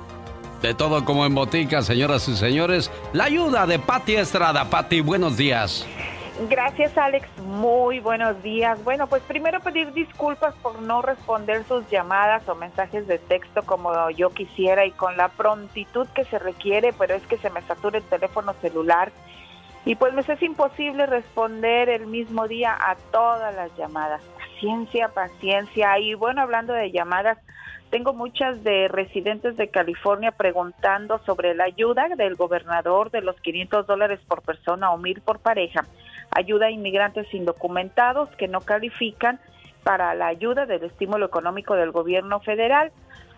De 0.63 0.75
todo 0.75 1.05
como 1.05 1.27
en 1.27 1.35
botica, 1.35 1.83
señoras 1.83 2.29
y 2.29 2.37
señores. 2.37 2.93
La 3.13 3.25
ayuda 3.25 3.67
de 3.67 3.81
Pati 3.81 4.15
Estrada. 4.15 4.71
Pati, 4.71 5.01
buenos 5.01 5.37
días. 5.37 5.85
Gracias, 6.49 6.97
Alex. 6.97 7.29
Muy 7.39 8.01
buenos 8.01 8.43
días. 8.43 8.83
Bueno, 8.85 9.07
pues 9.07 9.23
primero 9.23 9.61
pedir 9.61 9.93
disculpas 9.93 10.55
por 10.57 10.81
no 10.81 11.03
responder 11.03 11.65
sus 11.65 11.89
llamadas 11.91 12.49
o 12.49 12.55
mensajes 12.55 13.07
de 13.07 13.19
texto 13.19 13.63
como 13.63 14.11
yo 14.11 14.31
quisiera 14.31 14.85
y 14.87 14.91
con 14.93 15.17
la 15.17 15.29
prontitud 15.29 16.07
que 16.09 16.25
se 16.25 16.39
requiere, 16.39 16.93
pero 16.99 17.15
es 17.15 17.23
que 17.27 17.37
se 17.39 17.51
me 17.51 17.63
satura 17.63 17.99
el 17.99 18.05
teléfono 18.05 18.55
celular 18.61 19.13
y 19.85 19.95
pues 19.97 20.15
me 20.15 20.23
es 20.23 20.43
imposible 20.43 21.07
responder 21.07 21.89
el 21.89 22.07
mismo 22.07 22.49
día 22.49 22.77
a 22.79 22.97
todas 23.13 23.55
las 23.55 23.77
llamadas. 23.77 24.23
Paciencia, 24.39 25.09
paciencia. 25.09 25.99
Y 25.99 26.15
bueno, 26.15 26.41
hablando 26.41 26.73
de 26.73 26.91
llamadas, 26.91 27.39
tengo 27.91 28.15
muchas 28.15 28.63
de 28.65 28.89
residentes 28.89 29.57
de 29.57 29.69
California 29.69 30.33
preguntando 30.33 31.19
sobre 31.27 31.55
la 31.55 31.65
ayuda 31.65 32.09
del 32.17 32.37
gobernador 32.37 33.11
de 33.11 33.21
los 33.21 33.39
500 33.41 33.87
dólares 33.87 34.21
por 34.27 34.43
persona 34.43 34.93
o 34.93 34.99
mil 34.99 35.21
por 35.21 35.41
pareja 35.41 35.85
ayuda 36.35 36.67
a 36.67 36.71
inmigrantes 36.71 37.33
indocumentados 37.33 38.29
que 38.37 38.49
no 38.49 38.61
califican 38.61 39.39
para 39.83 40.15
la 40.15 40.29
ayuda 40.29 40.67
del 40.67 40.85
estímulo 40.85 41.27
económico 41.27 41.75
del 41.75 41.91
gobierno 41.91 42.41
federal. 42.41 42.93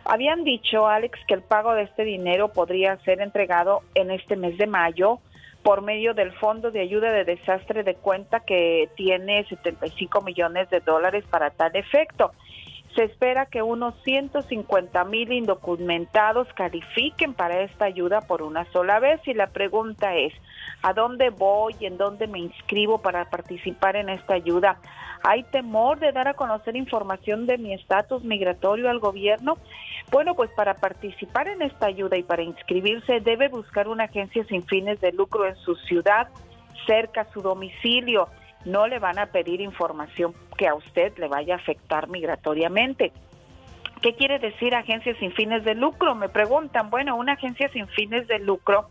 Habían 0.05 0.45
dicho, 0.45 0.87
Alex, 0.87 1.19
que 1.27 1.35
el 1.35 1.43
pago 1.43 1.75
de 1.75 1.85
este 1.85 2.05
dinero 2.05 2.49
podría 2.49 2.97
ser 2.99 3.21
entregado 3.21 3.83
en 3.95 4.11
este 4.11 4.37
mes 4.37 4.59
de 4.59 4.66
mayo 4.66 5.19
por 5.62 5.81
medio 5.81 6.12
del 6.12 6.33
Fondo 6.33 6.71
de 6.71 6.81
Ayuda 6.81 7.11
de 7.11 7.25
Desastre 7.25 7.83
de 7.83 7.95
Cuenta 7.95 8.41
que 8.41 8.91
tiene 8.97 9.45
75 9.49 10.21
millones 10.21 10.69
de 10.69 10.81
dólares 10.81 11.25
para 11.31 11.51
tal 11.51 11.75
efecto. 11.75 12.33
Se 12.95 13.03
espera 13.03 13.47
que 13.47 13.61
unos 13.61 13.95
150 14.05 15.05
mil 15.05 15.33
indocumentados 15.33 16.47
califiquen 16.55 17.35
para 17.35 17.62
esta 17.62 17.87
ayuda 17.87 18.21
por 18.21 18.43
una 18.43 18.71
sola 18.73 19.01
vez 19.01 19.21
y 19.27 19.35
la 19.35 19.49
pregunta 19.49 20.15
es, 20.15 20.33
¿a 20.83 20.93
dónde 20.93 21.31
voy? 21.31 21.75
¿En 21.81 21.97
dónde 21.97 22.29
me 22.29 22.39
inscribo 22.39 22.99
para 22.99 23.29
participar 23.31 23.97
en 23.97 24.11
esta 24.11 24.35
ayuda? 24.35 24.79
¿Hay 25.25 25.43
temor 25.45 25.99
de 25.99 26.12
dar 26.12 26.29
a 26.29 26.35
conocer 26.35 26.77
información 26.77 27.47
de 27.47 27.59
mi 27.59 27.75
estatus 27.75 28.23
migratorio 28.23 28.89
al 28.89 29.01
gobierno? 29.01 29.57
Bueno, 30.12 30.37
pues 30.37 30.51
para 30.53 30.75
participar 30.75 31.49
en 31.49 31.62
esta 31.62 31.87
ayuda 31.87 32.16
y 32.16 32.23
para 32.23 32.43
inscribirse 32.43 33.19
debe 33.21 33.49
buscar 33.49 33.89
una 33.89 34.05
agencia 34.05 34.45
sin 34.45 34.62
fines 34.62 35.01
de 35.01 35.11
lucro 35.11 35.47
en 35.47 35.57
su 35.57 35.75
ciudad, 35.75 36.29
cerca 36.87 37.23
a 37.23 37.33
su 37.33 37.41
domicilio. 37.41 38.29
No 38.65 38.86
le 38.86 38.99
van 38.99 39.19
a 39.19 39.27
pedir 39.27 39.61
información 39.61 40.35
que 40.57 40.69
a 40.69 40.74
usted 40.74 41.16
le 41.19 41.28
vaya 41.28 41.55
a 41.55 41.59
afectar 41.59 42.09
migratoriamente. 42.09 43.12
¿Qué 44.01 44.15
quiere 44.15 44.39
decir 44.39 44.74
agencia 44.74 45.15
sin 45.19 45.32
fines 45.32 45.65
de 45.65 45.74
lucro? 45.74 46.15
Me 46.15 46.28
preguntan. 46.28 46.91
Bueno, 46.91 47.16
una 47.16 47.32
agencia 47.32 47.69
sin 47.70 47.89
fines 47.89 48.28
de 48.28 48.39
lucro 48.39 48.89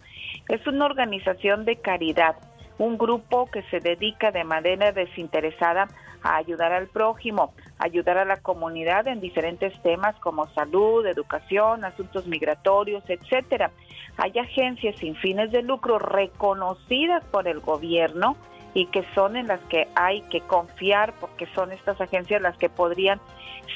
es 0.49 0.65
una 0.65 0.85
organización 0.85 1.65
de 1.65 1.75
caridad, 1.75 2.35
un 2.77 2.97
grupo 2.97 3.45
que 3.51 3.61
se 3.69 3.79
dedica 3.79 4.31
de 4.31 4.43
manera 4.43 4.91
desinteresada 4.91 5.87
a 6.23 6.37
ayudar 6.37 6.71
al 6.71 6.87
prójimo, 6.87 7.53
ayudar 7.77 8.17
a 8.17 8.25
la 8.25 8.37
comunidad 8.37 9.07
en 9.07 9.19
diferentes 9.19 9.79
temas 9.83 10.15
como 10.19 10.47
salud, 10.53 11.05
educación, 11.05 11.83
asuntos 11.83 12.25
migratorios, 12.27 13.03
etcétera. 13.07 13.71
Hay 14.17 14.31
agencias 14.39 14.95
sin 14.97 15.15
fines 15.15 15.51
de 15.51 15.61
lucro 15.61 15.99
reconocidas 15.99 17.23
por 17.25 17.47
el 17.47 17.59
gobierno 17.59 18.37
y 18.73 18.87
que 18.87 19.05
son 19.13 19.35
en 19.35 19.47
las 19.47 19.59
que 19.61 19.87
hay 19.95 20.21
que 20.23 20.41
confiar 20.41 21.13
porque 21.19 21.47
son 21.53 21.71
estas 21.71 21.99
agencias 22.01 22.41
las 22.41 22.57
que 22.57 22.69
podrían 22.69 23.19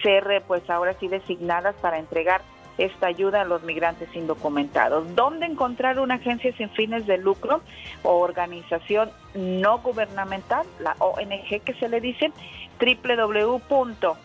ser 0.03 0.43
pues 0.47 0.69
ahora 0.69 0.93
sí 0.99 1.07
designadas 1.07 1.75
para 1.75 1.99
entregar 1.99 2.41
esta 2.77 3.07
ayuda 3.07 3.41
a 3.41 3.45
los 3.45 3.63
migrantes 3.63 4.13
indocumentados. 4.15 5.15
¿Dónde 5.15 5.47
encontrar 5.47 5.99
una 5.99 6.15
agencia 6.15 6.55
sin 6.57 6.69
fines 6.71 7.07
de 7.07 7.17
lucro 7.17 7.61
o 8.03 8.19
organización 8.19 9.09
no 9.33 9.79
gubernamental, 9.79 10.65
la 10.79 10.95
ONG 10.99 11.61
que 11.63 11.73
se 11.79 11.89
le 11.89 11.99
dice? 12.01 12.31
www.cdecasa 12.79 14.17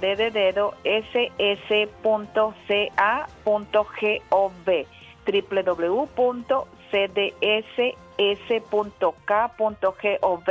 de 0.00 0.14
www.cdss.k.gov 8.20 10.44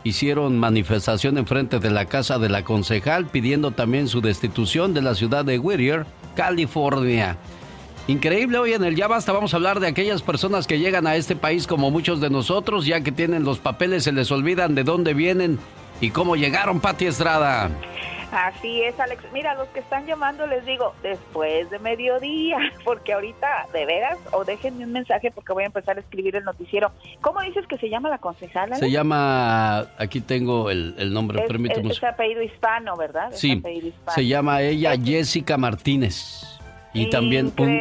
Hicieron 0.04 0.58
manifestación 0.58 1.36
en 1.36 1.46
frente 1.46 1.78
de 1.78 1.90
la 1.90 2.06
casa 2.06 2.38
de 2.38 2.48
la 2.48 2.64
concejal 2.64 3.26
pidiendo 3.26 3.72
también 3.72 4.08
su 4.08 4.20
destitución 4.20 4.94
de 4.94 5.02
la 5.02 5.14
ciudad 5.14 5.44
de 5.44 5.58
Whittier, 5.58 6.06
California. 6.36 7.36
Increíble, 8.06 8.58
hoy 8.58 8.72
en 8.72 8.84
el 8.84 8.94
Ya 8.94 9.08
Basta 9.08 9.32
vamos 9.32 9.52
a 9.52 9.56
hablar 9.56 9.80
de 9.80 9.88
aquellas 9.88 10.22
personas 10.22 10.68
que 10.68 10.78
llegan 10.78 11.08
a 11.08 11.16
este 11.16 11.34
país 11.34 11.66
como 11.66 11.90
muchos 11.90 12.20
de 12.20 12.30
nosotros, 12.30 12.86
ya 12.86 13.00
que 13.00 13.10
tienen 13.10 13.42
los 13.42 13.58
papeles, 13.58 14.04
se 14.04 14.12
les 14.12 14.30
olvidan 14.30 14.76
de 14.76 14.84
dónde 14.84 15.12
vienen 15.12 15.58
y 16.00 16.10
cómo 16.10 16.36
llegaron, 16.36 16.78
Pati 16.78 17.06
Estrada. 17.06 17.68
Así 18.36 18.82
es, 18.82 19.00
Alex. 19.00 19.22
Mira, 19.32 19.54
los 19.54 19.66
que 19.68 19.80
están 19.80 20.04
llamando 20.04 20.46
les 20.46 20.66
digo 20.66 20.92
después 21.02 21.70
de 21.70 21.78
mediodía, 21.78 22.58
porque 22.84 23.14
ahorita, 23.14 23.46
de 23.72 23.86
veras, 23.86 24.18
o 24.30 24.44
déjenme 24.44 24.84
un 24.84 24.92
mensaje 24.92 25.30
porque 25.30 25.54
voy 25.54 25.62
a 25.62 25.66
empezar 25.66 25.96
a 25.96 26.00
escribir 26.00 26.36
el 26.36 26.44
noticiero. 26.44 26.92
¿Cómo 27.22 27.40
dices 27.40 27.66
que 27.66 27.78
se 27.78 27.88
llama 27.88 28.10
la 28.10 28.18
concejala? 28.18 28.76
Se 28.76 28.90
llama, 28.90 29.86
aquí 29.96 30.20
tengo 30.20 30.70
el, 30.70 31.14
nombre, 31.14 31.40
es, 31.40 31.48
permíteme. 31.48 31.90
Es, 31.90 32.04
apellido 32.04 32.42
hispano, 32.42 32.94
¿verdad? 32.98 33.30
Sí, 33.32 33.62
se 34.14 34.26
llama 34.26 34.60
ella 34.60 34.94
Jessica 35.02 35.56
Martínez. 35.56 36.60
Y 36.92 37.08
también 37.08 37.52
un, 37.56 37.80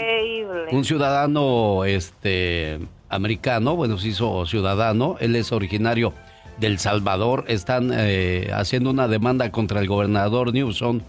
un, 0.71 0.85
ciudadano 0.85 1.83
este 1.83 2.79
americano, 3.09 3.75
bueno, 3.75 3.97
se 3.97 4.09
hizo 4.09 4.45
ciudadano, 4.45 5.17
él 5.19 5.35
es 5.35 5.51
originario 5.51 6.13
del 6.57 6.79
Salvador 6.79 7.45
están 7.47 7.91
eh, 7.93 8.49
haciendo 8.53 8.89
una 8.89 9.07
demanda 9.07 9.51
contra 9.51 9.79
el 9.79 9.87
gobernador 9.87 10.53
Newsom 10.53 11.01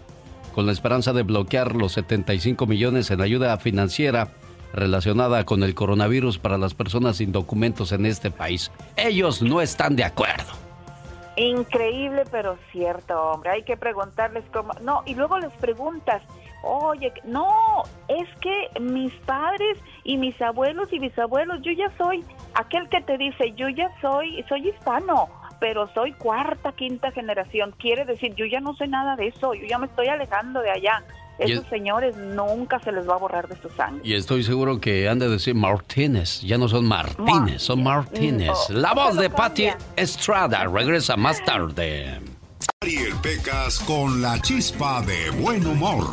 con 0.53 0.65
la 0.65 0.71
esperanza 0.71 1.13
de 1.13 1.23
bloquear 1.23 1.75
los 1.75 1.93
75 1.93 2.65
millones 2.65 3.11
en 3.11 3.21
ayuda 3.21 3.57
financiera 3.57 4.29
relacionada 4.73 5.45
con 5.45 5.63
el 5.63 5.75
coronavirus 5.75 6.39
para 6.39 6.57
las 6.57 6.73
personas 6.73 7.17
sin 7.17 7.31
documentos 7.31 7.91
en 7.91 8.05
este 8.05 8.31
país. 8.31 8.71
Ellos 8.95 9.41
no 9.41 9.61
están 9.61 9.95
de 9.95 10.03
acuerdo. 10.03 10.51
Increíble, 11.35 12.23
pero 12.31 12.57
cierto, 12.71 13.21
hombre. 13.21 13.51
Hay 13.51 13.63
que 13.63 13.77
preguntarles 13.77 14.43
cómo. 14.51 14.73
No, 14.81 15.03
y 15.05 15.13
luego 15.13 15.37
les 15.37 15.53
preguntas, 15.53 16.23
oye, 16.63 17.13
no, 17.23 17.83
es 18.07 18.27
que 18.39 18.79
mis 18.79 19.13
padres 19.25 19.77
y 20.03 20.17
mis 20.17 20.39
abuelos 20.41 20.91
y 20.91 20.99
bisabuelos, 20.99 21.61
yo 21.61 21.71
ya 21.71 21.91
soy 21.97 22.23
aquel 22.53 22.89
que 22.89 23.01
te 23.01 23.17
dice, 23.17 23.53
yo 23.55 23.69
ya 23.69 23.91
soy, 24.01 24.43
soy 24.49 24.69
hispano, 24.69 25.29
pero 25.59 25.91
soy 25.93 26.13
cuarta, 26.13 26.71
quinta 26.73 27.11
generación. 27.11 27.73
Quiere 27.79 28.05
decir, 28.05 28.33
yo 28.35 28.45
ya 28.45 28.59
no 28.59 28.75
sé 28.75 28.87
nada 28.87 29.15
de 29.15 29.27
eso, 29.27 29.53
yo 29.53 29.65
ya 29.67 29.77
me 29.77 29.87
estoy 29.87 30.07
alejando 30.07 30.61
de 30.61 30.71
allá. 30.71 31.03
Esos 31.39 31.67
señores 31.67 32.17
nunca 32.17 32.79
se 32.79 32.91
les 32.91 33.07
va 33.07 33.13
a 33.13 33.17
borrar 33.17 33.47
de 33.47 33.55
su 33.61 33.69
sangre. 33.69 34.01
Y 34.03 34.15
estoy 34.15 34.41
seguro 34.41 34.79
que 34.79 35.07
han 35.07 35.19
de 35.19 35.29
decir 35.29 35.53
Martínez, 35.53 36.41
ya 36.41 36.57
no 36.57 36.67
son 36.67 36.85
Martínez, 36.85 37.61
son 37.61 37.83
Martínez. 37.83 38.69
La 38.69 38.93
voz 38.93 39.15
de 39.15 39.29
Patty 39.29 39.67
Estrada 39.95 40.65
regresa 40.65 41.15
más 41.15 41.43
tarde. 41.45 42.19
Ariel 42.81 43.15
Pecas 43.21 43.79
con 43.79 44.21
la 44.21 44.41
chispa 44.41 45.01
de 45.01 45.29
buen 45.41 45.65
humor. 45.65 46.05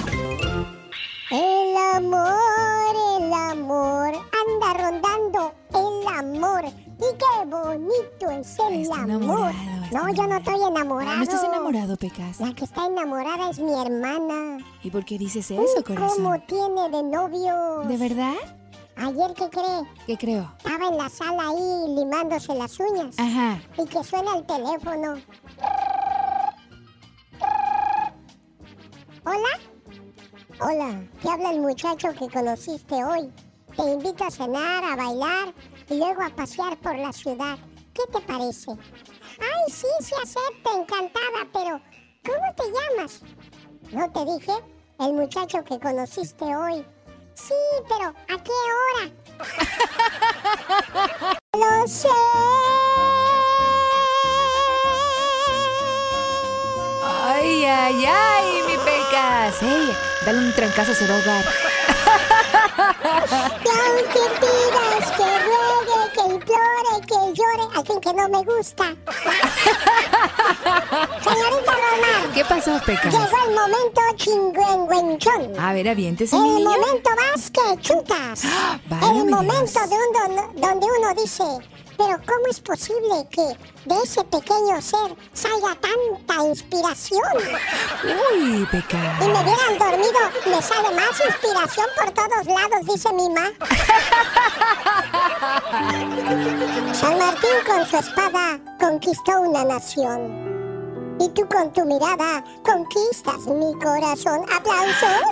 El 1.30 1.76
amor, 1.94 2.94
el 3.18 3.32
amor, 3.32 4.12
anda 4.14 4.74
rondando 4.74 5.54
el 5.70 6.18
amor. 6.18 6.64
Y 6.66 7.16
qué 7.18 7.46
bonito 7.46 8.30
es 8.30 8.56
el 8.58 8.90
amor. 8.92 9.52
No, 9.92 10.12
yo 10.12 10.26
no 10.26 10.36
estoy 10.36 10.62
enamorado. 10.62 11.16
¿No 11.16 11.22
estás 11.22 11.44
enamorado, 11.44 11.96
Pecas? 11.96 12.40
La 12.40 12.54
que 12.54 12.64
está 12.64 12.86
enamorada 12.86 13.50
es 13.50 13.58
mi 13.58 13.72
hermana. 13.72 14.58
¿Y 14.82 14.90
por 14.90 15.04
qué 15.04 15.18
dices 15.18 15.50
eso, 15.50 15.84
corazón? 15.86 16.24
¿Cómo 16.24 16.40
tiene 16.46 16.88
de 16.90 17.02
novio? 17.02 17.88
¿De 17.88 17.96
verdad? 17.96 18.34
Ayer, 18.96 19.34
¿qué 19.34 19.48
cree? 19.50 19.82
¿Qué 20.06 20.16
creo? 20.16 20.52
Estaba 20.58 20.86
en 20.86 20.96
la 20.96 21.08
sala 21.08 21.48
ahí 21.48 21.94
limándose 21.96 22.54
las 22.54 22.78
uñas. 22.78 23.18
Ajá. 23.18 23.60
Y 23.76 23.86
que 23.86 24.04
suena 24.04 24.36
el 24.36 24.46
teléfono. 24.46 25.16
¿Hola? 29.26 29.58
Hola, 30.60 31.02
te 31.22 31.30
habla 31.30 31.52
el 31.52 31.60
muchacho 31.60 32.12
que 32.12 32.28
conociste 32.28 33.02
hoy. 33.02 33.32
Te 33.74 33.82
invito 33.82 34.22
a 34.24 34.30
cenar, 34.30 34.84
a 34.84 34.96
bailar 34.96 35.54
y 35.88 35.96
luego 35.96 36.22
a 36.22 36.28
pasear 36.28 36.76
por 36.78 36.94
la 36.98 37.10
ciudad. 37.10 37.56
¿Qué 37.94 38.02
te 38.12 38.20
parece? 38.20 38.72
Ay, 39.40 39.72
sí, 39.72 39.86
sí 40.00 40.14
acepto, 40.22 40.78
encantada, 40.78 41.48
pero 41.54 41.80
¿cómo 42.22 42.54
te 42.54 42.64
llamas? 42.70 43.22
¿No 43.92 44.12
te 44.12 44.24
dije? 44.30 44.52
El 45.00 45.14
muchacho 45.14 45.64
que 45.64 45.80
conociste 45.80 46.44
hoy. 46.44 46.84
Sí, 47.34 47.54
pero 47.88 48.08
¿a 48.08 48.42
qué 48.42 48.52
hora? 48.74 49.10
Lo 51.80 51.88
sé. 51.88 52.08
Ay, 57.02 57.64
ay, 57.64 58.04
ay, 58.06 58.62
mi 58.68 58.76
Ey, 59.16 59.92
dale 60.26 60.38
un 60.38 60.52
trancazo, 60.54 60.92
se 60.92 61.06
va 61.06 61.14
a 61.14 61.16
ahogar. 61.18 61.44
Aunque 63.64 64.20
pidas 64.40 65.06
que 65.16 65.28
ruegue, 65.44 66.00
que 66.14 66.22
implore, 66.34 66.94
que 67.06 67.18
llore. 67.32 67.64
fin 67.86 68.00
que 68.00 68.12
no 68.12 68.28
me 68.28 68.42
gusta. 68.42 68.84
Señorita 71.22 71.72
Román. 71.72 72.32
¿Qué 72.34 72.44
pasó, 72.44 72.80
Pecas? 72.84 73.12
Llegó 73.12 73.38
el 73.46 73.54
momento 73.54 74.00
chingüengüenchón. 74.16 75.60
A 75.60 75.72
ver, 75.72 75.88
aviéntese, 75.90 76.34
El 76.34 76.42
mi 76.42 76.64
momento 76.64 77.10
vas 77.16 77.50
que 77.52 77.80
chutas. 77.82 78.42
válgame 78.88 79.18
el 79.20 79.26
momento 79.30 79.80
de 79.88 79.94
un 79.94 80.12
don- 80.34 80.60
donde 80.60 80.86
uno 80.98 81.14
dice, 81.22 81.44
pero 81.96 82.18
¿cómo 82.26 82.46
es 82.50 82.60
posible 82.60 83.26
que 83.30 83.56
de 83.84 84.02
ese 84.02 84.24
pequeño 84.24 84.80
ser 84.80 85.14
salga 85.32 85.74
tanta 85.80 86.44
inspiración? 86.44 87.22
Uy, 88.04 88.66
Pecas. 88.70 89.22
Y 89.22 89.24
me 89.26 89.40
hubieran 89.40 89.78
dormido, 89.78 90.20
me 90.46 90.62
sale 90.62 90.94
más 90.94 91.20
inspiración 91.24 91.86
por 91.96 92.10
todos 92.12 92.46
lados, 92.46 92.86
dice 92.86 93.12
mi 93.12 93.28
ma. 93.30 93.50
San 96.94 97.18
Martín 97.18 97.50
con 97.66 97.86
su 97.86 97.96
espada 97.96 98.58
conquistó 98.78 99.40
una 99.40 99.64
nación. 99.64 100.53
Y 101.20 101.28
tú 101.28 101.46
con 101.48 101.72
tu 101.72 101.84
mirada 101.84 102.44
conquistas 102.64 103.46
mi 103.46 103.72
corazón. 103.74 104.44
¡Aplausos! 104.52 105.22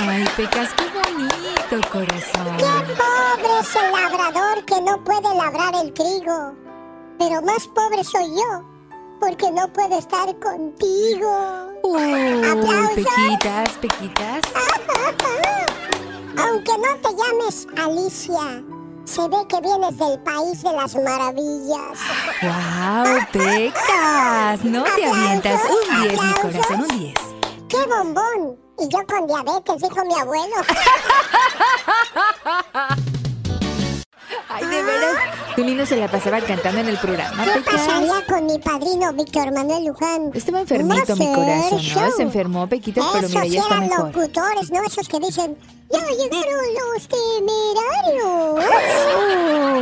Ay, 0.00 0.24
Pecas, 0.36 0.70
qué 0.74 0.84
bonito, 0.98 1.88
corazón. 1.90 2.56
¡Qué 2.56 2.94
pobre 2.94 3.60
es 3.60 3.76
el 3.76 3.92
labrador 3.92 4.64
que 4.64 4.80
no 4.80 5.02
puede 5.04 5.34
labrar 5.34 5.74
el 5.82 5.92
trigo! 5.92 6.54
Pero 7.18 7.42
más 7.42 7.66
pobre 7.68 8.02
soy 8.02 8.28
yo, 8.30 8.64
porque 9.20 9.50
no 9.52 9.72
puedo 9.72 9.98
estar 9.98 10.36
contigo. 10.38 11.68
¡Aplausos! 11.84 12.96
Pequitas, 12.96 13.70
Pequitas. 13.80 14.42
Aunque 16.38 16.72
no 16.78 16.96
te 17.02 17.10
llames 17.16 17.66
Alicia, 17.76 18.62
se 19.08 19.26
ve 19.26 19.38
que 19.48 19.60
vienes 19.62 19.96
del 19.96 20.18
país 20.20 20.62
de 20.62 20.72
las 20.72 20.94
maravillas. 20.94 21.98
¡Wow, 22.42 23.18
Pecas! 23.32 24.62
No 24.64 24.84
te 24.84 25.06
avientas. 25.06 25.62
Un 25.64 26.02
10, 26.02 26.12
mi 26.12 26.32
corazón, 26.34 26.80
un 26.82 26.98
10. 26.98 27.14
¡Qué 27.68 27.86
bombón! 27.86 28.58
Y 28.78 28.88
yo 28.88 28.98
con 29.06 29.26
diabetes, 29.26 29.82
dijo 29.82 30.04
mi 30.04 30.14
abuelo. 30.14 30.56
Ay, 34.60 34.66
de 34.66 34.82
veras. 34.82 35.14
Tu 35.56 35.64
niño 35.64 35.84
se 35.86 35.96
la 35.96 36.08
pasaba 36.08 36.40
cantando 36.40 36.80
en 36.80 36.88
el 36.88 36.98
programa, 36.98 37.44
¿Qué 37.44 37.50
Pecas. 37.60 37.74
pasaría 37.74 38.24
con 38.26 38.46
mi 38.46 38.58
padrino 38.58 39.12
Víctor 39.12 39.52
Manuel 39.52 39.86
Luján? 39.86 40.30
Estaba 40.34 40.60
enfermito, 40.60 41.16
mi 41.16 41.26
No 41.26 41.32
sé, 41.32 41.40
corazón, 41.40 41.78
show. 41.80 42.02
¿no? 42.02 42.10
Se 42.16 42.22
enfermó, 42.22 42.68
Pequitas, 42.68 43.04
pero 43.12 43.26
Esos 43.26 43.42
mira, 43.42 43.46
ya 43.54 43.60
está 43.62 43.76
eran 43.76 43.88
mejor. 43.88 44.06
locutores, 44.16 44.70
¿no? 44.70 44.82
Esos 44.84 45.08
que 45.08 45.18
dicen, 45.18 45.56
ya 45.90 45.98
llegaron 45.98 46.64
los 46.94 47.08
temerarios. 47.08 48.64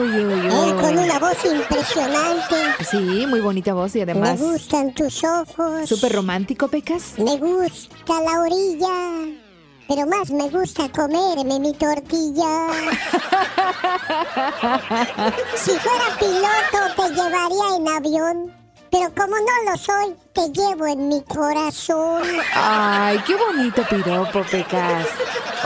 Uy, 0.00 0.24
uy, 0.24 0.46
Él 0.46 0.76
con 0.76 0.98
uy. 0.98 1.04
una 1.04 1.18
voz 1.18 1.36
impresionante. 1.44 2.56
Sí, 2.90 3.26
muy 3.28 3.40
bonita 3.40 3.74
voz 3.74 3.94
y 3.96 4.00
además 4.00 4.40
Me 4.40 4.46
gustan 4.52 4.94
tus 4.94 5.22
ojos. 5.24 5.86
súper 5.88 6.12
romántico, 6.12 6.68
Pecas. 6.68 7.14
Me 7.18 7.36
gusta 7.36 8.20
la 8.24 8.40
orilla. 8.40 9.42
Pero 9.88 10.06
más 10.06 10.30
me 10.30 10.48
gusta 10.50 10.88
comerme 10.90 11.58
mi 11.60 11.72
tortilla. 11.74 12.72
si 15.54 15.78
fuera 15.78 16.16
piloto 16.18 16.78
te 16.96 17.08
llevaría 17.14 17.76
en 17.76 17.86
avión. 17.88 18.65
Pero 18.98 19.12
como 19.14 19.36
no 19.36 19.70
lo 19.70 19.76
soy, 19.76 20.14
te 20.32 20.48
llevo 20.58 20.86
en 20.86 21.08
mi 21.08 21.22
corazón. 21.24 22.22
Ay, 22.54 23.18
qué 23.26 23.34
bonito 23.36 23.82
piropo, 23.90 24.42
Pecas. 24.50 25.06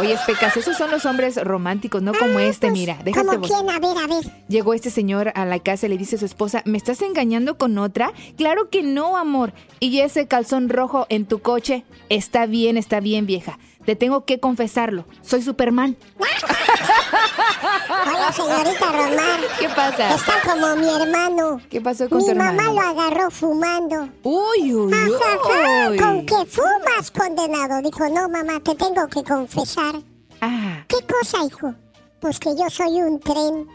Oye, 0.00 0.16
Pecas, 0.26 0.56
esos 0.56 0.76
son 0.76 0.90
los 0.90 1.06
hombres 1.06 1.36
románticos, 1.36 2.02
no 2.02 2.12
como 2.12 2.40
este, 2.40 2.72
mira. 2.72 2.98
Déjate 3.04 3.24
¿Cómo 3.26 3.38
vos. 3.38 3.48
quién? 3.48 3.70
A 3.70 3.78
ver, 3.78 3.96
a 3.98 4.06
ver. 4.08 4.24
Llegó 4.48 4.74
este 4.74 4.90
señor 4.90 5.30
a 5.36 5.44
la 5.44 5.60
casa 5.60 5.86
y 5.86 5.90
le 5.90 5.96
dice 5.96 6.16
a 6.16 6.18
su 6.18 6.24
esposa, 6.24 6.62
¿me 6.64 6.76
estás 6.76 7.02
engañando 7.02 7.56
con 7.56 7.78
otra? 7.78 8.12
Claro 8.36 8.68
que 8.68 8.82
no, 8.82 9.16
amor. 9.16 9.52
Y 9.78 10.00
ese 10.00 10.26
calzón 10.26 10.68
rojo 10.68 11.06
en 11.08 11.24
tu 11.24 11.40
coche, 11.40 11.84
está 12.08 12.46
bien, 12.46 12.76
está 12.76 12.98
bien, 12.98 13.26
vieja. 13.26 13.60
Te 13.86 13.94
tengo 13.94 14.24
que 14.24 14.40
confesarlo. 14.40 15.06
Soy 15.22 15.42
Superman. 15.42 15.96
Oye, 17.10 18.32
señorita 18.34 18.86
Román. 18.92 19.40
¿Qué 19.58 19.68
pasa? 19.68 20.14
Está 20.14 20.34
como 20.44 20.76
mi 20.76 20.88
hermano. 20.88 21.60
¿Qué 21.70 21.80
pasó 21.80 22.08
con 22.08 22.18
Mi 22.18 22.26
tu 22.28 22.34
mamá 22.34 22.50
hermano? 22.64 22.72
lo 22.74 22.80
agarró 22.80 23.30
fumando. 23.30 24.08
Uy, 24.22 24.74
uy, 24.74 24.92
Ajá, 24.92 25.88
uy. 25.90 25.98
¿Con 25.98 26.26
qué 26.26 26.46
fumas, 26.46 27.10
condenado? 27.10 27.80
Dijo, 27.82 28.08
no, 28.08 28.28
mamá, 28.28 28.60
te 28.60 28.74
tengo 28.74 29.06
que 29.08 29.22
confesar. 29.24 29.94
Ah. 30.40 30.84
¿Qué 30.88 30.96
cosa, 31.06 31.44
hijo? 31.44 31.74
Pues 32.20 32.38
que 32.38 32.54
yo 32.56 32.68
soy 32.70 33.00
un 33.02 33.18
tren. 33.20 33.66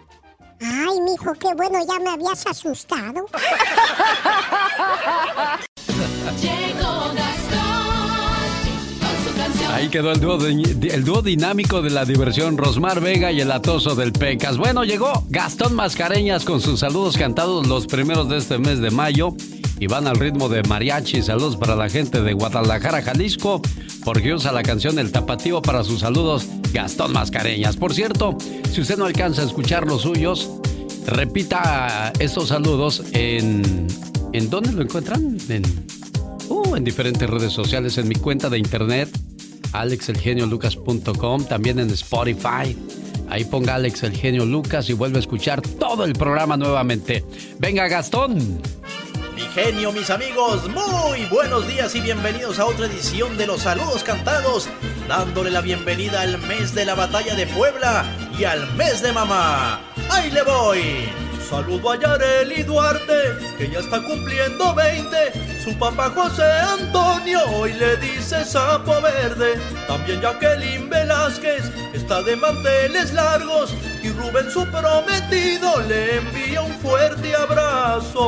Ay, 0.62 1.02
mijo, 1.02 1.34
qué 1.34 1.53
bueno, 1.53 1.80
ya 1.86 1.99
me 1.99 2.12
habías 2.12 2.45
asustado. 2.48 3.26
Llegó 6.41 7.05
Ahí 9.76 9.90
quedó 9.90 10.14
el 10.14 10.22
dúo, 10.22 11.22
dinámico 11.22 11.82
de 11.82 11.90
la 11.90 12.06
diversión, 12.06 12.58
Rosmar 12.58 13.02
Vega 13.02 13.34
y 13.34 13.42
el 13.42 13.52
atoso 13.52 13.94
del 13.94 14.14
Pecas. 14.14 14.58
Bueno, 14.58 14.86
llegó 14.86 15.26
Gastón 15.28 15.76
Mascareñas 15.76 16.46
con 16.46 16.62
sus 16.62 16.80
saludos 16.80 17.18
cantados 17.18 17.68
los 17.68 17.86
primeros 17.86 18.30
de 18.30 18.38
este 18.38 18.58
mes 18.58 18.80
de 18.80 18.90
mayo. 18.90 19.36
Y 19.78 19.88
van 19.88 20.08
al 20.08 20.16
ritmo 20.16 20.48
de 20.48 20.64
mariachi. 20.64 21.22
Saludos 21.22 21.58
para 21.58 21.76
la 21.76 21.90
gente 21.90 22.22
de 22.22 22.32
Guadalajara, 22.32 23.02
Jalisco, 23.02 23.62
porque 24.06 24.34
usa 24.34 24.54
la 24.54 24.64
canción 24.64 24.98
El 24.98 25.12
Tapatío 25.12 25.62
para 25.62 25.84
sus 25.84 26.00
saludos, 26.00 26.48
Gastón 26.72 27.12
Mascareñas. 27.12 27.76
Por 27.76 27.94
cierto, 27.94 28.38
si 28.72 28.80
usted 28.80 28.98
no 28.98 29.04
alcanza 29.04 29.42
a 29.42 29.46
escuchar 29.46 29.86
los 29.86 30.04
suyos, 30.04 30.52
repita 31.06 32.14
estos 32.20 32.48
saludos 32.48 33.04
en... 33.12 33.88
¿En 34.32 34.50
dónde 34.50 34.72
lo 34.72 34.84
encuentran? 34.84 35.38
En, 35.50 35.64
uh, 36.48 36.78
en 36.78 36.84
diferentes 36.86 37.30
redes 37.30 37.52
sociales, 37.52 37.98
en 37.98 38.08
mi 38.08 38.16
cuenta 38.16 38.50
de 38.50 38.58
internet, 38.58 39.10
alexelgeniolucas.com, 39.82 41.46
también 41.46 41.80
en 41.80 41.90
Spotify. 41.92 42.76
Ahí 43.30 43.44
ponga 43.46 43.76
Alex 43.76 44.02
Genio 44.14 44.46
Lucas 44.46 44.90
y 44.90 44.94
vuelve 44.94 45.18
a 45.18 45.20
escuchar 45.20 45.62
todo 45.62 46.06
el 46.06 46.14
programa 46.14 46.58
nuevamente. 46.58 47.24
Venga, 47.60 47.88
Gastón. 47.88 48.62
Mi 49.36 49.42
genio, 49.42 49.92
mis 49.92 50.10
amigos, 50.10 50.70
muy 50.70 51.26
buenos 51.26 51.68
días 51.68 51.94
y 51.96 52.00
bienvenidos 52.00 52.58
a 52.60 52.66
otra 52.66 52.86
edición 52.86 53.38
de 53.38 53.48
los 53.48 53.62
saludos 53.62 54.04
cantados, 54.04 54.70
dándole 55.10 55.52
la 55.52 55.60
bienvenida 55.60 56.22
al 56.22 56.38
mes 56.48 56.74
de 56.74 56.86
la 56.86 56.96
batalla 56.96 57.36
de 57.36 57.46
Puebla 57.48 58.06
y 58.40 58.46
al 58.46 58.74
mes 58.76 59.02
de 59.02 59.12
mamá. 59.12 59.82
¡Ahí 60.10 60.32
le 60.32 60.42
voy! 60.44 61.35
Saludo 61.50 61.92
a 61.92 62.00
Yareli 62.00 62.64
Duarte, 62.64 63.38
que 63.58 63.70
ya 63.70 63.80
está 63.80 64.02
cumpliendo 64.02 64.74
20. 64.74 65.64
Su 65.64 65.78
papá 65.78 66.10
José 66.10 66.44
Antonio 66.44 67.40
hoy 67.54 67.74
le 67.74 67.98
dice 67.98 68.44
sapo 68.44 69.00
verde. 69.00 69.60
También 69.88 70.22
Jacqueline 70.22 70.90
Velázquez 70.90 71.64
está 71.94 72.24
de 72.24 72.36
manteles 72.36 73.14
largos. 73.14 73.76
Y 74.02 74.10
Rubén, 74.10 74.50
su 74.50 74.66
prometido, 74.72 75.82
le 75.88 76.18
envía 76.18 76.62
un 76.62 76.74
fuerte 76.80 77.36
abrazo. 77.36 78.22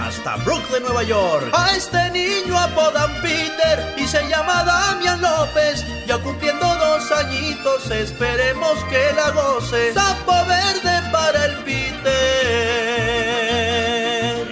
Hasta 0.00 0.36
Brook 0.44 0.66
de 0.70 0.80
Nueva 0.80 1.02
York. 1.02 1.50
A 1.52 1.76
este 1.76 2.10
niño 2.10 2.58
apodan 2.58 3.20
Peter 3.20 3.94
y 3.98 4.06
se 4.06 4.26
llama 4.28 4.64
Damian 4.64 5.20
López. 5.20 5.84
Ya 6.06 6.18
cumpliendo 6.18 6.66
dos 6.66 7.10
añitos, 7.12 7.90
esperemos 7.90 8.84
que 8.90 9.12
la 9.14 9.30
goce. 9.30 9.92
Sapo 9.92 10.44
verde 10.46 10.85
para 11.12 11.46
el 11.46 11.56
Peter. 11.64 12.06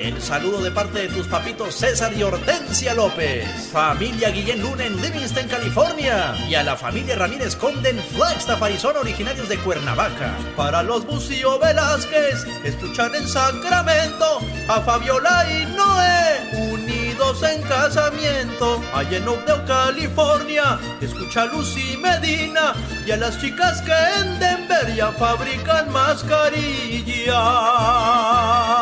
El 0.01 0.20
saludo 0.23 0.62
de 0.62 0.70
parte 0.70 1.01
de 1.01 1.09
tus 1.09 1.27
papitos 1.27 1.74
César 1.74 2.12
y 2.12 2.23
Hortensia 2.23 2.94
López. 2.94 3.47
Familia 3.73 4.31
Guillén 4.31 4.61
Luna 4.61 4.85
en 4.86 5.01
Livingston, 5.01 5.48
California. 5.48 6.35
Y 6.48 6.55
a 6.55 6.62
la 6.62 6.77
familia 6.77 7.16
Ramírez 7.16 7.56
Conde 7.56 7.90
en 7.90 7.98
Flagstaff, 7.98 8.62
Arizona, 8.62 9.01
originarios 9.01 9.48
de 9.48 9.59
Cuernavaca. 9.59 10.36
Para 10.56 10.82
los 10.82 11.06
Bucio 11.06 11.59
Velázquez, 11.59 12.47
escuchan 12.65 13.15
en 13.15 13.27
Sacramento 13.27 14.40
a 14.69 14.81
Fabiola 14.81 15.47
y 15.51 15.66
Noé. 15.74 17.03
En 17.43 17.62
casamiento, 17.62 18.82
allá 18.93 19.19
en 19.19 19.28
Oakdale, 19.28 19.65
California. 19.66 20.78
Escucha 21.01 21.43
a 21.43 21.47
Lucy 21.47 21.97
Medina 21.97 22.74
y 23.07 23.12
a 23.12 23.16
las 23.16 23.41
chicas 23.41 23.81
que 23.82 23.93
en 24.20 24.39
Denver 24.39 24.95
ya 24.95 25.12
fabrican 25.12 25.93
mascarillas. 25.93 27.36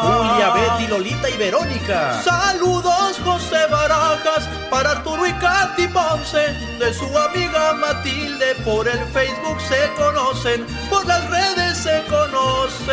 Julia, 0.02 0.50
Betty, 0.54 0.86
Lolita 0.88 1.28
y 1.28 1.36
Verónica. 1.36 2.22
Saludos, 2.22 3.20
José 3.24 3.66
Barajas, 3.70 4.48
para 4.70 4.92
Arturo 4.92 5.26
y 5.26 5.32
Katy 5.34 5.88
Ponce. 5.88 6.54
De 6.78 6.94
su 6.94 7.06
amiga 7.16 7.74
Matilde, 7.74 8.54
por 8.64 8.88
el 8.88 9.04
Facebook 9.12 9.60
se 9.60 9.92
conocen, 9.94 10.66
por 10.88 11.06
las 11.06 11.28
redes 11.30 11.76
se 11.78 12.02
conocen. 12.08 12.92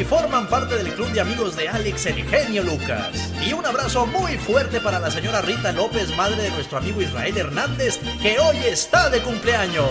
Y 0.00 0.04
forman 0.04 0.46
parte 0.46 0.76
del 0.76 0.94
club 0.94 1.10
de 1.10 1.20
amigos 1.20 1.56
de 1.56 1.68
Alex 1.68 2.06
el 2.06 2.24
genio 2.26 2.62
Lucas. 2.62 3.34
Y 3.46 3.52
un 3.52 3.66
abrazo 3.66 4.06
muy 4.06 4.38
fuerte 4.38 4.80
para 4.80 4.98
la 4.98 5.10
señora 5.10 5.42
Rita 5.42 5.72
López, 5.72 6.16
madre 6.16 6.44
de 6.44 6.50
nuestro 6.52 6.78
amigo 6.78 7.02
Israel 7.02 7.36
Hernández, 7.36 8.00
que 8.22 8.38
hoy 8.40 8.56
está 8.64 9.10
de 9.10 9.20
cumpleaños. 9.20 9.90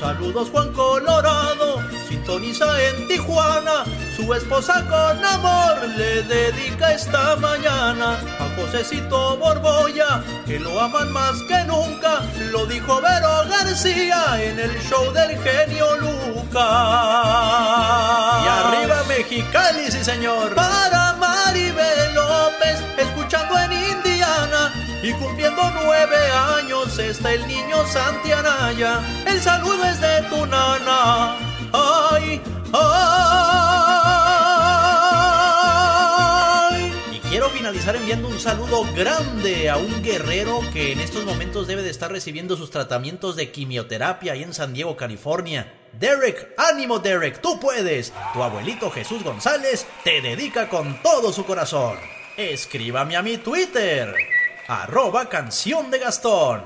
Saludos 0.00 0.50
Juan 0.50 0.72
Colorado, 0.72 1.88
sintoniza 2.08 2.66
en 2.82 3.06
Tijuana, 3.06 3.84
su 4.16 4.32
esposa 4.32 4.84
con 4.88 5.24
amor 5.24 5.88
le 5.96 6.22
dedica 6.22 6.92
esta 6.92 7.36
mañana 7.36 8.18
a 8.38 8.48
Josecito 8.56 9.36
Borboya, 9.36 10.22
que 10.46 10.58
lo 10.60 10.80
aman 10.80 11.12
más 11.12 11.42
que 11.48 11.64
nunca, 11.64 12.22
lo 12.52 12.64
dijo 12.66 13.00
Vero 13.00 13.44
García 13.48 14.42
en 14.42 14.58
el 14.58 14.70
show 14.82 15.12
del 15.12 15.36
genio 15.42 15.96
Lucas. 15.96 16.54
Y 18.44 18.48
arriba 18.48 19.02
Mexicali, 19.08 19.90
sí 19.90 20.04
señor. 20.04 20.54
Para 20.54 21.14
Maribel 21.14 22.14
López, 22.14 22.80
escuchando 22.96 23.58
en 23.58 23.72
Indiana. 23.72 24.72
Y 25.02 25.12
cumpliendo 25.14 25.62
nueve 25.82 26.16
años 26.56 26.98
está 26.98 27.32
el 27.32 27.46
niño 27.46 27.84
Santianaya. 27.86 29.00
El 29.26 29.40
saludo 29.42 29.84
es 29.84 30.00
de 30.00 30.22
tu 30.30 30.46
nana. 30.46 31.36
Ay, 31.72 32.40
Y 37.12 37.18
quiero 37.28 37.48
finalizar 37.50 37.94
enviando 37.94 38.26
un 38.26 38.40
saludo 38.40 38.84
grande 38.94 39.70
a 39.70 39.76
un 39.76 40.02
guerrero 40.02 40.60
que 40.72 40.90
en 40.92 41.00
estos 41.00 41.24
momentos 41.24 41.68
debe 41.68 41.82
de 41.82 41.90
estar 41.90 42.10
recibiendo 42.10 42.56
sus 42.56 42.70
tratamientos 42.70 43.36
de 43.36 43.52
quimioterapia 43.52 44.32
ahí 44.32 44.42
en 44.42 44.52
San 44.54 44.74
Diego, 44.74 44.96
California. 44.96 45.72
Derek, 45.92 46.54
ánimo 46.58 46.98
Derek, 46.98 47.40
tú 47.40 47.60
puedes. 47.60 48.12
Tu 48.32 48.42
abuelito 48.42 48.90
Jesús 48.90 49.22
González 49.22 49.86
te 50.02 50.20
dedica 50.20 50.68
con 50.68 51.00
todo 51.00 51.32
su 51.32 51.44
corazón. 51.44 51.96
Escríbame 52.36 53.14
a 53.16 53.22
mi 53.22 53.36
Twitter, 53.36 54.12
arroba 54.66 55.28
canción 55.28 55.92
de 55.92 56.00
Gastón. 56.00 56.64